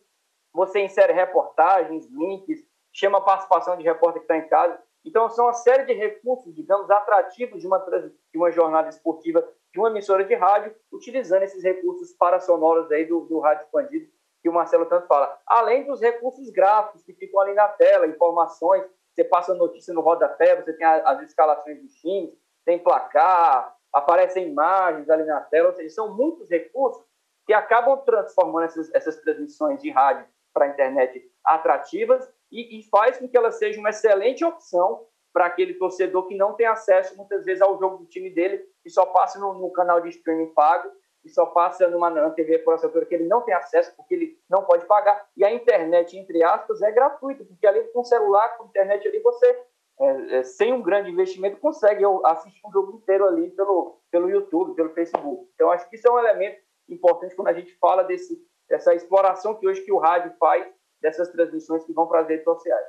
Você 0.54 0.82
insere 0.82 1.14
reportagens, 1.14 2.06
links, 2.08 2.64
chama 2.94 3.20
a 3.20 3.22
participação 3.22 3.78
de 3.78 3.84
repórter 3.84 4.22
que 4.22 4.26
está 4.26 4.38
em 4.38 4.48
casa. 4.48 4.80
Então, 5.04 5.30
são 5.30 5.46
uma 5.46 5.54
série 5.54 5.86
de 5.86 5.94
recursos, 5.94 6.54
digamos, 6.54 6.90
atrativos 6.90 7.62
de 7.62 7.68
uma, 7.68 7.80
de 7.80 8.38
uma 8.38 8.52
jornada 8.52 8.90
esportiva 8.90 9.48
de 9.74 9.80
uma 9.80 9.90
emissora 9.90 10.24
de 10.24 10.36
rádio, 10.36 10.76
utilizando 10.92 11.44
esses 11.44 11.64
recursos 11.64 12.12
parasonoros 12.14 12.92
aí 12.92 13.06
do, 13.06 13.22
do 13.22 13.40
rádio 13.40 13.64
expandido, 13.64 14.12
que 14.42 14.50
o 14.50 14.54
Marcelo 14.54 14.86
tanto 14.86 15.08
fala. 15.08 15.40
Além 15.48 15.86
dos 15.86 16.02
recursos 16.02 16.50
gráficos 16.50 17.04
que 17.04 17.14
ficam 17.14 17.40
ali 17.40 17.54
na 17.54 17.68
tela, 17.70 18.08
informações, 18.08 18.84
você 19.14 19.24
passa 19.24 19.54
notícia 19.54 19.94
no 19.94 20.02
rodapé, 20.02 20.56
você 20.56 20.74
tem 20.74 20.86
as 20.86 21.22
escalações 21.22 21.82
dos 21.82 21.94
times, 21.96 22.34
tem 22.66 22.80
placar, 22.80 23.76
aparecem 23.94 24.48
imagens 24.48 25.10
ali 25.10 25.24
na 25.26 25.42
tela, 25.42 25.70
ou 25.70 25.76
seja, 25.76 25.90
são 25.90 26.14
muitos 26.14 26.50
recursos 26.50 27.04
que 27.46 27.54
acabam 27.54 27.98
transformando 28.04 28.66
essas, 28.66 28.94
essas 28.94 29.18
transmissões 29.18 29.82
de 29.82 29.90
rádio 29.90 30.26
para 30.54 30.66
a 30.66 30.70
internet 30.70 31.30
atrativas 31.44 32.30
e, 32.52 32.80
e 32.80 32.84
faz 32.90 33.18
com 33.18 33.28
que 33.28 33.38
ela 33.38 33.52
seja 33.52 33.80
uma 33.80 33.90
excelente 33.90 34.44
opção 34.44 35.06
para 35.34 35.46
aquele 35.46 35.76
torcedor 35.76 36.28
que 36.28 36.36
não 36.36 36.54
tem 36.54 36.66
acesso 36.66 37.16
muitas 37.16 37.46
vezes 37.46 37.62
ao 37.62 37.80
jogo 37.80 37.98
do 37.98 38.06
time 38.06 38.30
dele 38.30 38.64
e 38.86 38.90
só 38.90 39.06
passa 39.06 39.40
no, 39.40 39.54
no 39.54 39.72
canal 39.72 40.02
de 40.02 40.10
streaming 40.10 40.54
pago 40.54 40.92
e 41.24 41.30
só 41.30 41.46
passa 41.46 41.88
numa, 41.88 42.10
numa 42.10 42.32
TV 42.32 42.60
por 42.60 42.74
assinatura 42.74 43.06
que 43.06 43.16
ele 43.16 43.28
não 43.28 43.42
tem 43.42 43.54
acesso 43.54 43.96
porque 43.96 44.14
ele 44.14 44.40
não 44.50 44.64
pode 44.64 44.86
pagar. 44.86 45.28
E 45.38 45.46
a 45.46 45.54
internet, 45.54 46.18
entre 46.18 46.44
aspas, 46.44 46.82
é 46.82 46.92
gratuita, 46.92 47.46
porque 47.46 47.66
ali 47.66 47.84
com 47.94 48.04
celular, 48.04 48.58
com 48.58 48.66
internet 48.66 49.08
ali, 49.08 49.20
você, 49.20 49.64
é, 50.00 50.38
é, 50.38 50.44
sem 50.44 50.74
um 50.74 50.82
grande 50.82 51.12
investimento, 51.12 51.58
consegue 51.58 52.04
assistir 52.26 52.62
um 52.66 52.72
jogo 52.72 52.98
inteiro 52.98 53.28
ali 53.28 53.52
pelo, 53.52 54.00
pelo 54.10 54.30
YouTube, 54.30 54.76
pelo 54.76 54.94
Facebook. 54.94 55.48
Então, 55.54 55.72
acho 55.72 55.88
que 55.90 55.96
isso 55.96 56.08
é 56.08 56.12
um 56.12 56.20
elemento 56.20 56.60
importante 56.90 57.36
quando 57.36 57.50
a 57.50 57.54
gente 57.54 57.78
fala 57.78 58.04
desse, 58.04 58.44
dessa 58.68 58.94
exploração 58.96 59.56
que 59.56 59.68
hoje 59.68 59.82
que 59.82 59.92
o 59.92 60.00
rádio 60.00 60.34
faz 60.40 60.68
dessas 61.02 61.30
transmissões 61.30 61.84
que 61.86 61.94
vão 61.94 62.08
para 62.08 62.22
as 62.22 62.28
redes 62.28 62.44
sociais. 62.44 62.86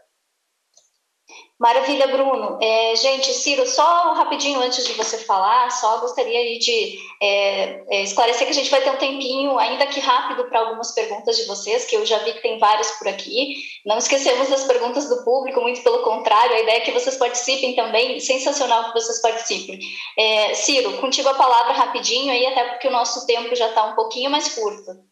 Maravilha, 1.59 2.09
Bruno. 2.09 2.59
É, 2.61 2.97
gente, 2.97 3.33
Ciro, 3.33 3.65
só 3.67 4.13
rapidinho 4.15 4.61
antes 4.61 4.85
de 4.85 4.95
você 4.95 5.17
falar, 5.19 5.71
só 5.71 5.99
gostaria 6.01 6.59
de 6.59 6.99
é, 7.23 7.85
é, 7.89 8.03
esclarecer 8.03 8.47
que 8.47 8.53
a 8.53 8.55
gente 8.55 8.71
vai 8.71 8.83
ter 8.83 8.91
um 8.91 8.97
tempinho, 8.97 9.57
ainda 9.59 9.87
que 9.87 10.01
rápido, 10.01 10.45
para 10.49 10.59
algumas 10.59 10.93
perguntas 10.93 11.37
de 11.37 11.47
vocês, 11.47 11.85
que 11.85 11.95
eu 11.95 12.05
já 12.05 12.19
vi 12.19 12.33
que 12.33 12.43
tem 12.43 12.59
várias 12.59 12.91
por 12.99 13.07
aqui. 13.07 13.55
Não 13.87 13.99
esquecemos 13.99 14.49
das 14.49 14.65
perguntas 14.65 15.09
do 15.09 15.23
público, 15.25 15.61
muito 15.61 15.83
pelo 15.83 16.03
contrário, 16.03 16.57
a 16.57 16.61
ideia 16.61 16.79
é 16.79 16.81
que 16.81 16.91
vocês 16.91 17.17
participem 17.17 17.77
também, 17.77 18.19
sensacional 18.19 18.87
que 18.87 19.01
vocês 19.01 19.23
participem. 19.23 19.79
É, 20.19 20.55
Ciro, 20.55 20.99
contigo 20.99 21.29
a 21.29 21.35
palavra 21.35 21.75
rapidinho 21.75 22.33
aí, 22.33 22.45
até 22.45 22.71
porque 22.71 22.89
o 22.89 22.93
nosso 22.93 23.25
tempo 23.25 23.55
já 23.55 23.69
está 23.69 23.85
um 23.85 23.95
pouquinho 23.95 24.31
mais 24.31 24.53
curto. 24.53 25.12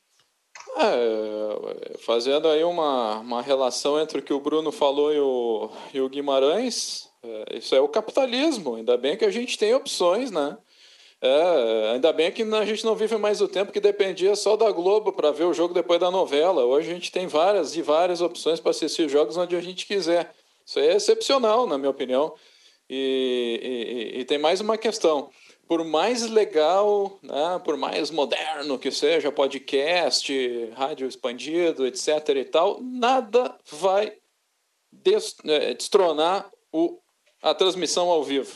É, 0.76 1.98
fazendo 1.98 2.48
aí 2.48 2.62
uma, 2.64 3.18
uma 3.18 3.42
relação 3.42 4.00
entre 4.00 4.20
o 4.20 4.22
que 4.22 4.32
o 4.32 4.40
Bruno 4.40 4.70
falou 4.70 5.12
e 5.12 5.18
o, 5.18 5.70
e 5.92 6.00
o 6.00 6.08
Guimarães, 6.08 7.08
é, 7.22 7.58
isso 7.58 7.74
é 7.74 7.80
o 7.80 7.88
capitalismo. 7.88 8.76
Ainda 8.76 8.96
bem 8.96 9.16
que 9.16 9.24
a 9.24 9.30
gente 9.30 9.58
tem 9.58 9.74
opções, 9.74 10.30
né? 10.30 10.56
É, 11.22 11.90
ainda 11.92 12.12
bem 12.12 12.32
que 12.32 12.42
a 12.42 12.64
gente 12.64 12.84
não 12.84 12.96
vive 12.96 13.16
mais 13.18 13.42
o 13.42 13.48
tempo 13.48 13.72
que 13.72 13.80
dependia 13.80 14.34
só 14.34 14.56
da 14.56 14.70
Globo 14.70 15.12
para 15.12 15.30
ver 15.30 15.44
o 15.44 15.52
jogo 15.52 15.74
depois 15.74 16.00
da 16.00 16.10
novela. 16.10 16.64
Hoje 16.64 16.90
a 16.90 16.94
gente 16.94 17.12
tem 17.12 17.26
várias 17.26 17.76
e 17.76 17.82
várias 17.82 18.22
opções 18.22 18.58
para 18.58 18.70
assistir 18.70 19.08
jogos 19.08 19.36
onde 19.36 19.54
a 19.54 19.60
gente 19.60 19.86
quiser. 19.86 20.32
Isso 20.64 20.78
é 20.78 20.94
excepcional, 20.94 21.66
na 21.66 21.76
minha 21.76 21.90
opinião. 21.90 22.34
E, 22.88 24.14
e, 24.14 24.20
e 24.20 24.24
tem 24.24 24.38
mais 24.38 24.60
uma 24.60 24.78
questão 24.78 25.30
por 25.70 25.84
mais 25.84 26.28
legal, 26.28 27.16
né, 27.22 27.60
por 27.64 27.76
mais 27.76 28.10
moderno 28.10 28.76
que 28.76 28.90
seja, 28.90 29.30
podcast, 29.30 30.68
rádio 30.74 31.06
expandido, 31.06 31.86
etc. 31.86 32.08
e 32.30 32.44
tal, 32.44 32.80
nada 32.80 33.56
vai 33.70 34.12
é, 35.44 35.72
destronar 35.72 36.50
o, 36.72 36.98
a 37.40 37.54
transmissão 37.54 38.08
ao 38.08 38.24
vivo. 38.24 38.52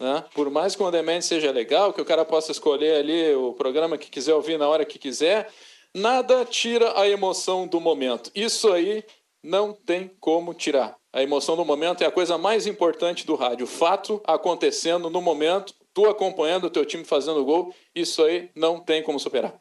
Né? 0.00 0.24
Por 0.34 0.50
mais 0.50 0.74
que 0.74 0.82
o 0.82 0.86
on 0.86 1.20
seja 1.20 1.52
legal, 1.52 1.92
que 1.92 2.00
o 2.00 2.04
cara 2.04 2.24
possa 2.24 2.50
escolher 2.50 2.96
ali 2.96 3.32
o 3.36 3.52
programa 3.52 3.96
que 3.96 4.10
quiser 4.10 4.34
ouvir 4.34 4.58
na 4.58 4.68
hora 4.68 4.84
que 4.84 4.98
quiser, 4.98 5.48
nada 5.94 6.44
tira 6.44 7.00
a 7.00 7.08
emoção 7.08 7.68
do 7.68 7.80
momento. 7.80 8.32
Isso 8.34 8.72
aí 8.72 9.04
não 9.44 9.72
tem 9.72 10.10
como 10.18 10.52
tirar. 10.52 10.96
A 11.12 11.22
emoção 11.22 11.54
do 11.54 11.64
momento 11.64 12.02
é 12.02 12.06
a 12.06 12.10
coisa 12.10 12.36
mais 12.36 12.66
importante 12.66 13.24
do 13.24 13.36
rádio. 13.36 13.62
O 13.62 13.68
fato 13.68 14.20
acontecendo 14.26 15.08
no 15.08 15.22
momento 15.22 15.72
tu 15.98 16.08
acompanhando 16.08 16.68
o 16.68 16.70
teu 16.70 16.84
time 16.84 17.04
fazendo 17.04 17.44
gol, 17.44 17.74
isso 17.92 18.22
aí 18.22 18.52
não 18.54 18.78
tem 18.78 19.02
como 19.02 19.18
superar. 19.18 19.60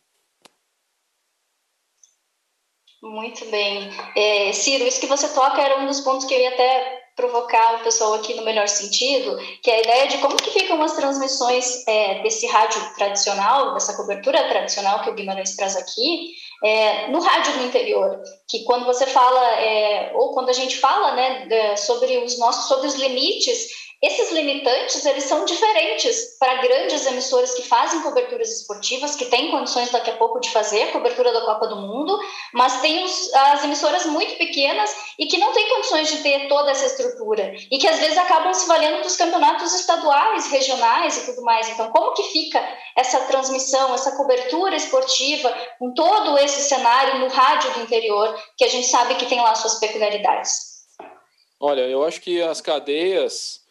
Muito 3.02 3.44
bem. 3.46 3.90
É, 4.16 4.54
Ciro, 4.54 4.84
isso 4.84 5.00
que 5.00 5.08
você 5.08 5.34
toca 5.34 5.60
era 5.60 5.80
um 5.80 5.88
dos 5.88 6.00
pontos 6.02 6.26
que 6.26 6.36
eu 6.36 6.40
ia 6.40 6.50
até 6.50 7.08
provocar 7.16 7.78
o 7.78 7.84
pessoal 7.84 8.14
aqui 8.14 8.36
no 8.36 8.46
melhor 8.46 8.68
sentido, 8.68 9.36
que 9.64 9.72
é 9.72 9.78
a 9.78 9.80
ideia 9.80 10.08
de 10.10 10.20
como 10.20 10.36
que 10.36 10.52
ficam 10.52 10.80
as 10.84 10.96
transmissões 10.96 11.88
é, 11.88 12.22
desse 12.22 12.46
rádio 12.46 12.80
tradicional, 12.96 13.74
dessa 13.74 13.98
cobertura 13.98 14.48
tradicional 14.48 15.02
que 15.02 15.10
o 15.10 15.16
Guimarães 15.16 15.56
traz 15.56 15.76
aqui, 15.76 16.34
é, 16.64 17.08
no 17.08 17.20
rádio 17.20 17.54
do 17.54 17.66
interior, 17.66 18.22
que 18.48 18.64
quando 18.64 18.86
você 18.86 19.08
fala, 19.08 19.60
é, 19.60 20.12
ou 20.14 20.34
quando 20.34 20.50
a 20.50 20.54
gente 20.54 20.78
fala 20.78 21.16
né, 21.16 21.76
sobre 21.78 22.20
os 22.20 22.38
nossos, 22.38 22.68
sobre 22.68 22.88
os 22.88 22.94
limites 22.94 23.87
esses 24.00 24.32
limitantes, 24.32 25.04
eles 25.08 25.24
são 25.24 25.44
diferentes 25.44 26.38
para 26.40 26.62
grandes 26.62 27.04
emissoras 27.08 27.56
que 27.56 27.64
fazem 27.64 28.00
coberturas 28.04 28.50
esportivas, 28.50 29.16
que 29.16 29.26
têm 29.26 29.50
condições 29.50 29.90
daqui 29.90 30.12
a 30.12 30.18
pouco 30.18 30.40
de 30.40 30.52
fazer 30.52 30.84
a 30.84 30.92
cobertura 30.92 31.34
da 31.34 31.42
Copa 31.42 31.66
do 31.66 31.78
Mundo, 31.78 32.20
mas 32.54 32.80
tem 32.80 33.04
os, 33.04 33.34
as 33.34 33.64
emissoras 33.64 34.06
muito 34.06 34.38
pequenas 34.38 34.96
e 35.18 35.26
que 35.26 35.40
não 35.40 35.52
têm 35.52 35.68
condições 35.70 36.10
de 36.10 36.22
ter 36.22 36.48
toda 36.48 36.70
essa 36.70 36.86
estrutura 36.86 37.56
e 37.72 37.80
que 37.80 37.88
às 37.88 37.98
vezes 38.00 38.18
acabam 38.20 38.54
se 38.54 38.68
valendo 38.68 39.02
dos 39.02 39.16
campeonatos 39.16 39.74
estaduais, 39.74 40.52
regionais 40.52 41.18
e 41.18 41.26
tudo 41.26 41.42
mais. 41.42 41.68
Então, 41.68 41.92
como 41.92 42.14
que 42.14 42.24
fica 42.24 42.64
essa 42.96 43.22
transmissão, 43.22 43.96
essa 43.96 44.16
cobertura 44.16 44.76
esportiva 44.76 45.52
com 45.80 45.92
todo 45.96 46.38
esse 46.38 46.70
cenário 46.70 47.20
no 47.20 47.30
rádio 47.30 47.74
do 47.74 47.82
interior, 47.82 48.40
que 48.56 48.64
a 48.64 48.70
gente 48.70 48.86
sabe 48.86 49.16
que 49.16 49.26
tem 49.26 49.42
lá 49.42 49.56
suas 49.56 49.80
peculiaridades? 49.80 50.68
Olha, 51.60 51.82
eu 51.82 52.06
acho 52.06 52.22
que 52.22 52.40
as 52.44 52.62
cadeias 52.62 53.66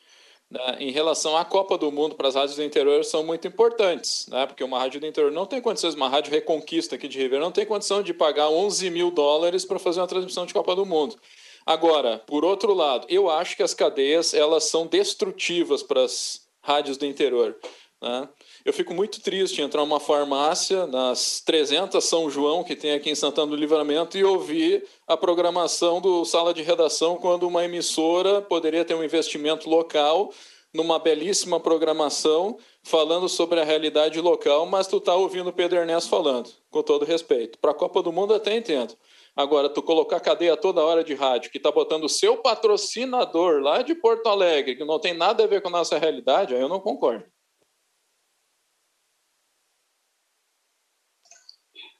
né, 0.51 0.77
em 0.79 0.91
relação 0.91 1.37
à 1.37 1.45
Copa 1.45 1.77
do 1.77 1.91
Mundo 1.91 2.15
para 2.15 2.29
as 2.29 2.35
rádios 2.35 2.57
do 2.57 2.63
interior 2.63 3.05
são 3.05 3.25
muito 3.25 3.47
importantes, 3.49 4.27
né, 4.29 4.47
porque 4.47 4.63
uma 4.63 4.79
rádio 4.79 5.01
do 5.01 5.07
interior 5.07 5.33
não 5.33 5.47
tem 5.47 5.61
condições, 5.61 5.95
uma 5.95 6.09
rádio 6.09 6.31
Reconquista 6.33 6.95
aqui 6.95 7.09
de 7.09 7.19
Ribeirão 7.19 7.47
não 7.47 7.53
tem 7.53 7.67
condição 7.67 8.03
de 8.03 8.15
pagar 8.15 8.49
11 8.49 8.91
mil 8.91 9.11
dólares 9.11 9.65
para 9.65 9.79
fazer 9.79 10.01
uma 10.01 10.07
transmissão 10.07 10.47
de 10.47 10.55
Copa 10.55 10.75
do 10.75 10.87
Mundo. 10.87 11.17
Agora, 11.65 12.19
por 12.27 12.45
outro 12.45 12.73
lado, 12.73 13.07
eu 13.11 13.29
acho 13.29 13.57
que 13.57 13.63
as 13.63 13.75
cadeias 13.75 14.33
elas 14.33 14.65
são 14.65 14.87
destrutivas 14.87 15.83
para 15.83 16.05
as 16.05 16.47
rádios 16.63 16.97
do 16.97 17.05
interior. 17.05 17.57
Né? 18.01 18.29
Eu 18.67 18.73
fico 18.73 18.93
muito 18.93 19.21
triste 19.21 19.63
entrar 19.63 19.83
numa 19.83 20.01
farmácia 20.01 20.89
nas 20.89 21.41
300 21.41 22.03
São 22.03 22.29
João 22.29 22.65
que 22.65 22.75
tem 22.75 22.95
aqui 22.95 23.09
em 23.09 23.15
Santana 23.15 23.47
do 23.47 23.57
Livramento 23.57 24.19
e 24.19 24.25
ouvir 24.25 24.85
a 25.07 25.17
programação 25.17 26.01
do 26.01 26.25
sala 26.25 26.53
de 26.53 26.63
redação 26.63 27.15
quando 27.17 27.47
uma 27.47 27.65
emissora 27.65 28.43
poderia 28.43 28.85
ter 28.85 28.95
um 28.95 29.05
investimento 29.05 29.71
local 29.71 30.33
numa 30.75 30.99
belíssima 30.99 31.61
programação 31.61 32.59
falando 32.83 33.29
sobre 33.29 33.61
a 33.61 33.65
realidade 33.65 34.21
local, 34.21 34.67
mas 34.67 34.89
tu 34.89 35.01
tá 35.01 35.15
ouvindo 35.15 35.51
o 35.51 35.53
Pedro 35.53 35.79
Ernesto 35.79 36.11
falando, 36.11 36.51
com 36.69 36.83
todo 36.83 37.05
respeito. 37.05 37.61
Para 37.61 37.71
a 37.71 37.75
Copa 37.75 38.03
do 38.03 38.11
Mundo 38.11 38.35
até 38.35 38.57
entendo. 38.57 38.97
Agora, 39.37 39.69
tu 39.69 39.81
colocar 39.81 40.19
cadeia 40.19 40.57
toda 40.57 40.85
hora 40.85 41.05
de 41.05 41.15
rádio, 41.15 41.53
que 41.53 41.59
está 41.59 41.71
botando 41.71 42.03
o 42.03 42.09
seu 42.09 42.39
patrocinador 42.39 43.61
lá 43.61 43.83
de 43.83 43.95
Porto 43.95 44.27
Alegre, 44.27 44.75
que 44.75 44.85
não 44.85 44.99
tem 44.99 45.15
nada 45.15 45.45
a 45.45 45.47
ver 45.47 45.63
com 45.63 45.69
a 45.69 45.71
nossa 45.71 45.97
realidade, 45.99 46.53
aí 46.53 46.61
eu 46.61 46.69
não 46.69 46.81
concordo. 46.81 47.36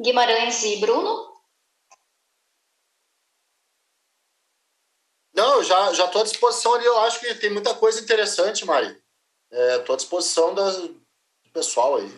Guimarães 0.01 0.63
e 0.63 0.81
Bruno? 0.81 1.35
Não, 5.35 5.63
já 5.63 5.93
já 5.93 6.07
estou 6.07 6.23
à 6.23 6.25
disposição 6.25 6.75
ali. 6.75 6.85
Eu 6.85 6.99
acho 7.01 7.21
que 7.21 7.35
tem 7.35 7.51
muita 7.51 7.75
coisa 7.75 8.01
interessante, 8.01 8.65
Mari. 8.65 8.99
Estou 9.51 9.93
é, 9.93 9.95
à 9.95 9.97
disposição 9.97 10.55
das, 10.55 10.79
do 10.79 11.53
pessoal 11.53 11.97
aí. 11.97 12.11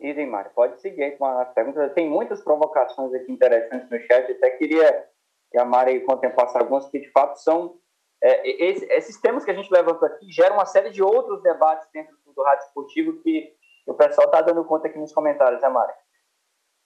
Idem, 0.00 0.26
Mari. 0.26 0.50
Pode 0.54 0.80
seguir 0.80 1.18
com 1.18 1.26
as 1.26 1.52
perguntas. 1.52 1.92
Tem 1.92 2.08
muitas 2.08 2.42
provocações 2.42 3.12
aqui 3.14 3.32
interessantes 3.32 3.90
no 3.90 3.98
chat. 4.06 4.30
Até 4.32 4.50
queria 4.50 5.08
que 5.50 5.58
a 5.58 5.64
Mari 5.64 6.00
contemplasse 6.00 6.56
algumas 6.56 6.88
que, 6.88 6.98
de 6.98 7.10
fato, 7.10 7.36
são... 7.36 7.78
É, 8.20 8.64
esse, 8.64 8.84
esses 8.86 9.20
temas 9.20 9.44
que 9.44 9.50
a 9.50 9.54
gente 9.54 9.70
levantou 9.70 10.06
aqui 10.08 10.30
geram 10.30 10.56
uma 10.56 10.66
série 10.66 10.90
de 10.90 11.02
outros 11.02 11.42
debates 11.42 11.88
dentro 11.92 12.16
do 12.24 12.42
rádio 12.42 12.66
esportivo 12.66 13.22
que 13.22 13.56
o 13.88 13.94
pessoal 13.94 14.26
está 14.26 14.40
dando 14.42 14.64
conta 14.64 14.88
aqui 14.88 14.98
nos 14.98 15.12
comentários, 15.12 15.60
né, 15.60 15.68
Mari? 15.68 15.92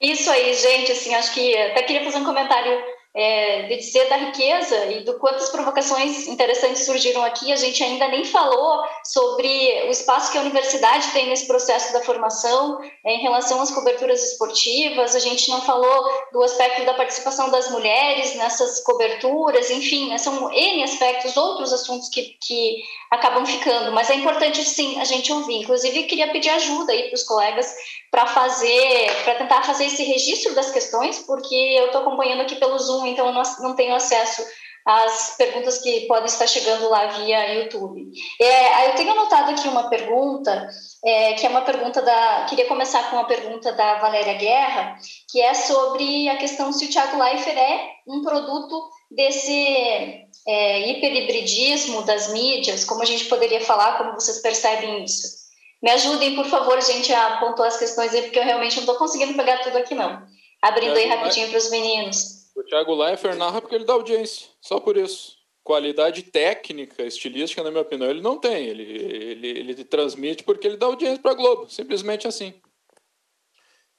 Isso 0.01 0.31
aí, 0.31 0.53
gente, 0.55 0.93
assim, 0.93 1.15
acho 1.15 1.33
que 1.33 1.57
até 1.57 1.83
queria 1.83 2.05
fazer 2.05 2.19
um 2.19 2.25
comentário 2.25 2.83
é, 3.15 3.65
de 3.65 3.77
dizer 3.77 4.09
da 4.09 4.17
riqueza 4.17 4.87
e 4.87 5.05
do 5.05 5.19
quantas 5.19 5.51
provocações 5.51 6.27
interessantes 6.27 6.87
surgiram 6.87 7.23
aqui. 7.23 7.53
A 7.53 7.57
gente 7.57 7.83
ainda 7.85 8.09
nem 8.09 8.25
falou 8.25 8.83
sobre 9.05 9.47
o 9.87 9.91
espaço 9.91 10.33
que 10.33 10.39
a 10.39 10.41
universidade 10.41 11.13
tem 11.13 11.29
nesse 11.29 11.47
processo 11.47 11.93
da 11.93 12.03
formação 12.03 12.79
é, 13.05 13.15
em 13.15 13.23
relação 13.23 13.61
às 13.61 13.71
coberturas 13.71 14.23
esportivas. 14.23 15.15
A 15.15 15.19
gente 15.19 15.51
não 15.51 15.61
falou 15.61 16.09
do 16.33 16.43
aspecto 16.43 16.87
da 16.87 16.95
participação 16.95 17.51
das 17.51 17.71
mulheres 17.71 18.35
nessas 18.35 18.83
coberturas. 18.83 19.71
Enfim, 19.71 20.09
né, 20.09 20.17
são 20.17 20.51
N 20.51 20.83
aspectos, 20.83 21.37
outros 21.37 21.73
assuntos 21.73 22.09
que, 22.09 22.37
que 22.41 22.83
acabam 23.13 23.45
ficando. 23.45 23.93
Mas 23.93 24.09
é 24.09 24.15
importante, 24.15 24.65
sim, 24.65 24.99
a 24.99 25.05
gente 25.05 25.31
ouvir. 25.31 25.59
Inclusive, 25.59 26.05
queria 26.05 26.33
pedir 26.33 26.49
ajuda 26.49 26.93
aí 26.93 27.09
para 27.09 27.15
os 27.15 27.25
colegas 27.25 27.73
para 28.11 28.27
fazer, 28.27 29.23
para 29.23 29.35
tentar 29.35 29.63
fazer 29.63 29.85
esse 29.85 30.03
registro 30.03 30.55
das 30.55 30.71
questões, 30.71 31.19
porque 31.21 31.55
eu 31.55 31.87
estou 31.87 32.01
acompanhando 32.01 32.41
aqui 32.41 32.57
pelo 32.57 32.79
Zoom, 32.79 33.07
então 33.07 33.27
eu 33.27 33.33
não, 33.61 33.77
tenho 33.77 33.95
acesso 33.95 34.43
às 34.87 35.37
perguntas 35.37 35.79
que 35.79 36.07
podem 36.07 36.25
estar 36.25 36.47
chegando 36.47 36.89
lá 36.89 37.07
via 37.07 37.55
YouTube. 37.55 38.11
É, 38.41 38.89
eu 38.89 38.95
tenho 38.95 39.13
anotado 39.13 39.51
aqui 39.51 39.69
uma 39.69 39.91
pergunta, 39.91 40.69
é, 41.05 41.35
que 41.35 41.47
é 41.47 41.51
uma 41.51 41.63
pergunta 41.63 42.01
da. 42.01 42.47
Queria 42.49 42.67
começar 42.67 43.11
com 43.11 43.17
uma 43.17 43.27
pergunta 43.27 43.73
da 43.73 43.99
Valéria 43.99 44.35
Guerra, 44.35 44.97
que 45.31 45.41
é 45.41 45.53
sobre 45.53 46.31
a 46.31 46.37
questão 46.37 46.73
se 46.73 46.87
o 46.87 46.91
Thiago 46.91 47.23
Leifert 47.23 47.59
é 47.59 47.91
um 48.09 48.23
produto 48.23 48.89
desse 49.11 50.27
é, 50.47 50.91
hiperhibridismo 50.91 52.03
das 52.03 52.33
mídias, 52.33 52.85
como 52.85 53.03
a 53.03 53.07
gente 53.07 53.27
poderia 53.27 53.61
falar, 53.61 53.99
como 53.99 54.15
vocês 54.15 54.41
percebem 54.41 55.05
isso. 55.05 55.43
Me 55.83 55.91
ajudem, 55.91 56.37
por 56.37 56.47
favor, 56.47 56.81
gente, 56.81 57.13
a 57.13 57.39
pontuar 57.39 57.69
as 57.69 57.77
questões 57.77 58.15
aí, 58.15 58.23
porque 58.23 58.39
eu 58.39 58.45
realmente 58.45 58.77
não 58.77 58.83
estou 58.83 58.97
conseguindo 58.97 59.35
pegar 59.35 59.59
tudo 59.63 59.79
aqui, 59.79 59.95
não. 59.95 60.25
Abrindo 60.61 60.97
aí 60.97 61.07
rapidinho 61.07 61.49
para 61.49 61.59
os 61.59 61.71
meninos. 61.71 62.43
O 62.55 62.63
Thiago 62.63 62.95
Leifert 62.95 63.37
narra 63.37 63.61
porque 63.61 63.75
ele 63.75 63.85
dá 63.85 63.95
audiência, 63.95 64.47
só 64.61 64.79
por 64.79 64.97
isso. 64.97 65.37
Qualidade 65.65 66.23
técnica, 66.23 67.03
estilística, 67.05 67.63
na 67.63 67.71
minha 67.71 67.83
opinião, 67.83 68.11
ele 68.11 68.21
não 68.21 68.39
tem. 68.39 68.67
Ele, 68.67 68.83
ele, 68.83 69.49
ele 69.49 69.85
transmite 69.85 70.45
porque 70.45 70.67
ele 70.67 70.77
dá 70.77 70.87
audiência 70.87 71.21
para 71.21 71.33
a 71.33 71.35
Globo, 71.35 71.69
simplesmente 71.69 72.29
assim. 72.29 72.55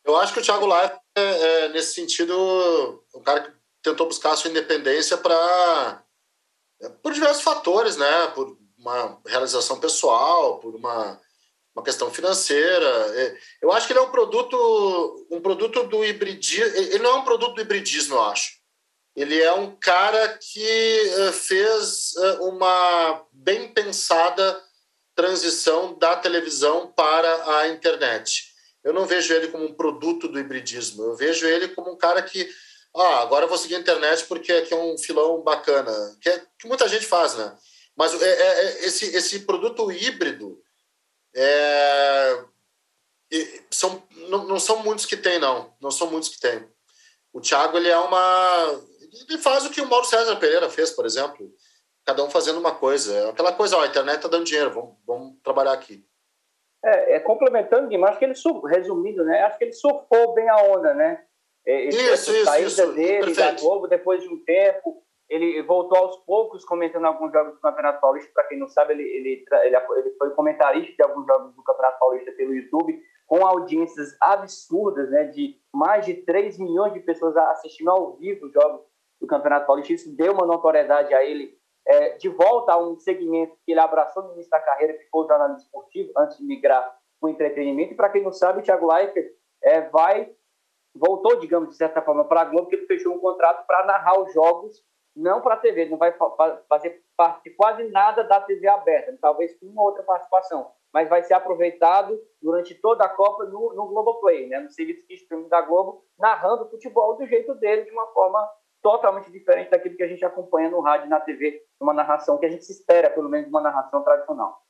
Eu 0.06 0.16
acho 0.18 0.34
que 0.34 0.40
o 0.40 0.44
Thiago 0.44 0.66
Leifert, 0.66 1.00
é, 1.16 1.22
é, 1.22 1.70
nesse 1.70 1.96
sentido, 1.96 3.04
o 3.14 3.20
cara 3.22 3.42
que 3.42 3.52
tentou 3.82 4.08
buscar 4.08 4.32
a 4.32 4.36
sua 4.36 4.50
independência 4.50 5.18
para 5.18 5.34
é, 5.34 6.03
por 6.90 7.14
diversos 7.14 7.44
fatores, 7.44 7.98
né? 7.98 8.28
Por 8.28 8.58
uma 8.78 9.20
realização 9.26 9.80
pessoal, 9.80 10.60
por 10.60 10.76
uma 10.76 11.20
uma 11.76 11.84
questão 11.84 12.12
financeira. 12.12 12.88
É, 12.88 13.38
eu 13.62 13.72
acho 13.72 13.88
que 13.88 13.94
ele 13.94 14.00
é 14.00 14.04
um 14.04 14.12
produto, 14.12 15.28
um 15.32 15.42
produto 15.42 15.84
do 15.84 16.06
hibridismo. 16.06 16.78
Ele 16.78 17.00
não 17.00 17.10
é 17.10 17.16
um 17.16 17.24
produto 17.24 17.56
do 17.56 17.62
hibridismo, 17.62 18.16
eu 18.16 18.22
acho. 18.22 18.62
Ele 19.16 19.42
é 19.42 19.54
um 19.54 19.76
cara 19.76 20.38
que 20.40 20.64
eh, 20.66 21.32
fez 21.32 22.16
eh, 22.16 22.38
uma 22.42 23.24
bem 23.32 23.72
pensada 23.72 24.60
transição 25.16 25.96
da 26.00 26.16
televisão 26.16 26.88
para 26.88 27.60
a 27.60 27.68
internet. 27.68 28.52
Eu 28.84 28.92
não 28.92 29.06
vejo 29.06 29.32
ele 29.32 29.50
como 29.50 29.66
um 29.66 29.74
produto 29.74 30.28
do 30.28 30.40
hibridismo. 30.40 31.04
Eu 31.04 31.16
vejo 31.16 31.46
ele 31.46 31.68
como 31.70 31.92
um 31.92 31.96
cara 31.96 32.24
que, 32.24 32.50
ah, 32.96 33.22
agora 33.22 33.46
eu 33.46 33.50
vou 33.50 33.58
seguir 33.58 33.76
a 33.76 33.80
internet 33.80 34.26
porque 34.26 34.52
aqui 34.52 34.74
é 34.74 34.78
um 34.78 34.98
filão 34.98 35.42
bacana, 35.42 35.92
que, 36.22 36.30
é, 36.30 36.46
que 36.60 36.68
muita 36.68 36.88
gente 36.88 37.06
faz, 37.06 37.36
né? 37.36 37.58
Mas 37.96 38.20
é, 38.22 38.26
é, 38.26 38.66
é 38.66 38.86
esse, 38.86 39.16
esse 39.16 39.40
produto 39.42 39.92
híbrido, 39.92 40.60
é, 41.36 42.44
são, 43.72 44.04
não, 44.30 44.46
não, 44.46 44.60
são 44.60 44.84
muitos 44.84 45.06
que 45.06 45.18
tem, 45.18 45.40
não. 45.40 45.74
Não 45.82 45.92
são 45.92 46.10
muitos 46.10 46.30
que 46.30 46.40
tem. 46.40 46.68
O 47.32 47.42
Thiago, 47.42 47.78
ele 47.78 47.90
é 47.90 47.98
uma... 47.98 48.82
Ele 49.30 49.38
faz 49.38 49.66
o 49.66 49.70
que 49.70 49.82
o 49.82 49.88
Mauro 49.88 50.06
César 50.06 50.36
Pereira 50.38 50.70
fez, 50.70 50.92
por 50.92 51.06
exemplo. 51.06 51.52
Cada 52.06 52.24
um 52.24 52.30
fazendo 52.30 52.60
uma 52.60 52.76
coisa. 52.76 53.14
É 53.14 53.30
aquela 53.30 53.54
coisa, 53.54 53.78
ó, 53.78 53.82
a 53.82 53.88
internet 53.88 54.22
tá 54.22 54.28
dando 54.28 54.46
dinheiro, 54.46 54.72
vamos, 54.72 54.96
vamos 55.06 55.36
trabalhar 55.44 55.74
aqui. 55.74 56.06
É, 56.84 57.20
complementando, 57.20 57.88
Guilherme, 57.88 58.10
acho 58.10 58.20
que 58.20 58.26
ele, 58.26 58.34
resumindo, 58.68 59.24
né? 59.24 59.44
Acho 59.44 59.58
que 59.58 59.64
ele 59.64 59.74
surfou 59.74 60.34
bem 60.34 60.50
a 60.50 60.58
onda, 60.64 60.94
né? 60.94 61.24
É, 61.66 61.86
isso, 61.86 62.32
isso, 62.32 62.46
saída 62.46 62.68
isso. 62.68 62.94
dele 62.94 63.26
Perfeito. 63.26 63.56
da 63.56 63.62
Globo 63.62 63.88
depois 63.88 64.22
de 64.22 64.30
um 64.30 64.44
tempo, 64.44 65.02
ele 65.30 65.62
voltou 65.64 65.98
aos 65.98 66.18
poucos 66.26 66.66
comentando 66.66 67.06
alguns 67.06 67.32
jogos 67.32 67.54
do 67.54 67.60
Campeonato 67.60 68.02
Paulista. 68.02 68.32
Para 68.34 68.48
quem 68.48 68.60
não 68.60 68.68
sabe, 68.68 68.94
ele, 68.94 69.04
ele, 69.04 69.46
ele, 69.64 70.12
foi 70.18 70.32
comentarista 70.32 70.94
de 70.96 71.04
alguns 71.04 71.26
jogos 71.26 71.56
do 71.56 71.64
Campeonato 71.64 72.00
Paulista 72.00 72.32
pelo 72.34 72.54
YouTube, 72.54 73.02
com 73.26 73.46
audiências 73.46 74.16
absurdas, 74.22 75.10
né, 75.10 75.26
de 75.26 75.58
mais 75.74 76.06
de 76.06 76.14
3 76.14 76.60
milhões 76.60 76.94
de 76.94 77.00
pessoas 77.00 77.36
assistindo 77.36 77.90
ao 77.90 78.16
vivo 78.18 78.46
os 78.46 78.54
jogos 78.54 78.82
do 79.20 79.26
Campeonato 79.26 79.66
Paulista. 79.66 79.94
Isso 79.94 80.16
deu 80.16 80.34
uma 80.34 80.46
notoriedade 80.46 81.14
a 81.14 81.24
ele 81.24 81.58
é, 81.88 82.10
de 82.18 82.30
volta 82.30 82.74
a 82.74 82.78
um 82.78 82.98
segmento 82.98 83.58
que 83.66 83.72
ele 83.72 83.80
abraçou 83.80 84.24
no 84.24 84.34
início 84.34 84.50
da 84.50 84.60
carreira, 84.60 84.94
que 84.94 85.10
foi 85.10 85.24
o 85.24 85.28
jornalismo 85.28 85.64
esportivo, 85.64 86.12
antes 86.18 86.38
de 86.38 86.46
migrar 86.46 86.84
para 87.20 87.28
o 87.28 87.30
entretenimento. 87.30 87.94
E 87.94 87.96
para 87.96 88.10
quem 88.10 88.22
não 88.22 88.32
sabe, 88.32 88.60
o 88.60 88.64
Thiago 88.64 88.92
Leifert 88.94 89.32
é, 89.64 89.82
vai 89.90 90.32
voltou, 90.96 91.38
digamos, 91.38 91.70
de 91.70 91.76
certa 91.76 92.02
forma, 92.02 92.26
para 92.26 92.42
a 92.42 92.46
Globo, 92.46 92.68
que 92.68 92.76
ele 92.76 92.88
fechou 92.88 93.14
um 93.14 93.20
contrato 93.20 93.66
para 93.66 93.86
narrar 93.86 94.20
os 94.20 94.34
jogos 94.34 94.84
não 95.16 95.42
para 95.42 95.56
a 95.56 95.58
TV, 95.58 95.82
ele 95.82 95.92
não 95.92 95.98
vai 95.98 96.14
fazer 96.68 97.02
parte 97.16 97.44
de 97.44 97.56
quase 97.56 97.84
nada 97.90 98.24
da 98.24 98.42
TV 98.42 98.68
aberta, 98.68 99.16
talvez 99.22 99.58
com 99.60 99.68
uma 99.68 99.84
outra 99.84 100.04
participação, 100.04 100.72
mas 100.92 101.08
vai 101.08 101.22
ser 101.24 101.36
aproveitado 101.36 102.20
durante 102.42 102.74
toda 102.76 103.06
a 103.06 103.10
Copa 103.10 103.46
no, 103.46 103.74
no 103.74 103.88
Globoplay, 103.88 104.48
né, 104.48 104.60
no 104.60 104.72
serviço 104.72 105.06
de 105.08 105.14
streaming 105.16 105.50
da 105.50 105.62
Globo, 105.62 106.04
narrando 106.18 106.70
futebol 106.70 107.16
do 107.16 107.28
jeito 107.28 107.54
dele, 107.56 107.84
de 107.84 107.92
uma 107.92 108.08
forma 108.08 108.50
totalmente 108.82 109.32
diferente 109.32 109.70
daquilo 109.70 109.96
que 109.96 110.04
a 110.04 110.08
gente 110.08 110.26
acompanha 110.26 110.70
no 110.70 110.82
rádio 110.82 111.06
e 111.06 111.10
na 111.10 111.20
TV, 111.20 111.64
uma 111.80 111.94
narração 111.94 112.38
que 112.38 112.46
a 112.46 112.50
gente 112.50 112.64
espera, 112.64 113.10
pelo 113.10 113.30
menos, 113.30 113.48
uma 113.48 113.62
narração 113.62 114.04
tradicional. 114.04 114.62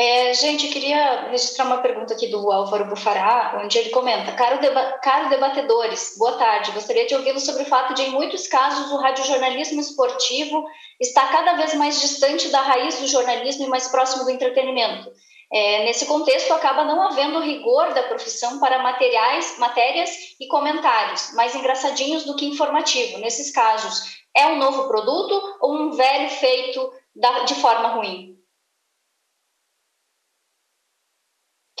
É, 0.00 0.32
gente, 0.32 0.64
eu 0.64 0.72
queria 0.72 1.28
registrar 1.28 1.66
uma 1.66 1.82
pergunta 1.82 2.14
aqui 2.14 2.28
do 2.28 2.50
Álvaro 2.50 2.86
Bufará, 2.86 3.60
onde 3.62 3.76
ele 3.76 3.90
comenta: 3.90 4.32
Caro, 4.32 4.58
deba 4.58 4.92
caro 4.92 5.28
debatedores, 5.28 6.14
boa 6.16 6.38
tarde. 6.38 6.72
Gostaria 6.72 7.06
de 7.06 7.14
ouvi-lo 7.14 7.38
sobre 7.38 7.64
o 7.64 7.66
fato 7.66 7.92
de, 7.92 8.04
em 8.04 8.10
muitos 8.10 8.46
casos, 8.46 8.90
o 8.90 8.96
radiojornalismo 8.96 9.78
esportivo 9.78 10.64
está 10.98 11.26
cada 11.26 11.52
vez 11.52 11.74
mais 11.74 12.00
distante 12.00 12.48
da 12.48 12.62
raiz 12.62 12.98
do 12.98 13.06
jornalismo 13.08 13.66
e 13.66 13.68
mais 13.68 13.88
próximo 13.88 14.24
do 14.24 14.30
entretenimento. 14.30 15.12
É, 15.52 15.84
nesse 15.84 16.06
contexto, 16.06 16.54
acaba 16.54 16.82
não 16.84 17.02
havendo 17.02 17.38
rigor 17.40 17.92
da 17.92 18.04
profissão 18.04 18.58
para 18.58 18.82
materiais, 18.82 19.58
matérias 19.58 20.10
e 20.40 20.48
comentários, 20.48 21.34
mais 21.34 21.54
engraçadinhos 21.54 22.24
do 22.24 22.36
que 22.36 22.46
informativo. 22.46 23.18
Nesses 23.18 23.50
casos, 23.50 24.16
é 24.34 24.46
um 24.46 24.56
novo 24.56 24.88
produto 24.88 25.58
ou 25.60 25.74
um 25.74 25.90
velho 25.90 26.30
feito 26.30 26.90
da, 27.14 27.40
de 27.40 27.54
forma 27.56 27.88
ruim? 27.88 28.39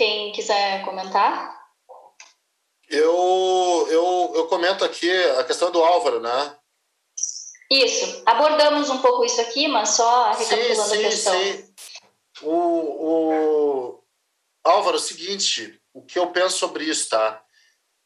Quem 0.00 0.32
quiser 0.32 0.82
comentar? 0.82 1.60
Eu, 2.88 3.86
eu, 3.90 4.32
eu 4.34 4.46
comento 4.46 4.82
aqui 4.82 5.12
a 5.38 5.44
questão 5.44 5.70
do 5.70 5.84
Álvaro, 5.84 6.20
né? 6.20 6.56
Isso. 7.70 8.22
Abordamos 8.24 8.88
um 8.88 9.02
pouco 9.02 9.26
isso 9.26 9.38
aqui, 9.42 9.68
mas 9.68 9.90
só 9.90 10.32
recapitulando 10.32 10.88
sim, 10.88 10.96
sim, 10.96 11.04
a 11.04 11.10
questão. 11.10 11.34
Sim. 11.34 11.74
O, 12.40 12.54
o 12.54 14.04
Álvaro, 14.64 14.96
é 14.96 15.00
o 15.00 15.02
seguinte, 15.02 15.78
o 15.92 16.00
que 16.00 16.18
eu 16.18 16.28
penso 16.28 16.56
sobre 16.56 16.84
isso, 16.84 17.10
tá? 17.10 17.44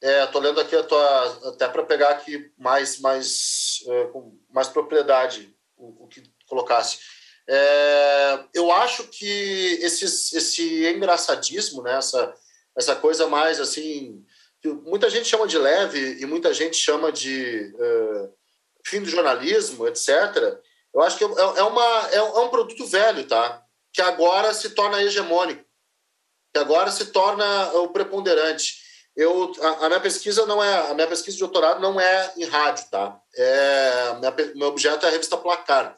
É, 0.02 0.26
tô 0.26 0.40
lendo 0.40 0.60
aqui 0.60 0.74
a 0.74 0.82
tua, 0.82 1.48
até 1.50 1.68
para 1.68 1.84
pegar 1.84 2.08
aqui 2.08 2.52
mais, 2.58 2.98
mais, 2.98 3.84
é, 3.86 4.06
com 4.06 4.36
mais 4.50 4.66
propriedade 4.66 5.56
o, 5.76 6.06
o 6.06 6.08
que 6.08 6.24
colocasse. 6.48 6.98
É, 7.48 8.44
eu 8.54 8.72
acho 8.72 9.04
que 9.04 9.78
esse 9.82 10.86
engraçadismo, 10.88 11.82
né, 11.82 11.96
essa, 11.96 12.34
essa 12.76 12.96
coisa 12.96 13.26
mais 13.26 13.60
assim, 13.60 14.24
que 14.62 14.68
muita 14.68 15.10
gente 15.10 15.28
chama 15.28 15.46
de 15.46 15.58
leve 15.58 16.20
e 16.20 16.26
muita 16.26 16.54
gente 16.54 16.76
chama 16.76 17.12
de 17.12 17.74
uh, 17.74 18.32
fim 18.84 19.00
do 19.02 19.10
jornalismo, 19.10 19.86
etc. 19.86 20.58
Eu 20.94 21.02
acho 21.02 21.18
que 21.18 21.24
é, 21.24 21.26
é, 21.26 22.14
é, 22.14 22.16
é 22.16 22.22
um 22.22 22.48
produto 22.48 22.86
velho, 22.86 23.26
tá? 23.26 23.62
Que 23.92 24.00
agora 24.00 24.54
se 24.54 24.70
torna 24.70 25.02
hegemônico, 25.02 25.64
que 26.52 26.58
agora 26.58 26.90
se 26.90 27.06
torna 27.06 27.72
o 27.74 27.88
preponderante. 27.88 28.82
Eu, 29.14 29.52
a, 29.60 29.86
a, 29.86 29.88
minha 29.88 30.00
pesquisa 30.00 30.46
não 30.46 30.62
é 30.62 30.90
a 30.90 30.94
minha 30.94 31.06
pesquisa 31.06 31.36
de 31.36 31.40
doutorado 31.40 31.80
não 31.80 32.00
é 32.00 32.32
em 32.36 32.44
rádio, 32.44 32.86
tá? 32.90 33.20
É, 33.36 34.14
minha, 34.18 34.34
meu 34.56 34.68
objeto 34.68 35.04
é 35.04 35.08
a 35.08 35.12
revista 35.12 35.36
Placar. 35.36 35.94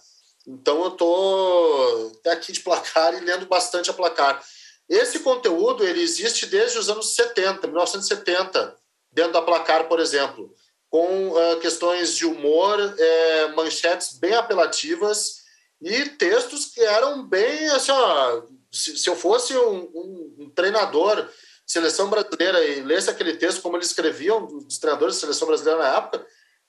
Então 0.47 0.85
eu 0.85 0.89
estou 0.89 2.13
aqui 2.27 2.53
de 2.53 2.61
placar 2.61 3.15
e 3.15 3.21
lendo 3.21 3.47
bastante 3.47 3.91
a 3.91 3.95
placar. 3.95 4.43
Esse 4.89 5.19
conteúdo 5.19 5.85
ele 5.85 6.01
existe 6.01 6.47
desde 6.47 6.79
os 6.79 6.89
anos 6.89 7.15
70, 7.15 7.67
1970, 7.67 8.77
dentro 9.11 9.33
da 9.33 9.43
placar, 9.43 9.89
por 9.89 9.99
exemplo, 9.99 10.55
com 10.89 11.31
uh, 11.31 11.59
questões 11.61 12.15
de 12.15 12.25
humor, 12.25 12.79
é, 12.97 13.49
manchetes 13.49 14.17
bem 14.19 14.35
apelativas 14.35 15.45
e 15.83 16.11
textos 16.11 16.67
que 16.67 16.81
eram 16.81 17.27
bem 17.27 17.69
assim, 17.71 17.91
ó, 17.91 18.43
se, 18.71 18.97
se 18.97 19.11
eu 19.11 19.17
fosse 19.17 19.57
um, 19.57 19.91
um, 19.95 20.37
um 20.39 20.51
treinador 20.51 21.29
seleção 21.67 22.09
brasileira 22.09 22.65
e 22.65 22.81
lesse 22.83 23.11
aquele 23.11 23.37
texto 23.37 23.61
como 23.61 23.77
eles 23.77 23.89
escreviam, 23.89 24.47
os 24.47 24.79
treinadores 24.79 25.17
de 25.17 25.21
seleção 25.21 25.49
brasileira 25.49 25.81
na 25.81 25.97
época, 25.97 26.25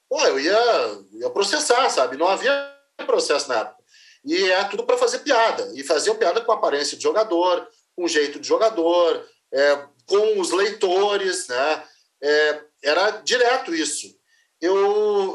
pô, 0.09 0.19
eu 0.25 0.39
ia, 0.39 0.99
ia 1.13 1.29
processar, 1.29 1.87
sabe? 1.89 2.17
Não 2.17 2.27
havia 2.27 2.76
processo 3.05 3.47
na 3.49 3.59
época. 3.59 3.77
E 4.25 4.51
é 4.51 4.63
tudo 4.65 4.83
para 4.83 4.97
fazer 4.97 5.19
piada. 5.19 5.71
E 5.73 5.83
faziam 5.83 6.15
piada 6.15 6.41
com 6.41 6.51
aparência 6.51 6.97
de 6.97 7.03
jogador, 7.03 7.67
com 7.95 8.07
jeito 8.07 8.39
de 8.39 8.47
jogador, 8.47 9.25
é, 9.53 9.85
com 10.05 10.39
os 10.39 10.51
leitores, 10.51 11.47
né? 11.47 11.83
É, 12.21 12.61
era 12.83 13.11
direto 13.11 13.73
isso. 13.73 14.15
Eu, 14.59 14.75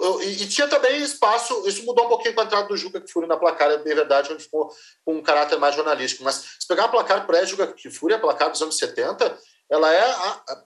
eu, 0.02 0.22
e 0.22 0.48
tinha 0.48 0.66
também 0.66 1.00
espaço, 1.00 1.66
isso 1.68 1.84
mudou 1.84 2.06
um 2.06 2.08
pouquinho 2.08 2.34
com 2.34 2.40
a 2.40 2.44
entrada 2.44 2.66
do 2.66 2.76
Juca 2.76 3.00
Kfouri 3.00 3.28
na 3.28 3.36
placar, 3.36 3.70
é 3.70 3.78
bem 3.78 3.94
verdade, 3.94 4.32
onde 4.32 4.42
ficou 4.42 4.68
com 5.04 5.14
um 5.14 5.22
caráter 5.22 5.58
mais 5.58 5.76
jornalístico. 5.76 6.24
Mas 6.24 6.56
se 6.58 6.66
pegar 6.66 6.84
a 6.84 6.88
placar 6.88 7.24
pré-Juca 7.24 7.68
Kfouri, 7.68 8.14
a 8.14 8.18
placar 8.18 8.50
dos 8.50 8.60
anos 8.60 8.76
70, 8.76 9.38
ela 9.70 9.94
é, 9.94 10.10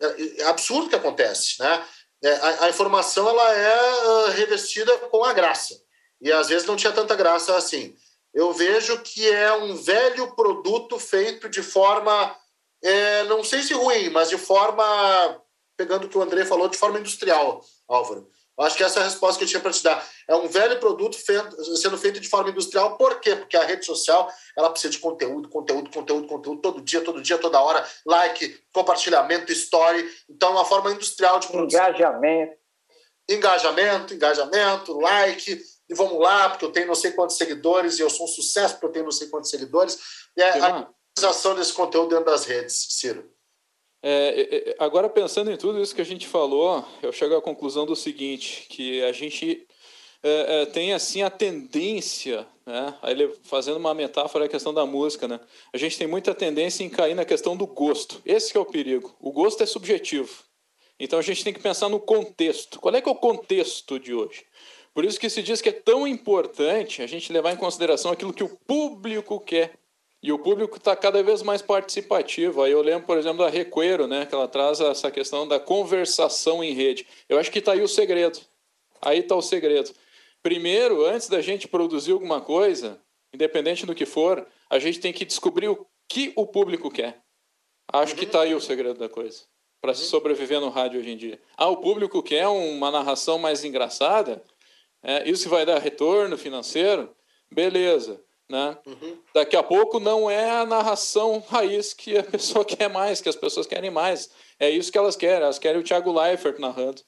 é, 0.00 0.40
é 0.40 0.44
absurdo 0.46 0.86
o 0.86 0.88
que 0.88 0.96
acontece. 0.96 1.60
Né? 1.60 1.84
É, 2.24 2.32
a, 2.32 2.64
a, 2.64 2.70
informação 2.70 3.28
ela 3.28 3.54
é 3.54 4.30
revestida 4.30 4.96
com 5.10 5.22
a 5.22 5.34
graça 5.34 5.85
e 6.20 6.32
às 6.32 6.48
vezes 6.48 6.66
não 6.66 6.76
tinha 6.76 6.92
tanta 6.92 7.14
graça 7.14 7.56
assim. 7.56 7.94
Eu 8.34 8.52
vejo 8.52 9.00
que 9.02 9.28
é 9.30 9.52
um 9.52 9.74
velho 9.74 10.34
produto 10.34 10.98
feito 10.98 11.48
de 11.48 11.62
forma, 11.62 12.36
é, 12.82 13.24
não 13.24 13.42
sei 13.42 13.62
se 13.62 13.72
ruim, 13.72 14.10
mas 14.10 14.28
de 14.28 14.36
forma, 14.36 14.84
pegando 15.76 16.04
o 16.04 16.08
que 16.08 16.18
o 16.18 16.22
André 16.22 16.44
falou, 16.44 16.68
de 16.68 16.76
forma 16.76 16.98
industrial, 16.98 17.64
Álvaro. 17.88 18.30
Acho 18.58 18.76
que 18.76 18.84
essa 18.84 19.00
é 19.00 19.02
a 19.02 19.04
resposta 19.04 19.38
que 19.38 19.44
eu 19.44 19.48
tinha 19.48 19.60
para 19.60 19.70
te 19.70 19.82
dar. 19.82 20.06
É 20.26 20.34
um 20.34 20.48
velho 20.48 20.80
produto 20.80 21.16
sendo 21.76 21.98
feito 21.98 22.18
de 22.18 22.28
forma 22.28 22.48
industrial. 22.48 22.96
Por 22.96 23.20
quê? 23.20 23.36
Porque 23.36 23.56
a 23.56 23.62
rede 23.62 23.84
social 23.84 24.30
ela 24.56 24.70
precisa 24.70 24.92
de 24.92 24.98
conteúdo, 24.98 25.48
conteúdo, 25.50 25.90
conteúdo, 25.90 26.26
conteúdo, 26.26 26.60
todo 26.62 26.80
dia, 26.80 27.02
todo 27.02 27.20
dia, 27.20 27.36
toda 27.36 27.60
hora. 27.60 27.86
Like, 28.06 28.58
compartilhamento, 28.72 29.52
story. 29.52 30.10
Então, 30.28 30.50
é 30.50 30.52
uma 30.52 30.64
forma 30.64 30.90
industrial 30.90 31.38
de 31.38 31.48
produção. 31.48 31.80
Engajamento. 31.80 32.56
Engajamento, 33.28 34.14
engajamento, 34.14 34.98
like. 35.00 35.62
E 35.88 35.94
vamos 35.94 36.18
lá, 36.18 36.50
porque 36.50 36.64
eu 36.64 36.72
tenho 36.72 36.86
não 36.86 36.94
sei 36.94 37.12
quantos 37.12 37.36
seguidores 37.36 37.98
e 37.98 38.02
eu 38.02 38.10
sou 38.10 38.26
um 38.26 38.28
sucesso 38.28 38.74
porque 38.74 38.86
eu 38.86 38.92
tenho 38.92 39.04
não 39.04 39.12
sei 39.12 39.28
quantos 39.28 39.50
seguidores. 39.50 39.98
E 40.36 40.42
é 40.42 40.58
a 40.58 40.88
utilização 41.12 41.54
desse 41.54 41.72
conteúdo 41.72 42.10
dentro 42.10 42.24
das 42.24 42.44
redes, 42.44 42.86
Ciro. 42.90 43.30
É, 44.02 44.40
é, 44.40 44.70
é, 44.70 44.76
agora, 44.78 45.08
pensando 45.08 45.50
em 45.50 45.56
tudo 45.56 45.80
isso 45.80 45.94
que 45.94 46.00
a 46.00 46.04
gente 46.04 46.26
falou, 46.26 46.84
eu 47.02 47.12
chego 47.12 47.34
à 47.34 47.42
conclusão 47.42 47.86
do 47.86 47.96
seguinte, 47.96 48.66
que 48.68 49.02
a 49.02 49.10
gente 49.10 49.66
é, 50.22 50.62
é, 50.62 50.66
tem 50.66 50.92
assim 50.92 51.22
a 51.22 51.30
tendência, 51.30 52.46
né, 52.64 52.94
ele 53.04 53.34
fazendo 53.44 53.76
uma 53.76 53.94
metáfora 53.94 54.44
a 54.44 54.48
questão 54.48 54.72
da 54.72 54.86
música, 54.86 55.26
né, 55.26 55.40
a 55.72 55.78
gente 55.78 55.98
tem 55.98 56.06
muita 56.06 56.34
tendência 56.34 56.84
em 56.84 56.90
cair 56.90 57.14
na 57.14 57.24
questão 57.24 57.56
do 57.56 57.66
gosto. 57.66 58.20
Esse 58.24 58.56
é 58.56 58.60
o 58.60 58.64
perigo. 58.64 59.14
O 59.20 59.32
gosto 59.32 59.62
é 59.62 59.66
subjetivo. 59.66 60.44
Então 60.98 61.18
a 61.18 61.22
gente 61.22 61.44
tem 61.44 61.52
que 61.52 61.60
pensar 61.60 61.88
no 61.88 62.00
contexto. 62.00 62.80
Qual 62.80 62.94
é 62.94 63.00
que 63.00 63.08
é 63.08 63.12
o 63.12 63.16
contexto 63.16 63.98
de 63.98 64.14
hoje? 64.14 64.44
Por 64.96 65.04
isso 65.04 65.20
que 65.20 65.28
se 65.28 65.42
diz 65.42 65.60
que 65.60 65.68
é 65.68 65.72
tão 65.72 66.08
importante 66.08 67.02
a 67.02 67.06
gente 67.06 67.30
levar 67.30 67.52
em 67.52 67.56
consideração 67.58 68.10
aquilo 68.10 68.32
que 68.32 68.42
o 68.42 68.48
público 68.48 69.38
quer 69.38 69.78
e 70.22 70.32
o 70.32 70.38
público 70.38 70.78
está 70.78 70.96
cada 70.96 71.22
vez 71.22 71.42
mais 71.42 71.60
participativo. 71.60 72.62
Aí 72.62 72.72
eu 72.72 72.80
lembro, 72.80 73.06
por 73.06 73.18
exemplo, 73.18 73.44
da 73.44 73.50
Recuero, 73.50 74.06
né, 74.06 74.24
que 74.24 74.34
ela 74.34 74.48
traz 74.48 74.80
essa 74.80 75.10
questão 75.10 75.46
da 75.46 75.60
conversação 75.60 76.64
em 76.64 76.72
rede. 76.72 77.06
Eu 77.28 77.38
acho 77.38 77.52
que 77.52 77.58
está 77.58 77.72
aí 77.72 77.82
o 77.82 77.88
segredo. 77.88 78.40
Aí 79.02 79.18
está 79.18 79.36
o 79.36 79.42
segredo. 79.42 79.92
Primeiro, 80.42 81.04
antes 81.04 81.28
da 81.28 81.42
gente 81.42 81.68
produzir 81.68 82.12
alguma 82.12 82.40
coisa, 82.40 82.98
independente 83.34 83.84
do 83.84 83.94
que 83.94 84.06
for, 84.06 84.46
a 84.70 84.78
gente 84.78 84.98
tem 84.98 85.12
que 85.12 85.26
descobrir 85.26 85.68
o 85.68 85.86
que 86.08 86.32
o 86.34 86.46
público 86.46 86.90
quer. 86.90 87.20
Acho 87.92 88.16
que 88.16 88.24
está 88.24 88.40
aí 88.40 88.54
o 88.54 88.62
segredo 88.62 88.98
da 88.98 89.10
coisa. 89.10 89.42
Para 89.78 89.92
se 89.92 90.06
sobreviver 90.06 90.58
no 90.58 90.70
rádio 90.70 91.00
hoje 91.00 91.10
em 91.10 91.18
dia. 91.18 91.38
Ah, 91.54 91.68
o 91.68 91.76
público 91.76 92.22
quer 92.22 92.48
uma 92.48 92.90
narração 92.90 93.38
mais 93.38 93.62
engraçada? 93.62 94.42
É, 95.06 95.30
isso 95.30 95.48
vai 95.48 95.64
dar 95.64 95.78
retorno 95.78 96.36
financeiro? 96.36 97.14
Beleza. 97.48 98.20
Né? 98.48 98.76
Uhum. 98.84 99.18
Daqui 99.32 99.56
a 99.56 99.62
pouco 99.62 100.00
não 100.00 100.28
é 100.28 100.50
a 100.50 100.66
narração 100.66 101.38
raiz 101.48 101.94
que 101.94 102.18
a 102.18 102.22
pessoa 102.26 102.64
quer 102.64 102.90
mais, 102.90 103.20
que 103.20 103.28
as 103.28 103.36
pessoas 103.36 103.68
querem 103.68 103.90
mais. 103.90 104.28
É 104.58 104.68
isso 104.68 104.90
que 104.90 104.98
elas 104.98 105.14
querem, 105.14 105.44
elas 105.44 105.60
querem 105.60 105.80
o 105.80 105.84
Thiago 105.84 106.12
Leifert 106.12 106.58
narrando. 106.58 107.02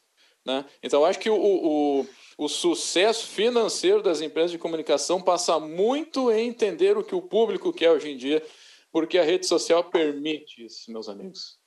Né? 0.47 0.65
Então, 0.81 1.05
acho 1.05 1.19
que 1.19 1.29
o, 1.29 1.37
o, 1.37 2.07
o 2.39 2.49
sucesso 2.49 3.27
financeiro 3.27 4.01
das 4.01 4.21
empresas 4.21 4.53
de 4.53 4.59
comunicação 4.59 5.21
passa 5.21 5.59
muito 5.59 6.31
em 6.31 6.49
entender 6.49 6.97
o 6.97 7.03
que 7.03 7.17
o 7.17 7.23
público 7.23 7.73
quer 7.73 7.91
hoje 7.91 8.11
em 8.11 8.17
dia, 8.17 8.41
porque 8.93 9.19
a 9.19 9.25
rede 9.25 9.45
social 9.45 9.83
permite 9.83 10.65
isso, 10.65 10.91
meus 10.93 11.09
amigos. 11.09 11.58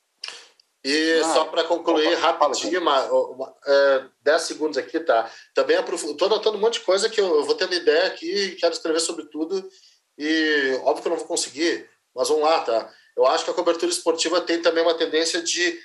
E 0.84 1.20
ah, 1.20 1.34
só 1.34 1.46
para 1.46 1.64
concluir 1.64 2.08
opa, 2.18 2.46
rapidinho, 2.48 2.82
uma, 2.82 3.04
uma, 3.06 3.56
é, 3.66 4.06
10 4.24 4.42
segundos 4.42 4.78
aqui, 4.78 5.00
tá? 5.00 5.32
Também 5.54 5.78
estou 5.80 6.28
anotando 6.28 6.58
um 6.58 6.62
monte 6.62 6.80
de 6.80 6.86
coisa 6.86 7.08
que 7.08 7.22
eu, 7.22 7.36
eu 7.36 7.44
vou 7.44 7.54
tendo 7.54 7.76
ideia 7.76 8.08
aqui 8.08 8.56
quero 8.56 8.74
escrever 8.74 9.00
sobre 9.00 9.26
tudo. 9.26 9.70
E 10.18 10.80
óbvio 10.84 11.02
que 11.02 11.08
eu 11.08 11.12
não 11.12 11.18
vou 11.18 11.28
conseguir, 11.28 11.88
mas 12.16 12.30
vamos 12.30 12.44
lá, 12.44 12.62
tá? 12.62 12.94
Eu 13.16 13.28
acho 13.28 13.44
que 13.44 13.52
a 13.52 13.54
cobertura 13.54 13.92
esportiva 13.92 14.42
tem 14.42 14.62
também 14.62 14.84
uma 14.84 14.98
tendência 14.98 15.42
de 15.44 15.80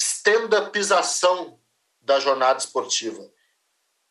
stand-upização 0.00 1.60
da 2.00 2.18
jornada 2.18 2.58
esportiva. 2.58 3.30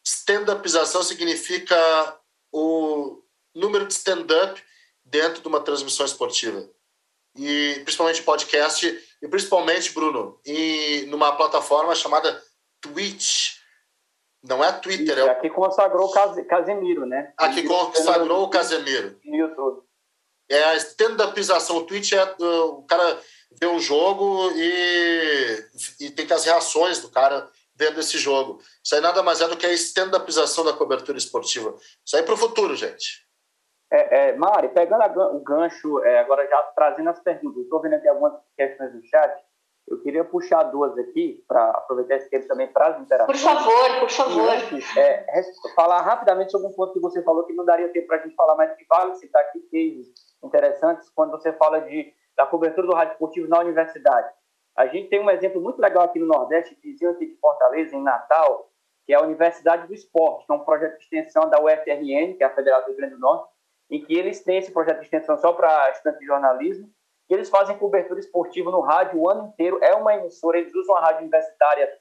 Stand-upização 0.06 1.04
significa 1.04 2.20
o 2.52 3.22
número 3.54 3.88
de 3.88 3.94
stand-up 3.94 4.62
dentro 5.04 5.42
de 5.42 5.48
uma 5.48 5.62
transmissão 5.62 6.06
esportiva. 6.06 6.70
E 7.38 7.82
principalmente 7.84 8.24
podcast 8.24 9.15
e 9.26 9.28
principalmente, 9.28 9.92
Bruno, 9.92 10.40
em 10.46 11.08
numa 11.08 11.36
plataforma 11.36 11.96
chamada 11.96 12.40
Twitch. 12.80 13.56
Não 14.44 14.64
é 14.64 14.72
Twitter, 14.72 15.18
Isso, 15.18 15.28
é 15.28 15.32
Aqui 15.32 15.50
consagrou 15.50 16.08
o 16.08 16.12
Casemiro, 16.12 17.08
né? 17.08 17.34
Aqui 17.36 17.64
consagrou 17.64 18.44
o 18.44 18.50
Casemiro. 18.50 19.20
No 19.26 19.36
YouTube. 19.36 19.82
É 20.48 20.64
a 20.66 20.76
stand-upização. 20.76 21.78
O 21.78 21.86
Twitch 21.88 22.12
é 22.12 22.24
o 22.40 22.84
cara 22.84 23.20
vê 23.60 23.66
um 23.66 23.80
jogo 23.80 24.52
e, 24.52 25.66
e 26.02 26.12
tem 26.12 26.28
que 26.28 26.34
as 26.34 26.46
reações 26.46 27.00
do 27.00 27.10
cara 27.10 27.50
vendo 27.76 28.00
esse 28.00 28.20
jogo. 28.20 28.62
Isso 28.84 28.94
aí 28.94 29.02
nada 29.02 29.24
mais 29.24 29.42
é 29.42 29.48
do 29.48 29.58
que 29.58 29.66
a 29.66 29.74
stand-upização 29.74 30.64
da 30.64 30.74
cobertura 30.74 31.18
esportiva. 31.18 31.76
Isso 32.06 32.16
aí 32.16 32.22
para 32.22 32.36
o 32.36 32.38
futuro, 32.38 32.76
gente. 32.76 33.25
É, 33.92 34.30
é, 34.30 34.36
Mari, 34.36 34.70
pegando 34.70 35.04
o 35.36 35.40
gancho, 35.40 36.04
é, 36.04 36.20
agora 36.20 36.48
já 36.48 36.58
trazendo 36.76 37.10
as 37.10 37.20
perguntas, 37.20 37.64
estou 37.64 37.82
vendo 37.82 37.94
aqui 37.94 38.08
algumas 38.08 38.34
questões 38.58 38.94
no 38.94 39.04
chat. 39.04 39.44
Eu 39.88 40.02
queria 40.02 40.26
puxar 40.26 40.64
duas 40.64 40.98
aqui, 40.98 41.44
para 41.48 41.70
aproveitar 41.70 42.16
esse 42.16 42.28
tempo 42.28 42.48
também 42.48 42.68
para 42.68 42.88
as 42.88 43.00
interações. 43.00 43.40
Por 43.40 43.50
favor, 43.50 44.00
por 44.00 44.10
favor. 44.10 44.50
Antes, 44.50 44.98
é, 44.98 45.26
falar 45.76 46.02
rapidamente 46.02 46.52
sobre 46.52 46.68
um 46.68 46.74
ponto 46.74 46.94
que 46.94 47.00
você 47.00 47.22
falou 47.22 47.44
que 47.44 47.54
não 47.54 47.64
daria 47.64 47.90
tempo 47.90 48.08
para 48.08 48.18
a 48.18 48.20
gente 48.22 48.36
falar, 48.36 48.56
mas 48.56 48.76
que 48.76 48.86
vale 48.90 49.14
citar 49.16 49.44
aqui 49.44 49.60
cases 49.72 50.12
interessantes 50.44 51.10
quando 51.12 51.32
você 51.32 51.54
fala 51.54 51.82
de, 51.82 52.12
da 52.36 52.48
cobertura 52.48 52.88
do 52.88 52.96
rádio 52.96 53.14
esportivo 53.14 53.48
na 53.48 53.60
universidade. 53.60 54.34
A 54.76 54.88
gente 54.88 55.08
tem 55.08 55.22
um 55.22 55.30
exemplo 55.30 55.62
muito 55.62 55.80
legal 55.80 56.04
aqui 56.04 56.20
no 56.20 56.26
Nordeste, 56.26 56.78
vizinho 56.84 57.12
aqui 57.12 57.28
de 57.28 57.38
Fortaleza, 57.38 57.96
em 57.96 58.04
Natal, 58.04 58.70
que 59.06 59.14
é 59.14 59.16
a 59.16 59.22
Universidade 59.22 59.88
do 59.88 59.94
Esporte, 59.94 60.46
que 60.46 60.52
é 60.52 60.56
um 60.56 60.66
projeto 60.66 60.98
de 60.98 61.04
extensão 61.04 61.48
da 61.48 61.62
UFRN, 61.62 62.36
que 62.36 62.44
é 62.44 62.46
a 62.46 62.54
Federal 62.54 62.82
do 62.82 62.88
Rio 62.88 62.98
Grande 62.98 63.14
do 63.14 63.20
Norte, 63.20 63.55
em 63.90 64.04
que 64.04 64.18
eles 64.18 64.44
têm 64.44 64.58
esse 64.58 64.72
projeto 64.72 65.00
de 65.00 65.06
extensão 65.06 65.38
só 65.38 65.54
para 65.54 65.92
estudantes 65.92 66.20
de 66.20 66.26
jornalismo, 66.26 66.90
eles 67.30 67.50
fazem 67.50 67.78
cobertura 67.78 68.20
esportiva 68.20 68.72
no 68.72 68.82
rádio 68.82 69.20
o 69.20 69.30
ano 69.30 69.48
inteiro. 69.48 69.80
É 69.82 69.96
uma 69.96 70.16
emissora, 70.16 70.58
eles 70.58 70.74
usam 70.74 70.96
a 70.96 71.02
rádio 71.02 71.22
universitária 71.22 71.92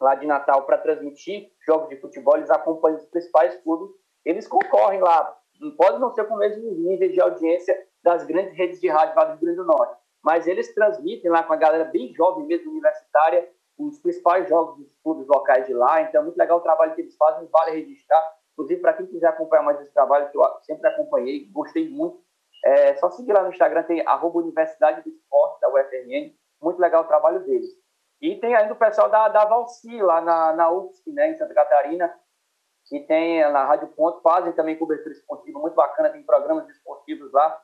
lá 0.00 0.14
de 0.14 0.26
Natal 0.26 0.64
para 0.64 0.78
transmitir 0.78 1.50
jogos 1.66 1.88
de 1.88 1.96
futebol, 2.00 2.36
eles 2.36 2.50
acompanham 2.50 2.96
os 2.96 3.04
principais 3.06 3.54
clubes, 3.62 3.90
eles 4.24 4.48
concorrem 4.48 5.00
lá. 5.00 5.36
Pode 5.76 5.98
não 5.98 6.10
ser 6.10 6.24
com 6.24 6.34
o 6.34 6.38
mesmo 6.38 6.70
nível 6.70 7.10
de 7.10 7.20
audiência 7.20 7.76
das 8.02 8.24
grandes 8.24 8.56
redes 8.56 8.80
de 8.80 8.88
rádio 8.88 9.14
lá 9.14 9.24
do 9.24 9.32
Rio 9.32 9.40
Grande 9.40 9.56
do 9.58 9.66
Norte, 9.66 9.96
mas 10.22 10.46
eles 10.46 10.72
transmitem 10.74 11.30
lá 11.30 11.42
com 11.42 11.52
a 11.52 11.56
galera 11.56 11.84
bem 11.84 12.14
jovem 12.14 12.46
mesmo, 12.46 12.70
universitária, 12.70 13.46
os 13.78 13.98
principais 13.98 14.48
jogos 14.48 14.78
dos 14.78 14.96
clubes 15.02 15.26
locais 15.26 15.66
de 15.66 15.74
lá. 15.74 16.02
Então, 16.02 16.20
é 16.20 16.24
muito 16.24 16.36
legal 16.36 16.58
o 16.58 16.62
trabalho 16.62 16.94
que 16.94 17.02
eles 17.02 17.16
fazem, 17.16 17.48
vale 17.48 17.72
registrar. 17.72 18.22
Inclusive, 18.52 18.80
para 18.80 18.92
quem 18.94 19.06
quiser 19.06 19.28
acompanhar 19.28 19.62
mais 19.62 19.80
esse 19.80 19.92
trabalho, 19.92 20.30
que 20.30 20.36
eu 20.36 20.44
sempre 20.62 20.88
acompanhei, 20.88 21.48
gostei 21.50 21.88
muito, 21.88 22.22
é 22.64 22.94
só 22.96 23.10
seguir 23.10 23.32
lá 23.32 23.42
no 23.42 23.50
Instagram, 23.50 23.82
tem 23.84 24.06
arroba 24.06 24.40
Universidade 24.40 25.02
do 25.02 25.08
Esporte, 25.08 25.60
da 25.60 25.68
UFRN, 25.68 26.34
muito 26.60 26.78
legal 26.78 27.02
o 27.02 27.08
trabalho 27.08 27.40
deles. 27.44 27.70
E 28.20 28.36
tem 28.36 28.54
ainda 28.54 28.74
o 28.74 28.76
pessoal 28.76 29.08
da, 29.08 29.28
da 29.28 29.46
Valci, 29.46 30.00
lá 30.02 30.20
na, 30.20 30.52
na 30.52 30.70
UFSC, 30.70 31.10
né, 31.12 31.30
em 31.30 31.36
Santa 31.38 31.54
Catarina, 31.54 32.14
que 32.86 33.00
tem 33.00 33.40
na 33.50 33.64
Rádio 33.64 33.88
Ponto, 33.88 34.20
fazem 34.20 34.52
também 34.52 34.76
cobertura 34.76 35.12
esportiva 35.12 35.58
muito 35.58 35.74
bacana, 35.74 36.10
tem 36.10 36.22
programas 36.22 36.68
esportivos 36.68 37.32
lá. 37.32 37.60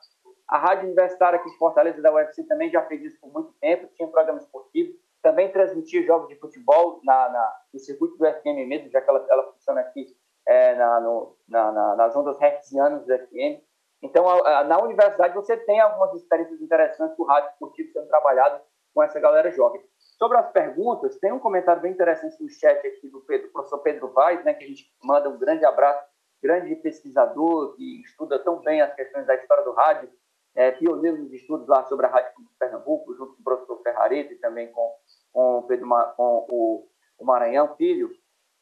A 0.47 0.57
Rádio 0.57 0.85
Universitária 0.85 1.37
aqui 1.37 1.49
em 1.49 1.57
Fortaleza, 1.57 2.01
da 2.01 2.13
UFC, 2.13 2.43
também 2.45 2.71
já 2.71 2.81
fez 2.85 3.03
isso 3.03 3.19
por 3.19 3.31
muito 3.31 3.53
tempo, 3.59 3.87
tinha 3.93 4.07
programa 4.07 4.39
esportivo, 4.39 4.97
também 5.21 5.51
transmitia 5.51 6.05
jogos 6.05 6.29
de 6.29 6.39
futebol 6.39 7.01
na, 7.03 7.29
na 7.29 7.61
no 7.73 7.79
circuito 7.79 8.17
do 8.17 8.25
FM 8.25 8.67
mesmo, 8.67 8.89
já 8.89 9.01
que 9.01 9.09
ela, 9.09 9.25
ela 9.29 9.51
funciona 9.51 9.81
aqui 9.81 10.07
é, 10.47 10.75
na, 10.75 11.01
no, 11.01 11.35
na, 11.47 11.71
na, 11.71 11.95
nas 11.95 12.15
ondas 12.15 12.39
hertzianas 12.41 13.05
do 13.05 13.13
FM. 13.13 13.61
Então, 14.01 14.27
a, 14.27 14.59
a, 14.59 14.63
na 14.63 14.81
universidade, 14.81 15.35
você 15.35 15.57
tem 15.57 15.79
algumas 15.81 16.13
experiências 16.15 16.61
interessantes 16.61 17.17
do 17.17 17.23
rádio 17.25 17.49
esportivo 17.51 17.91
sendo 17.91 18.07
trabalhado 18.07 18.61
com 18.93 19.03
essa 19.03 19.19
galera 19.19 19.51
jovem. 19.51 19.81
Sobre 20.17 20.37
as 20.37 20.49
perguntas, 20.51 21.19
tem 21.19 21.31
um 21.31 21.39
comentário 21.39 21.81
bem 21.81 21.91
interessante 21.91 22.41
no 22.41 22.49
chat 22.49 22.79
aqui 22.87 23.09
do, 23.09 23.21
Pedro, 23.21 23.47
do 23.47 23.53
professor 23.53 23.79
Pedro 23.79 24.07
Vaz, 24.13 24.43
né, 24.43 24.53
que 24.53 24.63
a 24.63 24.67
gente 24.67 24.91
manda 25.03 25.29
um 25.29 25.37
grande 25.37 25.65
abraço, 25.65 26.03
grande 26.41 26.75
pesquisador 26.77 27.75
que 27.75 28.01
estuda 28.01 28.39
tão 28.39 28.59
bem 28.61 28.81
as 28.81 28.93
questões 28.95 29.27
da 29.27 29.35
história 29.35 29.63
do 29.63 29.73
rádio, 29.73 30.09
é, 30.55 30.71
pioneiro 30.71 31.17
nos 31.17 31.31
estudos 31.33 31.67
lá 31.67 31.83
sobre 31.83 32.07
a 32.07 32.09
Rádio 32.09 32.31
Pernambuco, 32.57 33.13
junto 33.13 33.35
com 33.35 33.41
o 33.41 33.43
professor 33.43 33.81
Ferrareta 33.83 34.33
e 34.33 34.37
também 34.37 34.71
com, 34.71 34.91
com, 35.31 35.63
Pedro, 35.67 35.87
com 36.15 36.47
o, 36.49 36.87
o 37.19 37.25
Maranhão 37.25 37.75
Filho. 37.75 38.09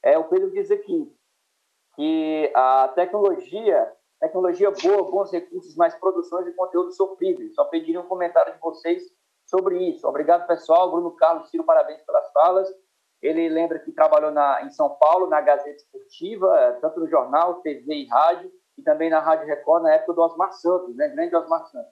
É, 0.03 0.18
o 0.18 0.26
Pedro 0.26 0.52
diz 0.52 0.70
aqui, 0.72 1.10
que 1.96 2.52
a 2.56 2.92
tecnologia, 2.96 3.92
tecnologia 4.20 4.72
boa, 4.72 5.10
bons 5.10 5.32
recursos, 5.32 5.76
mais 5.76 5.96
produções 5.96 6.46
de 6.46 6.54
conteúdo 6.54 6.92
sofríveis. 6.92 7.54
Só 7.56 7.66
pediria 7.66 8.02
um 8.02 8.08
comentário 8.08 8.54
de 8.54 8.60
vocês 8.60 9.04
sobre 9.46 9.78
isso. 9.90 10.08
Obrigado, 10.08 10.48
pessoal. 10.48 10.92
Bruno 10.92 11.12
Carlos, 11.16 11.50
Ciro, 11.50 11.64
parabéns 11.64 12.02
pelas 12.04 12.32
falas. 12.32 12.70
Ele 13.22 13.50
lembra 13.50 13.80
que 13.80 13.92
trabalhou 13.92 14.32
na, 14.32 14.62
em 14.64 14.70
São 14.70 14.90
Paulo, 14.98 15.28
na 15.28 15.42
Gazeta 15.42 15.78
Esportiva, 15.78 16.78
tanto 16.82 17.00
no 17.00 17.08
jornal, 17.08 17.62
TV 17.62 17.94
e 17.94 18.08
rádio, 18.08 18.52
e 18.78 18.84
também 18.84 19.10
na 19.10 19.20
Rádio 19.20 19.48
Record, 19.48 19.84
na 19.84 19.94
época 19.94 20.14
do 20.14 20.22
Osmar 20.22 20.52
Santos, 20.54 20.96
né? 20.96 21.08
grande 21.08 21.36
Osmar 21.36 21.66
Santos. 21.68 21.92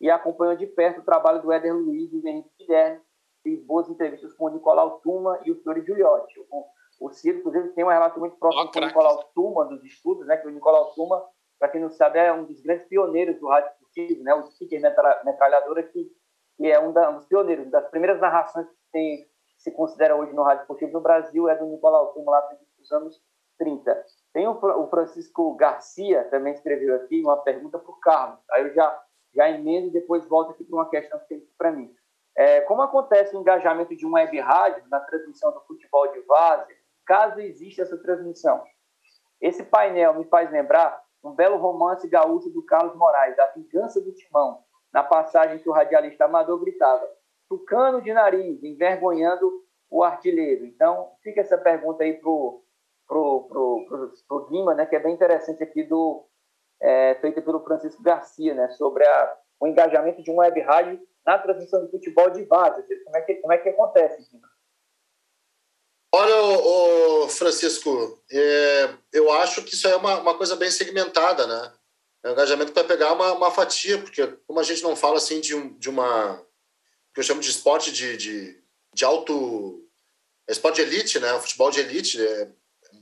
E 0.00 0.10
acompanhou 0.10 0.56
de 0.56 0.66
perto 0.66 1.00
o 1.00 1.04
trabalho 1.04 1.40
do 1.40 1.52
Éder 1.52 1.74
Luiz 1.74 2.12
e 2.12 2.20
do 2.20 2.28
Henrique 2.28 2.50
Guilherme, 2.58 3.00
fez 3.42 3.64
boas 3.64 3.88
entrevistas 3.88 4.32
com 4.34 4.46
o 4.46 4.48
Nicolau 4.50 5.00
Tuma 5.00 5.38
e 5.44 5.52
o 5.52 5.62
Fiore 5.62 5.84
Giuliotti. 5.84 6.40
O, 6.50 6.66
O 7.04 7.10
Ciro, 7.12 7.40
inclusive, 7.40 7.68
tem 7.74 7.84
uma 7.84 7.92
relação 7.92 8.18
muito 8.18 8.36
próxima 8.38 8.64
oh, 8.64 8.70
com 8.70 8.78
o 8.78 8.86
Nicolau 8.86 9.24
Tuma, 9.34 9.66
dos 9.66 9.84
estudos, 9.84 10.26
né? 10.26 10.38
Que 10.38 10.48
o 10.48 10.50
Nicolau 10.50 10.94
Tuma, 10.94 11.22
para 11.58 11.68
quem 11.68 11.78
não 11.78 11.90
sabe, 11.90 12.18
é 12.18 12.32
um 12.32 12.44
dos 12.44 12.62
grandes 12.62 12.86
pioneiros 12.86 13.38
do 13.38 13.46
rádio 13.46 13.70
esportivo, 13.72 14.24
né? 14.24 14.34
O 14.34 14.46
Sticker 14.46 14.80
Metralhadora, 15.22 15.82
que, 15.82 16.10
que 16.56 16.72
é 16.72 16.80
um, 16.80 16.94
da, 16.94 17.10
um 17.10 17.16
dos 17.16 17.26
pioneiros, 17.26 17.70
das 17.70 17.86
primeiras 17.90 18.18
narrações 18.22 18.66
que 18.66 18.76
tem, 18.90 19.28
se 19.58 19.70
considera 19.70 20.16
hoje 20.16 20.32
no 20.32 20.42
rádio 20.42 20.62
esportivo 20.62 20.92
no 20.92 21.02
Brasil, 21.02 21.46
é 21.46 21.54
do 21.54 21.66
Nicolau 21.66 22.14
Tuma, 22.14 22.32
lá 22.32 22.48
nos 22.78 22.90
anos 22.90 23.22
30. 23.58 24.02
Tem 24.32 24.48
o, 24.48 24.52
o 24.52 24.86
Francisco 24.88 25.54
Garcia, 25.56 26.24
também 26.30 26.54
escreveu 26.54 26.94
aqui 26.94 27.20
uma 27.20 27.36
pergunta 27.36 27.78
para 27.78 27.92
o 27.92 28.00
Carlos. 28.00 28.40
Aí 28.50 28.62
eu 28.62 28.72
já, 28.72 29.04
já 29.34 29.50
emendo 29.50 29.88
e 29.88 29.92
depois 29.92 30.26
volto 30.26 30.52
aqui 30.52 30.64
para 30.64 30.74
uma 30.74 30.88
questão 30.88 31.18
que 31.18 31.26
tem 31.26 31.46
para 31.58 31.70
mim. 31.70 31.94
É, 32.34 32.62
como 32.62 32.80
acontece 32.80 33.36
o 33.36 33.40
engajamento 33.40 33.94
de 33.94 34.06
uma 34.06 34.20
web 34.20 34.40
rádio 34.40 34.82
na 34.88 35.00
transmissão 35.00 35.52
do 35.52 35.60
futebol 35.60 36.10
de 36.10 36.20
várzea, 36.22 36.83
caso 37.04 37.40
exista 37.40 37.82
essa 37.82 37.96
transmissão? 37.98 38.62
Esse 39.40 39.64
painel 39.64 40.14
me 40.14 40.24
faz 40.24 40.50
lembrar 40.50 41.02
um 41.22 41.32
belo 41.32 41.56
romance 41.56 42.08
gaúcho 42.08 42.50
do 42.50 42.64
Carlos 42.64 42.96
Moraes, 42.96 43.38
A 43.38 43.46
Vingança 43.46 44.00
do 44.00 44.12
Timão, 44.12 44.62
na 44.92 45.02
passagem 45.02 45.58
que 45.58 45.68
o 45.68 45.72
radialista 45.72 46.26
amador 46.26 46.60
gritava, 46.60 47.08
tucano 47.48 48.00
de 48.00 48.12
nariz, 48.12 48.62
envergonhando 48.62 49.64
o 49.90 50.02
artilheiro. 50.02 50.64
Então, 50.64 51.12
fica 51.22 51.40
essa 51.40 51.58
pergunta 51.58 52.04
aí 52.04 52.14
para 52.14 52.28
o 52.28 52.62
pro, 53.06 53.44
pro, 53.48 53.84
pro, 53.86 54.12
pro 54.26 54.46
Guima, 54.46 54.74
né, 54.74 54.86
que 54.86 54.96
é 54.96 55.00
bem 55.00 55.14
interessante 55.14 55.62
aqui, 55.62 55.82
do, 55.82 56.26
é, 56.80 57.14
feita 57.16 57.42
pelo 57.42 57.62
Francisco 57.64 58.02
Garcia, 58.02 58.54
né, 58.54 58.68
sobre 58.70 59.06
a, 59.06 59.36
o 59.60 59.66
engajamento 59.66 60.22
de 60.22 60.30
um 60.30 60.36
web 60.36 60.58
rádio 60.60 61.00
na 61.24 61.38
transmissão 61.38 61.84
de 61.84 61.90
futebol 61.90 62.30
de 62.30 62.44
base. 62.44 62.82
Como 63.04 63.16
é 63.16 63.20
que, 63.22 63.34
como 63.36 63.52
é 63.52 63.58
que 63.58 63.68
acontece, 63.68 64.30
Guima? 64.30 64.53
Olha, 66.16 66.36
ô 66.36 67.28
Francisco, 67.28 68.22
é, 68.30 68.94
eu 69.12 69.32
acho 69.32 69.64
que 69.64 69.74
isso 69.74 69.88
é 69.88 69.96
uma, 69.96 70.20
uma 70.20 70.36
coisa 70.36 70.54
bem 70.54 70.70
segmentada, 70.70 71.44
né? 71.44 71.72
É 72.22 72.28
um 72.28 72.32
engajamento 72.34 72.70
para 72.70 72.84
pegar 72.84 73.12
uma, 73.14 73.32
uma 73.32 73.50
fatia, 73.50 73.98
porque 73.98 74.24
como 74.46 74.60
a 74.60 74.62
gente 74.62 74.80
não 74.84 74.94
fala 74.94 75.16
assim 75.16 75.40
de, 75.40 75.56
um, 75.56 75.76
de 75.76 75.90
uma 75.90 76.40
que 77.12 77.18
eu 77.18 77.24
chamo 77.24 77.40
de 77.40 77.50
esporte 77.50 77.90
de, 77.90 78.16
de, 78.16 78.62
de 78.94 79.04
alto 79.04 79.84
é 80.48 80.52
esporte 80.52 80.76
de 80.76 80.82
elite, 80.82 81.18
né? 81.18 81.36
Futebol 81.40 81.72
de 81.72 81.80
elite, 81.80 82.24
é, 82.24 82.48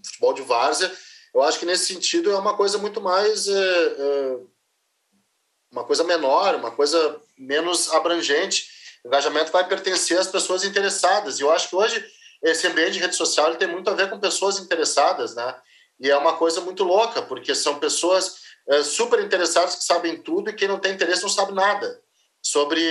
futebol 0.07 0.33
de 0.33 0.41
várzea, 0.41 0.91
eu 1.35 1.43
acho 1.43 1.59
que 1.59 1.67
nesse 1.67 1.93
sentido 1.93 2.33
é 2.33 2.39
uma 2.39 2.57
coisa 2.57 2.79
muito 2.79 2.99
mais. 2.99 3.47
É, 3.47 3.87
é, 3.99 4.39
uma 5.71 5.85
coisa 5.85 6.03
menor, 6.03 6.55
uma 6.55 6.71
coisa 6.71 7.21
menos 7.37 7.93
abrangente. 7.93 8.71
O 9.05 9.09
engajamento 9.09 9.53
vai 9.53 9.69
pertencer 9.69 10.19
às 10.19 10.29
pessoas 10.29 10.65
interessadas. 10.65 11.39
E 11.39 11.43
eu 11.43 11.51
acho 11.51 11.69
que 11.69 11.77
hoje 11.77 12.03
esse 12.43 12.67
ambiente 12.67 12.93
de 12.93 12.99
rede 12.99 13.15
social 13.15 13.49
ele 13.49 13.57
tem 13.57 13.69
muito 13.69 13.89
a 13.89 13.95
ver 13.95 14.11
com 14.11 14.19
pessoas 14.19 14.59
interessadas, 14.59 15.35
né? 15.35 15.57
E 16.01 16.11
é 16.11 16.17
uma 16.17 16.37
coisa 16.37 16.61
muito 16.61 16.83
louca, 16.83 17.23
porque 17.23 17.55
são 17.55 17.79
pessoas 17.79 18.43
é, 18.69 18.83
super 18.83 19.21
interessadas 19.21 19.77
que 19.77 19.85
sabem 19.85 20.21
tudo 20.21 20.51
e 20.51 20.53
quem 20.53 20.67
não 20.67 20.79
tem 20.79 20.93
interesse 20.93 21.23
não 21.23 21.29
sabe 21.29 21.53
nada 21.53 22.03
sobre. 22.43 22.83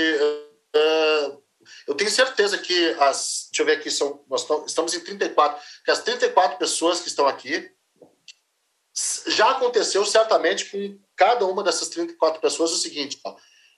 É, 0.74 1.32
eu 1.88 1.94
tenho 1.94 2.10
certeza 2.10 2.58
que 2.58 2.90
as. 3.00 3.50
Deixa 3.52 3.62
eu 3.62 3.66
ver 3.66 3.74
aqui, 3.74 3.92
são, 3.92 4.24
nós 4.30 4.48
estamos 4.66 4.94
em 4.94 5.02
34. 5.02 5.62
Que 5.84 5.92
as 5.92 6.02
34 6.02 6.58
pessoas 6.58 7.02
que 7.02 7.10
estão 7.10 7.28
aqui. 7.28 7.70
Já 9.28 9.52
aconteceu 9.52 10.06
certamente 10.06 10.66
com 10.66 11.00
cada 11.16 11.46
uma 11.46 11.64
dessas 11.64 11.88
34 11.90 12.42
pessoas 12.42 12.72
o 12.72 12.78
seguinte: 12.78 13.20
ó, 13.26 13.36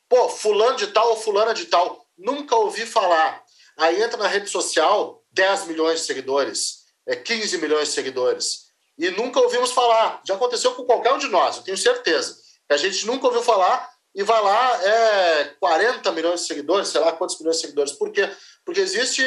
pô, 0.10 0.30
fulano 0.30 0.78
de 0.78 0.88
tal 0.88 1.10
ou 1.10 1.18
fulana 1.18 1.54
de 1.54 1.66
tal, 1.66 2.08
nunca 2.18 2.56
ouvi 2.56 2.86
falar. 2.86 3.44
Aí 3.78 4.02
entra 4.02 4.18
na 4.18 4.28
rede 4.28 4.50
social 4.50 5.23
10 5.34 5.66
milhões 5.68 6.02
de 6.02 6.06
seguidores, 6.06 6.84
é 7.08 7.16
15 7.16 7.58
milhões 7.58 7.90
de 7.90 7.94
seguidores. 7.94 8.64
E 8.98 9.10
nunca 9.10 9.40
ouvimos 9.40 9.72
falar. 9.72 10.22
Já 10.26 10.36
aconteceu 10.36 10.74
com 10.76 10.86
qualquer 10.86 11.14
um 11.14 11.18
de 11.18 11.28
nós, 11.28 11.58
eu 11.58 11.64
tenho 11.64 11.78
certeza. 11.78 12.38
Que 12.68 12.74
a 12.74 12.78
gente 12.78 13.06
nunca 13.06 13.28
ouviu 13.28 13.42
falar 13.42 13.92
e 14.16 14.24
vai 14.24 14.42
lá, 14.42 14.84
é 14.84 15.56
40 15.60 16.12
milhões 16.12 16.42
de 16.42 16.48
seguidores, 16.48 16.90
sei 16.90 17.02
lá 17.02 17.12
quantos 17.12 17.40
milhões 17.40 17.58
de 17.58 17.62
seguidores. 17.64 17.94
Por 17.94 18.12
quê? 18.12 18.30
Porque 18.64 18.80
existe. 18.80 19.24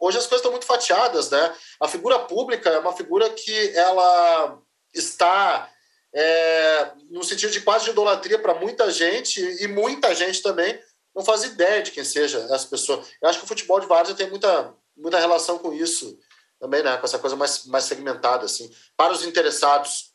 Hoje 0.00 0.16
as 0.16 0.24
coisas 0.24 0.38
estão 0.38 0.52
muito 0.52 0.64
fatiadas, 0.66 1.28
né? 1.30 1.54
A 1.80 1.88
figura 1.88 2.20
pública 2.20 2.70
é 2.70 2.78
uma 2.78 2.96
figura 2.96 3.28
que 3.30 3.76
ela 3.76 4.58
está 4.94 5.68
é, 6.14 6.92
no 7.10 7.22
sentido 7.22 7.50
de 7.50 7.60
quase 7.60 7.84
de 7.84 7.90
idolatria 7.90 8.38
para 8.38 8.54
muita 8.54 8.90
gente 8.90 9.40
e 9.40 9.66
muita 9.66 10.14
gente 10.14 10.40
também 10.40 10.80
não 11.14 11.24
faz 11.24 11.42
ideia 11.44 11.82
de 11.82 11.90
quem 11.90 12.04
seja 12.04 12.38
essa 12.50 12.66
pessoa. 12.68 13.02
Eu 13.20 13.28
acho 13.28 13.40
que 13.40 13.44
o 13.44 13.48
futebol 13.48 13.80
de 13.80 13.86
várzea 13.86 14.14
tem 14.14 14.30
muita, 14.30 14.72
muita 14.98 15.18
relação 15.18 15.58
com 15.58 15.72
isso 15.72 16.18
também, 16.58 16.82
né? 16.82 16.96
Com 16.96 17.06
essa 17.06 17.18
coisa 17.18 17.36
mais, 17.36 17.64
mais 17.66 17.84
segmentada, 17.84 18.44
assim. 18.44 18.70
Para 18.96 19.12
os 19.12 19.24
interessados. 19.24 20.12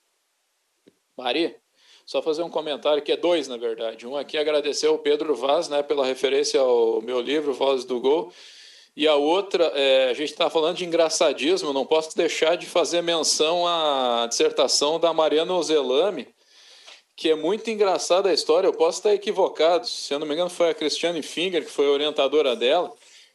Maria? 1.18 1.56
Só 2.06 2.22
fazer 2.22 2.44
um 2.44 2.50
comentário, 2.50 3.02
que 3.02 3.14
é 3.14 3.18
dois, 3.18 3.48
na 3.48 3.56
verdade. 3.56 4.06
Um 4.06 4.18
aqui 4.18 4.38
agradecer 4.38 4.88
ao 4.88 5.00
Pedro 5.00 5.34
Vaz 5.36 5.70
né, 5.70 5.82
pela 5.82 6.06
referência 6.06 6.60
ao 6.60 7.02
meu 7.02 7.22
livro, 7.22 7.54
Voz 7.54 7.86
do 7.86 8.00
Gol. 8.00 8.32
E 8.96 9.08
a 9.08 9.16
outra, 9.16 9.72
é, 9.74 10.10
a 10.10 10.14
gente 10.14 10.32
está 10.32 10.50
falando 10.50 10.78
de 10.78 10.86
engraçadismo, 10.86 11.74
não 11.74 11.86
posso 11.86 12.16
deixar 12.16 12.56
de 12.56 12.68
fazer 12.68 13.02
menção 13.02 13.66
à 13.66 14.28
dissertação 14.28 15.00
da 15.00 15.12
Mariana 15.14 15.54
Ozelame, 15.56 16.28
que 17.16 17.30
é 17.30 17.36
muito 17.36 17.70
engraçada 17.72 18.30
a 18.30 18.34
história. 18.34 18.68
Eu 18.68 18.74
posso 18.74 19.00
estar 19.00 19.14
equivocado, 19.14 19.88
se 19.88 20.14
eu 20.14 20.20
não 20.20 20.28
me 20.28 20.34
engano, 20.34 20.50
foi 20.50 20.70
a 20.70 20.74
Cristiane 20.76 21.24
Finger, 21.24 21.64
que 21.64 21.72
foi 21.72 21.88
orientadora 21.88 22.56
dela. 22.56 22.94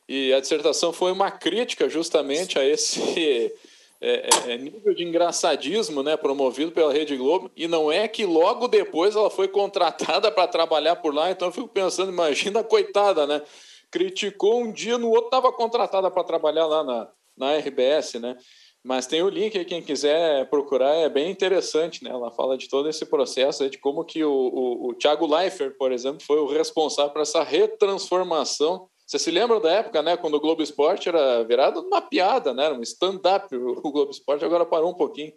E 0.08 0.32
a 0.32 0.40
dissertação 0.40 0.92
foi 0.92 1.12
uma 1.12 1.30
crítica 1.30 1.88
justamente 1.88 2.58
a 2.58 2.64
esse 2.64 3.00
é, 4.00 4.28
é, 4.50 4.52
é, 4.52 4.56
nível 4.56 4.94
de 4.94 5.04
engraçadismo 5.04 6.02
né, 6.02 6.16
promovido 6.16 6.72
pela 6.72 6.92
Rede 6.92 7.16
Globo, 7.16 7.50
e 7.54 7.68
não 7.68 7.92
é 7.92 8.08
que 8.08 8.24
logo 8.24 8.68
depois 8.68 9.14
ela 9.14 9.28
foi 9.28 9.48
contratada 9.48 10.30
para 10.30 10.48
trabalhar 10.48 10.96
por 10.96 11.12
lá, 11.12 11.30
então 11.30 11.48
eu 11.48 11.52
fico 11.52 11.68
pensando, 11.68 12.10
imagina 12.10 12.64
coitada, 12.64 13.26
né? 13.26 13.42
Criticou 13.90 14.60
um 14.62 14.72
dia, 14.72 14.96
no 14.96 15.08
outro 15.08 15.26
estava 15.26 15.52
contratada 15.52 16.10
para 16.10 16.24
trabalhar 16.24 16.66
lá 16.66 16.84
na, 16.84 17.08
na 17.36 17.56
RBS, 17.56 18.14
né? 18.14 18.36
Mas 18.84 19.06
tem 19.06 19.22
o 19.22 19.28
link 19.28 19.58
aí, 19.58 19.64
quem 19.64 19.82
quiser 19.82 20.48
procurar, 20.48 20.94
é 20.94 21.08
bem 21.08 21.30
interessante, 21.30 22.04
né? 22.04 22.10
Ela 22.10 22.30
fala 22.30 22.56
de 22.56 22.68
todo 22.68 22.88
esse 22.88 23.04
processo, 23.04 23.68
de 23.68 23.78
como 23.78 24.04
que 24.04 24.22
o, 24.22 24.30
o, 24.30 24.88
o 24.88 24.94
Thiago 24.94 25.26
Leifert, 25.26 25.76
por 25.76 25.90
exemplo, 25.90 26.22
foi 26.22 26.38
o 26.38 26.46
responsável 26.46 27.12
por 27.12 27.22
essa 27.22 27.42
retransformação 27.42 28.88
você 29.08 29.18
se 29.18 29.30
lembra 29.30 29.58
da 29.58 29.70
época, 29.70 30.02
né, 30.02 30.18
quando 30.18 30.34
o 30.34 30.40
Globo 30.40 30.62
Esporte 30.62 31.08
era 31.08 31.42
virado 31.42 31.80
uma 31.80 32.02
piada, 32.02 32.52
né, 32.52 32.70
um 32.70 32.82
stand-up, 32.82 33.56
o 33.56 33.80
Globo 33.90 34.10
Esporte 34.10 34.44
agora 34.44 34.66
parou 34.66 34.90
um 34.90 34.96
pouquinho 34.96 35.32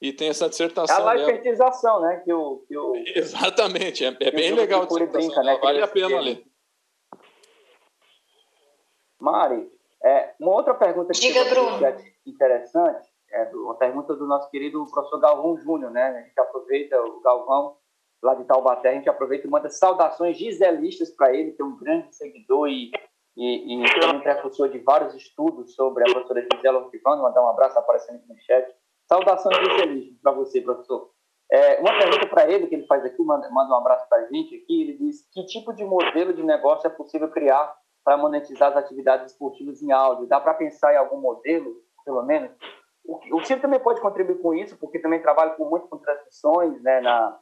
e 0.00 0.12
tem 0.12 0.28
essa 0.28 0.48
dissertação. 0.48 1.08
É 1.08 1.12
a 1.12 1.14
lifertização, 1.14 2.00
né, 2.00 2.20
que 2.24 2.32
o, 2.32 2.64
que 2.66 2.76
o... 2.76 2.94
Exatamente, 3.14 4.04
é, 4.04 4.08
é 4.08 4.30
bem 4.32 4.52
legal 4.52 4.82
a 4.82 4.86
dissertação, 4.86 5.28
brinca, 5.28 5.42
né, 5.44 5.56
vale 5.62 5.80
a 5.80 5.86
pena 5.86 6.20
ler. 6.20 6.44
Mari, 9.20 9.70
é, 10.02 10.34
uma 10.40 10.50
outra 10.50 10.74
pergunta 10.74 11.12
que 11.12 11.20
Diga, 11.20 11.44
Bruno. 11.44 11.78
interessante 12.26 13.08
é 13.30 13.44
uma 13.54 13.76
pergunta 13.76 14.14
do 14.16 14.26
nosso 14.26 14.50
querido 14.50 14.84
professor 14.86 15.20
Galvão 15.20 15.56
Júnior, 15.56 15.90
né? 15.90 16.08
A 16.08 16.22
gente 16.22 16.38
aproveita 16.38 17.00
o 17.00 17.20
Galvão 17.20 17.76
lá 18.22 18.34
de 18.34 18.44
Taubaté, 18.44 18.90
a 18.90 18.94
gente 18.94 19.08
aproveita 19.08 19.46
e 19.46 19.50
manda 19.50 19.70
saudações 19.70 20.36
giselistas 20.36 21.10
para 21.10 21.34
ele, 21.34 21.52
que 21.52 21.62
é 21.62 21.64
um 21.64 21.76
grande 21.76 22.14
seguidor 22.14 22.68
e 22.68 22.90
e, 23.36 23.82
e 23.82 24.00
também 24.00 24.20
precursor 24.20 24.68
de 24.68 24.78
vários 24.78 25.14
estudos 25.14 25.74
sobre 25.74 26.02
a 26.02 26.12
professora 26.12 26.46
Gisela 26.52 26.80
Ortivano. 26.80 27.22
Mandar 27.22 27.42
um 27.42 27.48
abraço 27.48 27.78
aparecendo 27.78 28.16
aqui 28.16 28.28
no 28.28 28.38
chat. 28.40 28.74
Saudações 29.08 29.56
giselistas 29.58 30.18
para 30.22 30.32
você, 30.32 30.60
professor. 30.60 31.10
É, 31.50 31.80
uma 31.80 31.92
pergunta 31.98 32.26
para 32.28 32.48
ele 32.48 32.66
que 32.66 32.74
ele 32.74 32.86
faz 32.86 33.04
aqui, 33.04 33.22
manda, 33.22 33.48
manda 33.50 33.74
um 33.74 33.76
abraço 33.76 34.08
para 34.08 34.18
a 34.18 34.26
gente 34.26 34.56
aqui. 34.56 34.82
Ele 34.82 34.98
diz: 34.98 35.28
que 35.32 35.44
tipo 35.46 35.72
de 35.72 35.84
modelo 35.84 36.32
de 36.32 36.42
negócio 36.42 36.86
é 36.86 36.90
possível 36.90 37.30
criar 37.30 37.74
para 38.04 38.16
monetizar 38.16 38.70
as 38.70 38.76
atividades 38.76 39.32
esportivas 39.32 39.82
em 39.82 39.92
áudio? 39.92 40.26
Dá 40.26 40.40
para 40.40 40.54
pensar 40.54 40.94
em 40.94 40.96
algum 40.96 41.20
modelo, 41.20 41.76
pelo 42.04 42.22
menos? 42.22 42.50
O, 43.04 43.44
Ciro 43.44 43.60
também 43.60 43.80
pode 43.80 44.00
contribuir 44.00 44.40
com 44.40 44.54
isso, 44.54 44.78
porque 44.78 44.98
também 44.98 45.20
trabalha 45.20 45.50
com 45.52 45.68
muito 45.68 45.88
com 45.88 45.98
transmissões 45.98 46.80
né, 46.82 47.00
na, 47.00 47.38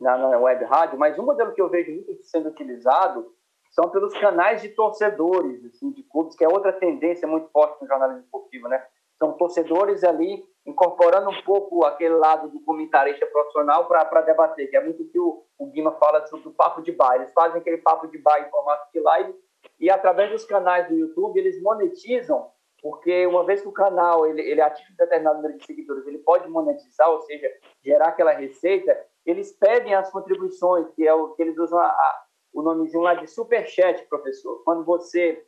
na, 0.00 0.16
na 0.16 0.38
web 0.38 0.64
rádio, 0.64 0.98
mas 0.98 1.18
um 1.18 1.24
modelo 1.24 1.52
que 1.52 1.60
eu 1.60 1.68
vejo 1.68 1.92
muito 1.92 2.24
sendo 2.24 2.48
utilizado 2.48 3.35
são 3.76 3.90
pelos 3.90 4.16
canais 4.18 4.62
de 4.62 4.70
torcedores, 4.70 5.62
assim, 5.66 5.90
de 5.92 6.02
clubes, 6.04 6.34
que 6.34 6.42
é 6.42 6.48
outra 6.48 6.72
tendência 6.72 7.28
muito 7.28 7.50
forte 7.50 7.82
no 7.82 7.86
jornalismo 7.86 8.22
esportivo, 8.22 8.68
né? 8.68 8.82
São 9.18 9.34
torcedores 9.34 10.02
ali 10.02 10.42
incorporando 10.66 11.28
um 11.28 11.42
pouco 11.42 11.84
aquele 11.84 12.14
lado 12.14 12.48
do 12.48 12.60
comentarista 12.62 13.26
profissional 13.26 13.86
para 13.86 14.22
debater, 14.22 14.70
que 14.70 14.76
é 14.76 14.82
muito 14.82 15.02
o 15.02 15.08
que 15.08 15.18
o, 15.18 15.44
o 15.58 15.66
Guima 15.66 15.92
fala 15.92 16.26
sobre 16.26 16.48
o 16.48 16.54
papo 16.54 16.80
de 16.80 16.90
bar. 16.90 17.16
Eles 17.16 17.32
fazem 17.34 17.60
aquele 17.60 17.76
papo 17.76 18.08
de 18.08 18.16
bar 18.16 18.40
em 18.40 18.50
formato 18.50 18.90
de 18.92 18.98
live 18.98 19.34
e 19.78 19.90
através 19.90 20.30
dos 20.30 20.44
canais 20.46 20.88
do 20.88 20.94
YouTube 20.94 21.38
eles 21.38 21.60
monetizam, 21.62 22.50
porque 22.80 23.26
uma 23.26 23.44
vez 23.44 23.60
que 23.60 23.68
o 23.68 23.72
canal 23.72 24.26
ele, 24.26 24.40
ele 24.40 24.62
atinge 24.62 24.90
um 24.90 24.96
determinado 24.96 25.36
número 25.36 25.58
de 25.58 25.66
seguidores, 25.66 26.06
ele 26.06 26.18
pode 26.18 26.48
monetizar, 26.48 27.10
ou 27.10 27.20
seja, 27.20 27.50
gerar 27.84 28.08
aquela 28.08 28.32
receita, 28.32 28.98
eles 29.24 29.52
pedem 29.52 29.94
as 29.94 30.10
contribuições, 30.10 30.88
que 30.94 31.06
é 31.06 31.12
o 31.12 31.34
que 31.34 31.42
eles 31.42 31.58
usam 31.58 31.78
a 31.78 32.25
o 32.56 32.62
nomezinho 32.62 33.02
lá 33.02 33.12
de 33.12 33.26
superchat, 33.26 34.02
professor. 34.06 34.62
Quando 34.64 34.82
você, 34.82 35.44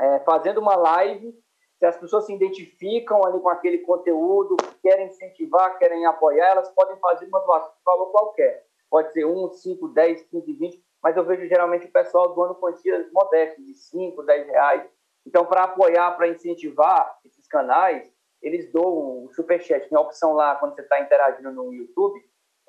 é, 0.00 0.20
fazendo 0.20 0.58
uma 0.58 0.74
live, 0.74 1.38
se 1.78 1.84
as 1.84 1.98
pessoas 1.98 2.24
se 2.24 2.34
identificam 2.34 3.22
ali 3.26 3.38
com 3.38 3.50
aquele 3.50 3.78
conteúdo, 3.78 4.56
querem 4.82 5.08
incentivar, 5.08 5.78
querem 5.78 6.06
apoiar, 6.06 6.52
elas 6.52 6.70
podem 6.70 6.96
fazer 6.96 7.26
uma 7.26 7.40
doação 7.40 7.70
de 7.72 7.84
valor 7.84 8.10
qualquer. 8.10 8.64
Pode 8.88 9.12
ser 9.12 9.26
1, 9.26 9.50
5, 9.50 9.88
10, 9.88 10.22
15, 10.22 10.52
20, 10.54 10.84
mas 11.02 11.14
eu 11.14 11.24
vejo 11.26 11.46
geralmente 11.46 11.86
o 11.86 11.92
pessoal 11.92 12.34
doando 12.34 12.54
quantias 12.54 13.12
modestas, 13.12 13.62
de 13.62 13.74
5, 13.74 14.22
10 14.22 14.46
reais. 14.46 14.90
Então, 15.26 15.44
para 15.44 15.64
apoiar, 15.64 16.12
para 16.12 16.28
incentivar 16.28 17.18
esses 17.26 17.46
canais, 17.46 18.10
eles 18.40 18.72
doam 18.72 19.24
o 19.24 19.30
superchat. 19.34 19.90
Tem 19.90 19.98
a 19.98 20.00
opção 20.00 20.32
lá, 20.32 20.54
quando 20.54 20.74
você 20.74 20.80
está 20.80 20.98
interagindo 21.00 21.52
no 21.52 21.74
YouTube, 21.74 22.18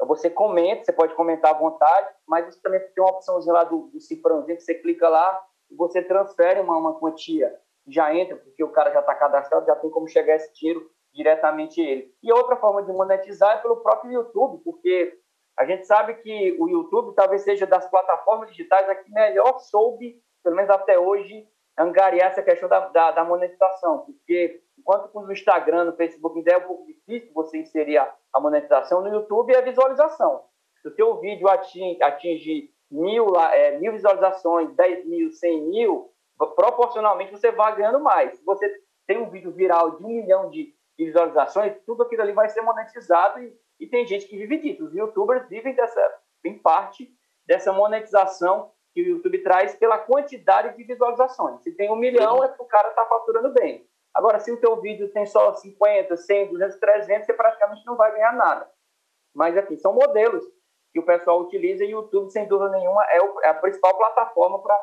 você 0.05 0.29
comenta, 0.29 0.83
você 0.83 0.93
pode 0.93 1.15
comentar 1.15 1.55
à 1.55 1.57
vontade, 1.57 2.13
mas 2.27 2.45
você 2.45 2.61
também 2.61 2.79
tem 2.79 3.03
uma 3.03 3.11
opçãozinha 3.11 3.53
lá 3.53 3.63
do, 3.63 3.89
do 3.93 3.99
cifrãozinho 3.99 4.57
que 4.57 4.63
você 4.63 4.75
clica 4.75 5.09
lá 5.09 5.41
e 5.71 5.75
você 5.75 6.01
transfere 6.03 6.59
uma, 6.59 6.77
uma 6.77 6.99
quantia 6.99 7.53
já 7.87 8.13
entra, 8.13 8.35
porque 8.35 8.63
o 8.63 8.71
cara 8.71 8.91
já 8.91 8.99
está 8.99 9.15
cadastrado, 9.15 9.65
já 9.65 9.75
tem 9.75 9.89
como 9.89 10.07
chegar 10.07 10.35
esse 10.35 10.53
tiro 10.53 10.89
diretamente 11.13 11.81
a 11.81 11.83
ele. 11.85 12.13
E 12.21 12.31
outra 12.31 12.57
forma 12.57 12.83
de 12.83 12.91
monetizar 12.91 13.57
é 13.57 13.61
pelo 13.61 13.77
próprio 13.77 14.11
YouTube, 14.11 14.61
porque 14.63 15.17
a 15.57 15.65
gente 15.65 15.87
sabe 15.87 16.15
que 16.15 16.55
o 16.59 16.69
YouTube 16.69 17.15
talvez 17.15 17.41
seja 17.41 17.65
das 17.65 17.89
plataformas 17.89 18.49
digitais 18.49 18.87
a 18.89 18.95
que 18.95 19.11
melhor 19.11 19.57
soube, 19.59 20.21
pelo 20.43 20.55
menos 20.55 20.69
até 20.69 20.99
hoje, 20.99 21.47
angariar 21.77 22.27
essa 22.27 22.43
questão 22.43 22.67
da, 22.67 22.87
da, 22.89 23.11
da 23.11 23.23
monetização, 23.23 23.99
porque 23.99 24.61
enquanto 24.77 25.09
com 25.09 25.21
o 25.21 25.31
Instagram, 25.31 25.85
no 25.85 25.95
Facebook 25.95 26.37
ainda 26.37 26.51
é 26.51 26.57
um 26.57 26.67
pouco 26.67 26.85
difícil 26.85 27.31
você 27.33 27.57
inserir 27.57 27.97
a, 27.97 28.39
monetização, 28.39 29.01
no 29.01 29.09
YouTube 29.09 29.53
é 29.53 29.57
a 29.57 29.61
visualização. 29.61 30.43
Se 30.81 30.87
o 30.87 30.95
seu 30.95 31.19
vídeo 31.19 31.47
atinge, 31.47 32.01
atinge 32.01 32.69
mil, 32.89 33.35
é, 33.35 33.77
mil 33.79 33.91
visualizações, 33.91 34.73
10 34.75 35.05
mil, 35.05 35.31
100 35.31 35.61
mil, 35.63 36.11
proporcionalmente 36.37 37.31
você 37.31 37.51
vai 37.51 37.75
ganhando 37.75 37.99
mais. 37.99 38.37
Se 38.37 38.45
você 38.45 38.71
tem 39.07 39.17
um 39.17 39.29
vídeo 39.29 39.51
viral 39.51 39.97
de 39.97 40.03
um 40.03 40.09
milhão 40.09 40.49
de 40.49 40.73
visualizações, 40.97 41.75
tudo 41.85 42.03
aquilo 42.03 42.21
ali 42.21 42.33
vai 42.33 42.49
ser 42.49 42.61
monetizado 42.61 43.41
e, 43.41 43.53
e 43.79 43.87
tem 43.87 44.05
gente 44.05 44.27
que 44.27 44.37
vive 44.37 44.57
disso. 44.57 44.85
Os 44.85 44.93
youtubers 44.93 45.47
vivem 45.47 45.73
dessa, 45.73 46.01
em 46.45 46.57
parte 46.57 47.09
dessa 47.45 47.71
monetização 47.71 48.71
que 48.93 49.01
o 49.01 49.07
YouTube 49.07 49.43
traz 49.43 49.75
pela 49.75 49.97
quantidade 49.97 50.75
de 50.75 50.83
visualizações. 50.83 51.61
Se 51.61 51.71
tem 51.71 51.91
um 51.91 51.95
milhão, 51.95 52.43
é 52.43 52.49
que 52.49 52.61
o 52.61 52.65
cara 52.65 52.89
está 52.89 53.05
faturando 53.05 53.53
bem. 53.53 53.87
Agora, 54.17 54.39
se 54.39 54.51
o 54.51 54.57
teu 54.57 54.81
vídeo 54.81 55.11
tem 55.11 55.25
só 55.25 55.53
50, 55.53 56.17
100, 56.17 56.47
200, 56.49 56.77
300, 56.77 57.25
você 57.25 57.33
praticamente 57.33 57.85
não 57.85 57.95
vai 57.95 58.11
ganhar 58.11 58.33
nada. 58.33 58.67
Mas, 59.33 59.55
aqui, 59.55 59.77
são 59.77 59.93
modelos 59.93 60.43
que 60.91 60.99
o 60.99 61.05
pessoal 61.05 61.41
utiliza 61.41 61.83
e 61.83 61.93
o 61.93 62.01
YouTube, 62.01 62.31
sem 62.31 62.47
dúvida 62.47 62.71
nenhuma, 62.71 63.05
é, 63.11 63.21
o, 63.21 63.41
é 63.43 63.49
a 63.49 63.53
principal 63.53 63.95
plataforma 63.95 64.61
para 64.61 64.75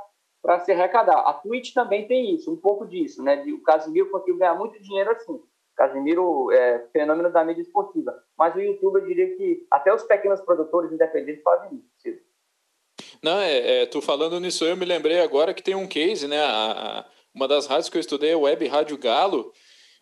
para 0.45 0.61
se 0.61 0.71
arrecadar. 0.71 1.21
A 1.21 1.33
Twitch 1.33 1.73
também 1.73 2.07
tem 2.07 2.35
isso, 2.35 2.53
um 2.53 2.57
pouco 2.57 2.87
disso, 2.87 3.23
né? 3.23 3.43
O 3.47 3.63
Casimiro 3.63 4.11
conseguiu 4.11 4.37
ganhar 4.37 4.55
muito 4.55 4.79
dinheiro 4.83 5.11
assim. 5.11 5.41
Casimiro 5.75 6.53
é 6.53 6.87
fenômeno 6.93 7.33
da 7.33 7.43
mídia 7.43 7.63
esportiva. 7.63 8.15
Mas 8.39 8.55
o 8.55 8.61
YouTube, 8.61 9.01
eu 9.01 9.07
diria 9.07 9.35
que 9.37 9.67
até 9.71 9.93
os 9.93 10.03
pequenos 10.03 10.43
produtores 10.43 10.93
independentes 10.93 11.43
fazem 11.43 11.83
isso. 12.05 12.21
Não, 13.23 13.41
é, 13.41 13.83
é, 13.83 13.87
tu 13.87 14.03
falando 14.03 14.39
nisso, 14.39 14.67
eu 14.67 14.77
me 14.77 14.85
lembrei 14.85 15.21
agora 15.21 15.55
que 15.55 15.63
tem 15.63 15.75
um 15.75 15.89
case, 15.89 16.29
né? 16.29 16.43
A, 16.45 17.01
a, 17.01 17.05
uma 17.35 17.49
das 17.49 17.67
rádios 17.67 17.89
que 17.89 17.97
eu 17.97 18.01
estudei, 18.01 18.33
a 18.33 18.39
Web 18.39 18.67
Rádio 18.69 18.97
Galo, 18.97 19.53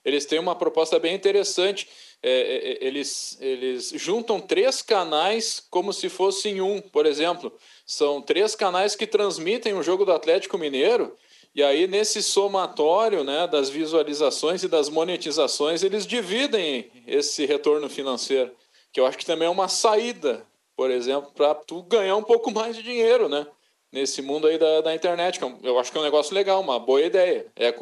eles 0.05 0.27
têm 0.27 0.39
uma 0.39 0.55
proposta 0.55 0.99
bem 0.99 1.15
interessante. 1.15 1.89
É, 2.23 2.31
é, 2.31 2.73
é, 2.73 2.87
eles, 2.87 3.39
eles 3.41 3.93
juntam 3.97 4.41
três 4.41 4.83
canais 4.83 5.65
como 5.71 5.93
se 5.93 6.09
fossem 6.09 6.61
um, 6.61 6.81
por 6.81 7.07
exemplo. 7.07 7.53
São 7.87 8.21
três 8.21 8.55
canais 8.55 8.95
que 8.95 9.07
transmitem 9.07 9.75
o 9.75 9.83
jogo 9.83 10.05
do 10.05 10.13
Atlético 10.13 10.59
Mineiro. 10.59 11.17
E 11.55 11.63
aí, 11.63 11.87
nesse 11.87 12.23
somatório 12.23 13.23
né, 13.23 13.47
das 13.47 13.69
visualizações 13.69 14.63
e 14.63 14.69
das 14.69 14.89
monetizações, 14.89 15.83
eles 15.83 16.07
dividem 16.07 16.91
esse 17.07 17.45
retorno 17.45 17.89
financeiro, 17.91 18.51
que 18.91 18.99
eu 18.99 19.07
acho 19.07 19.19
que 19.19 19.27
também 19.27 19.47
é 19.47 19.51
uma 19.51 19.69
saída, 19.69 20.47
por 20.75 20.91
exemplo, 20.91 21.31
para 21.35 21.55
tu 21.55 21.83
ganhar 21.83 22.17
um 22.17 22.23
pouco 22.23 22.51
mais 22.51 22.75
de 22.75 22.83
dinheiro, 22.83 23.29
né? 23.29 23.47
Nesse 23.93 24.23
mundo 24.23 24.47
aí 24.47 24.57
da, 24.57 24.81
da 24.81 24.95
internet, 24.95 25.39
que 25.39 25.45
é 25.45 25.55
eu 25.65 25.79
acho 25.79 25.93
que 25.93 25.99
é 25.99 26.01
um 26.01 26.05
negócio 26.05 26.35
legal, 26.35 26.61
uma 26.63 26.81
boa 26.81 27.03
ideia. 27.03 27.47
É, 27.55 27.75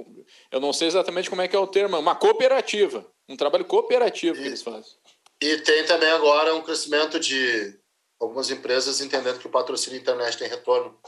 eu 0.51 0.59
não 0.61 0.73
sei 0.73 0.89
exatamente 0.89 1.31
como 1.31 1.41
é 1.41 1.47
que 1.47 1.55
é 1.55 1.59
o 1.59 1.69
termo, 1.69 1.95
é 1.95 1.99
uma 2.01 2.17
cooperativa, 2.17 3.07
um 3.29 3.37
trabalho 3.37 3.65
cooperativo 3.65 4.37
e, 4.37 4.43
que 4.43 4.49
eles 4.49 4.63
fazem. 4.63 4.93
E 5.41 5.59
tem 5.59 5.85
também 5.85 6.11
agora 6.11 6.55
um 6.55 6.63
crescimento 6.63 7.21
de 7.21 7.79
algumas 8.19 8.51
empresas 8.51 9.01
entendendo 9.01 9.39
que 9.39 9.47
o 9.47 9.51
patrocínio 9.51 10.01
internet 10.01 10.37
tem 10.37 10.49
retorno. 10.49 10.99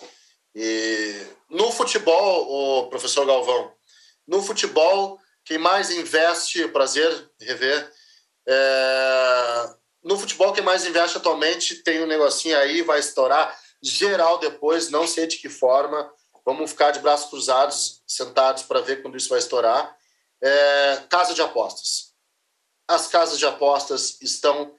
E 0.54 1.14
no 1.50 1.72
futebol, 1.72 2.84
o 2.84 2.88
professor 2.88 3.26
Galvão, 3.26 3.72
no 4.26 4.40
futebol, 4.40 5.18
quem 5.44 5.58
mais 5.58 5.90
investe, 5.90 6.68
prazer 6.68 7.28
rever, 7.40 7.90
é, 8.46 9.74
no 10.02 10.18
futebol, 10.18 10.52
quem 10.52 10.64
mais 10.64 10.86
investe 10.86 11.16
atualmente 11.16 11.76
tem 11.82 12.02
um 12.02 12.06
negocinho 12.06 12.56
aí, 12.56 12.82
vai 12.82 13.00
estourar 13.00 13.56
geral 13.82 14.38
depois, 14.38 14.90
não 14.90 15.06
sei 15.06 15.26
de 15.26 15.38
que 15.38 15.48
forma, 15.48 16.12
vamos 16.44 16.70
ficar 16.70 16.92
de 16.92 17.00
braços 17.00 17.28
cruzados, 17.28 18.02
sentados 18.06 18.62
para 18.62 18.80
ver 18.80 19.02
quando 19.02 19.16
isso 19.16 19.28
vai 19.28 19.38
estourar. 19.38 19.96
É, 20.42 21.02
casa 21.08 21.34
de 21.34 21.42
apostas. 21.42 22.14
As 22.88 23.06
casas 23.06 23.38
de 23.38 23.46
apostas 23.46 24.20
estão 24.20 24.76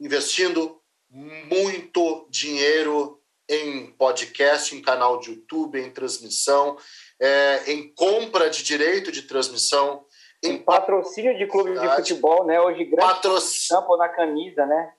investindo 0.00 0.80
muito 1.08 2.26
dinheiro 2.30 3.20
em 3.48 3.92
podcast, 3.92 4.74
em 4.74 4.82
canal 4.82 5.18
de 5.18 5.30
YouTube, 5.30 5.80
em 5.80 5.90
transmissão, 5.90 6.76
é, 7.20 7.72
em 7.72 7.92
compra 7.94 8.50
de 8.50 8.62
direito 8.62 9.12
de 9.12 9.22
transmissão. 9.22 10.04
Em 10.42 10.58
patrocínio 10.58 11.36
de 11.36 11.46
clubes 11.46 11.80
de 11.80 11.88
futebol, 11.94 12.44
né? 12.44 12.60
Hoje 12.60 12.84
grande 12.84 13.14
patrocínio 13.14 13.96
na 13.96 14.08
camisa, 14.08 14.66
né? 14.66 14.92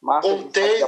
Marca 0.00 0.28
contei, 0.28 0.80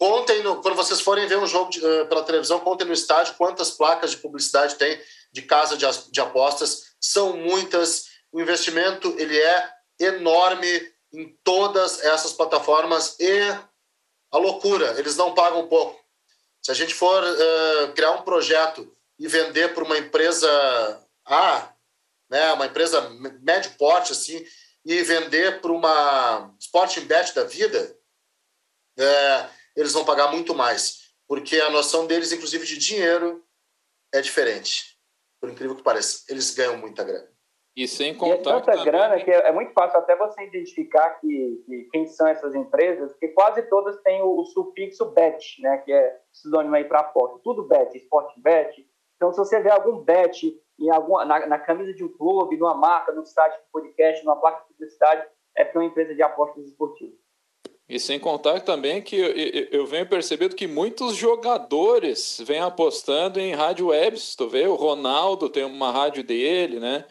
contem 0.00 0.42
no, 0.42 0.62
quando 0.62 0.74
vocês 0.76 1.02
forem 1.02 1.28
ver 1.28 1.36
um 1.36 1.46
jogo 1.46 1.70
de, 1.70 1.78
uh, 1.84 2.06
pela 2.06 2.24
televisão, 2.24 2.58
contem 2.58 2.86
no 2.86 2.92
estádio 2.94 3.34
quantas 3.34 3.70
placas 3.70 4.12
de 4.12 4.16
publicidade 4.16 4.76
tem 4.76 4.98
de 5.30 5.42
casa 5.42 5.76
de, 5.76 5.84
de 6.10 6.20
apostas. 6.22 6.94
São 6.98 7.36
muitas. 7.36 8.06
O 8.32 8.40
investimento 8.40 9.14
ele 9.18 9.38
é 9.38 9.70
enorme 9.98 10.90
em 11.12 11.36
todas 11.44 12.02
essas 12.02 12.32
plataformas 12.32 13.16
e 13.20 13.30
a 14.32 14.38
loucura, 14.38 14.98
eles 14.98 15.16
não 15.16 15.34
pagam 15.34 15.68
pouco. 15.68 16.00
Se 16.62 16.70
a 16.70 16.74
gente 16.74 16.94
for 16.94 17.22
uh, 17.22 17.92
criar 17.92 18.12
um 18.12 18.22
projeto 18.22 18.90
e 19.18 19.28
vender 19.28 19.74
para 19.74 19.84
uma 19.84 19.98
empresa 19.98 20.48
A, 21.26 21.74
né, 22.30 22.52
uma 22.54 22.66
empresa 22.66 23.10
médio 23.42 23.72
porte, 23.76 24.12
assim, 24.12 24.42
e 24.84 25.02
vender 25.02 25.60
para 25.60 25.72
uma 25.72 26.54
Sporting 26.58 27.00
Bet 27.00 27.34
da 27.34 27.44
vida, 27.44 27.96
é, 28.96 29.48
eles 29.76 29.92
vão 29.92 30.04
pagar 30.04 30.30
muito 30.30 30.54
mais, 30.54 31.12
porque 31.28 31.56
a 31.56 31.70
noção 31.70 32.06
deles, 32.06 32.32
inclusive 32.32 32.66
de 32.66 32.78
dinheiro, 32.78 33.44
é 34.12 34.20
diferente. 34.20 34.98
Por 35.40 35.50
incrível 35.50 35.76
que 35.76 35.82
pareça, 35.82 36.24
eles 36.28 36.54
ganham 36.54 36.76
muita 36.76 37.04
grana. 37.04 37.28
E 37.76 37.86
sem 37.86 38.14
contar. 38.14 38.34
E 38.34 38.38
é 38.38 38.42
tanta 38.42 38.72
também... 38.72 38.84
grana 38.84 39.24
que 39.24 39.30
é 39.30 39.52
muito 39.52 39.72
fácil 39.72 39.98
até 39.98 40.16
você 40.16 40.42
identificar 40.42 41.10
que, 41.20 41.62
que, 41.64 41.88
quem 41.92 42.06
são 42.06 42.26
essas 42.26 42.54
empresas, 42.54 43.12
porque 43.12 43.28
quase 43.28 43.62
todas 43.62 44.00
têm 44.02 44.20
o, 44.22 44.40
o 44.40 44.44
sufixo 44.44 45.06
bet, 45.12 45.62
né, 45.62 45.78
que 45.78 45.92
é 45.92 46.20
sinônimo 46.32 46.74
aí 46.74 46.84
para 46.84 47.00
aposta. 47.00 47.38
Tudo 47.44 47.68
bet, 47.68 47.96
esporte 47.96 48.38
bet. 48.40 48.86
Então, 49.16 49.32
se 49.32 49.38
você 49.38 49.60
vê 49.60 49.70
algum 49.70 49.98
bet 49.98 50.60
em 50.80 50.90
alguma, 50.90 51.24
na, 51.24 51.46
na, 51.46 51.58
camisa 51.58 51.92
de 51.92 52.02
um 52.02 52.08
clube, 52.08 52.56
numa 52.56 52.74
marca, 52.74 53.12
no 53.12 53.24
site 53.24 53.54
de 53.54 53.70
podcast, 53.70 54.24
numa 54.24 54.40
placa 54.40 54.62
de 54.62 54.68
publicidade, 54.68 55.26
é 55.54 55.64
porque 55.64 55.76
é 55.76 55.80
uma 55.80 55.86
empresa 55.86 56.14
de 56.14 56.22
apostas 56.22 56.64
esportivas. 56.64 57.19
E 57.90 57.98
sem 57.98 58.20
contar 58.20 58.60
também 58.60 59.02
que 59.02 59.16
eu, 59.16 59.32
eu 59.72 59.86
venho 59.86 60.06
percebendo 60.06 60.54
que 60.54 60.68
muitos 60.68 61.16
jogadores 61.16 62.40
vêm 62.46 62.60
apostando 62.60 63.40
em 63.40 63.52
rádio 63.52 63.88
webs. 63.88 64.36
Tu 64.36 64.48
vê, 64.48 64.66
o 64.68 64.76
Ronaldo 64.76 65.48
tem 65.48 65.64
uma 65.64 65.90
rádio 65.90 66.22
dele, 66.22 66.78
né? 66.78 67.04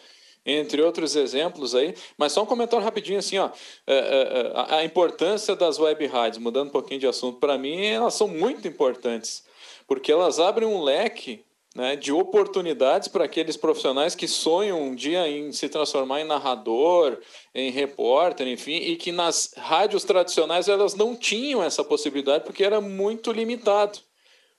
entre 0.45 0.81
outros 0.81 1.17
exemplos 1.17 1.75
aí. 1.75 1.93
Mas 2.17 2.31
só 2.31 2.43
um 2.43 2.45
comentário 2.45 2.83
rapidinho 2.83 3.19
assim, 3.19 3.37
ó, 3.37 3.49
é, 3.85 3.93
é, 3.93 4.73
é, 4.73 4.75
a 4.77 4.83
importância 4.85 5.53
das 5.53 5.77
web 5.77 6.05
rádios, 6.07 6.41
mudando 6.41 6.69
um 6.69 6.71
pouquinho 6.71 6.99
de 6.99 7.07
assunto, 7.07 7.39
para 7.39 7.57
mim 7.57 7.85
elas 7.85 8.13
são 8.13 8.27
muito 8.27 8.67
importantes, 8.67 9.43
porque 9.85 10.11
elas 10.11 10.39
abrem 10.39 10.67
um 10.67 10.81
leque 10.81 11.43
né, 11.79 11.95
de 11.95 12.11
oportunidades 12.11 13.07
para 13.07 13.23
aqueles 13.23 13.55
profissionais 13.55 14.13
que 14.13 14.27
sonham 14.27 14.81
um 14.81 14.93
dia 14.93 15.25
em 15.29 15.53
se 15.53 15.69
transformar 15.69 16.19
em 16.19 16.25
narrador, 16.25 17.17
em 17.55 17.71
repórter, 17.71 18.45
enfim, 18.49 18.75
e 18.75 18.97
que 18.97 19.13
nas 19.13 19.53
rádios 19.55 20.03
tradicionais 20.03 20.67
elas 20.67 20.93
não 20.93 21.15
tinham 21.15 21.63
essa 21.63 21.81
possibilidade 21.81 22.43
porque 22.43 22.65
era 22.65 22.81
muito 22.81 23.31
limitado. 23.31 23.97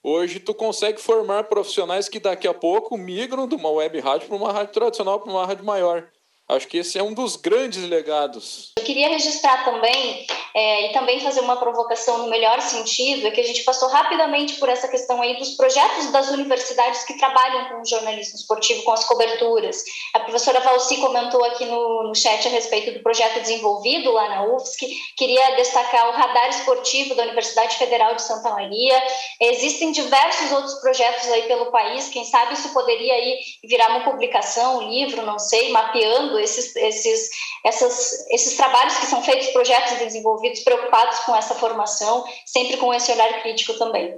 Hoje 0.02 0.40
tu 0.40 0.54
consegue 0.54 0.98
formar 0.98 1.44
profissionais 1.44 2.08
que 2.08 2.18
daqui 2.18 2.48
a 2.48 2.54
pouco 2.54 2.96
migram 2.96 3.46
de 3.46 3.54
uma 3.54 3.68
web 3.68 4.00
rádio 4.00 4.26
para 4.26 4.36
uma 4.36 4.50
rádio 4.50 4.72
tradicional, 4.72 5.20
para 5.20 5.30
uma 5.30 5.44
rádio 5.44 5.66
maior. 5.66 6.08
Acho 6.48 6.66
que 6.68 6.78
esse 6.78 6.98
é 6.98 7.02
um 7.02 7.12
dos 7.12 7.36
grandes 7.36 7.84
legados. 7.84 8.72
Queria 8.90 9.08
registrar 9.08 9.64
também 9.64 10.26
é, 10.52 10.86
e 10.86 10.92
também 10.92 11.20
fazer 11.20 11.40
uma 11.40 11.56
provocação 11.56 12.18
no 12.18 12.28
melhor 12.28 12.60
sentido, 12.60 13.26
é 13.26 13.30
que 13.30 13.40
a 13.40 13.46
gente 13.46 13.62
passou 13.62 13.88
rapidamente 13.88 14.54
por 14.54 14.68
essa 14.68 14.88
questão 14.88 15.22
aí 15.22 15.36
dos 15.36 15.50
projetos 15.50 16.10
das 16.10 16.28
universidades 16.30 17.04
que 17.04 17.16
trabalham 17.16 17.68
com 17.68 17.82
o 17.82 17.86
jornalismo 17.86 18.34
esportivo, 18.34 18.82
com 18.82 18.90
as 18.90 19.04
coberturas. 19.04 19.84
A 20.12 20.20
professora 20.20 20.58
Valci 20.58 20.96
comentou 20.96 21.44
aqui 21.44 21.66
no, 21.66 22.08
no 22.08 22.14
chat 22.16 22.48
a 22.48 22.50
respeito 22.50 22.90
do 22.92 23.00
projeto 23.00 23.40
desenvolvido 23.40 24.10
lá 24.10 24.28
na 24.28 24.44
UFSC, 24.46 24.88
queria 25.16 25.54
destacar 25.54 26.08
o 26.08 26.12
radar 26.12 26.48
esportivo 26.48 27.14
da 27.14 27.22
Universidade 27.22 27.76
Federal 27.76 28.16
de 28.16 28.22
Santa 28.22 28.50
Maria. 28.50 29.00
Existem 29.40 29.92
diversos 29.92 30.50
outros 30.50 30.74
projetos 30.80 31.28
aí 31.30 31.42
pelo 31.42 31.70
país, 31.70 32.08
quem 32.08 32.24
sabe 32.24 32.54
isso 32.54 32.72
poderia 32.72 33.14
aí 33.14 33.38
virar 33.64 33.90
uma 33.90 34.00
publicação, 34.00 34.78
um 34.78 34.90
livro, 34.90 35.22
não 35.22 35.38
sei, 35.38 35.70
mapeando 35.70 36.40
esses, 36.40 36.74
esses, 36.74 37.30
essas, 37.64 38.26
esses 38.30 38.56
trabalhos 38.56 38.79
que 38.88 39.06
são 39.06 39.22
feitos, 39.22 39.48
projetos 39.48 39.98
desenvolvidos 39.98 40.60
preocupados 40.60 41.18
com 41.20 41.34
essa 41.34 41.54
formação, 41.54 42.24
sempre 42.46 42.76
com 42.76 42.92
esse 42.92 43.10
olhar 43.12 43.42
crítico 43.42 43.74
também. 43.74 44.12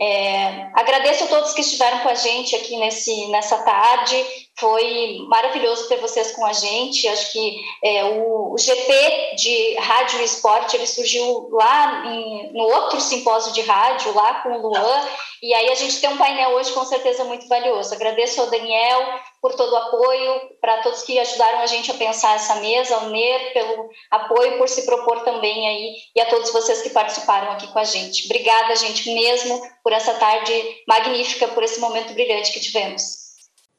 É, 0.00 0.70
agradeço 0.74 1.24
a 1.24 1.26
todos 1.26 1.52
que 1.52 1.60
estiveram 1.60 2.00
com 2.00 2.08
a 2.08 2.14
gente 2.14 2.54
aqui 2.56 2.76
nesse, 2.76 3.26
nessa 3.28 3.58
tarde. 3.58 4.24
Foi 4.58 5.18
maravilhoso 5.28 5.88
ter 5.88 5.96
vocês 5.96 6.32
com 6.32 6.46
a 6.46 6.52
gente. 6.52 7.08
Acho 7.08 7.32
que 7.32 7.60
é, 7.82 8.04
o, 8.04 8.52
o, 8.52 8.58
GP 8.58 9.36
de 9.36 9.74
rádio 9.74 10.20
e 10.20 10.24
esporte 10.24 10.76
ele 10.76 10.86
surgiu 10.86 11.48
lá 11.50 12.04
em, 12.06 12.52
no 12.52 12.64
outro 12.64 13.00
simpósio 13.00 13.52
de 13.52 13.62
rádio, 13.62 14.14
lá 14.14 14.42
com 14.42 14.50
o 14.50 14.68
Luan. 14.68 15.08
E 15.44 15.52
aí 15.52 15.68
a 15.68 15.74
gente 15.74 16.00
tem 16.00 16.08
um 16.08 16.16
painel 16.16 16.52
hoje 16.52 16.72
com 16.72 16.86
certeza 16.86 17.22
muito 17.22 17.46
valioso. 17.46 17.92
Agradeço 17.92 18.40
ao 18.40 18.48
Daniel 18.48 19.20
por 19.42 19.54
todo 19.54 19.74
o 19.74 19.76
apoio, 19.76 20.40
para 20.58 20.80
todos 20.80 21.02
que 21.02 21.18
ajudaram 21.18 21.58
a 21.58 21.66
gente 21.66 21.90
a 21.90 21.94
pensar 21.94 22.34
essa 22.34 22.54
mesa, 22.54 22.94
ao 22.94 23.10
NER 23.10 23.52
pelo 23.52 23.90
apoio, 24.10 24.56
por 24.56 24.66
se 24.70 24.86
propor 24.86 25.20
também 25.20 25.68
aí, 25.68 25.96
e 26.16 26.20
a 26.22 26.30
todos 26.30 26.50
vocês 26.50 26.80
que 26.80 26.88
participaram 26.88 27.52
aqui 27.52 27.66
com 27.66 27.78
a 27.78 27.84
gente. 27.84 28.24
Obrigada, 28.24 28.74
gente, 28.74 29.12
mesmo 29.12 29.60
por 29.82 29.92
essa 29.92 30.14
tarde 30.14 30.82
magnífica, 30.88 31.46
por 31.48 31.62
esse 31.62 31.78
momento 31.78 32.14
brilhante 32.14 32.50
que 32.50 32.60
tivemos. 32.60 33.02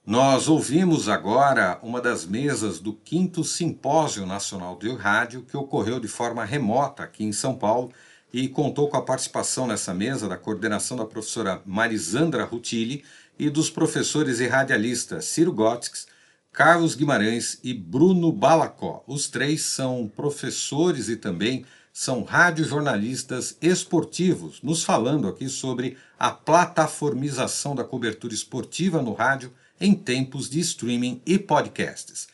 Nós 0.06 0.48
ouvimos 0.48 1.10
agora 1.10 1.80
uma 1.82 2.00
das 2.00 2.28
mesas 2.28 2.80
do 2.80 2.94
quinto 2.94 3.44
Simpósio 3.44 4.24
Nacional 4.24 4.76
de 4.76 4.96
Rádio, 4.96 5.44
que 5.44 5.58
ocorreu 5.58 6.00
de 6.00 6.08
forma 6.08 6.46
remota 6.46 7.02
aqui 7.02 7.24
em 7.24 7.34
São 7.34 7.56
Paulo 7.56 7.92
e 8.36 8.50
contou 8.50 8.90
com 8.90 8.98
a 8.98 9.02
participação 9.02 9.66
nessa 9.66 9.94
mesa 9.94 10.28
da 10.28 10.36
coordenação 10.36 10.98
da 10.98 11.06
professora 11.06 11.62
Marisandra 11.66 12.44
Rutilli 12.44 13.02
e 13.40 13.50
dos 13.50 13.70
professores 13.70 14.42
e 14.42 14.48
radialistas 14.48 15.24
Ciro 15.24 15.54
Gotix, 15.54 16.06
Carlos 16.52 16.96
Guimarães 16.96 17.58
e 17.64 17.74
Bruno 17.74 18.34
Balacó. 18.34 19.06
Os 19.08 19.30
três 19.30 19.62
são 19.62 20.12
professores 20.14 21.08
e 21.08 21.16
também 21.16 21.66
são 21.94 22.24
radiojornalistas 22.24 23.58
esportivos, 23.62 24.62
nos 24.62 24.84
falando 24.84 25.30
aqui 25.30 25.48
sobre 25.48 25.98
a 26.20 26.30
plataformização 26.30 27.74
da 27.74 27.86
cobertura 27.86 28.34
esportiva 28.34 29.02
no 29.02 29.14
rádio 29.14 29.54
em 29.80 29.94
tempos 29.94 30.50
de 30.50 30.60
streaming 30.60 31.22
e 31.26 31.40
podcasts. 31.40 32.28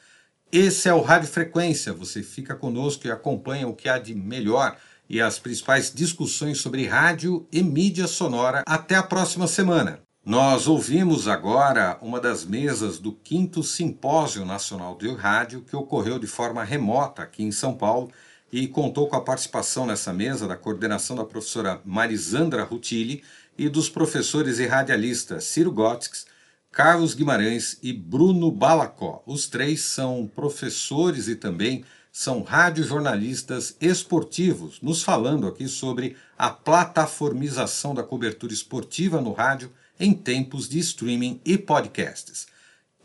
Esse 0.52 0.90
é 0.90 0.94
o 0.96 1.02
Rádio 1.02 1.30
Frequência. 1.30 1.94
Você 1.94 2.24
fica 2.24 2.56
conosco 2.56 3.06
e 3.06 3.12
acompanha 3.12 3.68
o 3.68 3.76
que 3.76 3.88
há 3.88 4.00
de 4.00 4.16
melhor 4.16 4.76
e 5.12 5.20
as 5.20 5.38
principais 5.38 5.94
discussões 5.94 6.62
sobre 6.62 6.88
rádio 6.88 7.46
e 7.52 7.62
mídia 7.62 8.08
sonora. 8.08 8.64
Até 8.66 8.96
a 8.96 9.04
próxima 9.04 9.46
semana. 9.46 10.00
Nós 10.26 10.68
ouvimos 10.68 11.28
agora 11.28 12.00
uma 12.02 12.18
das 12.18 12.46
mesas 12.46 12.98
do 12.98 13.12
quinto 13.12 13.62
Simpósio 13.62 14.46
Nacional 14.46 14.98
de 14.98 15.14
Rádio 15.14 15.66
que 15.70 15.76
ocorreu 15.76 16.18
de 16.18 16.28
forma 16.28 16.64
remota 16.64 17.24
aqui 17.24 17.44
em 17.44 17.52
São 17.52 17.74
Paulo 17.74 18.10
e 18.54 18.70
contou 18.70 19.10
com 19.10 19.18
a 19.18 19.22
participação 19.22 19.86
nessa 19.86 20.14
mesa 20.14 20.48
da 20.48 20.56
coordenação 20.56 21.18
da 21.18 21.26
professora 21.26 21.82
Marisandra 21.84 22.64
Rutilli 22.64 23.22
e 23.58 23.68
dos 23.68 23.90
professores 23.90 24.60
e 24.60 24.66
radialistas 24.66 25.44
Ciro 25.44 25.74
Gotix, 25.74 26.26
Carlos 26.72 27.14
Guimarães 27.14 27.78
e 27.84 27.92
Bruno 27.92 28.50
Balacó. 28.50 29.22
Os 29.26 29.46
três 29.48 29.82
são 29.82 30.32
professores 30.34 31.28
e 31.28 31.36
também 31.36 31.84
são 32.12 32.44
radiojornalistas 32.44 33.76
esportivos, 33.80 34.82
nos 34.82 35.02
falando 35.02 35.48
aqui 35.48 35.68
sobre 35.68 36.18
a 36.38 36.50
plataformização 36.50 37.96
da 37.96 38.04
cobertura 38.04 38.52
esportiva 38.52 39.22
no 39.22 39.32
rádio 39.32 39.72
em 40.00 40.14
tempos 40.14 40.68
de 40.68 40.80
streaming 40.80 41.40
e 41.46 41.58
podcasts. 41.58 42.48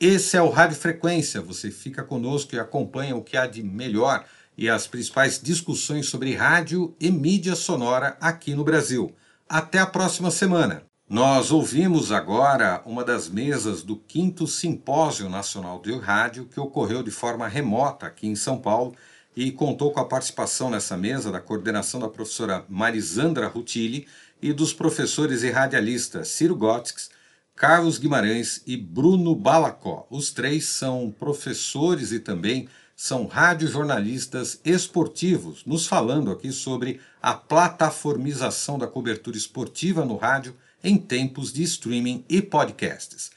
Esse 0.00 0.36
é 0.36 0.42
o 0.42 0.50
Rádio 0.50 0.76
Frequência, 0.76 1.40
você 1.40 1.70
fica 1.70 2.02
conosco 2.02 2.54
e 2.54 2.58
acompanha 2.58 3.16
o 3.16 3.22
que 3.22 3.36
há 3.36 3.46
de 3.46 3.62
melhor 3.62 4.24
e 4.58 4.68
as 4.68 4.86
principais 4.86 5.40
discussões 5.40 6.06
sobre 6.08 6.34
rádio 6.34 6.94
e 7.00 7.10
mídia 7.10 7.54
sonora 7.54 8.16
aqui 8.20 8.54
no 8.54 8.64
Brasil. 8.64 9.14
Até 9.48 9.78
a 9.78 9.86
próxima 9.86 10.30
semana! 10.30 10.82
Nós 11.08 11.52
ouvimos 11.52 12.10
agora 12.10 12.82
uma 12.84 13.04
das 13.04 13.28
mesas 13.28 13.84
do 13.84 13.94
quinto 13.94 14.44
Simpósio 14.44 15.28
Nacional 15.28 15.80
de 15.80 15.96
Rádio 15.96 16.46
que 16.46 16.58
ocorreu 16.58 17.00
de 17.00 17.12
forma 17.12 17.46
remota 17.46 18.06
aqui 18.06 18.26
em 18.26 18.34
São 18.34 18.58
Paulo 18.58 18.92
e 19.36 19.52
contou 19.52 19.92
com 19.92 20.00
a 20.00 20.04
participação 20.04 20.68
nessa 20.68 20.96
mesa 20.96 21.30
da 21.30 21.40
coordenação 21.40 22.00
da 22.00 22.08
professora 22.08 22.64
Marisandra 22.68 23.46
Rutilli 23.46 24.08
e 24.42 24.52
dos 24.52 24.72
professores 24.72 25.44
e 25.44 25.50
radialistas 25.50 26.26
Ciro 26.26 26.56
Gotix, 26.56 27.08
Carlos 27.54 27.98
Guimarães 27.98 28.60
e 28.66 28.76
Bruno 28.76 29.32
Balacó. 29.36 30.08
Os 30.10 30.32
três 30.32 30.66
são 30.66 31.14
professores 31.16 32.10
e 32.10 32.18
também 32.18 32.68
são 32.96 33.26
radiojornalistas 33.26 34.60
esportivos, 34.64 35.64
nos 35.64 35.86
falando 35.86 36.32
aqui 36.32 36.50
sobre 36.50 37.00
a 37.22 37.32
plataformização 37.32 38.76
da 38.76 38.88
cobertura 38.88 39.36
esportiva 39.36 40.04
no 40.04 40.16
rádio 40.16 40.56
em 40.86 40.96
tempos 40.96 41.52
de 41.52 41.64
streaming 41.64 42.24
e 42.28 42.40
podcasts. 42.40 43.32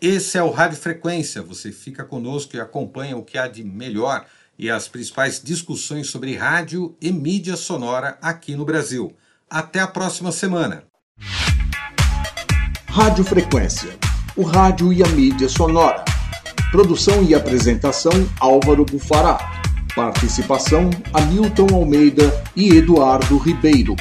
Esse 0.00 0.36
é 0.36 0.42
o 0.42 0.50
Rádio 0.50 0.78
Frequência, 0.78 1.40
você 1.40 1.70
fica 1.70 2.04
conosco 2.04 2.56
e 2.56 2.60
acompanha 2.60 3.16
o 3.16 3.22
que 3.22 3.38
há 3.38 3.46
de 3.46 3.62
melhor 3.62 4.26
e 4.58 4.68
as 4.68 4.88
principais 4.88 5.40
discussões 5.40 6.08
sobre 6.08 6.36
rádio 6.36 6.96
e 7.00 7.12
mídia 7.12 7.56
sonora 7.56 8.18
aqui 8.20 8.56
no 8.56 8.64
Brasil. 8.64 9.14
Até 9.48 9.78
a 9.78 9.86
próxima 9.86 10.32
semana. 10.32 10.82
Rádio 12.88 13.22
Frequência, 13.22 13.96
o 14.36 14.42
rádio 14.42 14.92
e 14.92 15.00
a 15.00 15.06
mídia 15.06 15.48
sonora. 15.48 16.04
Produção 16.72 17.22
e 17.22 17.32
apresentação 17.32 18.12
Álvaro 18.40 18.84
Bufará. 18.84 19.38
Participação 19.94 20.90
Hamilton 21.14 21.68
Almeida 21.72 22.44
e 22.56 22.70
Eduardo 22.70 23.38
Ribeiro. 23.38 23.94